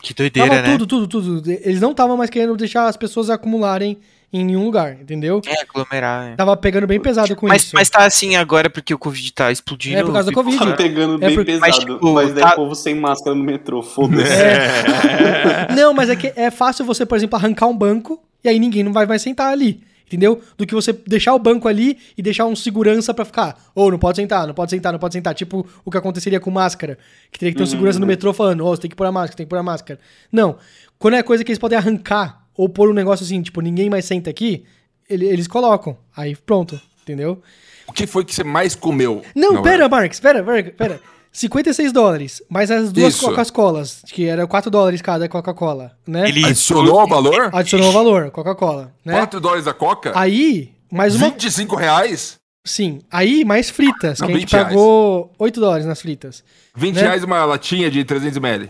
Que 0.02 0.14
doideira, 0.14 0.50
Tava 0.50 0.62
né? 0.62 0.78
tudo, 0.78 0.88
tudo, 1.08 1.08
tudo. 1.41 1.52
Eles 1.52 1.80
não 1.82 1.91
estavam 1.91 2.16
mais 2.18 2.30
querendo 2.30 2.56
deixar 2.56 2.88
as 2.88 2.95
pessoas 2.98 3.30
acumularem 3.30 3.98
em 4.34 4.43
nenhum 4.43 4.66
lugar, 4.66 4.93
entendeu? 5.00 5.41
É, 5.45 5.62
aglomerar. 5.62 6.32
é. 6.34 6.36
Tava 6.36 6.56
pegando 6.58 6.86
bem 6.86 7.00
pesado 7.00 7.34
com 7.36 7.48
Mas, 7.48 7.64
isso. 7.64 7.72
mas 7.74 7.89
tá 7.89 8.04
assim 8.06 8.36
agora 8.36 8.70
porque 8.70 8.93
o 8.93 8.98
Covid 9.00 9.32
tá 9.34 9.52
explodindo. 9.52 9.98
É 9.98 10.04
por 10.04 10.12
causa 10.12 10.30
do 10.30 10.34
Covid. 10.36 10.58
Tá 10.58 10.74
pegando 10.74 11.16
É 11.24 11.28
bem 11.28 11.36
porque- 11.36 11.52
pesado. 11.54 11.62
mas, 11.62 11.76
Mas, 11.78 11.86
tipo, 11.86 12.34
daí 12.34 12.43
tá- 12.43 12.52
o 12.54 12.56
povo 12.56 12.76
sem 12.76 12.93
máscara 12.95 13.34
no 13.36 13.43
metrô, 13.43 13.82
foda-se. 13.82 14.30
É. 14.30 15.68
Não, 15.76 15.93
mas 15.93 16.10
é 16.10 16.16
que 16.16 16.34
é 16.36 16.52
fácil 16.52 16.84
você, 16.86 17.06
por 17.06 17.16
exemplo, 17.18 17.38
arrancar 17.38 17.68
um 17.68 17.78
banco 17.78 18.22
e 18.43 18.50
aí 18.50 18.60
ninguém 18.60 18.84
não 18.84 18.91
vai 18.93 19.06
mais 19.06 19.22
sentar 19.22 19.52
ali. 19.52 19.82
Entendeu? 20.08 20.41
Do 20.58 20.66
que 20.66 20.74
você 20.74 20.93
deixar 20.93 21.36
o 21.36 21.39
banco 21.39 21.68
ali 21.68 21.97
e 22.18 22.22
deixar 22.22 22.45
um 22.45 22.55
segurança 22.55 23.14
pra 23.14 23.26
ficar. 23.26 23.62
Ou 23.76 23.91
não 23.91 23.99
pode 23.99 24.16
sentar, 24.16 24.47
não 24.47 24.53
pode 24.53 24.72
sentar, 24.72 24.93
não 24.93 24.99
pode 24.99 25.14
sentar. 25.14 25.36
Tipo 25.36 25.68
o 25.84 25.91
que 25.91 25.97
aconteceria 25.97 26.39
com 26.39 26.49
máscara. 26.49 26.97
Que 27.30 27.38
teria 27.38 27.51
que 27.51 27.58
ter 27.58 27.64
um 27.64 27.68
segurança 27.68 27.99
no 27.99 28.08
metrô 28.08 28.32
falando, 28.34 28.66
ó, 28.66 28.70
você 28.70 28.84
tem 28.84 28.89
que 28.89 28.95
pôr 28.95 29.05
a 29.05 29.12
máscara, 29.12 29.36
tem 29.38 29.45
que 29.45 29.49
pôr 29.49 29.60
a 29.60 29.64
máscara. 29.64 29.99
Não. 30.32 30.58
Quando 30.97 31.16
é 31.16 31.22
coisa 31.24 31.43
que 31.43 31.51
eles 31.51 31.60
podem 31.60 31.78
arrancar 31.78 32.41
ou 32.55 32.70
pôr 32.70 32.89
um 32.89 32.93
negócio 32.93 33.24
assim, 33.26 33.41
tipo, 33.41 33.60
ninguém 33.60 33.89
mais 33.89 34.05
senta 34.05 34.30
aqui, 34.30 34.64
ele- 35.10 35.26
eles 35.26 35.45
colocam. 35.47 35.97
Aí 36.16 36.36
pronto, 36.38 36.80
entendeu? 37.03 37.41
O 37.86 37.91
que 37.91 38.08
foi 38.08 38.24
que 38.24 38.34
você 38.34 38.43
mais 38.45 38.76
comeu? 38.76 39.22
Não, 39.36 39.62
pera, 39.62 39.89
Marcos, 39.89 40.20
pera, 40.22 40.41
pera, 40.43 40.72
pera. 40.72 41.01
56 41.32 41.91
dólares, 41.91 42.41
mas 42.49 42.71
as 42.71 42.91
duas. 42.91 43.19
Coca-Colas, 43.19 44.01
que 44.07 44.25
era 44.25 44.47
4 44.47 44.71
dólares 44.71 45.01
cada 45.01 45.28
Coca-Cola, 45.30 45.91
né? 46.07 46.28
Ele 46.28 46.45
Adicionou 46.45 47.03
o 47.03 47.07
valor? 47.07 47.49
Adicionou 47.53 47.89
o 47.89 47.91
valor, 47.91 48.32
Coca-Cola, 48.32 48.91
né? 49.05 49.13
4 49.13 49.39
dólares 49.39 49.67
a 49.67 49.73
coca? 49.73 50.11
Aí, 50.15 50.71
mais 50.91 51.15
uma. 51.15 51.30
25 51.30 51.75
reais? 51.75 52.38
Sim, 52.65 52.99
aí 53.09 53.45
mais 53.45 53.69
fritas, 53.69 54.19
Não, 54.19 54.28
que 54.28 54.34
a 54.34 54.36
gente 54.36 54.45
20 54.47 54.51
reais. 54.53 54.67
pagou 54.69 55.32
8 55.39 55.59
dólares 55.59 55.86
nas 55.86 56.01
fritas. 56.01 56.43
20 56.75 56.95
Né? 56.95 57.01
reais 57.01 57.23
uma 57.23 57.45
latinha 57.45 57.89
de 57.89 58.03
300ml? 58.03 58.69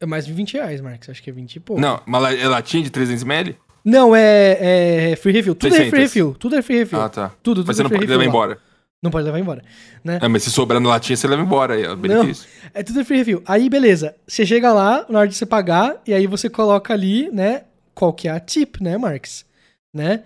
É 0.00 0.04
mais 0.06 0.26
de 0.26 0.32
20 0.32 0.54
reais, 0.54 0.80
Marcos, 0.80 1.08
acho 1.10 1.22
que 1.22 1.30
é 1.30 1.32
20 1.32 1.56
e 1.56 1.60
pouco. 1.60 1.80
Não, 1.80 2.00
uma 2.06 2.32
é 2.32 2.48
latinha 2.48 2.82
de 2.82 2.90
300ml? 2.90 3.54
Não, 3.84 4.16
é, 4.16 5.12
é 5.12 5.16
free 5.16 5.32
refill. 5.32 5.54
Tudo 5.54 5.68
é 5.68 5.78
600. 5.78 5.90
free 5.90 6.00
refill. 6.02 6.36
Tudo 6.36 6.56
é 6.56 6.62
free 6.62 6.78
refill. 6.78 7.00
Ah, 7.00 7.08
tá. 7.08 7.28
Tudo, 7.40 7.60
tudo 7.60 7.66
Mas 7.68 7.76
você 7.76 7.82
é 7.82 7.84
não 7.84 7.90
pode 7.90 8.04
levar 8.06 8.24
embora. 8.24 8.58
Não 9.06 9.10
pode 9.10 9.24
levar 9.24 9.38
embora, 9.38 9.62
né? 10.02 10.18
É, 10.20 10.28
mas 10.28 10.42
se 10.42 10.50
sobrar 10.50 10.80
na 10.80 10.88
latinha, 10.88 11.16
você 11.16 11.26
leva 11.28 11.42
embora 11.42 11.74
aí, 11.74 11.86
ó. 11.86 11.94
Benefício. 11.94 12.46
É 12.74 12.82
tudo 12.82 13.04
free 13.04 13.18
review. 13.18 13.42
Aí, 13.46 13.68
beleza. 13.70 14.14
Você 14.26 14.44
chega 14.44 14.72
lá, 14.72 15.06
na 15.08 15.20
hora 15.20 15.28
de 15.28 15.34
você 15.34 15.46
pagar, 15.46 16.00
e 16.06 16.12
aí 16.12 16.26
você 16.26 16.50
coloca 16.50 16.92
ali, 16.92 17.30
né? 17.32 17.62
qual 17.96 18.12
que 18.12 18.28
é 18.28 18.30
a 18.30 18.38
tip, 18.38 18.80
né, 18.80 18.96
Marx? 18.98 19.44
Né? 19.92 20.22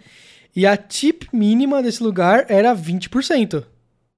E 0.54 0.66
a 0.66 0.76
tip 0.76 1.28
mínima 1.32 1.80
desse 1.80 2.02
lugar 2.02 2.44
era 2.48 2.74
20%. 2.74 3.64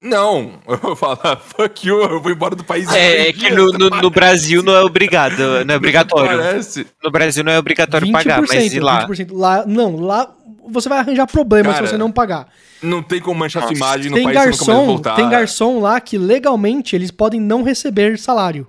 Não, 0.03 0.55
eu 0.66 0.76
vou 0.78 0.96
falar, 0.96 1.36
fuck 1.57 1.86
you, 1.86 2.03
eu 2.03 2.20
vou 2.20 2.32
embora 2.32 2.57
do 2.57 2.64
país. 2.64 2.90
É, 2.92 3.28
é 3.28 3.32
que 3.32 3.50
no, 3.50 3.66
no, 3.68 3.88
no 3.88 4.11
Brasil 4.11 4.61
não 4.62 4.74
é 4.74 4.82
obrigado, 4.82 5.38
não 5.64 5.74
é 5.74 5.76
obrigatório. 5.76 6.38
Parece. 6.38 6.86
No 7.03 7.11
Brasil 7.11 7.44
não 7.44 7.53
é 7.53 7.59
obrigatório 7.59 8.11
pagar, 8.11 8.42
mas 8.42 8.74
e 8.74 8.80
lá? 8.80 9.07
20%. 9.07 9.28
Lá, 9.30 9.64
não, 9.64 9.96
lá 9.96 10.34
você 10.68 10.88
vai 10.88 10.98
arranjar 10.98 11.26
problema 11.26 11.72
Cara, 11.72 11.86
se 11.86 11.92
você 11.92 11.98
não 11.98 12.11
pagar. 12.11 12.48
Não 12.82 13.00
tem 13.03 13.20
como 13.20 13.38
manchar 13.38 13.62
sua 13.62 13.70
Nossa. 13.70 13.84
imagem 13.84 14.11
no 14.11 14.16
Tem 14.16 14.24
país 14.24 14.36
você 14.36 14.44
nunca 14.44 14.57
mais 14.57 14.66
garçom, 14.66 14.86
voltar. 14.86 15.14
tem 15.14 15.28
garçom 15.28 15.80
lá 15.80 16.00
que 16.00 16.18
legalmente 16.18 16.96
eles 16.96 17.12
podem 17.12 17.40
não 17.40 17.62
receber 17.62 18.18
salário. 18.18 18.66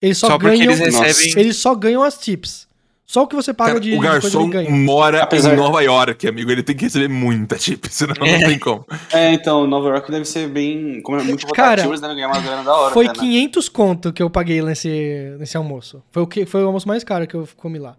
Eles 0.00 0.18
só, 0.18 0.28
Só 0.28 0.38
porque 0.38 0.56
ganham, 0.56 0.72
eles 0.72 0.98
recebem. 0.98 1.40
eles 1.42 1.56
só 1.56 1.74
ganham 1.74 2.02
as 2.02 2.16
tips. 2.18 2.68
Só 3.06 3.22
o 3.24 3.26
que 3.26 3.36
você 3.36 3.52
paga 3.52 3.72
Cara, 3.72 3.80
de, 3.80 3.94
o 3.94 4.00
garçom 4.00 4.50
mora 4.70 5.22
Apesar- 5.22 5.52
em 5.52 5.56
Nova 5.56 5.82
York, 5.82 6.26
amigo. 6.26 6.50
Ele 6.50 6.62
tem 6.62 6.74
que 6.74 6.84
receber 6.84 7.06
muita 7.08 7.56
tip, 7.56 7.84
senão 7.90 8.14
não 8.18 8.26
É. 8.26 8.46
tem 8.46 8.58
como. 8.58 8.84
É, 9.12 9.32
então, 9.34 9.66
Nova 9.66 9.88
York 9.90 10.10
deve 10.10 10.24
ser 10.24 10.48
bem. 10.48 11.02
Como 11.02 11.20
é 11.20 11.22
muito 11.22 11.46
Cara, 11.48 11.70
rotativo, 11.82 11.90
eles 11.90 12.00
devem 12.00 12.16
ganhar 12.16 12.28
uma 12.28 12.40
grana 12.40 12.64
da 12.64 12.74
hora. 12.74 12.94
Foi 12.94 13.06
até, 13.06 13.18
né? 13.20 13.24
500 13.26 13.68
conto 13.68 14.12
que 14.12 14.22
eu 14.22 14.30
paguei 14.30 14.62
nesse, 14.62 15.36
nesse 15.38 15.56
almoço. 15.56 16.02
Foi 16.10 16.22
o, 16.22 16.26
que, 16.26 16.46
foi 16.46 16.62
o 16.62 16.66
almoço 16.66 16.88
mais 16.88 17.04
caro 17.04 17.26
que 17.26 17.34
eu 17.34 17.46
comi 17.56 17.78
lá. 17.78 17.94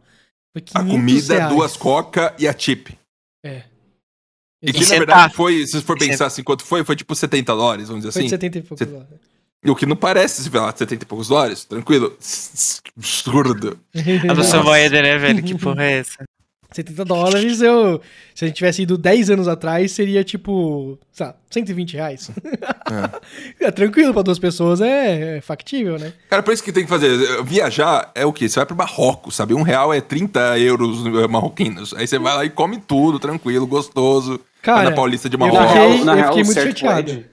Foi 0.54 0.62
500 0.62 0.76
A 0.76 0.92
comida, 0.98 1.34
reais. 1.36 1.54
duas 1.54 1.78
coca 1.78 2.34
e 2.40 2.48
a 2.48 2.54
tip. 2.54 2.88
É. 3.46 3.62
E 4.64 4.72
que, 4.74 4.80
E 4.80 4.82
na 4.82 4.86
sentar. 4.88 4.98
verdade, 5.06 5.34
foi, 5.36 5.66
se 5.68 5.74
você 5.74 5.82
for 5.82 5.96
E 5.98 6.00
pensar 6.00 6.26
assim, 6.26 6.42
quanto 6.42 6.64
foi? 6.66 6.84
Foi 6.84 6.96
tipo 6.96 7.14
70 7.14 7.54
dólares, 7.56 7.90
vamos 7.90 8.04
dizer 8.04 8.12
Foi 8.14 8.22
assim. 8.24 8.30
70 8.30 8.58
e 8.58 8.62
poucos 8.64 8.92
lá. 8.92 9.06
E 9.12 9.35
o 9.70 9.76
que 9.76 9.86
não 9.86 9.96
parece, 9.96 10.44
se 10.44 10.50
lá, 10.50 10.74
70 10.76 11.04
e 11.04 11.08
poucos 11.08 11.28
dólares, 11.28 11.66
tranquilo. 11.66 12.16
Absurdo. 12.98 13.78
A 14.30 14.34
nossa 14.34 14.62
moeda, 14.64 15.02
né, 15.02 15.18
velho? 15.18 15.44
Que 15.44 15.58
porra 15.58 15.84
é 15.84 16.00
essa? 16.00 16.24
70 16.72 17.06
dólares, 17.06 17.62
eu. 17.62 18.02
Se 18.34 18.44
a 18.44 18.48
gente 18.50 18.58
tivesse 18.58 18.82
ido 18.82 18.98
10 18.98 19.30
anos 19.30 19.48
atrás, 19.48 19.94
seria 19.94 20.24
tipo. 20.26 21.00
Sei 21.12 21.26
lá, 21.26 21.36
120 21.50 21.94
reais. 21.94 22.32
É. 23.60 23.72
tranquilo 23.72 24.14
pra 24.14 24.22
duas 24.22 24.38
pessoas, 24.38 24.80
é, 24.80 25.38
é 25.38 25.42
factível, 25.42 25.98
né? 25.98 26.14
Cara, 26.30 26.44
por 26.44 26.54
isso 26.54 26.64
que 26.64 26.72
tem 26.72 26.84
que 26.84 26.90
fazer. 26.90 27.44
Viajar 27.44 28.12
é 28.14 28.24
o 28.26 28.32
quê? 28.32 28.48
Você 28.48 28.60
vai 28.60 28.66
pro 28.66 28.76
Marrocos, 28.76 29.36
sabe? 29.36 29.56
Um 29.56 29.64
real 29.64 29.92
é 29.92 30.00
30 30.00 30.60
euros 30.60 31.04
eh, 31.06 31.28
marroquinos. 31.28 31.94
Aí 31.96 32.06
você 32.06 32.20
vai 32.20 32.36
lá 32.36 32.46
e 32.46 32.50
come 32.52 32.78
tudo, 32.80 33.18
tranquilo, 33.18 33.66
gostoso. 33.66 34.40
Cara, 34.62 34.82
vai 34.84 34.90
na 34.92 34.96
Paulista 34.96 35.28
de 35.28 35.36
eu 35.36 35.40
Na 35.40 35.48
Marrocos. 35.48 35.72
fiquei- 35.72 35.88
real, 35.96 36.06
na 36.06 36.12
eu 36.12 36.16
real, 36.16 36.28
fiquei 36.28 36.44
o 36.44 36.46
muito 36.46 36.62
certo 36.62 36.80
chateado. 36.80 37.12
Ed- 37.12 37.26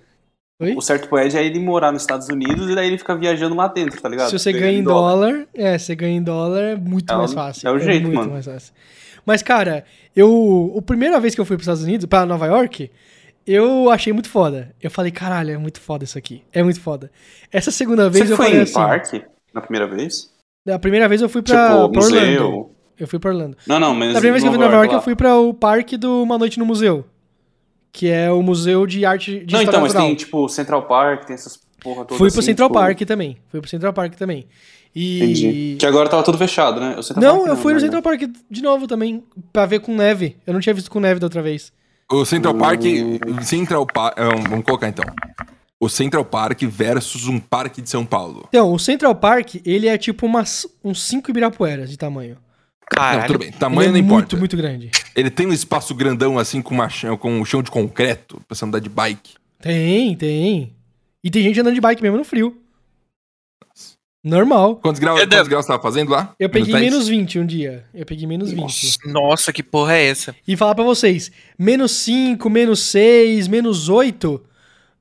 Oi? 0.62 0.74
O 0.76 0.80
certo 0.80 1.08
pro 1.08 1.18
Ed 1.18 1.36
é 1.36 1.44
ele 1.44 1.58
morar 1.58 1.90
nos 1.92 2.02
Estados 2.02 2.28
Unidos 2.28 2.70
e 2.70 2.74
daí 2.74 2.86
ele 2.86 2.98
fica 2.98 3.14
viajando 3.16 3.54
lá 3.56 3.66
dentro, 3.68 4.00
tá 4.00 4.08
ligado? 4.08 4.30
Se 4.30 4.38
você 4.38 4.52
ganha 4.52 4.78
em 4.78 4.82
dólar, 4.82 5.46
é, 5.54 5.76
você 5.76 5.94
ganha 5.94 6.16
em 6.16 6.22
dólar 6.22 6.60
é 6.62 6.76
muito 6.76 7.12
É 7.12 7.16
mais 7.16 7.32
fácil. 7.32 7.68
é 7.68 7.72
o 7.72 7.78
jeito, 7.78 8.02
muito 8.04 8.16
mano. 8.18 8.32
mais 8.32 8.44
fácil. 8.46 8.72
Mas, 9.26 9.42
cara, 9.42 9.84
eu. 10.16 10.74
A 10.78 10.82
primeira 10.82 11.18
vez 11.20 11.34
que 11.34 11.40
eu 11.40 11.44
fui 11.44 11.56
pros 11.56 11.64
Estados 11.66 11.82
Unidos, 11.84 12.06
pra 12.06 12.26
Nova 12.26 12.46
York, 12.46 12.90
eu 13.46 13.90
achei 13.90 14.12
muito 14.12 14.28
foda. 14.28 14.74
Eu 14.82 14.90
falei, 14.90 15.10
caralho, 15.12 15.52
é 15.52 15.58
muito 15.58 15.80
foda 15.80 16.04
isso 16.04 16.16
aqui. 16.18 16.42
É 16.52 16.62
muito 16.62 16.80
foda. 16.80 17.10
Essa 17.52 17.70
segunda 17.70 18.08
vez 18.10 18.26
Você 18.26 18.32
eu 18.32 18.36
foi 18.36 18.46
falei 18.46 18.60
em 18.60 18.62
assim. 18.62 18.72
parque 18.74 19.22
na 19.54 19.60
primeira 19.60 19.86
vez? 19.86 20.30
A 20.68 20.78
primeira 20.78 21.08
vez 21.08 21.20
eu 21.22 21.28
fui 21.28 21.42
pra, 21.42 21.54
tipo, 21.70 21.88
pra 21.90 22.02
Orlando. 22.02 22.26
museu? 22.42 22.70
Eu 22.98 23.08
fui 23.08 23.18
pra 23.18 23.30
Orlando. 23.30 23.56
Não, 23.66 23.80
não, 23.80 23.94
mas. 23.94 24.12
Na 24.14 24.20
primeira 24.20 24.32
vez 24.32 24.42
que 24.42 24.48
eu 24.48 24.52
fui 24.52 24.58
pra 24.58 24.66
Nova 24.68 24.76
York, 24.84 24.94
eu 24.94 25.02
fui 25.02 25.16
pra 25.16 25.36
o 25.38 25.52
parque 25.54 25.96
do 25.96 26.22
Uma 26.22 26.38
Noite 26.38 26.58
no 26.58 26.64
Museu. 26.66 27.04
Que 27.92 28.08
é 28.08 28.30
o 28.30 28.42
Museu 28.42 28.86
de 28.86 29.04
Arte 29.04 29.44
de 29.44 29.52
Não, 29.52 29.60
História 29.60 29.64
então, 29.68 29.80
mas 29.82 29.92
Natural. 29.92 30.06
tem 30.08 30.16
tipo 30.16 30.48
Central 30.48 30.82
Park, 30.84 31.24
tem 31.24 31.34
essas 31.34 31.60
porra 31.82 32.04
todas. 32.04 32.18
Fui 32.18 32.30
pro 32.30 32.38
assim, 32.38 32.46
Central 32.46 32.68
tipo, 32.68 32.80
Park 32.80 33.00
também. 33.02 33.36
Fui 33.48 33.60
pro 33.60 33.68
Central 33.68 33.92
Park 33.92 34.14
também. 34.14 34.46
E. 34.94 35.22
Entendi. 35.22 35.76
Que 35.78 35.86
agora 35.86 36.08
tava 36.08 36.22
tudo 36.22 36.38
fechado, 36.38 36.80
né? 36.80 36.96
Não, 37.16 37.38
Park 37.38 37.48
eu 37.48 37.56
fui 37.56 37.72
no 37.72 37.78
né? 37.78 37.84
Central 37.84 38.02
Park 38.02 38.22
de 38.50 38.62
novo 38.62 38.86
também, 38.86 39.22
pra 39.52 39.66
ver 39.66 39.80
com 39.80 39.94
neve. 39.94 40.36
Eu 40.46 40.52
não 40.52 40.60
tinha 40.60 40.74
visto 40.74 40.90
com 40.90 41.00
neve 41.00 41.20
da 41.20 41.26
outra 41.26 41.42
vez. 41.42 41.72
O 42.10 42.24
Central 42.24 42.54
Park. 42.54 42.82
Hum. 42.84 43.42
Central 43.42 43.86
Park. 43.86 44.16
vamos 44.48 44.64
colocar 44.64 44.88
então. 44.88 45.04
O 45.80 45.88
Central 45.88 46.24
Park 46.24 46.62
versus 46.62 47.26
um 47.26 47.40
parque 47.40 47.82
de 47.82 47.90
São 47.90 48.06
Paulo. 48.06 48.46
Então, 48.48 48.72
o 48.72 48.78
Central 48.78 49.14
Park, 49.16 49.56
ele 49.64 49.88
é 49.88 49.98
tipo 49.98 50.26
umas, 50.26 50.64
uns 50.84 51.02
5 51.02 51.28
Ibirapueras 51.30 51.90
de 51.90 51.96
tamanho. 51.96 52.36
Não, 52.96 53.02
Caralho. 53.02 53.26
tudo 53.26 53.38
bem. 53.38 53.52
Tamanho 53.52 53.82
ele 53.86 53.90
não 53.92 53.96
é 53.96 54.00
importa. 54.00 54.36
muito, 54.36 54.38
muito 54.38 54.56
grande. 54.56 54.90
Ele 55.16 55.30
tem 55.30 55.46
um 55.46 55.52
espaço 55.52 55.94
grandão 55.94 56.38
assim 56.38 56.60
com, 56.62 56.74
uma, 56.74 56.88
chão- 56.88 57.16
com 57.16 57.32
um 57.40 57.44
chão 57.44 57.62
de 57.62 57.70
concreto 57.70 58.40
pra 58.46 58.54
você 58.56 58.64
andar 58.64 58.80
de 58.80 58.88
bike. 58.88 59.34
Tem, 59.60 60.14
tem. 60.16 60.72
E 61.24 61.30
tem 61.30 61.42
gente 61.42 61.60
andando 61.60 61.74
de 61.74 61.80
bike 61.80 62.02
mesmo 62.02 62.18
no 62.18 62.24
frio. 62.24 62.56
Normal. 64.24 64.76
Quantos 64.76 65.00
graus, 65.00 65.20
Eu 65.20 65.26
quantos 65.28 65.48
graus 65.48 65.64
você 65.64 65.72
tava 65.72 65.82
fazendo 65.82 66.10
lá? 66.10 66.32
Eu 66.38 66.48
peguei 66.48 66.72
10? 66.72 66.84
menos 66.92 67.08
20 67.08 67.38
um 67.40 67.46
dia. 67.46 67.84
Eu 67.92 68.06
peguei 68.06 68.24
menos 68.26 68.52
20. 68.52 68.98
Nossa, 69.06 69.52
que 69.52 69.64
porra 69.64 69.94
é 69.94 70.06
essa? 70.06 70.34
E 70.46 70.56
falar 70.56 70.76
pra 70.76 70.84
vocês, 70.84 71.32
menos 71.58 71.90
5, 71.92 72.48
menos 72.48 72.78
6, 72.80 73.48
menos 73.48 73.88
8, 73.88 74.40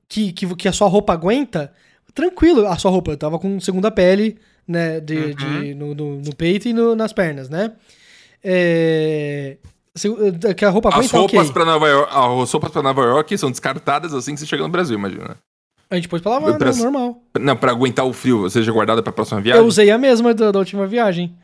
que, 0.10 0.32
que, 0.34 0.56
que 0.56 0.68
a 0.68 0.72
sua 0.74 0.88
roupa 0.88 1.14
aguenta, 1.14 1.72
tranquilo, 2.16 2.66
a 2.66 2.76
sua 2.80 2.89
roupa. 2.89 3.12
Eu 3.12 3.18
tava 3.18 3.38
com 3.38 3.60
segunda 3.60 3.92
pele, 3.92 4.38
né, 4.68 4.99
de, 4.99 5.16
Uhum. 5.18 5.34
de- 5.62 5.74
no, 5.76 5.95
no- 5.95 6.16
no 6.22 6.36
peito 6.36 6.68
e 6.68 6.74
no- 6.74 6.95
nas 6.95 7.12
pernas, 7.14 7.49
né? 7.49 7.72
É, 8.43 9.57
se- 9.95 10.09
que 10.57 10.66
a 10.66 10.70
roupa 10.70 10.89
As 10.89 10.95
aguenta, 10.95 11.18
roupas, 11.18 11.39
ok. 11.41 11.53
pra 11.53 11.66
Nova 11.66 11.88
York, 11.88 12.12
as 12.14 12.51
roupas 12.51 12.72
pra 12.72 12.82
Nova 12.82 13.01
York 13.03 13.38
são 13.38 13.51
descartadas 13.51 14.14
assim 14.14 14.34
que 14.34 14.39
você 14.39 14.45
chega 14.45 14.64
no 14.64 14.70
Brasil, 14.70 14.97
imagina. 14.97 15.38
A 15.89 15.95
gente 15.95 16.07
pôs 16.07 16.22
pra 16.22 16.32
lavar, 16.32 16.57
Pra- 16.57 16.72
né, 16.72 16.78
normal. 16.78 17.22
Não, 17.39 17.55
pra 17.55 17.72
aguentar 17.72 18.05
o 18.05 18.14
frio, 18.14 18.49
seja 18.49 18.72
guardada 18.72 19.03
pra 19.03 19.12
próxima 19.12 19.41
viagem. 19.41 19.62
Eu 19.62 19.68
usei 19.68 19.91
a 19.91 19.97
mesma 19.97 20.34
da, 20.34 20.51
da 20.51 20.59
última 20.59 20.88
viagem. 20.88 21.36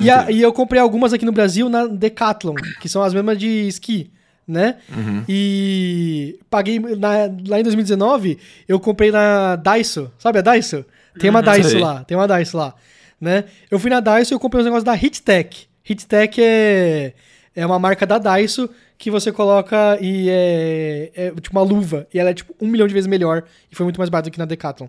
E, 0.00 0.08
a- 0.10 0.30
e 0.30 0.40
eu 0.40 0.52
comprei 0.52 0.80
algumas 0.80 1.12
aqui 1.12 1.26
no 1.26 1.32
Brasil 1.32 1.68
na 1.68 1.86
Decathlon, 1.86 2.54
que 2.80 2.88
são 2.88 3.02
as 3.02 3.12
mesmas 3.12 3.36
de 3.38 3.46
esqui, 3.68 4.10
né? 4.48 4.76
Uhum. 4.88 5.22
E 5.28 6.38
paguei 6.48 6.78
na- 6.78 7.30
lá 7.46 7.60
em 7.60 7.62
2019, 7.62 8.38
eu 8.66 8.80
comprei 8.80 9.10
na 9.10 9.56
Daiso, 9.56 10.10
sabe 10.18 10.38
a 10.38 10.42
Daiso? 10.42 10.84
Tem 11.18 11.30
uma 11.30 11.42
Daiso 11.42 11.70
Sei. 11.70 11.80
lá, 11.80 12.04
tem 12.04 12.16
uma 12.16 12.26
Daiso 12.28 12.56
lá, 12.56 12.74
né? 13.20 13.44
Eu 13.70 13.78
fui 13.78 13.90
na 13.90 14.00
Daiso 14.00 14.32
e 14.32 14.34
eu 14.34 14.40
comprei 14.40 14.60
uns 14.60 14.64
negócios 14.64 14.84
da 14.84 14.94
Hittech. 14.96 15.68
Hittech 15.88 16.40
é, 16.42 17.12
é 17.54 17.66
uma 17.66 17.78
marca 17.78 18.06
da 18.06 18.18
Daiso 18.18 18.70
que 18.96 19.10
você 19.10 19.32
coloca 19.32 19.98
e 20.00 20.28
é, 20.28 21.10
é 21.14 21.30
tipo 21.40 21.52
uma 21.58 21.62
luva. 21.62 22.06
E 22.12 22.18
ela 22.18 22.30
é 22.30 22.34
tipo 22.34 22.54
um 22.60 22.66
milhão 22.68 22.86
de 22.86 22.94
vezes 22.94 23.06
melhor 23.08 23.44
e 23.70 23.74
foi 23.74 23.84
muito 23.84 23.98
mais 23.98 24.10
barato 24.10 24.28
do 24.28 24.32
que 24.32 24.38
na 24.38 24.44
Decathlon. 24.44 24.88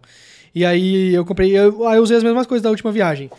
E 0.53 0.65
aí 0.65 1.13
eu 1.13 1.26
comprei, 1.26 1.57
eu, 1.57 1.88
aí 1.88 1.97
eu 1.97 2.03
usei 2.03 2.17
as 2.17 2.24
mesmas 2.24 2.45
coisas 2.45 2.61
da 2.61 2.69
última 2.69 2.91
viagem. 2.91 3.30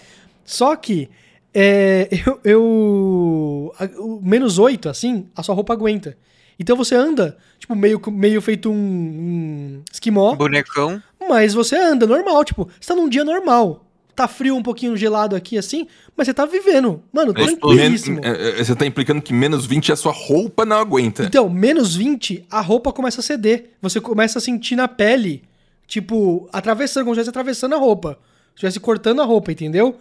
Só 0.45 0.74
que 0.74 1.09
é, 1.55 2.09
eu, 2.26 2.41
eu- 2.43 3.74
a- 3.78 3.85
o 4.01 4.20
menos 4.22 4.59
8, 4.59 4.89
assim, 4.89 5.26
a 5.37 5.43
sua 5.43 5.55
roupa 5.55 5.72
aguenta. 5.74 6.16
Então 6.59 6.76
você 6.76 6.95
anda, 6.95 7.37
tipo, 7.59 7.74
meio, 7.74 8.01
meio 8.11 8.41
feito 8.41 8.70
um, 8.70 8.74
um 8.74 9.83
esquimó, 9.93 10.35
Bonecão. 10.37 11.03
Mas 11.29 11.55
você 11.55 11.77
anda 11.77 12.07
normal, 12.07 12.45
tipo, 12.45 12.68
você 12.81 12.89
tá 12.89 12.95
num 12.95 13.09
dia 13.09 13.25
normal. 13.25 13.85
Tá 14.14 14.29
frio, 14.29 14.55
um 14.55 14.62
pouquinho 14.62 14.95
gelado 14.95 15.35
aqui, 15.35 15.57
assim, 15.57 15.87
mas 16.14 16.27
você 16.27 16.35
tá 16.35 16.45
vivendo. 16.45 17.03
Mano, 17.11 17.33
tranquilíssimo. 17.47 18.20
é, 18.23 18.61
é, 18.61 18.64
você 18.64 18.75
tá 18.77 18.85
implicando 18.85 19.23
que 19.23 19.33
menos 19.33 19.64
20 19.64 19.91
a 19.91 19.97
sua 19.97 20.12
roupa 20.12 20.66
não 20.66 20.77
aguenta. 20.77 21.25
Então, 21.25 21.49
menos 21.49 21.97
20, 21.97 22.45
a 22.51 22.61
roupa 22.61 22.93
começa 22.93 23.20
a 23.20 23.23
ceder. 23.25 23.70
Você 23.81 24.01
começa 24.03 24.39
a 24.39 24.43
sentir 24.43 24.77
na 24.77 24.87
pele, 24.87 25.43
tipo, 25.87 26.47
atravessando, 26.53 27.05
como 27.05 27.14
se 27.14 27.20
estivesse 27.20 27.31
atravessando 27.31 27.75
a 27.75 27.79
roupa. 27.79 28.18
Se 28.51 28.57
estivesse 28.57 28.81
cortando 28.81 29.23
a 29.23 29.25
roupa, 29.25 29.51
entendeu? 29.51 29.97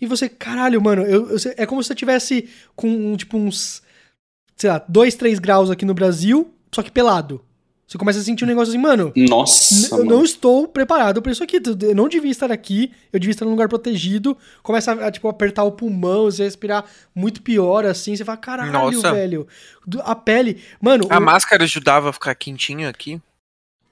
E 0.00 0.06
você, 0.06 0.26
caralho, 0.30 0.80
mano, 0.80 1.02
eu, 1.02 1.28
eu- 1.28 1.36
é 1.58 1.66
como 1.66 1.82
se 1.82 1.88
você 1.88 1.94
tivesse 1.94 2.48
com, 2.74 3.14
tipo, 3.14 3.36
uns, 3.36 3.82
sei 4.56 4.70
lá, 4.70 4.82
2, 4.88 5.14
3 5.16 5.38
graus 5.38 5.70
aqui 5.70 5.84
no 5.84 5.92
Brasil, 5.92 6.50
só 6.74 6.82
que 6.82 6.90
pelado. 6.90 7.44
Você 7.90 7.98
começa 7.98 8.20
a 8.20 8.22
sentir 8.22 8.44
um 8.44 8.46
negócio 8.46 8.70
assim, 8.70 8.78
mano, 8.80 9.12
Nossa, 9.16 9.96
eu 9.96 10.04
não 10.04 10.22
estou 10.22 10.68
preparado 10.68 11.20
pra 11.20 11.32
isso 11.32 11.42
aqui. 11.42 11.56
Eu 11.82 11.92
não 11.92 12.08
devia 12.08 12.30
estar 12.30 12.52
aqui. 12.52 12.92
Eu 13.12 13.18
devia 13.18 13.32
estar 13.32 13.44
num 13.44 13.50
lugar 13.50 13.68
protegido. 13.68 14.38
Começa 14.62 14.92
a, 14.92 15.08
a, 15.08 15.10
tipo, 15.10 15.26
apertar 15.26 15.64
o 15.64 15.72
pulmão, 15.72 16.26
você 16.26 16.44
respirar 16.44 16.84
muito 17.12 17.42
pior, 17.42 17.84
assim. 17.84 18.14
Você 18.14 18.24
fala, 18.24 18.38
caralho, 18.38 18.70
Nossa. 18.72 19.12
velho. 19.12 19.44
A 20.04 20.14
pele. 20.14 20.62
Mano, 20.80 21.08
A 21.10 21.18
o- 21.18 21.20
máscara 21.20 21.64
ajudava 21.64 22.10
a 22.10 22.12
ficar 22.12 22.32
quentinho 22.36 22.88
aqui? 22.88 23.20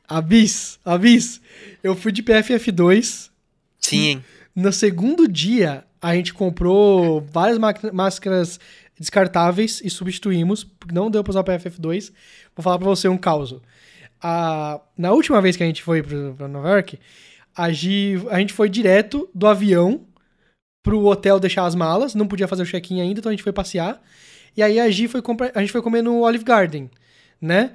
Abis, 0.07 0.79
Abis. 0.85 1.41
Eu 1.83 1.97
fui 1.97 2.13
de 2.13 2.23
PFF2. 2.23 3.31
Sim, 3.81 3.99
hein? 4.05 4.25
No 4.55 4.73
segundo 4.73 5.27
dia, 5.27 5.83
a 6.01 6.15
gente 6.15 6.33
comprou 6.33 7.21
várias 7.21 7.59
máscaras 7.93 8.61
descartáveis 8.99 9.81
e 9.85 9.91
substituímos, 9.91 10.65
porque 10.65 10.95
não 10.95 11.11
deu 11.11 11.23
pra 11.23 11.31
usar 11.31 11.41
o 11.41 11.45
PFF2. 11.45 12.13
Vou 12.57 12.63
falar 12.63 12.79
pra 12.79 12.89
você 12.89 13.09
um 13.09 13.17
caos. 13.17 13.55
A- 14.21 14.81
na 14.97 15.13
última 15.13 15.41
vez 15.41 15.57
que 15.57 15.63
a 15.63 15.67
gente 15.67 15.83
foi 15.83 16.03
pra 16.03 16.49
Nova 16.49 16.69
York, 16.71 16.99
a, 17.57 17.71
Gi- 17.73 18.23
a 18.31 18.39
gente 18.39 18.53
foi 18.53 18.69
direto 18.69 19.29
do 19.35 19.47
avião 19.47 20.01
pro 20.83 21.05
hotel 21.07 21.39
deixar 21.39 21.67
as 21.67 21.75
malas, 21.75 22.15
não 22.15 22.27
podia 22.27 22.49
fazer 22.49 22.63
o 22.63 22.67
check-in 22.67 23.01
ainda, 23.01 23.21
então 23.21 23.31
a 23.31 23.33
gente 23.33 23.43
foi 23.43 23.53
passear. 23.53 24.03
E 24.57 24.63
aí 24.63 24.81
a 24.81 24.91
Gi 24.91 25.07
foi 25.09 25.23
comprar, 25.23 25.53
a 25.55 25.61
gente 25.61 25.71
foi 25.73 25.83
comer 25.83 26.03
no 26.03 26.21
Olive 26.23 26.45
Garden, 26.45 26.91
né? 27.41 27.73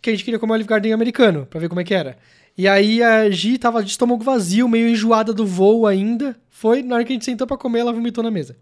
Que 0.00 0.10
a 0.10 0.12
gente 0.12 0.24
queria 0.24 0.38
comer 0.38 0.54
Olive 0.54 0.68
Garden 0.68 0.92
americano, 0.92 1.46
pra 1.46 1.60
ver 1.60 1.68
como 1.68 1.80
é 1.80 1.84
que 1.84 1.94
era. 1.94 2.16
E 2.56 2.68
aí 2.68 3.02
a 3.02 3.28
Gi 3.30 3.58
tava 3.58 3.82
de 3.82 3.90
estômago 3.90 4.22
vazio, 4.22 4.68
meio 4.68 4.88
enjoada 4.88 5.32
do 5.32 5.46
voo 5.46 5.86
ainda. 5.86 6.36
Foi, 6.50 6.82
na 6.82 6.94
hora 6.96 7.04
que 7.04 7.12
a 7.12 7.14
gente 7.14 7.24
sentou 7.24 7.46
pra 7.46 7.56
comer, 7.56 7.80
ela 7.80 7.92
vomitou 7.92 8.22
na 8.22 8.30
mesa, 8.30 8.56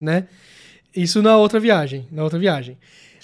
né? 0.00 0.26
Isso 0.94 1.20
na 1.22 1.36
outra 1.36 1.58
viagem. 1.60 2.06
Na 2.12 2.22
outra 2.24 2.38
viagem. 2.38 2.78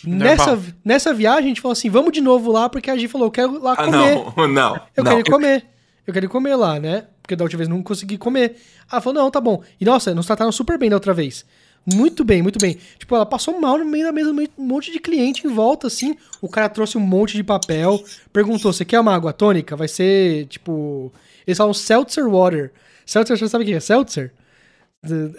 Nessa, 0.04 0.58
nessa 0.84 1.12
viagem, 1.12 1.44
a 1.44 1.48
gente 1.48 1.60
falou 1.60 1.72
assim: 1.72 1.90
vamos 1.90 2.12
de 2.12 2.20
novo 2.20 2.50
lá, 2.50 2.68
porque 2.68 2.90
a 2.90 2.96
Gi 2.96 3.06
falou: 3.06 3.26
eu 3.26 3.30
quero 3.30 3.62
lá 3.62 3.72
Ah, 3.74 3.84
comer. 3.84 4.14
não, 4.14 4.48
não. 4.48 4.80
Eu 4.96 5.04
não. 5.04 5.12
quero 5.16 5.30
comer. 5.30 5.66
Eu 6.06 6.14
quero 6.14 6.28
comer 6.28 6.54
lá, 6.56 6.80
né? 6.80 7.04
Porque 7.22 7.36
da 7.36 7.44
última 7.44 7.58
vez 7.58 7.68
não 7.68 7.82
consegui 7.82 8.16
comer. 8.18 8.56
Ela 8.90 9.00
falou, 9.00 9.22
não, 9.22 9.30
tá 9.30 9.40
bom. 9.40 9.62
E 9.80 9.84
nossa, 9.84 10.12
nos 10.14 10.26
trataram 10.26 10.50
super 10.50 10.76
bem 10.78 10.90
da 10.90 10.96
outra 10.96 11.14
vez. 11.14 11.44
Muito 11.86 12.24
bem, 12.24 12.42
muito 12.42 12.58
bem. 12.58 12.76
Tipo, 12.98 13.14
ela 13.14 13.24
passou 13.24 13.60
mal 13.60 13.78
no 13.78 13.84
meio 13.84 14.04
da 14.04 14.12
mesa, 14.12 14.32
um 14.32 14.46
monte 14.64 14.90
de 14.90 14.98
cliente 14.98 15.46
em 15.46 15.50
volta, 15.50 15.86
assim. 15.86 16.16
O 16.40 16.48
cara 16.48 16.68
trouxe 16.68 16.98
um 16.98 17.00
monte 17.00 17.36
de 17.36 17.44
papel, 17.44 18.02
perguntou: 18.32 18.72
você 18.72 18.84
quer 18.84 18.98
uma 19.00 19.14
água 19.14 19.32
tônica? 19.32 19.76
Vai 19.76 19.86
ser, 19.88 20.46
tipo. 20.46 21.12
Eles 21.46 21.58
falam 21.58 21.72
seltzer 21.74 22.28
water. 22.28 22.72
Seltzer, 23.06 23.36
você 23.38 23.48
sabe 23.48 23.64
o 23.64 23.66
que 23.66 23.74
é 23.74 23.80
seltzer? 23.80 24.32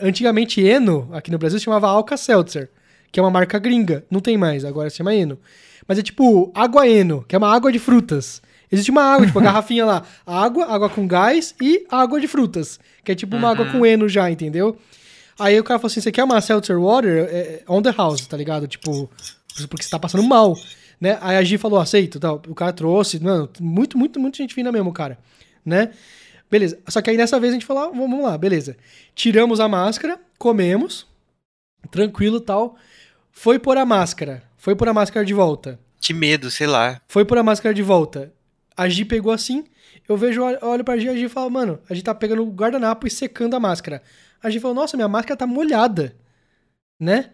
Antigamente, 0.01 0.61
Eno, 0.61 1.09
aqui 1.13 1.29
no 1.29 1.37
Brasil, 1.37 1.59
se 1.59 1.65
chamava 1.65 1.87
Alka 1.87 2.17
Seltzer, 2.17 2.69
que 3.11 3.19
é 3.19 3.23
uma 3.23 3.29
marca 3.29 3.59
gringa. 3.59 4.03
Não 4.09 4.19
tem 4.19 4.37
mais, 4.37 4.65
agora 4.65 4.89
se 4.89 4.97
chama 4.97 5.13
Eno. 5.13 5.39
Mas 5.87 5.99
é 5.99 6.01
tipo 6.01 6.51
água 6.55 6.87
Eno, 6.87 7.23
que 7.27 7.35
é 7.35 7.37
uma 7.37 7.53
água 7.53 7.71
de 7.71 7.79
frutas. 7.79 8.41
Existe 8.71 8.89
uma 8.89 9.03
água, 9.03 9.27
tipo, 9.27 9.39
a 9.39 9.43
garrafinha 9.43 9.85
lá. 9.85 10.03
Água, 10.25 10.65
água 10.65 10.89
com 10.89 11.05
gás 11.05 11.53
e 11.61 11.85
água 11.89 12.19
de 12.19 12.27
frutas. 12.27 12.79
Que 13.03 13.11
é 13.11 13.15
tipo 13.15 13.35
uma 13.35 13.51
água 13.51 13.65
com 13.65 13.85
Eno 13.85 14.07
já, 14.07 14.31
entendeu? 14.31 14.77
Aí 15.37 15.59
o 15.59 15.63
cara 15.63 15.79
falou 15.79 15.91
assim: 15.91 16.01
você 16.01 16.11
quer 16.11 16.23
uma 16.23 16.39
Seltzer 16.39 16.79
Water? 16.79 17.27
É, 17.29 17.37
é 17.37 17.63
on 17.67 17.81
the 17.81 17.91
house, 17.91 18.25
tá 18.25 18.37
ligado? 18.37 18.67
Tipo, 18.67 19.09
porque 19.69 19.83
você 19.83 19.89
tá 19.89 19.99
passando 19.99 20.23
mal. 20.23 20.55
Né? 20.99 21.17
Aí 21.21 21.35
a 21.35 21.43
Gi 21.43 21.57
falou, 21.57 21.79
aceito, 21.79 22.19
tal. 22.19 22.41
O 22.47 22.53
cara 22.53 22.71
trouxe, 22.71 23.19
mano, 23.19 23.49
muito, 23.59 23.97
muito, 23.97 24.19
muito 24.19 24.37
gente 24.37 24.53
fina 24.53 24.71
mesmo, 24.71 24.93
cara. 24.93 25.17
Né? 25.65 25.91
Beleza. 26.51 26.77
Só 26.89 27.01
que 27.01 27.09
aí 27.09 27.15
nessa 27.15 27.39
vez 27.39 27.53
a 27.53 27.55
gente 27.55 27.65
falou, 27.65 27.83
ah, 27.83 27.89
vamos 27.89 28.21
lá, 28.21 28.37
beleza. 28.37 28.75
Tiramos 29.15 29.61
a 29.61 29.69
máscara, 29.69 30.19
comemos, 30.37 31.07
tranquilo 31.89 32.37
e 32.37 32.41
tal. 32.41 32.75
Foi 33.31 33.57
pôr 33.57 33.77
a 33.77 33.85
máscara. 33.85 34.43
Foi 34.57 34.75
pôr 34.75 34.89
a 34.89 34.93
máscara 34.93 35.25
de 35.25 35.33
volta. 35.33 35.79
Que 36.01 36.13
medo, 36.13 36.51
sei 36.51 36.67
lá. 36.67 37.01
Foi 37.07 37.23
pôr 37.23 37.37
a 37.37 37.43
máscara 37.43 37.73
de 37.73 37.81
volta. 37.81 38.33
A 38.75 38.89
Gi 38.89 39.05
pegou 39.05 39.31
assim. 39.31 39.63
Eu 40.09 40.17
vejo, 40.17 40.41
olho 40.43 40.83
pra 40.83 40.97
Gi, 40.97 41.07
a 41.07 41.15
Gi 41.15 41.29
fala, 41.29 41.49
mano, 41.49 41.79
a 41.89 41.93
Gi 41.93 42.03
tá 42.03 42.13
pegando 42.13 42.43
o 42.43 42.51
guardanapo 42.51 43.07
e 43.07 43.09
secando 43.09 43.55
a 43.55 43.59
máscara. 43.59 44.03
A 44.43 44.49
Gi 44.49 44.59
falou, 44.59 44.75
nossa, 44.75 44.97
minha 44.97 45.07
máscara 45.07 45.37
tá 45.37 45.47
molhada. 45.47 46.15
Né? 46.99 47.29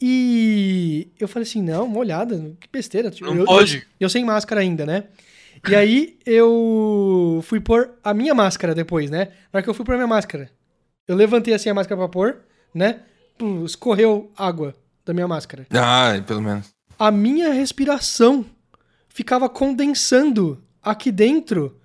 E 0.00 1.08
eu 1.18 1.26
falei 1.26 1.48
assim, 1.48 1.62
não, 1.62 1.86
molhada, 1.86 2.54
que 2.60 2.68
besteira. 2.70 3.10
Não 3.20 3.34
eu, 3.34 3.44
pode. 3.44 3.78
Eu, 3.78 3.82
eu 4.00 4.10
sem 4.10 4.24
máscara 4.24 4.60
ainda, 4.60 4.84
né? 4.84 5.04
E 5.68 5.74
aí 5.76 6.18
eu 6.26 7.40
fui 7.44 7.60
pôr 7.60 7.92
a 8.02 8.12
minha 8.12 8.34
máscara 8.34 8.74
depois, 8.74 9.10
né? 9.10 9.26
Na 9.52 9.58
hora 9.58 9.62
que 9.62 9.70
eu 9.70 9.74
fui 9.74 9.84
pôr 9.84 9.92
a 9.94 9.98
minha 9.98 10.06
máscara, 10.08 10.50
eu 11.06 11.14
levantei 11.14 11.54
assim 11.54 11.68
a 11.70 11.74
máscara 11.74 11.96
pra 11.98 12.08
pôr, 12.08 12.40
né? 12.74 13.00
Pum, 13.38 13.64
escorreu 13.64 14.30
água 14.36 14.74
da 15.04 15.12
minha 15.14 15.26
máscara 15.28 15.66
Ah, 15.72 16.12
pelo 16.26 16.40
menos. 16.42 16.68
a 16.98 17.10
minha 17.10 17.52
respiração 17.52 18.44
ficava 19.08 19.48
condensando 19.48 20.62
aqui 20.82 21.10
dentro 21.12 21.78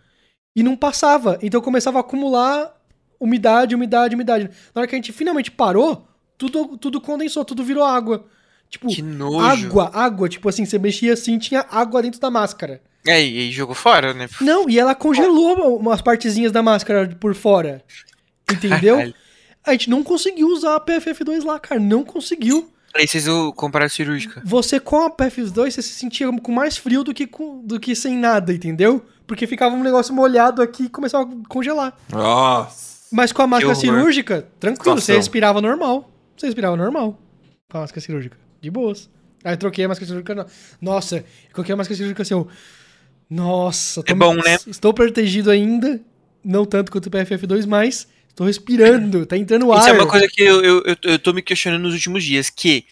e 0.55 0.63
não 0.63 0.75
passava. 0.75 1.37
Então 1.41 1.61
começava 1.61 1.97
a 1.99 2.01
acumular 2.01 2.75
umidade, 3.19 3.75
umidade, 3.75 4.15
umidade. 4.15 4.49
Na 4.73 4.81
hora 4.81 4.87
que 4.87 4.95
a 4.95 4.97
gente 4.97 5.11
finalmente 5.13 5.51
parou, 5.51 6.07
tudo, 6.37 6.77
tudo 6.77 6.99
condensou, 7.01 7.43
tudo 7.45 7.63
virou 7.63 7.83
água. 7.83 8.25
Tipo, 8.69 8.87
Que 8.87 9.01
nojo. 9.01 9.39
água, 9.67 9.91
água. 9.93 10.27
Tipo 10.29 10.49
assim, 10.49 10.65
você 10.65 10.77
mexia 10.77 11.13
assim, 11.13 11.37
tinha 11.37 11.65
água 11.71 12.01
dentro 12.01 12.19
da 12.19 12.29
máscara. 12.29 12.81
É, 13.05 13.21
e 13.25 13.39
aí 13.39 13.51
jogou 13.51 13.73
fora, 13.75 14.13
né? 14.13 14.27
Não, 14.41 14.69
e 14.69 14.77
ela 14.77 14.93
congelou 14.93 15.77
umas 15.79 16.01
partezinhas 16.01 16.51
da 16.51 16.61
máscara 16.61 17.07
por 17.19 17.33
fora. 17.33 17.81
Entendeu? 18.51 18.95
Caralho. 18.97 19.13
A 19.65 19.71
gente 19.73 19.89
não 19.89 20.01
conseguiu 20.01 20.47
usar 20.47 20.77
a 20.77 20.79
PFF2 20.79 21.43
lá, 21.43 21.59
cara. 21.59 21.77
Não 21.77 22.01
conseguiu. 22.01 22.71
Aí 22.95 23.05
vocês 23.05 23.27
o- 23.27 23.51
compraram 23.51 23.89
cirúrgica. 23.89 24.41
Você 24.45 24.79
com 24.79 25.01
a 25.01 25.09
PFF2, 25.09 25.71
você 25.71 25.81
se 25.81 25.89
sentia 25.89 26.31
com 26.39 26.51
mais 26.53 26.77
frio 26.77 27.03
do 27.03 27.13
que, 27.13 27.27
com, 27.27 27.61
do 27.65 27.77
que 27.77 27.93
sem 27.93 28.15
nada, 28.17 28.53
entendeu? 28.53 29.05
Porque 29.27 29.45
ficava 29.45 29.75
um 29.75 29.83
negócio 29.83 30.13
molhado 30.13 30.61
aqui 30.61 30.83
e 30.83 30.89
começava 30.89 31.25
a 31.29 31.47
congelar. 31.49 31.93
Nossa. 32.09 33.07
Mas 33.11 33.33
com 33.33 33.41
a 33.41 33.47
máscara 33.47 33.75
cirúrgica, 33.75 34.47
tranquilo, 34.57 35.01
você 35.01 35.17
respirava 35.17 35.59
normal. 35.61 36.09
Você 36.37 36.45
respirava 36.45 36.77
normal 36.77 37.19
com 37.69 37.77
a 37.77 37.81
máscara 37.81 37.99
cirúrgica. 37.99 38.37
De 38.61 38.69
boas. 38.71 39.09
Aí 39.43 39.53
eu 39.53 39.57
troquei 39.57 39.85
a 39.85 39.87
máscara 39.87 40.07
cirúrgica. 40.07 40.35
no- 40.35 40.45
Nossa, 40.81 41.17
eu 41.17 41.23
coloquei 41.53 41.73
a 41.73 41.77
máscara 41.77 41.95
cirúrgica 41.95 42.21
assim, 42.23 42.33
eu... 42.33 42.47
Nossa, 43.29 44.01
É 44.05 44.13
bom, 44.13 44.33
né? 44.35 44.57
Estou 44.67 44.93
protegido 44.93 45.51
ainda. 45.51 45.99
Não 46.43 46.65
tanto 46.65 46.91
quanto 46.91 47.07
o 47.07 47.11
PFF2, 47.11 47.65
mas 47.67 48.07
estou 48.29 48.47
respirando, 48.47 49.25
tá 49.25 49.35
entrando 49.35 49.71
ar. 49.73 49.79
Isso 49.79 49.89
é 49.89 49.93
uma 49.93 50.07
coisa 50.07 50.27
que 50.29 50.41
eu, 50.41 50.63
eu, 50.63 50.83
eu, 50.85 50.95
eu 51.03 51.19
tô 51.19 51.33
me 51.33 51.41
questionando 51.41 51.81
nos 51.81 51.93
últimos 51.93 52.23
dias, 52.23 52.49
que 52.49 52.85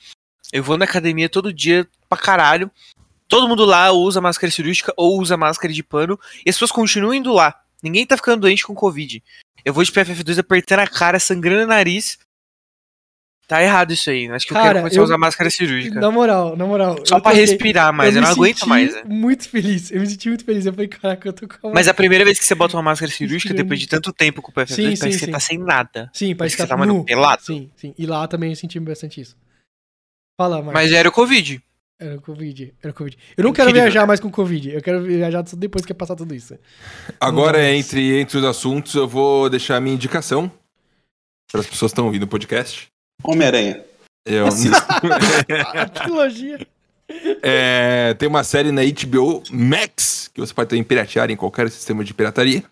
eu 0.51 0.61
vou 0.61 0.77
na 0.77 0.83
academia 0.83 1.29
todo 1.29 1.53
dia 1.53 1.87
pra 2.09 2.17
caralho, 2.17 2.69
todo 3.29 3.47
mundo 3.47 3.63
lá 3.63 3.91
usa 3.91 4.19
máscara 4.19 4.51
cirúrgica 4.51 4.93
ou 4.97 5.21
usa 5.21 5.37
máscara 5.37 5.73
de 5.73 5.81
pano, 5.83 6.19
e 6.45 6.49
as 6.49 6.55
pessoas 6.55 6.71
continuam 6.71 7.13
indo 7.13 7.31
lá. 7.31 7.55
Ninguém 7.81 8.05
tá 8.05 8.17
ficando 8.17 8.41
doente 8.41 8.65
com 8.65 8.75
Covid. 8.75 9.23
Eu 9.63 9.73
vou 9.73 9.83
de 9.83 9.91
PFF2 9.91 10.37
apertando 10.39 10.79
a 10.79 10.87
cara, 10.87 11.17
sangrando 11.17 11.63
o 11.63 11.67
nariz. 11.67 12.17
Tá 13.47 13.61
errado 13.61 13.93
isso 13.93 14.09
aí. 14.09 14.27
Acho 14.31 14.47
que 14.47 14.53
eu 14.53 14.55
Cara, 14.55 14.67
quero 14.69 14.79
começar 14.79 14.97
eu- 14.97 15.01
a 15.01 15.05
usar 15.05 15.17
máscara 15.19 15.49
cirúrgica. 15.51 15.99
Na 15.99 16.09
moral, 16.09 16.55
na 16.57 16.65
moral. 16.65 16.97
Só 17.05 17.17
eu 17.17 17.21
pra 17.21 17.31
respirar 17.31 17.93
mais, 17.93 18.15
eu, 18.15 18.21
me 18.21 18.27
não 18.27 18.33
aguento 18.33 18.57
senti 18.57 18.69
mais. 18.69 18.95
né? 18.95 19.03
muito 19.05 19.47
feliz. 19.47 19.91
Eu 19.91 19.99
me 20.01 20.07
senti 20.07 20.29
muito 20.29 20.43
feliz. 20.43 20.65
Eu 20.65 20.73
falei, 20.73 20.87
caraca, 20.87 21.29
eu 21.29 21.33
tô 21.33 21.47
com 21.47 21.67
a 21.69 21.73
Mas 21.73 21.87
a 21.87 21.93
primeira 21.93 22.25
vez 22.25 22.39
que 22.39 22.45
você 22.45 22.55
bota 22.55 22.75
uma 22.75 22.81
máscara 22.81 23.11
cirúrgica, 23.11 23.53
depois 23.53 23.79
de 23.79 23.87
tanto 23.87 24.11
tempo 24.11 24.41
com 24.41 24.49
o 24.49 24.53
PFF2, 24.53 24.75
Sim, 24.75 24.83
parece 24.83 24.97
sim, 24.97 25.09
que 25.09 25.13
você 25.19 25.25
sim. 25.25 25.31
tá 25.31 25.39
sem 25.39 25.57
nada. 25.59 26.09
Sim, 26.11 26.35
parece 26.35 26.37
Parece 26.37 26.55
que 26.57 26.61
que 26.63 26.67
tá 26.67 26.75
tá, 26.75 26.77
mano, 26.77 27.05
pelado. 27.05 27.43
Sim, 27.43 27.69
sim. 27.75 27.93
E 27.97 28.05
lá 28.07 28.27
também 28.27 28.49
eu 28.49 28.55
senti 28.55 28.79
bastante 28.79 29.21
isso. 29.21 29.35
Fala, 30.39 30.57
Marcos. 30.57 30.73
Mas 30.73 30.91
era 30.91 31.07
o 31.07 31.11
Covid. 31.11 31.61
Era 31.99 32.15
o 32.17 32.21
Covid. 32.21 32.73
Era 32.81 32.91
o 32.91 32.93
Covid. 32.95 33.17
Eu 33.37 33.43
não 33.43 33.53
quero 33.53 33.69
Incrível. 33.69 33.89
viajar 33.91 34.07
mais 34.07 34.19
com 34.19 34.29
Covid. 34.31 34.71
Eu 34.71 34.81
quero 34.81 35.03
viajar 35.03 35.47
só 35.47 35.55
depois 35.55 35.85
que 35.85 35.93
passar 35.93 36.15
tudo 36.15 36.33
isso. 36.33 36.57
Agora, 37.21 37.59
Nossa. 37.59 37.69
entre, 37.69 38.19
entre 38.19 38.37
os 38.39 38.43
assuntos, 38.43 38.95
eu 38.95 39.07
vou 39.07 39.49
deixar 39.51 39.77
a 39.77 39.79
minha 39.79 39.95
indicação 39.95 40.51
para 41.51 41.61
as 41.61 41.67
pessoas 41.67 41.91
que 41.91 41.93
estão 41.93 42.05
ouvindo 42.05 42.23
o 42.23 42.27
podcast. 42.27 42.87
Homem-Aranha. 43.27 43.81
Eu, 44.25 44.47
A 45.73 45.85
trilogia. 45.87 46.59
É, 47.43 48.15
tem 48.17 48.27
uma 48.27 48.43
série 48.43 48.71
na 48.71 48.81
HBO 48.81 49.43
Max, 49.51 50.27
que 50.33 50.41
você 50.41 50.51
pode 50.51 50.69
também 50.69 50.83
piratear 50.83 51.29
em 51.29 51.35
qualquer 51.35 51.69
sistema 51.69 52.03
de 52.03 52.15
pirataria, 52.15 52.63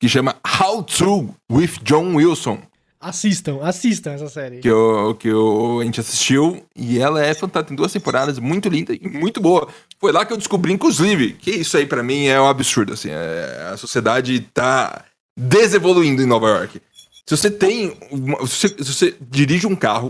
que 0.00 0.08
chama 0.08 0.36
How 0.58 0.82
To 0.84 1.34
with 1.52 1.80
John 1.82 2.14
Wilson, 2.14 2.62
Assistam, 2.98 3.58
assistam 3.62 4.12
essa 4.12 4.28
série. 4.30 4.60
que, 4.60 4.68
eu, 4.70 5.14
que 5.20 5.28
eu, 5.28 5.80
a 5.82 5.84
gente 5.84 6.00
assistiu, 6.00 6.64
e 6.74 6.98
ela 6.98 7.22
é 7.22 7.34
fantástica, 7.34 7.68
tem 7.68 7.76
duas 7.76 7.92
temporadas, 7.92 8.38
muito 8.38 8.70
linda 8.70 8.94
e 8.94 9.06
muito 9.06 9.38
boa. 9.42 9.68
Foi 10.00 10.10
lá 10.10 10.24
que 10.24 10.32
eu 10.32 10.38
descobri, 10.38 10.72
inclusive, 10.72 11.34
que 11.34 11.50
isso 11.50 11.76
aí 11.76 11.84
pra 11.84 12.02
mim 12.02 12.24
é 12.24 12.40
um 12.40 12.48
absurdo, 12.48 12.94
assim, 12.94 13.10
é- 13.10 13.68
a 13.70 13.76
sociedade 13.76 14.40
tá 14.54 15.04
desevoluindo 15.38 16.22
em 16.22 16.26
Nova 16.26 16.48
York. 16.48 16.80
Se 17.28 17.36
você 17.36 17.50
tem, 17.50 17.96
uma- 18.10 18.46
se 18.46 18.68
você, 18.68 18.84
se 18.84 18.94
você 18.94 19.16
dirige 19.20 19.66
um 19.66 19.76
carro, 19.76 20.08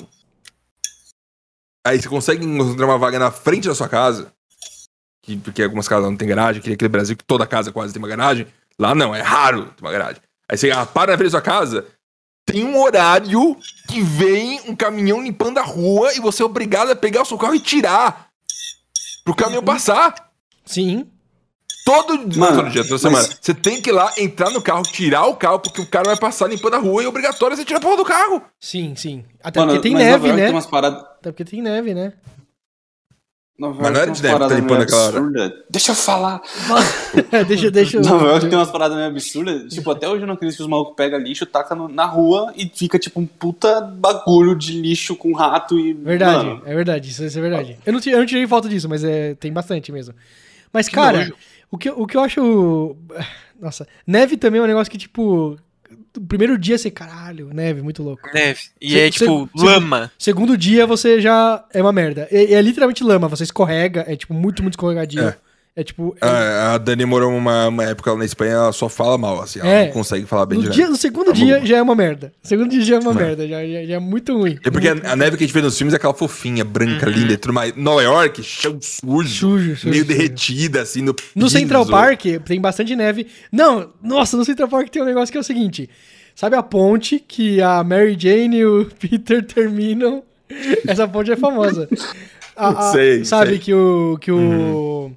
aí 1.87 2.01
você 2.01 2.09
consegue 2.09 2.45
encontrar 2.45 2.87
uma 2.87 2.99
vaga 2.99 3.19
na 3.19 3.31
frente 3.31 3.69
da 3.69 3.75
sua 3.75 3.89
casa, 3.89 4.33
que, 5.23 5.37
porque 5.37 5.63
algumas 5.63 5.87
casas 5.87 6.11
não 6.11 6.17
tem 6.17 6.29
garagem, 6.29 6.61
que 6.61 6.73
aquele 6.73 6.89
Brasil 6.89 7.17
que 7.17 7.25
toda 7.25 7.47
casa 7.47 7.73
quase 7.73 7.93
tem 7.93 8.03
uma 8.03 8.09
garagem, 8.09 8.47
lá 8.79 8.95
não, 8.95 9.15
é 9.15 9.23
raro 9.23 9.67
ter 9.67 9.83
uma 9.83 9.93
garagem. 9.93 10.21
Aí 10.51 10.59
você 10.59 10.71
ah, 10.71 10.85
para 10.85 11.13
na 11.13 11.19
frente 11.19 11.31
da 11.31 11.39
sua 11.39 11.43
casa, 11.43 11.87
tem 12.47 12.65
um 12.65 12.81
horário 12.83 13.57
que 13.89 14.03
vem 14.03 14.61
um 14.69 14.77
caminhão 14.77 15.23
limpando 15.23 15.59
a 15.59 15.63
rua 15.63 16.13
e 16.15 16.21
você 16.21 16.43
é 16.43 16.47
obrigado 16.47 16.91
a 16.91 16.97
pegar 16.97 17.23
o 17.23 17.25
seu 17.25 17.39
carro 17.39 17.55
e 17.55 17.61
tirar 17.61 18.29
pro 19.25 19.35
caminhão 19.35 19.63
passar. 19.65 20.31
Sim. 20.67 21.11
Todo, 21.85 22.39
Mano, 22.39 22.63
todo 22.63 22.71
dia, 22.71 22.83
toda 22.83 22.93
mas- 22.95 23.01
semana. 23.03 23.29
Você 23.41 23.53
tem 23.53 23.81
que 23.83 23.91
ir 23.91 23.93
lá, 23.93 24.11
entrar 24.17 24.51
no 24.51 24.63
carro, 24.63 24.83
tirar 24.85 25.27
o 25.27 25.37
carro, 25.37 25.59
porque 25.61 25.83
o 25.83 25.87
cara 25.87 26.07
vai 26.07 26.17
passar 26.19 26.49
limpando 26.49 26.75
a 26.75 26.79
rua 26.79 27.03
e 27.03 27.05
é 27.05 27.09
obrigatório 27.09 27.55
você 27.57 27.65
tirar 27.65 27.79
a 27.79 27.83
porra 27.83 27.99
do 27.99 28.05
carro. 28.05 28.43
Sim, 28.59 28.95
sim. 28.97 29.23
Até 29.43 29.61
Mano, 29.61 29.73
porque 29.73 29.83
tem 29.89 29.93
mas 29.93 30.03
neve, 30.05 30.33
né? 30.33 30.45
Tem 30.47 30.55
umas 30.55 30.67
paradas. 30.67 31.01
Até 31.03 31.31
porque 31.31 31.45
tem 31.45 31.61
neve, 31.61 31.93
né? 31.93 32.15
Nova 33.57 33.83
Mas 33.83 33.93
não 33.93 34.01
era 34.01 34.07
York 34.09 34.13
de 34.17 34.23
tem 34.23 34.31
umas 34.35 34.41
neve 34.51 34.55
que 34.55 34.59
tá 34.59 34.59
paradas 34.59 34.59
limpando 34.59 34.77
meio 34.79 34.83
aquela 34.83 35.03
hora. 35.03 35.19
absurdas. 35.19 35.65
Deixa 35.71 35.93
eu 35.93 35.95
falar. 35.95 36.43
deixa, 37.47 37.71
deixa. 37.71 37.97
eu- 37.99 38.03
Nova 38.03 38.27
York 38.27 38.49
tem 38.49 38.59
umas 38.59 38.71
paradas 38.71 38.97
meio 38.97 39.09
absurdas. 39.11 39.73
Tipo, 39.75 39.91
até 39.93 40.09
hoje 40.09 40.23
eu 40.23 40.27
não 40.27 40.35
acredito 40.35 40.57
que 40.57 40.63
os 40.63 40.69
malucos 40.69 40.95
pegam 40.97 41.21
lixo, 41.21 41.47
taca 41.47 41.75
no- 41.75 41.87
na 41.87 42.05
rua 42.07 42.53
e 42.57 42.69
fica 42.75 42.99
tipo 42.99 43.21
um 43.21 43.27
puta 43.27 43.81
bagulho 43.81 44.57
de 44.57 44.73
lixo 44.81 45.15
com 45.15 45.33
rato 45.35 45.79
e. 45.79 45.93
Verdade, 45.93 46.47
Mano, 46.47 46.63
é 46.65 46.75
verdade, 46.75 47.11
isso, 47.11 47.23
isso 47.25 47.39
é 47.39 47.43
verdade. 47.43 47.79
Eu 47.87 47.93
não, 47.93 48.01
eu 48.05 48.19
não 48.19 48.27
tirei 48.27 48.47
foto 48.49 48.69
disso, 48.69 48.89
mas 48.89 49.05
é, 49.05 49.35
tem 49.35 49.53
bastante 49.53 49.93
mesmo. 49.93 50.15
Mas, 50.73 50.89
cara, 50.89 51.19
nojo. 51.19 51.35
O 51.75 51.79
que, 51.79 51.89
eu- 51.89 52.01
o 52.01 52.07
que 52.07 52.17
eu 52.17 52.21
acho. 52.23 52.97
Nossa, 53.61 53.87
neve 54.07 54.37
também 54.37 54.61
é 54.61 54.65
um 54.65 54.67
negócio 54.67 54.91
que, 54.91 54.99
tipo. 54.99 55.57
O 56.17 56.21
primeiro 56.21 56.57
dia 56.57 56.79
você, 56.79 56.91
caralho, 56.93 57.51
neve, 57.53 57.83
muito 57.83 58.01
louco. 58.03 58.23
Neve. 58.33 58.61
E 58.81 58.91
Cê- 58.93 58.99
é 59.01 59.11
tipo 59.11 59.49
cê- 59.57 59.65
lama. 59.67 60.11
Segundo 60.19 60.57
dia 60.57 60.87
você 60.87 61.21
já 61.21 61.65
é 61.73 61.81
uma 61.83 61.93
merda. 61.93 62.29
É, 62.31 62.53
é 62.53 62.63
literalmente 62.63 63.03
lama, 63.03 63.29
você 63.29 63.43
escorrega, 63.43 64.05
é 64.07 64.15
tipo 64.15 64.33
muito, 64.33 64.63
muito 64.63 64.75
escorregadio. 64.75 65.23
É. 65.29 65.37
É 65.77 65.83
tipo. 65.83 66.15
é- 66.21 66.25
A, 66.27 66.75
a 66.75 66.79
Dani 66.79 67.05
morou 67.05 67.33
uma, 67.37 67.67
uma 67.67 67.83
época 67.85 68.13
lá 68.13 68.19
na 68.19 68.25
Espanha, 68.25 68.53
ela 68.53 68.73
só 68.73 68.89
fala 68.89 69.19
mal, 69.19 69.43
assim. 69.43 69.59
Ela 69.59 69.69
É. 69.69 69.85
não 69.87 69.93
consegue 69.93 70.25
falar 70.25 70.47
bem 70.47 70.59
no, 70.61 70.65
de 70.67 70.71
dia, 70.71 70.89
no 70.89 70.95
segundo 70.95 71.27
Tá 71.27 71.33
dia 71.33 71.59
bom. 71.59 71.67
já 71.67 71.77
é 71.79 71.83
uma 71.83 71.97
merda. 71.97 72.33
No 72.43 72.49
segundo 72.49 72.71
dia 72.71 72.81
já 72.83 72.95
é 72.95 72.99
uma 73.01 73.11
É. 73.11 73.15
merda. 73.15 73.49
Já, 73.49 73.67
já, 73.67 73.85
já 73.85 73.95
é 73.95 73.99
muito 73.99 74.37
ruim. 74.39 74.57
É 74.65 74.71
porque 74.71 74.87
a, 74.89 74.93
a 74.93 75.17
neve 75.17 75.37
que 75.37 75.43
a 75.43 75.47
gente 75.47 75.55
vê 75.55 75.61
nos 75.63 75.77
filmes 75.77 75.93
é 75.93 75.97
aquela 75.97 76.15
fofinha, 76.15 76.65
branca, 76.65 77.07
linda 77.11 77.33
e 77.33 77.37
tudo 77.37 77.53
mais. 77.53 77.75
Nova 77.77 78.03
York, 78.03 78.41
chão 78.45 78.79
sujo, 78.81 79.29
Sujo, 79.29 79.77
sujo, 79.77 79.91
meio 79.91 80.05
sujo. 80.05 80.17
derretida, 80.17 80.83
assim, 80.83 81.03
no 81.03 81.15
No. 81.35 81.51
Central 81.51 81.85
Park 81.87 82.23
tem 82.45 82.61
bastante 82.61 82.95
neve. 82.95 83.27
Não, 83.51 83.91
nossa, 84.01 84.37
no 84.37 84.45
Central 84.45 84.69
Park 84.69 84.89
tem 84.91 85.03
um 85.03 85.07
negócio 85.07 85.33
que 85.33 85.39
é 85.39 85.41
o 85.41 85.45
seguinte. 85.45 85.91
Sabe 86.37 86.55
a 86.57 86.63
ponte 86.63 87.19
que 87.19 87.61
a 87.61 87.83
Mary 87.83 88.17
Jane 88.19 88.59
e 88.59 88.65
o 88.67 88.87
Peter 89.01 89.45
terminam? 89.45 90.23
Essa 90.87 91.09
ponte 91.09 91.33
é 91.33 91.37
famosa. 91.37 91.89
A- 92.57 92.69
a- 92.91 92.93
Sei, 92.93 93.25
sabe 93.25 93.51
sei. 93.51 93.59
que 93.59 93.75
o. 93.75 94.17
Que 94.21 94.31
o, 94.31 95.11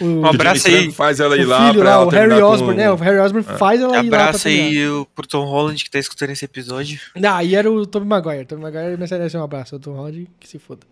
o, 0.00 0.04
Um 0.04 0.26
abraço 0.26 0.68
aí. 0.68 0.90
Faz 0.92 1.20
ela 1.20 1.36
ir 1.36 1.44
o 1.44 1.48
lá 1.48 1.68
filho 1.68 1.80
pra 1.80 1.90
lá, 1.90 1.96
ela 1.96 2.06
o 2.06 2.08
Harry 2.08 2.28
terminar 2.28 2.46
com- 2.46 2.52
Osborn, 2.52 2.76
né? 2.76 2.90
O 2.90 2.96
Harry 2.96 3.18
Osborn 3.18 3.58
faz 3.58 3.80
ela 3.80 3.98
ir 3.98 4.10
lá 4.10 4.16
Abraço 4.18 4.48
aí 4.48 4.88
o, 4.88 5.06
pro 5.14 5.26
Tom 5.26 5.44
Holland 5.44 5.82
que 5.84 5.90
tá 5.90 5.98
escutando 5.98 6.30
esse 6.30 6.44
episódio. 6.44 7.00
Ah, 7.22 7.42
e 7.42 7.54
era 7.54 7.70
o 7.70 7.86
Tobey 7.86 8.08
Maguire. 8.08 8.44
Tobey 8.44 8.62
Maguire 8.62 8.96
merece 8.96 9.36
um 9.36 9.42
abraço. 9.42 9.76
O 9.76 9.78
Tom 9.78 9.92
Holland, 9.92 10.28
que 10.38 10.48
se 10.48 10.58
foda. 10.58 10.82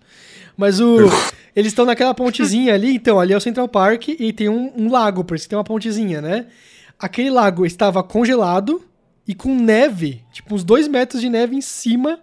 Mas 0.57 0.81
o... 0.81 0.99
eles 1.55 1.73
estão 1.73 1.85
naquela 1.85 2.15
pontezinha 2.15 2.75
ali, 2.75 2.95
então, 2.95 3.19
ali 3.19 3.33
é 3.33 3.37
o 3.37 3.41
Central 3.41 3.69
Park 3.69 4.09
e 4.09 4.33
tem 4.33 4.49
um, 4.49 4.73
um 4.77 4.91
lago, 4.91 5.25
por 5.25 5.35
isso 5.35 5.45
que 5.45 5.51
tem 5.51 5.59
uma 5.59 5.65
pontezinha, 5.65 6.21
né? 6.21 6.47
Aquele 6.99 7.31
lago 7.31 7.65
estava 7.65 8.03
congelado 8.03 8.83
e 9.27 9.35
com 9.35 9.55
neve, 9.55 10.23
tipo 10.33 10.55
uns 10.55 10.65
dois 10.65 10.87
metros 10.89 11.21
de 11.21 11.31
neve 11.31 11.57
em 11.57 11.61
cima 11.61 12.19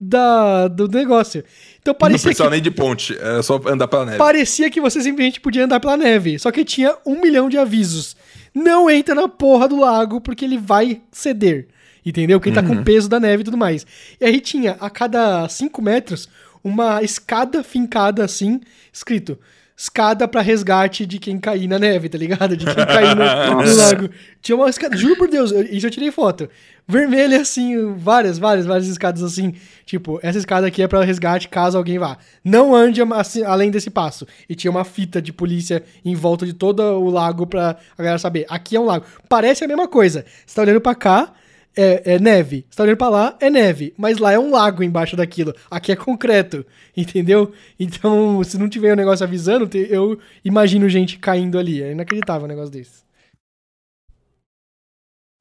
da, 0.00 0.66
do 0.68 0.88
negócio. 0.88 1.44
Então 1.80 1.92
Não 1.92 1.98
parecia 1.98 2.28
precisava 2.28 2.50
que, 2.50 2.56
nem 2.56 2.62
de 2.62 2.70
ponte, 2.70 3.16
era 3.18 3.42
só 3.42 3.60
andar 3.66 3.88
pela 3.88 4.04
neve. 4.04 4.18
parecia 4.18 4.70
que 4.70 4.80
você 4.80 5.00
simplesmente 5.00 5.40
podia 5.40 5.64
andar 5.64 5.80
pela 5.80 5.96
neve. 5.96 6.38
Só 6.38 6.50
que 6.50 6.64
tinha 6.64 6.96
um 7.06 7.20
milhão 7.20 7.48
de 7.48 7.56
avisos. 7.56 8.16
Não 8.54 8.90
entra 8.90 9.14
na 9.14 9.28
porra 9.28 9.66
do 9.68 9.78
lago 9.78 10.20
porque 10.20 10.44
ele 10.44 10.58
vai 10.58 11.00
ceder. 11.10 11.68
Entendeu? 12.04 12.40
Ele 12.44 12.54
tá 12.54 12.62
com 12.62 12.74
o 12.74 12.84
peso 12.84 13.08
da 13.08 13.20
neve 13.20 13.42
e 13.42 13.44
tudo 13.44 13.56
mais. 13.56 13.86
E 14.20 14.24
aí 14.24 14.40
tinha, 14.40 14.76
a 14.80 14.88
cada 14.88 15.48
5 15.48 15.82
metros, 15.82 16.28
uma 16.62 17.02
escada 17.02 17.62
fincada 17.62 18.24
assim, 18.24 18.60
escrito. 18.92 19.38
Escada 19.80 20.28
pra 20.28 20.42
resgate 20.42 21.06
de 21.06 21.18
quem 21.18 21.38
cair 21.38 21.66
na 21.66 21.78
neve, 21.78 22.06
tá 22.10 22.18
ligado? 22.18 22.54
De 22.54 22.66
quem 22.66 22.74
cair 22.86 23.16
no, 23.16 23.24
no 23.64 23.76
lago. 23.76 24.10
Tinha 24.42 24.54
uma 24.54 24.68
escada, 24.68 24.94
juro 24.94 25.16
por 25.16 25.26
Deus, 25.26 25.50
eu- 25.50 25.62
isso 25.62 25.86
eu 25.86 25.90
tirei 25.90 26.10
foto. 26.10 26.50
Vermelha 26.86 27.40
assim, 27.40 27.94
várias, 27.96 28.36
várias, 28.38 28.66
várias 28.66 28.86
escadas 28.88 29.22
assim. 29.22 29.54
Tipo, 29.86 30.20
essa 30.22 30.36
escada 30.36 30.66
aqui 30.66 30.82
é 30.82 30.86
pra 30.88 31.02
resgate 31.02 31.48
caso 31.48 31.78
alguém 31.78 31.98
vá. 31.98 32.18
Não 32.44 32.74
ande 32.74 33.00
assim, 33.14 33.42
além 33.42 33.70
desse 33.70 33.88
passo. 33.88 34.26
E 34.50 34.54
tinha 34.54 34.70
uma 34.70 34.84
fita 34.84 35.22
de 35.22 35.32
polícia 35.32 35.82
em 36.04 36.14
volta 36.14 36.44
de 36.44 36.52
todo 36.52 36.82
o 36.82 37.08
lago 37.08 37.46
pra 37.46 37.78
a 37.96 38.02
galera 38.02 38.18
saber. 38.18 38.44
Aqui 38.50 38.76
é 38.76 38.80
um 38.80 38.84
lago. 38.84 39.06
Parece 39.30 39.64
a 39.64 39.68
mesma 39.68 39.88
coisa. 39.88 40.26
Você 40.44 40.54
tá 40.56 40.60
olhando 40.60 40.80
pra 40.82 40.94
cá, 40.94 41.32
é, 41.76 42.14
é 42.14 42.18
neve. 42.18 42.66
Você 42.68 42.76
tá 42.76 42.82
olhando 42.82 42.96
pra 42.96 43.08
lá, 43.08 43.36
é 43.40 43.48
neve. 43.50 43.94
Mas 43.96 44.18
lá 44.18 44.32
é 44.32 44.38
um 44.38 44.50
lago 44.50 44.82
embaixo 44.82 45.16
daquilo. 45.16 45.54
Aqui 45.70 45.92
é 45.92 45.96
concreto. 45.96 46.64
Entendeu? 46.96 47.52
Então, 47.78 48.42
se 48.44 48.58
não 48.58 48.68
tiver 48.68 48.92
o 48.92 48.96
negócio 48.96 49.24
avisando, 49.24 49.68
eu 49.76 50.18
imagino 50.44 50.88
gente 50.88 51.18
caindo 51.18 51.58
ali. 51.58 51.82
É 51.82 51.92
inacreditável 51.92 52.44
um 52.44 52.48
negócio 52.48 52.70
desse. 52.70 53.02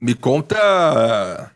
Me 0.01 0.15
conta 0.15 1.51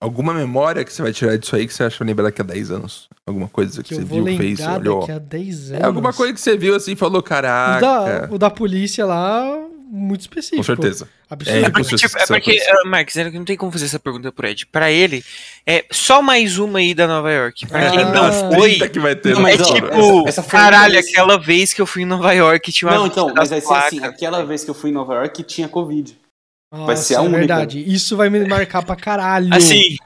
alguma 0.00 0.34
memória 0.34 0.84
que 0.84 0.92
você 0.92 1.02
vai 1.02 1.12
tirar 1.12 1.36
disso 1.36 1.54
aí 1.54 1.66
que 1.66 1.72
você 1.74 1.84
acha 1.84 2.02
lembrar 2.02 2.24
daqui 2.24 2.40
a 2.40 2.44
10 2.44 2.70
anos. 2.72 3.08
Alguma 3.24 3.48
coisa 3.48 3.82
que, 3.82 3.90
Que 3.90 3.94
você 3.96 4.04
viu, 4.04 4.24
fez, 4.24 4.60
olhou. 4.66 5.00
daqui 5.00 5.12
a 5.12 5.18
10 5.18 5.70
anos. 5.70 5.82
É 5.82 5.84
alguma 5.84 6.12
coisa 6.12 6.32
que 6.32 6.40
você 6.40 6.56
viu 6.56 6.74
assim 6.74 6.92
e 6.92 6.96
falou, 6.96 7.20
O 7.20 7.22
caraca. 7.22 7.80
da, 8.26 8.34
o 8.34 8.38
da 8.38 8.50
polícia 8.50 9.06
lá, 9.06 9.44
muito 9.92 10.20
específico. 10.20 10.58
Com 10.58 10.62
certeza. 10.62 11.08
Absurdo. 11.28 11.56
É, 11.58 11.62
É 11.66 11.70
porque, 11.70 11.96
tipo, 11.96 12.16
é 12.16 12.26
vai 12.26 12.40
porque 12.40 12.60
ah, 12.68 12.88
Marcos, 12.88 13.16
é 13.16 13.30
não 13.30 13.44
tem 13.44 13.56
como 13.56 13.72
fazer 13.72 13.86
essa 13.86 13.98
pergunta 13.98 14.30
pro 14.30 14.46
Ed. 14.46 14.64
Pra 14.66 14.90
ele, 14.90 15.24
é 15.66 15.84
só 15.90 16.22
mais 16.22 16.58
uma 16.58 16.78
aí 16.78 16.94
da 16.94 17.06
Nova 17.08 17.30
York. 17.32 17.66
Pra 17.66 17.90
quem 17.90 17.98
Ah, 18.00 18.04
não 18.12 18.52
foi, 18.54 18.70
Trinta 18.70 18.88
que 18.88 19.00
vai 19.00 19.16
ter. 19.16 19.30
Não, 19.30 19.36
no 19.36 19.42
mas, 19.42 19.58
é 19.58 19.62
ó, 19.62 19.74
tipo, 19.74 19.86
essa- 19.88 20.28
essa 20.28 20.42
foi 20.42 20.50
caralho, 20.52 20.98
aquela 20.98 21.36
vez 21.38 21.72
que 21.72 21.80
eu 21.82 21.86
fui 21.86 22.02
em 22.02 22.06
Nova 22.06 22.32
York 22.32 22.70
tinha 22.70 22.88
uma 22.90 22.96
Não, 22.98 23.06
então, 23.06 23.32
mas 23.34 23.50
vai 23.50 23.60
ser 23.60 23.74
assim, 23.74 24.04
aquela 24.04 24.44
vez 24.44 24.62
que 24.64 24.70
eu 24.70 24.74
fui 24.74 24.90
em 24.90 24.92
Nova 24.94 25.14
York 25.14 25.42
tinha 25.42 25.68
Covid. 25.68 26.16
Nossa, 26.72 27.02
ser 27.02 27.14
a 27.16 27.18
é 27.18 27.20
única. 27.22 27.38
verdade. 27.38 27.84
Isso 27.92 28.16
vai 28.16 28.30
me 28.30 28.46
marcar 28.46 28.84
pra 28.84 28.94
caralho. 28.94 29.52
Assim, 29.52 29.96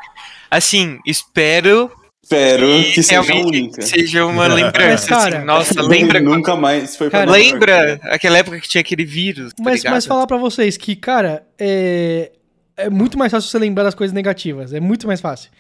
assim, 0.51 0.99
espero 1.05 1.93
Espero 2.25 2.67
que 2.95 3.03
seja 3.03 3.35
única. 3.35 3.83
seja 3.83 4.25
uma 4.25 4.49
Mas, 4.49 4.55
lembrança. 4.55 5.09
cara, 5.09 5.37
assim, 5.39 5.47
nossa, 5.47 5.83
lembra 5.85 6.21
Nunca 6.21 6.57
mais 6.57 6.97
foi 6.97 7.11
Cara. 7.11 7.31
Lembra 7.31 8.01
aquela 8.05 8.39
época 8.39 8.59
que 8.61 8.69
tinha 8.69 8.81
aquele 8.81 9.05
vírus? 9.05 9.53
tá 9.53 9.63
mas, 9.63 9.81
ligado? 9.81 9.93
mas 9.95 10.07
falar 10.07 10.27
pra 10.27 10.39
vocês 10.39 10.77
que, 10.77 10.97
cara, 10.97 11.45
é, 11.59 12.33
é 12.77 12.89
muito 12.89 13.19
mais 13.19 13.31
fácil 13.31 13.49
você 13.51 13.59
lembrar 13.59 13.85
das 13.85 13.95
coisas 13.95 14.15
negativas. 14.15 14.73
É 14.73 14.81
muito 14.81 15.07
mais 15.07 15.21
fácil. 15.21 15.51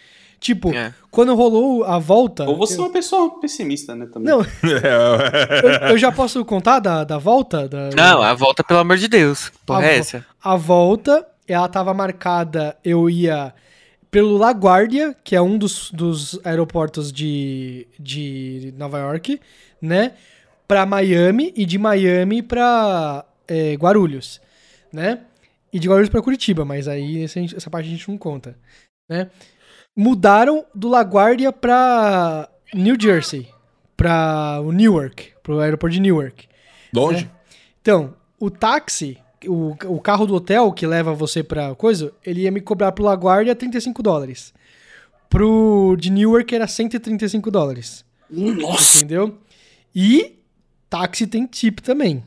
Tipo, 0.40 0.74
É. 0.74 0.92
quando 1.10 1.34
rolou 1.34 1.84
a 1.84 1.98
volta. 1.98 2.44
Ou 2.44 2.56
você 2.56 2.74
é 2.74 2.78
eu, 2.78 2.82
uma 2.84 2.90
pessoa 2.90 3.40
pessimista, 3.40 3.94
né, 3.94 4.06
também. 4.12 4.30
Não, 4.32 4.42
É, 4.42 4.44
eu, 5.86 5.90
eu 5.90 5.98
já 5.98 6.10
posso 6.10 6.44
contar 6.44 6.80
da, 6.80 7.04
da 7.04 7.18
volta? 7.18 7.68
Da, 7.68 7.90
Não, 7.96 8.22
a 8.22 8.34
volta, 8.34 8.64
pelo 8.64 8.80
amor 8.80 8.96
de 8.98 9.08
Deus. 9.08 9.52
Porra, 9.64 9.80
A 9.80 9.86
é 9.86 9.98
essa? 9.98 10.24
A 10.42 10.56
volta, 10.56 11.26
ela 11.46 11.68
tava 11.68 11.94
marcada, 11.94 12.76
eu 12.84 13.08
ia 13.08 13.54
pelo 14.14 14.38
LaGuardia, 14.38 15.12
que 15.24 15.34
é 15.34 15.42
um 15.42 15.58
dos, 15.58 15.90
dos 15.90 16.38
aeroportos 16.46 17.12
de, 17.12 17.88
de 17.98 18.72
Nova 18.78 19.00
York, 19.00 19.40
né? 19.82 20.12
Pra 20.68 20.86
Miami 20.86 21.52
e 21.56 21.66
de 21.66 21.76
Miami 21.78 22.40
pra 22.40 23.24
é, 23.48 23.74
Guarulhos, 23.74 24.40
né? 24.92 25.22
E 25.72 25.80
de 25.80 25.88
Guarulhos 25.88 26.10
pra 26.10 26.22
Curitiba, 26.22 26.64
mas 26.64 26.86
aí 26.86 27.24
essa, 27.24 27.40
essa 27.40 27.68
parte 27.68 27.88
a 27.88 27.90
gente 27.90 28.08
não 28.08 28.16
conta, 28.16 28.56
né? 29.10 29.28
Mudaram 29.96 30.64
do 30.72 30.88
LaGuardia 30.88 31.50
pra 31.50 32.48
New 32.72 32.94
Jersey, 32.96 33.48
pra 33.96 34.60
o 34.60 34.70
Newark, 34.70 35.32
pro 35.42 35.58
aeroporto 35.58 35.94
de 35.94 36.00
Newark. 36.00 36.46
Longe? 36.94 37.28
Então, 37.82 38.14
o 38.38 38.48
táxi, 38.48 39.18
o, 39.48 39.76
o 39.86 40.00
carro 40.00 40.26
do 40.26 40.34
hotel 40.34 40.70
que 40.72 40.86
leva 40.86 41.14
você 41.14 41.42
pra 41.42 41.74
coisa, 41.74 42.12
ele 42.24 42.42
ia 42.42 42.50
me 42.50 42.60
cobrar 42.60 42.92
pro 42.92 43.04
LaGuardia 43.04 43.54
35 43.54 44.02
dólares. 44.02 44.52
Pro 45.28 45.96
de 45.98 46.10
Newark 46.10 46.54
era 46.54 46.66
135 46.66 47.50
dólares. 47.50 48.04
Nossa! 48.30 48.98
Entendeu? 48.98 49.38
E 49.94 50.36
táxi 50.88 51.26
tem 51.26 51.46
tip 51.46 51.80
também. 51.80 52.22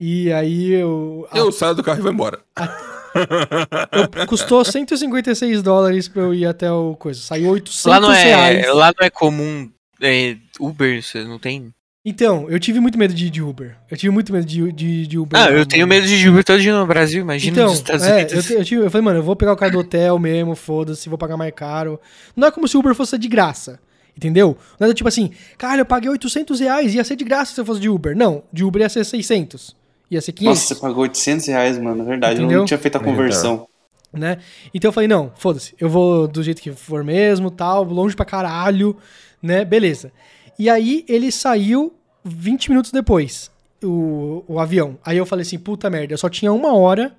E 0.00 0.32
aí 0.32 0.70
eu. 0.72 1.26
a- 1.30 1.38
Eu 1.38 1.50
saio 1.52 1.74
do 1.74 1.82
carro 1.82 1.98
e 1.98 2.02
vou 2.02 2.12
embora. 2.12 2.40
eu- 4.20 4.26
custou 4.26 4.64
156 4.64 5.62
dólares 5.62 6.08
pra 6.08 6.22
eu 6.22 6.34
ir 6.34 6.46
até 6.46 6.70
o 6.72 6.94
coisa. 6.96 7.20
Saiu 7.20 7.50
800 7.50 7.84
Lá 7.84 8.00
não 8.00 8.10
reais. 8.10 8.64
é, 8.64 8.72
lá 8.72 8.92
não 8.98 9.06
é 9.06 9.10
comum 9.10 9.70
é, 10.00 10.36
Uber, 10.58 11.02
você 11.02 11.22
não 11.24 11.38
tem? 11.38 11.72
Então, 12.04 12.50
eu 12.50 12.58
tive 12.58 12.80
muito 12.80 12.98
medo 12.98 13.14
de 13.14 13.30
de 13.30 13.40
Uber. 13.40 13.76
Eu 13.88 13.96
tive 13.96 14.12
muito 14.12 14.32
medo 14.32 14.44
de, 14.44 14.72
de, 14.72 15.06
de 15.06 15.18
Uber. 15.18 15.38
Ah, 15.40 15.50
eu 15.50 15.64
tenho 15.64 15.86
medo 15.86 16.04
de 16.06 16.28
Uber 16.28 16.42
todo 16.42 16.60
dia 16.60 16.76
no 16.76 16.84
Brasil, 16.84 17.22
imagina 17.22 17.52
Então, 17.52 17.68
nos 17.68 17.74
Estados 17.78 18.04
é, 18.04 18.14
Unidos. 18.16 18.50
eu, 18.50 18.58
eu, 18.58 18.64
tive- 18.64 18.84
eu 18.84 18.90
falei, 18.90 19.04
mano, 19.04 19.18
eu 19.20 19.22
vou 19.22 19.36
pegar 19.36 19.52
o 19.52 19.56
cara 19.56 19.70
do 19.70 19.78
hotel 19.78 20.18
mesmo, 20.18 20.56
foda-se, 20.56 21.08
vou 21.08 21.16
pagar 21.16 21.36
mais 21.36 21.52
caro. 21.54 22.00
Não 22.34 22.48
é 22.48 22.50
como 22.50 22.66
se 22.66 22.76
o 22.76 22.80
Uber 22.80 22.92
fosse 22.92 23.16
de 23.16 23.28
graça, 23.28 23.78
entendeu? 24.16 24.56
Não 24.80 24.88
é 24.88 24.94
tipo 24.94 25.06
assim, 25.06 25.30
cara, 25.56 25.80
eu 25.82 25.86
paguei 25.86 26.10
800 26.10 26.58
reais, 26.58 26.92
ia 26.92 27.04
ser 27.04 27.14
de 27.14 27.22
graça 27.24 27.54
se 27.54 27.60
eu 27.60 27.64
fosse 27.64 27.80
de 27.80 27.88
Uber. 27.88 28.16
Não, 28.16 28.42
de 28.52 28.64
Uber 28.64 28.82
ia 28.82 28.88
ser 28.88 29.04
600, 29.04 29.76
ia 30.10 30.20
ser 30.20 30.32
500, 30.32 30.58
Nossa, 30.60 30.74
você 30.74 30.80
pagou 30.80 31.02
800 31.04 31.46
reais, 31.46 31.78
mano, 31.78 32.02
é 32.02 32.04
verdade. 32.06 32.34
Eu 32.40 32.46
Entendeu? 32.46 32.58
não 32.58 32.66
tinha 32.66 32.78
feito 32.78 32.96
a 32.96 33.00
conversão. 33.00 33.68
né? 34.12 34.38
Então 34.74 34.88
eu 34.88 34.92
falei, 34.92 35.06
não, 35.08 35.30
foda-se, 35.36 35.72
eu 35.78 35.88
vou 35.88 36.26
do 36.26 36.42
jeito 36.42 36.60
que 36.60 36.72
for 36.72 37.04
mesmo, 37.04 37.48
tal, 37.48 37.84
longe 37.84 38.16
pra 38.16 38.24
caralho, 38.24 38.96
né? 39.40 39.64
Beleza. 39.64 40.10
E 40.58 40.68
aí 40.70 41.04
ele 41.08 41.30
saiu 41.32 41.94
20 42.24 42.70
minutos 42.70 42.92
depois, 42.92 43.50
o, 43.82 44.44
o 44.46 44.58
avião. 44.60 44.98
Aí 45.04 45.16
eu 45.16 45.26
falei 45.26 45.42
assim, 45.42 45.58
puta 45.58 45.90
merda, 45.90 46.14
eu 46.14 46.18
só 46.18 46.28
tinha 46.28 46.52
uma 46.52 46.74
hora 46.74 47.14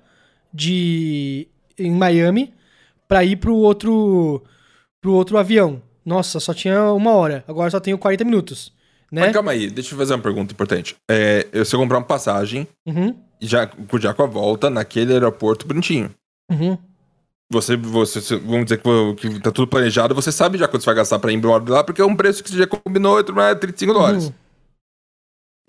de 0.52 1.48
em 1.78 1.90
Miami 1.90 2.54
pra 3.08 3.24
ir 3.24 3.36
pro 3.36 3.54
outro 3.56 4.42
pro 5.00 5.12
outro 5.12 5.36
avião. 5.36 5.82
Nossa, 6.04 6.38
só 6.38 6.54
tinha 6.54 6.92
uma 6.92 7.12
hora. 7.12 7.44
Agora 7.48 7.70
só 7.70 7.80
tenho 7.80 7.98
40 7.98 8.24
minutos, 8.24 8.72
né? 9.10 9.22
Mas 9.22 9.32
calma 9.32 9.52
aí, 9.52 9.70
deixa 9.70 9.94
eu 9.94 9.98
fazer 9.98 10.14
uma 10.14 10.22
pergunta 10.22 10.52
importante. 10.52 10.94
É, 11.10 11.46
você 11.52 11.76
comprar 11.76 11.98
uma 11.98 12.04
passagem, 12.04 12.66
Uhum, 12.86 13.14
já, 13.40 13.70
já 14.00 14.14
com 14.14 14.22
a 14.22 14.26
volta, 14.26 14.70
naquele 14.70 15.12
aeroporto 15.12 15.66
bonitinho. 15.66 16.10
uhum. 16.50 16.78
Você, 17.52 17.76
você, 17.76 18.36
vamos 18.38 18.64
dizer 18.64 18.80
que, 19.16 19.28
que 19.30 19.40
tá 19.40 19.50
tudo 19.52 19.68
planejado, 19.68 20.14
você 20.14 20.32
sabe 20.32 20.58
já 20.58 20.66
quanto 20.66 20.82
você 20.82 20.86
vai 20.86 20.94
gastar 20.96 21.18
pra 21.18 21.30
ir 21.30 21.34
embora 21.36 21.62
de 21.62 21.70
lá, 21.70 21.84
porque 21.84 22.00
é 22.00 22.04
um 22.04 22.16
preço 22.16 22.42
que 22.42 22.50
você 22.50 22.56
já 22.58 22.66
combinou, 22.66 23.18
é 23.20 23.54
35 23.54 23.92
dólares. 23.92 24.32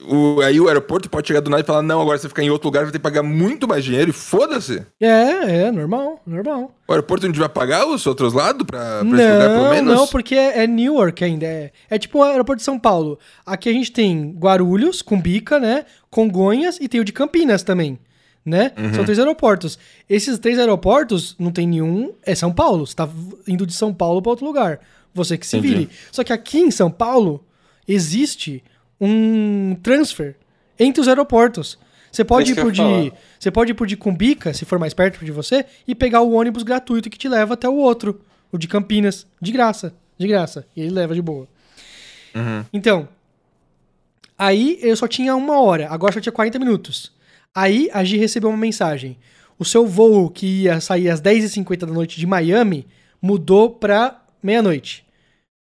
uhum. 0.01 0.37
o- 0.37 0.41
aí 0.41 0.59
o 0.59 0.67
aeroporto 0.67 1.09
pode 1.09 1.27
chegar 1.27 1.41
do 1.41 1.49
nada 1.49 1.61
e 1.63 1.65
falar: 1.65 1.81
não, 1.81 2.01
agora 2.01 2.17
você 2.17 2.27
ficar 2.29 2.43
em 2.43 2.49
outro 2.49 2.67
lugar 2.67 2.83
vai 2.83 2.91
ter 2.91 2.97
que 2.97 3.03
pagar 3.03 3.23
muito 3.23 3.67
mais 3.67 3.83
dinheiro 3.83 4.09
e 4.09 4.13
foda-se. 4.13 4.85
É, 5.01 5.65
é, 5.67 5.71
normal, 5.71 6.21
normal. 6.25 6.71
O 6.87 6.91
aeroporto 6.93 7.25
não 7.25 7.31
devia 7.31 7.49
pagar 7.49 7.85
os 7.87 8.05
outros 8.07 8.33
lados 8.33 8.65
pra, 8.65 8.79
pra 9.05 9.17
esse 9.17 9.31
lugar, 9.33 9.49
pelo 9.49 9.63
Não, 9.63 9.69
menos? 9.71 9.93
não, 9.95 10.07
porque 10.07 10.33
é, 10.35 10.63
é 10.63 10.67
Newark 10.67 11.23
ainda. 11.23 11.45
É, 11.45 11.71
é 11.89 11.99
tipo 11.99 12.19
o 12.19 12.23
aeroporto 12.23 12.59
de 12.59 12.65
São 12.65 12.79
Paulo. 12.79 13.19
Aqui 13.45 13.69
a 13.69 13.73
gente 13.73 13.91
tem 13.91 14.31
Guarulhos, 14.37 15.01
Cumbica, 15.01 15.59
né? 15.59 15.85
Congonhas 16.09 16.77
e 16.81 16.87
tem 16.87 16.99
o 17.01 17.05
de 17.05 17.11
Campinas 17.13 17.63
também, 17.63 17.97
né? 18.45 18.71
Uhum. 18.77 18.93
São 18.93 19.03
três 19.03 19.17
aeroportos. 19.17 19.79
Esses 20.07 20.37
três 20.37 20.59
aeroportos, 20.59 21.35
não 21.39 21.51
tem 21.51 21.67
nenhum. 21.67 22.13
É 22.23 22.35
São 22.35 22.53
Paulo. 22.53 22.85
Você 22.85 22.95
tá 22.95 23.09
indo 23.47 23.65
de 23.65 23.73
São 23.73 23.93
Paulo 23.93 24.21
pra 24.21 24.29
outro 24.29 24.45
lugar. 24.45 24.79
Você 25.13 25.37
que 25.37 25.47
se 25.47 25.57
Entendi. 25.57 25.73
vire. 25.73 25.89
Só 26.11 26.23
que 26.23 26.31
aqui 26.31 26.59
em 26.59 26.69
São 26.69 26.91
Paulo 26.91 27.43
existe 27.87 28.63
um 29.01 29.75
transfer 29.81 30.35
entre 30.77 31.01
os 31.01 31.07
aeroportos. 31.07 31.79
Você 32.11 32.23
pode, 32.23 32.49
É 32.49 32.51
ir 32.51 32.51
isso 32.51 32.55
que 32.55 32.61
por 32.61 32.71
de, 32.71 33.13
você 33.37 33.51
pode 33.51 33.71
ir 33.71 33.73
por 33.73 33.87
de 33.87 33.97
Cumbica, 33.97 34.53
se 34.53 34.63
for 34.63 34.79
mais 34.79 34.93
perto 34.93 35.23
de 35.25 35.31
você, 35.31 35.65
e 35.85 35.93
pegar 35.93 36.21
o 36.21 36.31
ônibus 36.31 36.63
gratuito 36.63 37.09
que 37.09 37.17
te 37.17 37.27
leva 37.27 37.55
até 37.55 37.67
o 37.67 37.75
outro, 37.75 38.21
o 38.51 38.57
de 38.57 38.69
Campinas, 38.69 39.27
de 39.41 39.51
graça, 39.51 39.93
de 40.17 40.27
graça. 40.27 40.65
E 40.75 40.81
ele 40.81 40.91
leva 40.91 41.13
de 41.13 41.21
boa. 41.21 41.45
Uhum. 42.33 42.63
Então, 42.71 43.09
aí 44.37 44.79
eu 44.81 44.95
só 44.95 45.07
tinha 45.07 45.35
uma 45.35 45.59
hora, 45.59 45.87
agora 45.89 46.13
só 46.13 46.21
tinha 46.21 46.31
40 46.31 46.57
minutos. 46.57 47.11
Aí 47.55 47.89
a 47.93 48.03
Gi 48.03 48.17
recebeu 48.17 48.49
uma 48.49 48.57
mensagem. 48.57 49.17
O 49.57 49.63
seu 49.63 49.87
voo 49.87 50.29
que 50.29 50.63
ia 50.63 50.81
sair 50.81 51.09
às 51.09 51.21
10h50 51.21 51.85
da 51.85 51.93
noite 51.93 52.19
de 52.19 52.27
Miami 52.27 52.85
mudou 53.21 53.69
pra 53.69 54.21
meia-noite. 54.43 55.05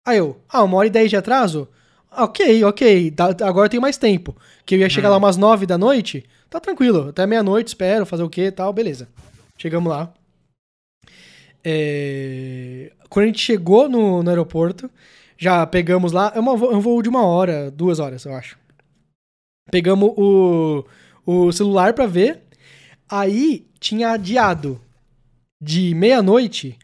Aí 0.07 0.19
eu, 0.19 0.39
ah, 0.49 0.65
uma 0.65 0.77
hora 0.77 0.89
e 0.89 0.91
10 0.91 1.09
de 1.11 1.17
atraso? 1.17 1.69
Ok, 2.11 2.63
ok, 2.65 3.11
dá- 3.11 3.29
agora 3.47 3.67
eu 3.67 3.71
tenho 3.71 3.81
mais 3.83 3.97
tempo. 3.97 4.37
Que 4.67 4.75
eu 4.75 4.79
ia 4.81 4.91
chegar 4.91 5.09
lá 5.09 5.17
umas 5.17 5.37
9 5.37 5.67
da 5.67 5.79
noite, 5.79 6.25
tá 6.51 6.59
tranquilo, 6.61 7.09
até 7.09 7.27
meia-noite, 7.27 7.69
espero, 7.69 8.05
fazer 8.05 8.23
o 8.25 8.29
que 8.31 8.43
e 8.47 8.53
tal, 8.53 8.73
beleza. 8.73 9.09
Chegamos 9.57 9.91
lá. 9.91 10.13
É, 11.63 12.93
Quando 13.09 13.25
a 13.25 13.27
gente 13.29 13.41
chegou 13.41 13.89
no, 13.89 14.23
no 14.23 14.29
aeroporto, 14.31 14.91
já 15.39 15.65
pegamos 15.67 16.13
lá. 16.13 16.33
É, 16.35 16.41
uma 16.41 16.53
é 16.53 16.77
um 16.77 16.81
voo 16.81 17.01
de 17.03 17.09
uma 17.09 17.25
hora, 17.25 17.71
duas 17.71 17.99
horas, 18.01 18.25
eu 18.25 18.35
acho. 18.35 18.59
Pegamos 19.71 20.13
o, 20.17 20.85
o 21.27 21.51
celular 21.53 21.95
pra 21.95 22.07
ver. 22.07 22.43
Aí 23.09 23.67
tinha 23.79 24.11
adiado 24.11 24.81
de 25.61 25.95
meia-noite 25.95 26.79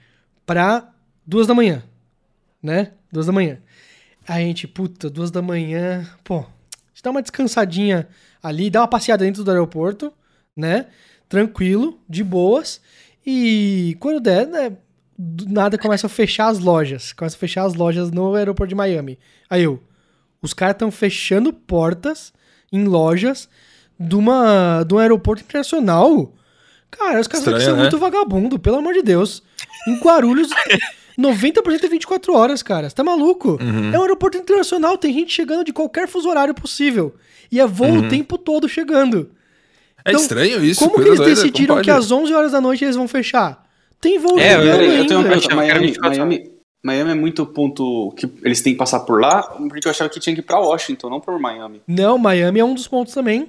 pra 0.47 0.93
duas 1.27 1.47
da 1.47 1.55
manhã. 1.55 1.83
Né? 2.63 2.93
Duas 3.11 3.27
da 3.27 3.33
manhã. 3.33 3.59
A 4.27 4.39
gente, 4.39 4.69
puta, 4.69 5.09
duas 5.11 5.31
da 5.31 5.43
manhã. 5.43 6.09
Pô, 6.23 6.39
a 6.39 6.89
gente 6.93 7.03
dá 7.03 7.11
uma 7.11 7.23
descansadinha 7.23 8.09
ali, 8.43 8.71
dá 8.71 8.81
uma 8.81 8.89
passeada 8.89 9.25
dentro 9.25 9.43
do 9.43 9.51
aeroporto, 9.51 10.13
né? 10.57 10.87
Tranquilo, 11.29 12.01
de 12.09 12.23
boas. 12.23 12.81
E 13.25 13.97
quando 14.01 14.21
der, 14.21 14.47
né? 14.47 14.77
Do 15.19 15.47
nada 15.49 15.77
começa 15.77 16.07
a 16.07 16.11
fechar 16.11 16.49
as 16.49 16.59
lojas. 16.59 17.13
Começa 17.13 17.37
a 17.37 17.39
fechar 17.39 17.65
as 17.65 17.75
lojas 17.75 18.11
no 18.11 18.35
aeroporto 18.35 18.71
de 18.71 18.75
Miami. 18.75 19.19
Aí 19.51 19.63
eu, 19.63 19.83
os 20.41 20.55
caras 20.55 20.75
estão 20.75 20.91
fechando 20.91 21.53
portas 21.53 22.33
em 22.73 22.85
lojas 22.85 23.49
de, 24.01 24.17
uma, 24.17 24.83
de 24.87 24.95
um 24.95 24.99
aeroporto 24.99 25.43
internacional. 25.43 26.33
Cara, 26.91 27.21
os 27.21 27.29
caras 27.29 27.47
Estranho, 27.47 27.65
são 27.65 27.75
né? 27.77 27.83
muito 27.83 27.99
vagabundo, 27.99 28.59
pelo 28.59 28.79
amor 28.79 28.95
de 28.95 29.03
Deus. 29.03 29.43
Em 29.87 29.99
Guarulhos, 30.01 30.49
90% 31.19 31.85
é 31.85 31.89
24 31.89 32.35
horas, 32.35 32.63
cara. 32.63 32.89
Você 32.89 32.97
tá 32.97 33.05
maluco? 33.05 33.59
Uhum. 33.61 33.93
É 33.95 33.99
um 33.99 34.03
aeroporto 34.03 34.39
internacional, 34.39 34.97
tem 34.99 35.13
gente 35.13 35.33
chegando 35.33 35.65
de 35.65 35.73
qualquer 35.73 36.09
fuso 36.09 36.29
horário 36.29 36.55
possível. 36.55 37.15
E 37.53 37.61
é 37.61 37.67
voo 37.67 37.99
o 37.99 38.09
tempo 38.09 38.39
todo 38.39 38.69
chegando. 38.69 39.31
É 40.05 40.11
Então, 40.11 40.21
estranho 40.23 40.65
isso. 40.65 40.81
Como 40.81 40.95
que 40.97 41.09
eles 41.09 41.19
doida, 41.19 41.35
decidiram 41.35 41.77
que 41.77 41.87
pode? 41.87 41.91
às 41.91 42.11
11 42.11 42.33
horas 42.33 42.53
da 42.53 42.61
noite 42.61 42.85
eles 42.85 42.97
vão 42.97 43.07
fechar? 43.07 43.65
Tem 44.01 44.19
voo 44.19 44.39
É, 44.39 44.51
chegando 44.57 44.67
eu- 44.67 44.85
eu 44.87 44.91
ainda. 44.93 45.07
tenho 45.09 45.21
uma 45.21 45.29
pergunta. 45.29 45.55
Miami, 45.55 45.87
24 45.89 46.19
Miami, 46.19 46.51
Miami 46.83 47.11
é 47.11 47.15
muito 47.15 47.45
ponto 47.45 48.13
que 48.17 48.27
eles 48.43 48.63
têm 48.63 48.73
que 48.73 48.79
passar 48.79 49.01
por 49.01 49.21
lá, 49.21 49.43
porque 49.43 49.87
eu 49.87 49.91
achava 49.91 50.09
que 50.09 50.19
tinha 50.19 50.35
que 50.35 50.41
ir 50.41 50.45
pra 50.45 50.59
Washington, 50.59 51.11
não 51.11 51.21
por 51.21 51.39
Miami. 51.39 51.83
Não, 51.87 52.17
Miami 52.17 52.61
é 52.61 52.65
um 52.65 52.73
dos 52.75 52.89
pontos 52.89 53.13
também. 53.13 53.49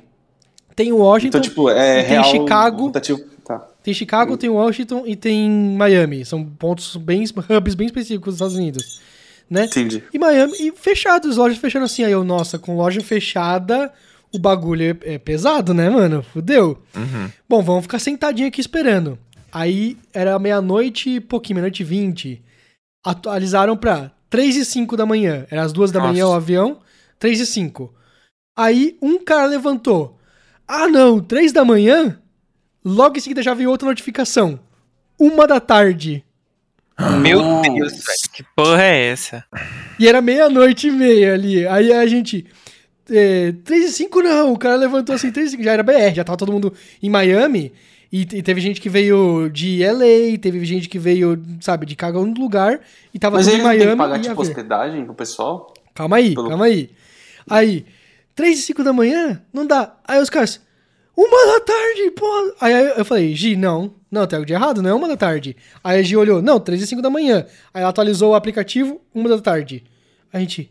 Tem 0.76 0.92
Washington, 0.92 1.38
Então, 1.38 1.42
tipo, 1.42 1.70
é 1.70 2.02
tem 2.04 2.12
real. 2.12 2.24
Chicago. 2.26 2.86
rotativo. 2.86 3.20
Tá. 3.44 3.60
tem 3.84 3.94
Chicago, 3.94 4.38
tem 4.38 4.50
Washington 4.50 5.04
e 5.06 5.16
tem 5.16 5.50
Miami. 5.50 6.24
São 6.24 6.44
pontos 6.46 6.96
bem, 6.96 7.24
hubs 7.24 7.76
bem 7.76 7.88
específicos 7.88 8.26
dos 8.28 8.36
Estados 8.36 8.56
Unidos. 8.56 9.02
Né? 9.50 9.66
Entendi. 9.66 10.04
E 10.14 10.18
Miami, 10.20 10.54
e 10.60 10.72
fechados, 10.72 11.36
lojas 11.38 11.58
fechando 11.58 11.86
assim. 11.86 12.04
Aí 12.06 12.12
eu, 12.12 12.24
nossa, 12.24 12.58
com 12.58 12.78
loja 12.78 13.02
fechada, 13.02 13.92
o 14.34 14.40
bagulho 14.40 14.98
é, 15.04 15.16
é 15.16 15.18
pesado, 15.18 15.74
né, 15.74 15.90
mano? 15.90 16.24
Fudeu. 16.24 16.82
Uhum. 16.96 17.30
Bom, 17.50 17.62
vamos 17.62 17.82
ficar 17.84 18.00
sentadinho 18.00 18.48
aqui 18.48 18.62
esperando. 18.62 19.18
Aí 19.52 19.98
era 20.14 20.40
meia-noite 20.40 21.10
e 21.16 21.20
pouquinho, 21.20 21.56
meia-noite 21.56 21.82
e 21.82 21.86
vinte. 21.86 22.42
Atualizaram 23.06 23.76
pra 23.76 24.12
3 24.30 24.56
e 24.56 24.64
5 24.66 24.96
da 24.96 25.06
manhã. 25.06 25.46
Era 25.52 25.64
as 25.64 25.74
duas 25.74 25.92
da 25.92 26.00
Nossa. 26.00 26.12
manhã 26.14 26.28
o 26.28 26.34
avião, 26.34 26.80
3 27.20 27.42
e 27.42 27.46
5. 27.46 27.94
Aí 28.58 28.96
um 29.02 29.22
cara 29.22 29.48
levantou. 29.48 30.18
Ah, 30.68 30.88
não, 30.88 31.20
3 31.20 31.52
da 31.52 31.66
manhã? 31.66 32.20
Logo 32.84 33.18
em 33.18 33.20
seguida 33.20 33.44
já 33.44 33.54
veio 33.54 33.70
outra 33.70 33.88
notificação. 33.88 34.60
Uma 35.20 35.46
da 35.46 35.60
tarde. 35.60 36.24
Meu 37.22 37.42
Nossa. 37.42 37.70
Deus, 37.72 37.92
velho, 37.94 38.30
que 38.34 38.44
porra 38.56 38.84
é 38.84 39.08
essa? 39.08 39.44
E 40.00 40.08
era 40.08 40.22
meia-noite 40.22 40.88
e 40.88 40.92
meia 40.92 41.34
ali. 41.34 41.66
Aí 41.68 41.92
a 41.92 42.06
gente. 42.06 42.46
É, 43.10 43.52
3 43.64 43.86
e 43.90 43.92
5 43.94 44.22
não, 44.22 44.54
o 44.54 44.58
cara 44.58 44.76
levantou 44.76 45.14
assim, 45.16 45.32
3 45.32 45.48
e 45.48 45.52
5, 45.52 45.64
já 45.64 45.74
era 45.74 45.84
BR, 45.84 46.14
já 46.16 46.24
tava 46.24 46.38
todo 46.38 46.52
mundo 46.52 46.74
em 47.02 47.10
Miami. 47.10 47.74
E, 48.12 48.22
e 48.22 48.44
teve 48.44 48.62
gente 48.62 48.80
que 48.82 48.90
veio 48.90 49.50
de 49.50 49.84
LA, 49.84 50.38
teve 50.40 50.64
gente 50.66 50.88
que 50.88 51.00
veio, 51.00 51.42
sabe, 51.60 51.86
de 51.86 51.96
cada 51.96 52.20
um 52.20 52.34
lugar. 52.34 52.80
E 53.14 53.18
tava 53.20 53.38
Mas 53.38 53.46
tudo 53.48 53.56
em 53.56 53.62
não 53.62 53.70
têm 53.70 53.80
que 53.80 53.86
Miami. 53.86 53.98
pagar, 53.98 54.20
tipo, 54.20 54.42
hospedagem 54.42 55.06
pro 55.06 55.14
pessoal? 55.14 55.74
Calma 55.96 56.18
aí, 56.18 56.34
Pelo- 56.36 56.50
calma 56.50 56.66
aí. 56.66 56.90
Aí, 57.50 57.86
3 58.36 58.60
e 58.60 58.62
5 58.62 58.84
da 58.84 58.94
manhã? 58.94 59.42
Não 59.54 59.66
dá. 59.66 59.96
Aí 60.04 60.22
os 60.22 60.30
caras, 60.30 60.62
uma 61.16 61.54
da 61.54 61.60
tarde, 61.66 62.12
porra. 62.12 62.54
Aí 62.62 62.74
eu 62.98 63.06
falei, 63.06 63.36
Gi, 63.36 63.56
não. 63.56 63.96
Não, 64.10 64.28
tem 64.28 64.38
algo 64.38 64.46
de 64.46 64.54
errado, 64.54 64.82
não 64.82 64.90
é 64.90 64.94
uma 64.94 65.08
da 65.08 65.16
tarde. 65.16 65.56
Aí 65.84 66.00
a 66.00 66.04
Gi 66.04 66.18
olhou, 66.18 66.42
não, 66.42 66.60
3 66.60 66.82
e 66.82 66.88
5 66.88 67.02
da 67.02 67.10
manhã. 67.10 67.46
Aí 67.74 67.82
ela 67.82 67.90
atualizou 67.90 68.32
o 68.32 68.36
aplicativo, 68.36 69.02
uma 69.14 69.30
da 69.30 69.40
tarde. 69.40 69.84
A 70.34 70.40
gente, 70.40 70.70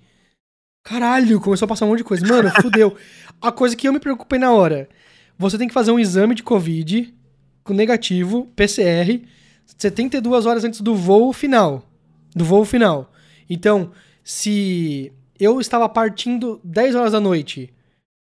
caralho, 0.82 1.40
começou 1.40 1.66
a 1.66 1.68
passar 1.68 1.86
um 1.86 1.88
monte 1.88 1.98
de 1.98 2.04
coisa. 2.04 2.26
Mano, 2.26 2.50
fudeu. 2.60 2.96
A 3.40 3.52
coisa 3.52 3.76
que 3.76 3.88
eu 3.88 3.92
me 3.92 4.00
preocupei 4.00 4.38
na 4.38 4.52
hora, 4.52 4.88
você 5.38 5.56
tem 5.56 5.68
que 5.68 5.74
fazer 5.74 5.90
um 5.90 5.98
exame 5.98 6.34
de 6.34 6.42
Covid 6.42 7.14
com 7.64 7.72
negativo, 7.72 8.46
PCR, 8.56 9.22
72 9.78 10.46
horas 10.46 10.64
antes 10.64 10.80
do 10.80 10.94
voo 10.94 11.32
final. 11.32 11.88
Do 12.34 12.44
voo 12.44 12.64
final. 12.64 13.12
Então, 13.48 13.92
se 14.22 15.12
eu 15.40 15.60
estava 15.60 15.88
partindo 15.88 16.60
10 16.62 16.94
horas 16.94 17.12
da 17.12 17.20
noite 17.20 17.72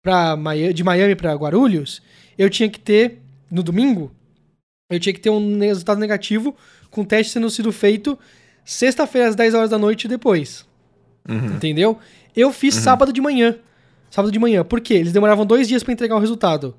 pra 0.04 0.36
de 0.74 0.84
Miami 0.84 1.16
para 1.16 1.34
Guarulhos, 1.34 2.02
eu 2.38 2.50
tinha 2.50 2.70
que 2.70 2.80
ter, 2.80 3.20
no 3.52 3.62
domingo, 3.64 4.12
eu 4.90 5.00
tinha 5.00 5.14
que 5.14 5.20
ter 5.20 5.30
um 5.30 5.60
resultado 5.60 6.00
negativo 6.00 6.56
com 6.90 7.02
o 7.02 7.06
teste 7.06 7.34
sendo 7.34 7.50
sido 7.50 7.72
feito 7.72 8.18
sexta-feira 8.64 9.28
às 9.30 9.36
10 9.36 9.54
horas 9.54 9.70
da 9.70 9.78
noite 9.78 10.08
depois. 10.08 10.66
Uhum. 11.28 11.56
Entendeu? 11.56 12.00
Eu 12.36 12.52
fiz 12.54 12.76
sábado 12.76 13.12
de 13.12 13.20
manhã. 13.22 13.58
Sábado 14.10 14.32
de 14.32 14.40
manhã. 14.40 14.64
Por 14.64 14.80
quê? 14.82 14.96
Eles 14.96 15.12
demoravam 15.14 15.46
dois 15.46 15.68
dias 15.68 15.84
pra 15.84 15.94
entregar 15.94 16.16
o 16.16 16.20
resultado. 16.20 16.76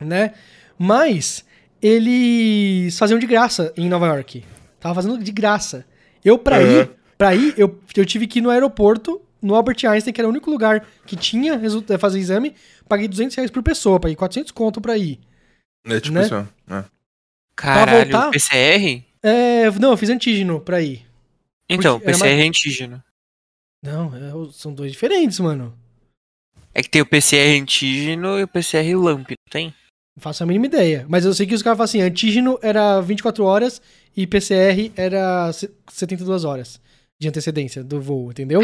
Né? 0.00 0.32
Mas 0.78 1.44
eles 1.82 2.96
faziam 2.98 3.18
de 3.18 3.26
graça 3.26 3.72
em 3.76 3.88
Nova 3.88 4.06
York. 4.06 4.44
Tava 4.80 4.94
fazendo 4.94 5.18
de 5.22 5.32
graça. 5.32 5.84
Eu, 6.24 6.38
pra 6.38 6.58
Uhum. 6.58 6.80
ir, 6.80 6.90
pra 7.18 7.34
ir 7.34 7.54
eu, 7.58 7.78
eu 7.96 8.04
tive 8.04 8.26
que 8.26 8.38
ir 8.38 8.42
no 8.42 8.50
aeroporto, 8.50 9.20
no 9.42 9.54
Albert 9.54 9.84
Einstein, 9.86 10.12
que 10.12 10.20
era 10.20 10.26
o 10.28 10.30
único 10.30 10.50
lugar 10.50 10.86
que 11.06 11.16
tinha 11.16 11.54
eh, 11.54 11.98
fazer 11.98 12.18
exame. 12.18 12.54
Paguei 12.88 13.08
200 13.08 13.34
reais 13.36 13.50
por 13.50 13.62
pessoa, 13.62 13.98
paguei 14.00 14.16
400 14.16 14.50
conto 14.52 14.80
pra 14.80 14.96
ir. 14.96 15.18
É 15.86 16.00
tipo 16.00 16.14
Né? 16.14 16.22
isso. 16.22 16.34
É. 16.34 16.84
Caralho, 17.56 18.10
voltar? 18.10 18.30
PCR? 18.30 19.04
É, 19.22 19.70
não, 19.72 19.90
eu 19.92 19.96
fiz 19.96 20.10
antígeno 20.10 20.60
pra 20.60 20.80
ir. 20.82 21.04
Então, 21.68 21.98
Porque 21.98 22.12
PCR 22.12 22.28
mais- 22.34 22.44
é 22.44 22.48
antígeno. 22.48 23.02
Não, 23.82 24.12
é- 24.14 24.52
são 24.52 24.72
dois 24.72 24.92
diferentes, 24.92 25.38
mano. 25.40 25.76
É 26.74 26.82
que 26.82 26.88
tem 26.90 27.00
o 27.02 27.06
PCR 27.06 27.60
antígeno 27.60 28.38
e 28.38 28.42
o 28.42 28.48
PCR 28.48 28.94
LAMP, 28.94 29.30
não 29.30 29.50
tem? 29.50 29.74
Não 30.16 30.22
faço 30.22 30.42
a 30.42 30.46
mínima 30.46 30.66
ideia. 30.66 31.06
Mas 31.08 31.24
eu 31.24 31.32
sei 31.34 31.46
que 31.46 31.54
os 31.54 31.62
caras 31.62 31.76
falam 31.78 31.84
assim: 31.86 32.00
antígeno 32.02 32.58
era 32.62 33.00
24 33.00 33.44
horas 33.44 33.80
e 34.16 34.26
PCR 34.26 34.92
era 34.96 35.52
se- 35.52 35.70
72 35.90 36.44
horas 36.44 36.80
de 37.20 37.28
antecedência 37.28 37.82
do 37.82 38.00
voo, 38.00 38.30
entendeu? 38.30 38.60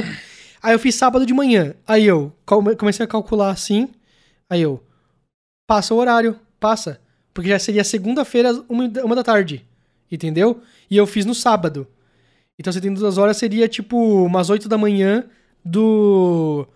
Aí 0.63 0.75
eu 0.75 0.79
fiz 0.79 0.95
sábado 0.95 1.25
de 1.27 1.33
manhã. 1.35 1.75
Aí 1.87 2.07
eu 2.07 2.33
come- 2.47 2.77
comecei 2.77 3.05
a 3.05 3.09
calcular 3.09 3.51
assim. 3.51 3.89
Aí 4.49 4.63
eu. 4.63 4.83
Passa 5.69 5.95
o 5.95 5.97
horário, 5.97 6.39
passa. 6.61 7.01
Porque 7.35 7.49
já 7.49 7.59
seria 7.59 7.83
segunda-feira, 7.85 8.53
uma, 8.69 8.89
da- 8.89 9.05
uma 9.05 9.17
da 9.17 9.23
tarde. 9.23 9.65
Entendeu? 10.11 10.61
E 10.91 10.97
eu 10.97 11.07
fiz 11.07 11.25
no 11.25 11.35
sábado. 11.35 11.87
Então 12.61 12.73
72 12.73 13.17
horas 13.19 13.37
seria 13.39 13.67
tipo 13.69 13.97
umas 14.25 14.51
8 14.51 14.69
da 14.69 14.77
manhã 14.79 15.25
do. 15.65 16.67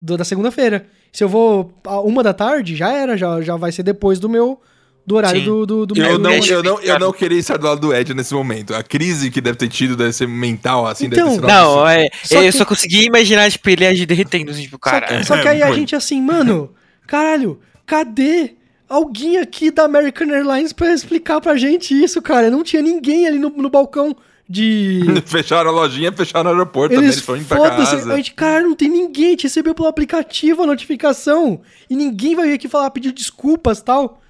do- 0.00 0.16
da 0.16 0.24
segunda-feira. 0.24 0.86
Se 1.12 1.24
eu 1.24 1.28
vou 1.28 1.72
a 1.84 2.00
uma 2.00 2.22
da 2.22 2.32
tarde, 2.34 2.76
já 2.76 2.92
era, 2.92 3.16
já, 3.16 3.40
já 3.40 3.56
vai 3.56 3.72
ser 3.72 3.82
depois 3.82 4.18
do 4.20 4.28
meu 4.28 4.60
do 5.06 5.16
horário 5.16 5.40
Sim. 5.40 5.46
do, 5.46 5.66
do, 5.66 5.86
do 5.86 5.96
Eu 5.98 6.04
meu- 6.10 6.18
não, 6.18 6.30
eu, 6.32 6.62
não, 6.62 6.80
eu 6.80 6.98
não 6.98 7.12
queria 7.12 7.38
estar 7.38 7.56
do 7.56 7.66
lado 7.66 7.80
do 7.80 7.92
Ed 7.94 8.14
nesse 8.14 8.32
momento. 8.34 8.74
A 8.74 8.82
crise 8.82 9.30
que 9.30 9.40
deve 9.40 9.56
ter 9.58 9.68
tido 9.68 9.96
deve 9.96 10.12
ser 10.12 10.28
mental, 10.28 10.86
assim, 10.86 11.06
Então, 11.06 11.16
deve 11.24 11.28
ter 11.28 11.34
sido 11.36 11.46
Não, 11.48 11.88
é, 11.88 12.08
Só 12.22 12.36
eu 12.36 12.52
que- 12.52 12.58
só 12.58 12.64
consegui 12.64 13.06
imaginar, 13.06 13.50
tipo, 13.50 13.68
ele 13.68 13.84
agir 13.86 14.06
derretendo, 14.06 14.50
assim, 14.52 14.62
tipo, 14.62 14.76
Só 14.76 14.90
cara. 14.90 15.06
que, 15.18 15.24
só 15.24 15.40
que 15.40 15.48
aí 15.48 15.62
a 15.62 15.72
gente 15.72 15.96
assim, 15.96 16.20
mano, 16.22 16.70
caralho, 17.06 17.58
cadê 17.84 18.54
alguém 18.88 19.38
aqui 19.38 19.70
da 19.70 19.84
American 19.84 20.28
Airlines 20.30 20.72
pra 20.72 20.92
explicar 20.92 21.40
pra 21.40 21.56
gente 21.56 21.92
isso, 22.00 22.20
cara? 22.22 22.48
Não 22.50 22.62
tinha 22.62 22.80
ninguém 22.82 23.26
ali 23.26 23.38
no, 23.38 23.48
no 23.50 23.68
balcão 23.70 24.14
de. 24.48 25.00
fecharam 25.26 25.70
a 25.70 25.72
lojinha, 25.72 26.12
fecharam 26.12 26.50
o 26.50 26.52
aeroporto 26.52 26.90
também, 26.94 27.06
Eles 27.06 27.16
eles 27.16 27.24
foram 27.26 27.42
pra 27.42 27.56
foda-se. 27.56 27.90
casa. 27.96 28.12
A 28.12 28.16
gente, 28.16 28.34
cara, 28.34 28.60
não 28.62 28.74
tem 28.76 28.88
ninguém. 28.88 29.26
A 29.26 29.30
gente 29.30 29.44
recebeu 29.44 29.74
pelo 29.74 29.88
aplicativo 29.88 30.62
a 30.62 30.66
notificação. 30.66 31.60
E 31.88 31.96
ninguém 31.96 32.34
vai 32.36 32.46
vir 32.48 32.54
aqui 32.54 32.68
falar, 32.68 32.90
pedir 32.90 33.12
desculpas 33.12 33.80
tal. 33.80 34.20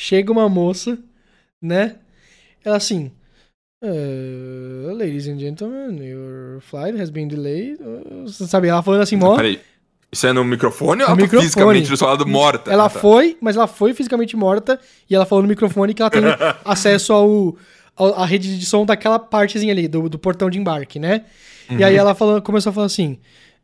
Chega 0.00 0.30
uma 0.30 0.48
moça, 0.48 0.96
né? 1.60 1.96
Ela 2.64 2.76
assim. 2.76 3.10
"Uh, 3.82 4.92
ladies 4.94 5.26
and 5.26 5.38
gentlemen, 5.40 6.00
your 6.04 6.60
flight 6.60 7.00
has 7.00 7.10
been 7.10 7.26
delayed. 7.28 7.78
Uh, 7.82 8.28
sabe, 8.28 8.68
ela 8.68 8.82
falando 8.82 9.02
assim, 9.02 9.16
mó. 9.16 9.34
Peraí, 9.36 9.60
isso 10.12 10.26
é 10.26 10.32
no 10.32 10.44
microfone 10.44 11.02
ou 11.02 11.08
No 11.08 11.14
ela 11.14 11.16
tá 11.16 11.22
microfone. 11.22 11.42
fisicamente 11.48 11.90
do 11.90 11.96
seu 11.96 12.06
lado 12.06 12.26
morta? 12.26 12.70
Ela 12.72 12.84
Ah, 12.86 12.90
tá. 12.90 13.00
foi, 13.00 13.36
mas 13.40 13.56
ela 13.56 13.66
foi 13.66 13.92
fisicamente 13.92 14.36
morta. 14.36 14.78
E 15.10 15.14
ela 15.14 15.26
falou 15.26 15.42
no 15.42 15.48
microfone 15.48 15.92
que 15.94 16.00
ela 16.02 16.10
tem 16.10 16.22
acesso 16.64 17.12
ao, 17.12 17.56
ao- 17.96 18.14
à 18.14 18.24
rede 18.24 18.56
de 18.58 18.66
som 18.66 18.86
daquela 18.86 19.18
partezinha 19.18 19.72
ali, 19.72 19.88
do, 19.88 20.08
do 20.08 20.18
portão 20.18 20.48
de 20.48 20.58
embarque, 20.58 20.98
né? 20.98 21.24
E 21.70 21.82
aí 21.84 21.96
ela 21.96 22.14
falou, 22.14 22.40
começou 22.40 22.70
a 22.70 22.72
falar 22.72 22.86
assim: 22.86 23.18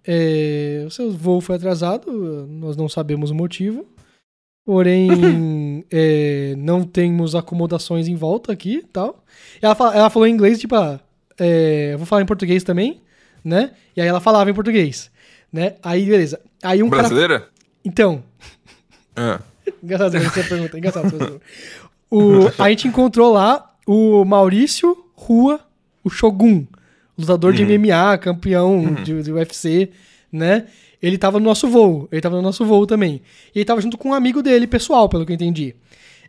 é, 0.07 0.83
o 0.87 0.91
seu 0.91 1.11
voo 1.13 1.41
foi 1.41 1.57
atrasado, 1.57 2.11
nós 2.49 2.77
não 2.77 2.89
sabemos 2.89 3.31
o 3.31 3.35
motivo. 3.35 3.87
Porém, 4.65 5.85
é, 5.91 6.55
não 6.57 6.83
temos 6.85 7.35
acomodações 7.35 8.09
em 8.09 8.15
volta 8.15 8.53
aqui 8.53 8.77
e 8.79 8.83
tal. 8.83 9.23
Ela, 9.61 9.75
fala- 9.75 9.95
ela 9.95 10.11
falou 10.11 10.27
em 10.27 10.33
inglês, 10.33 10.59
tipo, 10.59 10.75
ah, 10.75 10.99
é, 11.39 11.91
eu 11.93 11.99
vou 11.99 12.07
falar 12.07 12.23
em 12.23 12.27
português 12.27 12.63
também, 12.65 13.01
né? 13.45 13.73
E 13.97 14.01
aí 14.01 14.09
ela 14.09 14.21
falava 14.21 14.51
em 14.51 14.55
português, 14.55 15.11
né? 15.53 15.75
Aí, 15.83 16.07
beleza. 16.07 16.41
Aí 16.63 16.83
um 16.83 16.89
cara... 16.89 17.03
Brasileira? 17.03 17.49
Então, 17.85 18.23
Ah. 19.17 19.41
Engraçado 19.83 20.17
essa 20.17 20.43
pergunta, 20.43 20.77
engraçado 20.77 21.07
essa 21.07 21.17
pergunta. 21.17 21.41
O, 22.11 22.51
a 22.63 22.69
gente 22.71 22.89
encontrou 22.89 23.33
lá 23.33 23.75
o 23.87 24.25
Maurício 24.25 25.05
Rua, 25.15 25.61
o 26.03 26.11
Shogun, 26.11 26.67
lutador 27.17 27.53
de 27.53 27.65
MMA, 27.65 28.19
campeão 28.19 28.93
de, 29.05 29.23
de 29.23 29.33
UFC, 29.33 29.91
né? 30.33 30.67
Ele 31.05 31.19
tava 31.19 31.39
no 31.39 31.45
nosso 31.45 31.69
voo, 31.69 32.09
ele 32.11 32.23
tava 32.23 32.37
no 32.37 32.41
nosso 32.41 32.65
voo 32.65 32.87
também. 32.87 33.21
E 33.55 33.59
ele 33.59 33.65
tava 33.67 33.79
junto 33.79 33.99
com 33.99 34.09
um 34.09 34.15
amigo 34.15 34.43
dele, 34.43 34.67
pessoal, 34.67 35.07
pelo 35.07 35.27
que 35.27 35.33
eu 35.33 35.35
entendi. 35.35 35.77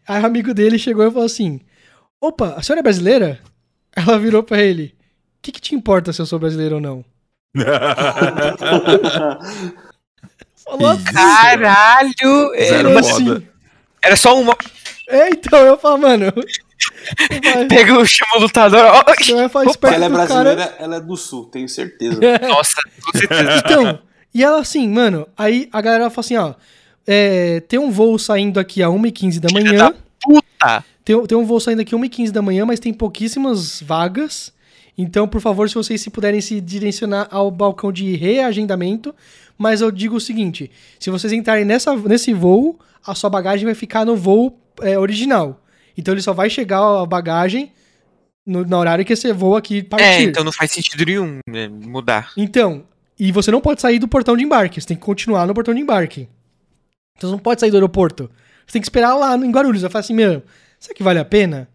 Aí 0.05 0.21
o 0.21 0.25
amigo 0.25 0.53
dele 0.53 0.77
chegou 0.77 1.07
e 1.07 1.09
falou 1.09 1.25
assim: 1.25 1.61
Opa, 2.19 2.55
a 2.57 2.61
senhora 2.61 2.81
é 2.81 2.83
brasileira? 2.83 3.39
Ela 3.95 4.19
virou 4.19 4.43
pra 4.43 4.61
ele: 4.61 4.93
O 5.37 5.41
que, 5.41 5.53
que 5.53 5.61
te 5.61 5.73
importa 5.73 6.11
se 6.11 6.21
eu 6.21 6.25
sou 6.25 6.37
brasileiro 6.37 6.75
ou 6.75 6.81
não? 6.81 7.05
Falou 10.65 10.89
assim. 10.89 11.03
Caralho! 11.05 12.51
Zero 12.59 12.89
Era, 12.89 12.99
assim. 12.99 13.47
era 14.01 14.15
só 14.17 14.37
uma. 14.37 14.57
É, 15.07 15.29
então 15.29 15.59
eu 15.59 15.77
falo, 15.77 15.99
mano. 15.99 16.33
Vai, 16.33 17.65
Pega 17.69 17.97
o 17.97 18.05
chama 18.05 18.31
o 18.35 18.39
lutador. 18.41 18.81
ó, 18.83 19.03
ela 19.87 20.05
é 20.05 20.09
brasileira, 20.09 20.67
cara. 20.67 20.75
ela 20.79 20.95
é 20.97 20.99
do 20.99 21.15
sul, 21.15 21.45
tenho 21.45 21.69
certeza. 21.69 22.19
Nossa, 22.41 22.75
com 23.05 23.17
certeza. 23.17 23.61
Então, 23.63 24.01
e 24.35 24.43
ela 24.43 24.59
assim, 24.59 24.87
mano, 24.89 25.25
aí 25.37 25.69
a 25.71 25.79
galera 25.79 26.09
fala 26.09 26.19
assim, 26.25 26.35
ó. 26.35 26.53
é, 27.07 27.61
tem 27.61 27.79
um 27.79 27.89
voo 27.89 28.19
saindo 28.19 28.59
aqui 28.59 28.83
a 28.83 28.87
1h15 28.87 29.39
da 29.39 29.47
manhã. 29.53 29.77
da 29.77 29.95
Puta! 30.21 30.85
Tem, 31.05 31.25
tem 31.25 31.37
um 31.37 31.45
voo 31.45 31.59
saindo 31.59 31.81
aqui 31.81 31.95
1h15 31.95 32.31
da 32.31 32.41
manhã, 32.41 32.65
mas 32.65 32.81
tem 32.81 32.93
pouquíssimas 32.93 33.81
vagas. 33.81 34.53
Então, 34.97 35.25
por 35.25 35.39
favor, 35.39 35.69
se 35.69 35.75
vocês 35.75 36.01
se 36.01 36.09
puderem 36.09 36.41
se 36.41 36.59
direcionar 36.59 37.29
ao 37.31 37.49
balcão 37.49 37.93
de 37.93 38.13
reagendamento. 38.15 39.15
Mas 39.57 39.79
eu 39.79 39.89
digo 39.89 40.17
o 40.17 40.21
seguinte: 40.21 40.69
se 40.99 41.09
vocês 41.09 41.31
entrarem 41.31 41.63
nessa, 41.63 41.95
nesse 41.95 42.33
voo, 42.33 42.77
a 43.05 43.15
sua 43.15 43.29
bagagem 43.29 43.65
vai 43.65 43.75
ficar 43.75 44.05
no 44.05 44.17
voo 44.17 44.59
é, 44.81 44.99
original. 44.99 45.63
Então 45.97 46.13
ele 46.13 46.21
só 46.21 46.33
vai 46.33 46.49
chegar 46.49 46.81
a 46.81 47.05
bagagem 47.05 47.71
no, 48.45 48.65
no 48.65 48.77
horário 48.77 49.05
que 49.05 49.13
esse 49.13 49.31
voo 49.31 49.55
aqui 49.55 49.81
partir. 49.81 50.05
É, 50.05 50.21
então 50.23 50.43
não 50.43 50.51
faz 50.51 50.71
sentido 50.71 51.05
nenhum 51.05 51.39
né, 51.47 51.69
mudar. 51.69 52.31
Então, 52.35 52.83
e 53.19 53.31
você 53.31 53.51
não 53.51 53.61
pode 53.61 53.81
sair 53.81 53.99
do 53.99 54.07
portão 54.07 54.35
de 54.35 54.43
embarque, 54.43 54.81
você 54.81 54.87
tem 54.87 54.97
que 54.97 55.03
continuar 55.03 55.47
no 55.47 55.53
portão 55.53 55.73
de 55.73 55.81
embarque. 55.81 56.27
Então 57.17 57.29
você 57.29 57.35
não 57.35 57.39
pode 57.39 57.61
sair 57.61 57.71
do 57.71 57.77
aeroporto. 57.77 58.29
Você 58.65 58.73
tem 58.73 58.81
que 58.81 58.85
esperar 58.85 59.15
lá 59.15 59.35
em 59.35 59.51
Guarulhos. 59.51 59.81
Vai 59.81 59.91
falar 59.91 60.01
assim, 60.01 60.13
meu, 60.13 60.43
será 60.79 60.93
que 60.93 61.03
vale 61.03 61.19
a 61.19 61.25
pena? 61.25 61.69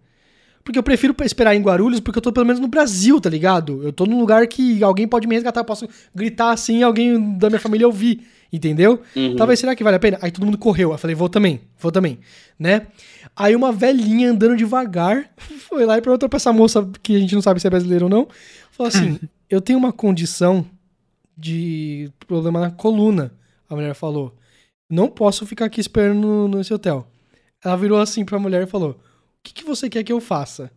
Porque 0.62 0.78
eu 0.78 0.82
prefiro 0.82 1.16
esperar 1.22 1.54
em 1.54 1.62
Guarulhos 1.62 2.00
porque 2.00 2.18
eu 2.18 2.22
tô 2.22 2.32
pelo 2.32 2.44
menos 2.44 2.60
no 2.60 2.68
Brasil, 2.68 3.20
tá 3.20 3.30
ligado? 3.30 3.82
Eu 3.82 3.92
tô 3.92 4.04
num 4.04 4.20
lugar 4.20 4.46
que 4.46 4.84
alguém 4.84 5.08
pode 5.08 5.26
me 5.26 5.34
resgatar, 5.34 5.60
eu 5.60 5.64
posso 5.64 5.88
gritar 6.14 6.50
assim 6.52 6.78
e 6.78 6.82
alguém 6.82 7.38
da 7.38 7.48
minha 7.48 7.58
família 7.58 7.86
ouvir, 7.86 8.26
entendeu? 8.52 9.00
Uhum. 9.16 9.36
Talvez, 9.36 9.58
será 9.58 9.74
que 9.74 9.82
vale 9.82 9.96
a 9.96 10.00
pena? 10.00 10.18
Aí 10.20 10.30
todo 10.30 10.44
mundo 10.44 10.58
correu. 10.58 10.92
Eu 10.92 10.98
falei, 10.98 11.16
vou 11.16 11.30
também, 11.30 11.62
vou 11.78 11.90
também, 11.90 12.18
né? 12.58 12.88
Aí 13.34 13.56
uma 13.56 13.72
velhinha 13.72 14.30
andando 14.30 14.54
devagar 14.56 15.30
foi 15.66 15.86
lá 15.86 15.96
e 15.96 16.02
perguntou 16.02 16.28
pra 16.28 16.36
essa 16.36 16.52
moça, 16.52 16.86
que 17.02 17.16
a 17.16 17.18
gente 17.18 17.34
não 17.34 17.42
sabe 17.42 17.58
se 17.58 17.66
é 17.66 17.70
brasileira 17.70 18.04
ou 18.04 18.10
não, 18.10 18.28
falou 18.70 18.88
assim, 18.88 19.18
eu 19.48 19.62
tenho 19.62 19.78
uma 19.78 19.92
condição 19.92 20.66
de 21.40 22.12
problema 22.26 22.60
na 22.60 22.70
coluna, 22.70 23.32
a 23.68 23.74
mulher 23.74 23.94
falou. 23.94 24.36
Não 24.90 25.08
posso 25.08 25.46
ficar 25.46 25.64
aqui 25.66 25.80
esperando 25.80 26.20
no, 26.20 26.48
nesse 26.48 26.74
hotel. 26.74 27.06
Ela 27.64 27.76
virou 27.76 27.98
assim 27.98 28.24
pra 28.24 28.38
mulher 28.38 28.62
e 28.62 28.70
falou, 28.70 28.90
o 28.90 28.96
que, 29.42 29.54
que 29.54 29.64
você 29.64 29.88
quer 29.88 30.02
que 30.02 30.12
eu 30.12 30.20
faça? 30.20 30.70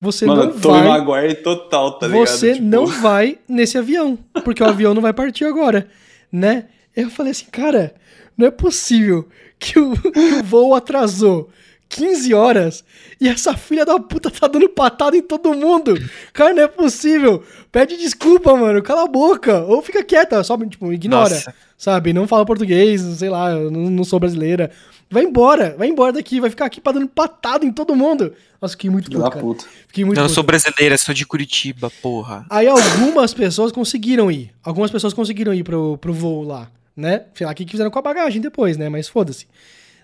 Você 0.00 0.26
Mano, 0.26 0.46
não 0.46 0.60
Tommy 0.60 0.82
vai... 0.82 1.00
Maguire 1.00 1.34
total, 1.42 1.98
tá 1.98 2.06
ligado? 2.06 2.26
Você 2.26 2.54
Tipo, 2.54 2.66
não 2.66 2.86
vai 2.86 3.38
nesse 3.48 3.78
avião, 3.78 4.18
porque 4.44 4.62
o 4.62 4.66
avião 4.66 4.92
não 4.94 5.02
vai 5.02 5.12
partir 5.12 5.44
agora, 5.44 5.88
né? 6.30 6.68
Eu 6.94 7.10
falei 7.10 7.32
assim, 7.32 7.46
cara, 7.46 7.94
não 8.36 8.46
é 8.46 8.50
possível 8.50 9.28
que 9.58 9.78
o, 9.78 9.94
que 9.96 10.34
o 10.40 10.42
voo 10.44 10.74
atrasou 10.74 11.50
15 11.94 12.34
horas 12.34 12.84
e 13.20 13.28
essa 13.28 13.56
filha 13.56 13.84
da 13.84 13.98
puta 14.00 14.28
tá 14.28 14.48
dando 14.48 14.68
patada 14.68 15.16
em 15.16 15.22
todo 15.22 15.54
mundo. 15.54 15.94
Cara, 16.32 16.52
não 16.52 16.64
é 16.64 16.68
possível. 16.68 17.44
Pede 17.70 17.96
desculpa, 17.96 18.56
mano, 18.56 18.82
cala 18.82 19.04
a 19.04 19.06
boca. 19.06 19.60
Ou 19.64 19.80
fica 19.80 20.02
quieta, 20.02 20.42
só, 20.42 20.58
tipo, 20.58 20.92
ignora. 20.92 21.30
Nossa. 21.30 21.54
Sabe? 21.78 22.12
Não 22.12 22.26
fala 22.26 22.44
português, 22.44 23.00
sei 23.00 23.30
lá, 23.30 23.52
eu 23.52 23.70
não, 23.70 23.90
não 23.90 24.04
sou 24.04 24.18
brasileira. 24.18 24.70
Vai 25.08 25.22
embora, 25.22 25.76
vai 25.78 25.86
embora 25.86 26.12
daqui, 26.12 26.40
vai 26.40 26.50
ficar 26.50 26.64
aqui 26.64 26.80
pra 26.80 26.92
dando 26.92 27.06
patada 27.06 27.64
em 27.64 27.70
todo 27.70 27.94
mundo. 27.94 28.32
Nossa, 28.60 28.72
fiquei 28.72 28.90
muito 28.90 29.08
puto, 29.08 29.30
cara. 29.30 29.40
puta. 29.40 29.64
Fiquei 29.86 30.04
muito 30.04 30.16
Não, 30.16 30.24
eu 30.24 30.28
puto. 30.28 30.34
sou 30.34 30.42
brasileira, 30.42 30.98
sou 30.98 31.14
de 31.14 31.24
Curitiba, 31.24 31.92
porra. 32.02 32.44
Aí 32.50 32.66
algumas 32.66 33.32
pessoas 33.32 33.70
conseguiram 33.70 34.30
ir. 34.32 34.50
Algumas 34.64 34.90
pessoas 34.90 35.12
conseguiram 35.12 35.54
ir 35.54 35.62
pro, 35.62 35.96
pro 35.98 36.12
voo 36.12 36.42
lá, 36.42 36.68
né? 36.96 37.22
Sei 37.34 37.46
lá 37.46 37.52
o 37.52 37.54
que 37.54 37.64
que 37.64 37.70
fizeram 37.70 37.90
com 37.90 37.98
a 37.98 38.02
bagagem 38.02 38.40
depois, 38.40 38.76
né? 38.76 38.88
Mas 38.88 39.06
foda-se. 39.06 39.46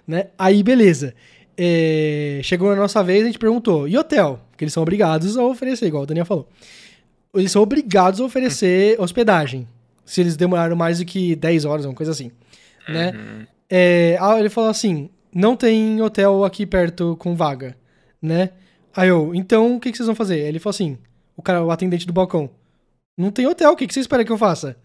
Né? 0.06 0.26
Aí, 0.38 0.62
beleza. 0.62 1.14
É, 1.62 2.40
Chegou 2.42 2.70
na 2.70 2.76
nossa 2.76 3.04
vez, 3.04 3.22
a 3.22 3.26
gente 3.26 3.38
perguntou, 3.38 3.86
e 3.86 3.98
hotel? 3.98 4.40
Porque 4.50 4.64
eles 4.64 4.72
são 4.72 4.82
obrigados 4.82 5.36
a 5.36 5.44
oferecer, 5.44 5.88
igual 5.88 6.04
o 6.04 6.06
Daniel 6.06 6.24
falou. 6.24 6.48
Eles 7.34 7.52
são 7.52 7.60
obrigados 7.60 8.18
a 8.18 8.24
oferecer 8.24 8.98
hospedagem. 8.98 9.68
Se 10.06 10.22
eles 10.22 10.38
demoraram 10.38 10.74
mais 10.74 11.00
do 11.00 11.04
que 11.04 11.36
10 11.36 11.66
horas, 11.66 11.84
uma 11.84 11.94
coisa 11.94 12.12
assim. 12.12 12.30
Né? 12.88 13.46
É, 13.68 14.16
ah, 14.18 14.40
ele 14.40 14.48
falou 14.48 14.70
assim: 14.70 15.10
não 15.34 15.54
tem 15.54 16.00
hotel 16.00 16.44
aqui 16.44 16.64
perto 16.64 17.14
com 17.18 17.36
vaga, 17.36 17.76
né? 18.22 18.50
Aí 18.96 19.08
eu, 19.08 19.34
então 19.34 19.76
o 19.76 19.80
que, 19.80 19.90
que 19.90 19.98
vocês 19.98 20.06
vão 20.06 20.16
fazer? 20.16 20.38
Ele 20.38 20.58
falou 20.58 20.70
assim: 20.70 20.98
o 21.36 21.42
cara, 21.42 21.62
o 21.62 21.70
atendente 21.70 22.06
do 22.06 22.12
balcão, 22.12 22.50
não 23.16 23.30
tem 23.30 23.46
hotel, 23.46 23.72
o 23.72 23.76
que, 23.76 23.86
que 23.86 23.92
você 23.92 24.00
espera 24.00 24.24
que 24.24 24.32
eu 24.32 24.38
faça? 24.38 24.76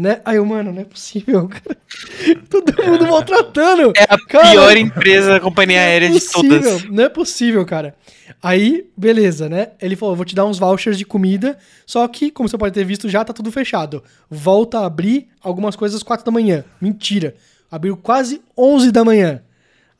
Né? 0.00 0.22
Aí 0.24 0.36
eu, 0.36 0.46
mano, 0.46 0.72
não 0.72 0.80
é 0.80 0.84
possível, 0.84 1.46
cara. 1.46 1.76
Todo 2.48 2.86
mundo 2.86 3.06
maltratando. 3.06 3.92
É 3.94 4.04
a 4.04 4.18
Cara, 4.26 4.50
pior 4.50 4.76
empresa, 4.78 5.36
a 5.36 5.40
companhia 5.40 5.78
aérea 5.78 6.08
de 6.08 6.18
possível, 6.18 6.62
todas. 6.62 6.84
Não 6.90 7.04
é 7.04 7.08
possível, 7.10 7.66
cara. 7.66 7.94
Aí, 8.42 8.86
beleza, 8.96 9.46
né? 9.46 9.72
Ele 9.78 9.96
falou: 9.96 10.16
vou 10.16 10.24
te 10.24 10.34
dar 10.34 10.46
uns 10.46 10.58
vouchers 10.58 10.96
de 10.96 11.04
comida. 11.04 11.58
Só 11.84 12.08
que, 12.08 12.30
como 12.30 12.48
você 12.48 12.56
pode 12.56 12.72
ter 12.72 12.82
visto, 12.82 13.10
já 13.10 13.22
tá 13.22 13.34
tudo 13.34 13.52
fechado. 13.52 14.02
Volta 14.30 14.78
a 14.78 14.86
abrir 14.86 15.28
algumas 15.42 15.76
coisas 15.76 15.98
às 15.98 16.02
4 16.02 16.24
da 16.24 16.32
manhã. 16.32 16.64
Mentira. 16.80 17.34
Abriu 17.70 17.94
quase 17.94 18.40
11 18.56 18.90
da 18.90 19.04
manhã 19.04 19.42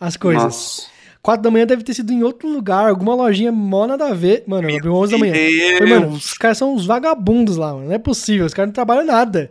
as 0.01 0.17
coisas. 0.17 0.43
Nossa. 0.43 0.83
4 1.21 1.43
da 1.43 1.51
manhã 1.51 1.67
deve 1.67 1.85
ter 1.85 1.93
sido 1.93 2.11
em 2.11 2.23
outro 2.23 2.49
lugar, 2.49 2.89
alguma 2.89 3.15
lojinha 3.15 3.53
mó 3.53 3.87
nada 3.87 4.07
a 4.07 4.15
ver. 4.15 4.45
Mano, 4.47 4.75
abriu 4.75 4.95
11 4.95 5.13
da 5.13 5.19
manhã. 5.19 5.35
Falei, 5.77 5.95
mano, 5.95 6.13
os 6.13 6.33
caras 6.33 6.57
são 6.57 6.75
uns 6.75 6.87
vagabundos 6.87 7.59
lá, 7.59 7.75
mano. 7.75 7.89
Não 7.89 7.93
é 7.93 7.99
possível, 7.99 8.47
os 8.47 8.55
caras 8.55 8.69
não 8.69 8.73
trabalham 8.75 9.05
nada. 9.05 9.51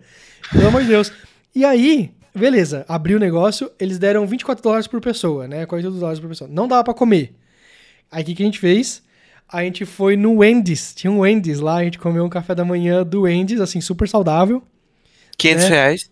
Pelo 0.52 0.68
amor 0.68 0.82
de 0.82 0.88
Deus. 0.90 1.12
E 1.56 1.64
aí, 1.66 2.12
beleza, 2.34 2.86
abriu 2.88 3.18
o 3.18 3.20
negócio, 3.20 3.72
eles 3.80 3.98
deram 4.00 4.26
24 4.26 4.64
dólares 4.64 4.88
por 4.88 5.02
pessoa, 5.02 5.48
né? 5.48 5.66
42 5.66 6.00
dólares 6.00 6.20
por 6.20 6.30
pessoa. 6.30 6.50
Não 6.52 6.68
dava 6.68 6.84
pra 6.84 6.94
comer. 6.94 7.34
Aí 8.12 8.24
o 8.24 8.26
que, 8.26 8.36
que 8.36 8.44
a 8.44 8.46
gente 8.46 8.60
fez? 8.60 9.02
A 9.52 9.64
gente 9.64 9.86
foi 9.86 10.16
no 10.16 10.38
Wendy's. 10.38 10.94
Tinha 10.94 11.12
um 11.12 11.20
Wendy's 11.20 11.60
lá, 11.60 11.78
a 11.78 11.84
gente 11.84 11.98
comeu 12.00 12.24
um 12.24 12.30
café 12.30 12.54
da 12.54 12.64
manhã 12.66 13.04
do 13.04 13.22
Wendy's, 13.22 13.60
assim, 13.60 13.82
super 13.82 14.08
saudável. 14.08 14.62
500 15.38 15.64
É. 15.66 15.68
reais. 15.70 16.10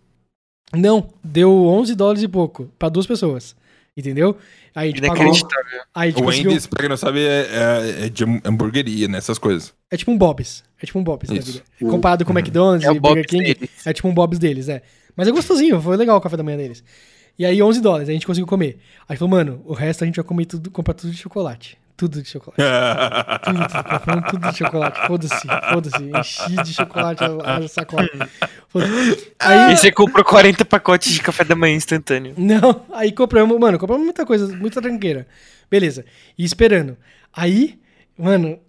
Não, 0.76 1.10
deu 1.24 1.52
11 1.66 1.95
dólares 1.95 2.24
e 2.24 2.28
pouco 2.28 2.70
pra 2.78 2.90
duas 2.90 3.06
pessoas. 3.08 3.56
Entendeu? 3.95 4.38
Aí 4.78 4.90
a 4.91 4.94
pagou. 4.94 5.16
Inacreditável. 5.16 5.82
Aí 5.95 6.12
O 6.12 6.14
conseguiu. 6.14 6.49
Wendy's, 6.52 6.68
pra 6.68 6.80
quem 6.82 6.90
não 6.90 6.98
sabe, 6.98 7.20
é, 7.26 7.48
é- 8.02 8.06
é 8.06 8.10
de 8.10 8.24
hamburgueria, 8.45 9.08
né? 9.08 9.18
Essas 9.18 9.38
coisas. 9.40 9.74
É 9.90 9.98
tipo 9.98 10.12
um 10.12 10.18
Bob's. 10.18 10.64
É 10.82 10.86
tipo 10.86 10.99
um 10.99 11.04
Bob's 11.04 11.30
Isso. 11.32 11.64
vida. 11.80 11.91
Comparado 11.91 12.24
com 12.24 12.32
o 12.32 12.38
McDonald's 12.38 12.86
É 12.86 12.91
o 12.91 12.95
e 12.95 12.99
Burger 12.99 13.24
Bob's 13.24 13.32
King, 13.32 13.54
deles. 13.56 13.70
é 13.88 13.94
tipo 13.94 14.08
um 14.08 14.14
Bob's 14.14 14.38
deles, 14.38 14.70
é. 14.70 14.82
Mas 15.16 15.28
é 15.28 15.32
gostosinho, 15.32 15.82
foi 15.82 15.98
legal 15.98 16.16
o 16.18 16.22
café 16.22 16.38
da 16.38 16.44
manhã 16.44 16.58
deles. 16.58 16.84
E 17.40 17.45
aí 17.45 17.62
11 17.62 17.82
dólares, 17.82 18.08
a 18.10 18.12
gente 18.12 18.26
conseguiu 18.28 18.45
comer. 18.48 18.78
Aí 19.10 19.18
falou, 19.18 19.32
mano, 19.32 19.62
o 19.66 19.74
resto 19.74 20.04
a 20.04 20.06
gente 20.08 20.16
vai 20.18 20.26
comer 20.26 20.45
tudo, 20.45 20.70
comprar 20.70 20.94
tudo 20.94 21.12
de 21.12 21.18
chocolate. 21.18 21.78
Tudo 21.98 22.22
de 22.22 22.30
chocolate. 22.30 22.61
Tudo, 23.44 23.57
tudo, 23.68 23.90
compramos 23.90 24.30
tudo 24.30 24.52
de 24.52 24.57
chocolate. 24.57 25.07
Foda-se, 25.07 25.48
foda-se. 25.74 26.03
Enchi 26.03 26.64
de 26.64 26.74
chocolate 26.74 27.24
a, 27.24 27.56
a 27.57 27.68
sacola. 27.68 28.07
Aí, 29.40 29.74
E 29.74 29.78
você 29.78 29.91
comprou 29.91 30.24
40 30.24 30.64
pacotes 30.64 31.11
de 31.11 31.22
café 31.22 31.44
da 31.44 31.56
manhã 31.56 31.76
instantâneo. 31.76 32.36
não, 32.38 32.86
aí 32.94 33.11
compramos, 33.11 33.57
mano, 33.60 33.80
compramos 33.80 34.06
muita 34.06 34.26
coisa, 34.28 34.56
muita 34.56 34.80
tranqueira. 34.82 35.28
Beleza. 35.72 36.06
E 36.38 36.45
esperando. 36.45 36.95
Aí, 37.34 37.80
mano, 38.18 38.60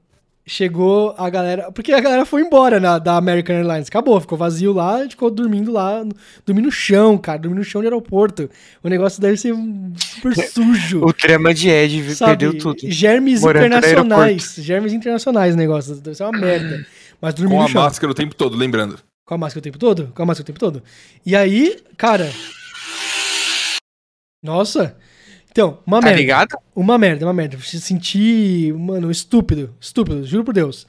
chegou 0.48 1.14
a 1.16 1.28
galera. 1.28 1.70
Porque 1.70 1.92
a 1.92 2.00
galera 2.00 2.24
foi 2.24 2.42
embora 2.42 2.80
na, 2.80 2.98
da 2.98 3.16
American 3.16 3.54
Airlines. 3.56 3.88
Acabou, 3.88 4.20
ficou 4.20 4.36
vazio 4.38 4.72
lá, 4.72 5.06
ficou 5.08 5.30
dormindo 5.30 5.70
lá, 5.70 6.04
dormindo 6.44 6.66
no 6.66 6.72
chão, 6.72 7.18
cara, 7.18 7.38
dormindo 7.38 7.58
no 7.58 7.64
chão 7.64 7.80
de 7.82 7.86
aeroporto. 7.86 8.48
O 8.82 8.88
negócio 8.88 9.20
deve 9.20 9.36
ser 9.36 9.54
super 9.98 10.34
sujo. 10.48 11.04
O 11.04 11.12
trama 11.12 11.52
de 11.52 11.68
Ed 11.68 12.14
sabe? 12.14 12.30
perdeu 12.30 12.58
tudo. 12.58 12.78
Germes 12.84 13.42
Morando 13.42 13.66
internacionais. 13.66 14.54
Germes 14.58 14.92
internacionais 14.92 15.54
o 15.54 15.58
negócio. 15.58 15.94
Deve 15.96 16.16
ser 16.16 16.24
uma 16.24 16.38
merda. 16.38 16.86
Mas 17.20 17.34
dormir 17.34 17.54
Com 17.54 17.60
no 17.60 17.66
a 17.66 17.68
chão. 17.68 17.82
máscara 17.82 18.10
o 18.10 18.14
tempo 18.14 18.34
todo, 18.34 18.56
lembrando. 18.56 18.98
Com 19.26 19.34
a 19.34 19.38
máscara 19.38 19.60
o 19.60 19.62
tempo 19.62 19.78
todo? 19.78 20.10
Com 20.14 20.22
a 20.22 20.26
máscara 20.26 20.44
o 20.44 20.46
tempo 20.46 20.58
todo? 20.58 20.82
E 21.26 21.36
aí, 21.36 21.76
cara. 21.96 22.30
Nossa. 24.42 24.96
Então, 25.50 25.78
uma 25.86 26.00
Tá 26.00 26.06
merda. 26.06 26.20
ligado? 26.20 26.56
Uma 26.74 26.98
merda, 26.98 27.26
uma 27.26 27.32
merda. 27.32 27.58
Se 27.58 27.80
sentir, 27.80 28.72
mano, 28.74 29.10
estúpido. 29.10 29.74
Estúpido, 29.80 30.24
juro 30.24 30.44
por 30.44 30.54
Deus. 30.54 30.86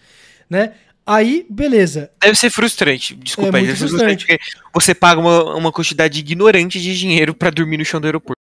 Né? 0.50 0.74
Aí, 1.06 1.46
beleza. 1.50 2.12
Deve 2.22 2.36
ser 2.38 2.50
frustrante. 2.52 3.16
Desculpa, 3.16 3.58
É 3.58 3.62
aí, 3.62 3.68
deve 3.68 3.80
ser 3.80 3.88
frustrante. 3.88 4.26
porque 4.28 4.40
você 4.74 4.94
paga 4.94 5.20
uma, 5.20 5.56
uma 5.56 5.72
quantidade 5.72 6.20
ignorante 6.20 6.80
de 6.80 6.98
dinheiro 6.98 7.34
pra 7.34 7.50
dormir 7.50 7.78
no 7.78 7.86
chão 7.86 8.00
do 8.00 8.06
aeroporto. 8.06 8.40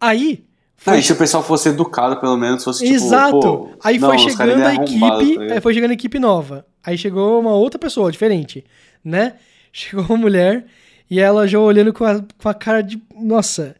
Aí. 0.00 0.44
Foi... 0.76 0.98
e 0.98 1.02
se 1.02 1.12
o 1.12 1.16
pessoal 1.16 1.42
fosse 1.42 1.68
educado, 1.68 2.16
pelo 2.20 2.36
menos, 2.36 2.64
fosse 2.64 2.84
tipo. 2.84 2.94
Exato. 2.94 3.38
pô, 3.40 3.70
aí 3.84 3.98
não, 3.98 4.08
foi 4.08 4.18
chegando 4.18 4.62
a 4.64 4.74
equipe. 4.74 5.48
tá 5.48 5.54
aí 5.54 5.60
foi 5.60 5.74
chegando 5.74 5.90
a 5.90 5.94
equipe 5.94 6.18
nova. 6.18 6.66
Aí 6.82 6.96
chegou 6.96 7.38
uma 7.40 7.52
outra 7.52 7.78
pessoa, 7.78 8.10
diferente. 8.10 8.64
Né? 9.04 9.34
Chegou 9.72 10.04
uma 10.04 10.16
mulher 10.16 10.64
e 11.08 11.20
ela 11.20 11.46
já 11.46 11.58
olhando 11.60 11.92
com 11.92 12.04
a, 12.04 12.20
com 12.38 12.48
a 12.48 12.54
cara 12.54 12.82
de. 12.82 13.00
Nossa. 13.14 13.76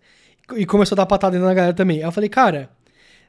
E 0.56 0.66
começou 0.66 0.94
a 0.94 0.98
dar 0.98 1.06
patada 1.06 1.38
na 1.38 1.54
galera 1.54 1.74
também. 1.74 1.98
Aí 1.98 2.04
eu 2.04 2.12
falei, 2.12 2.28
cara, 2.28 2.70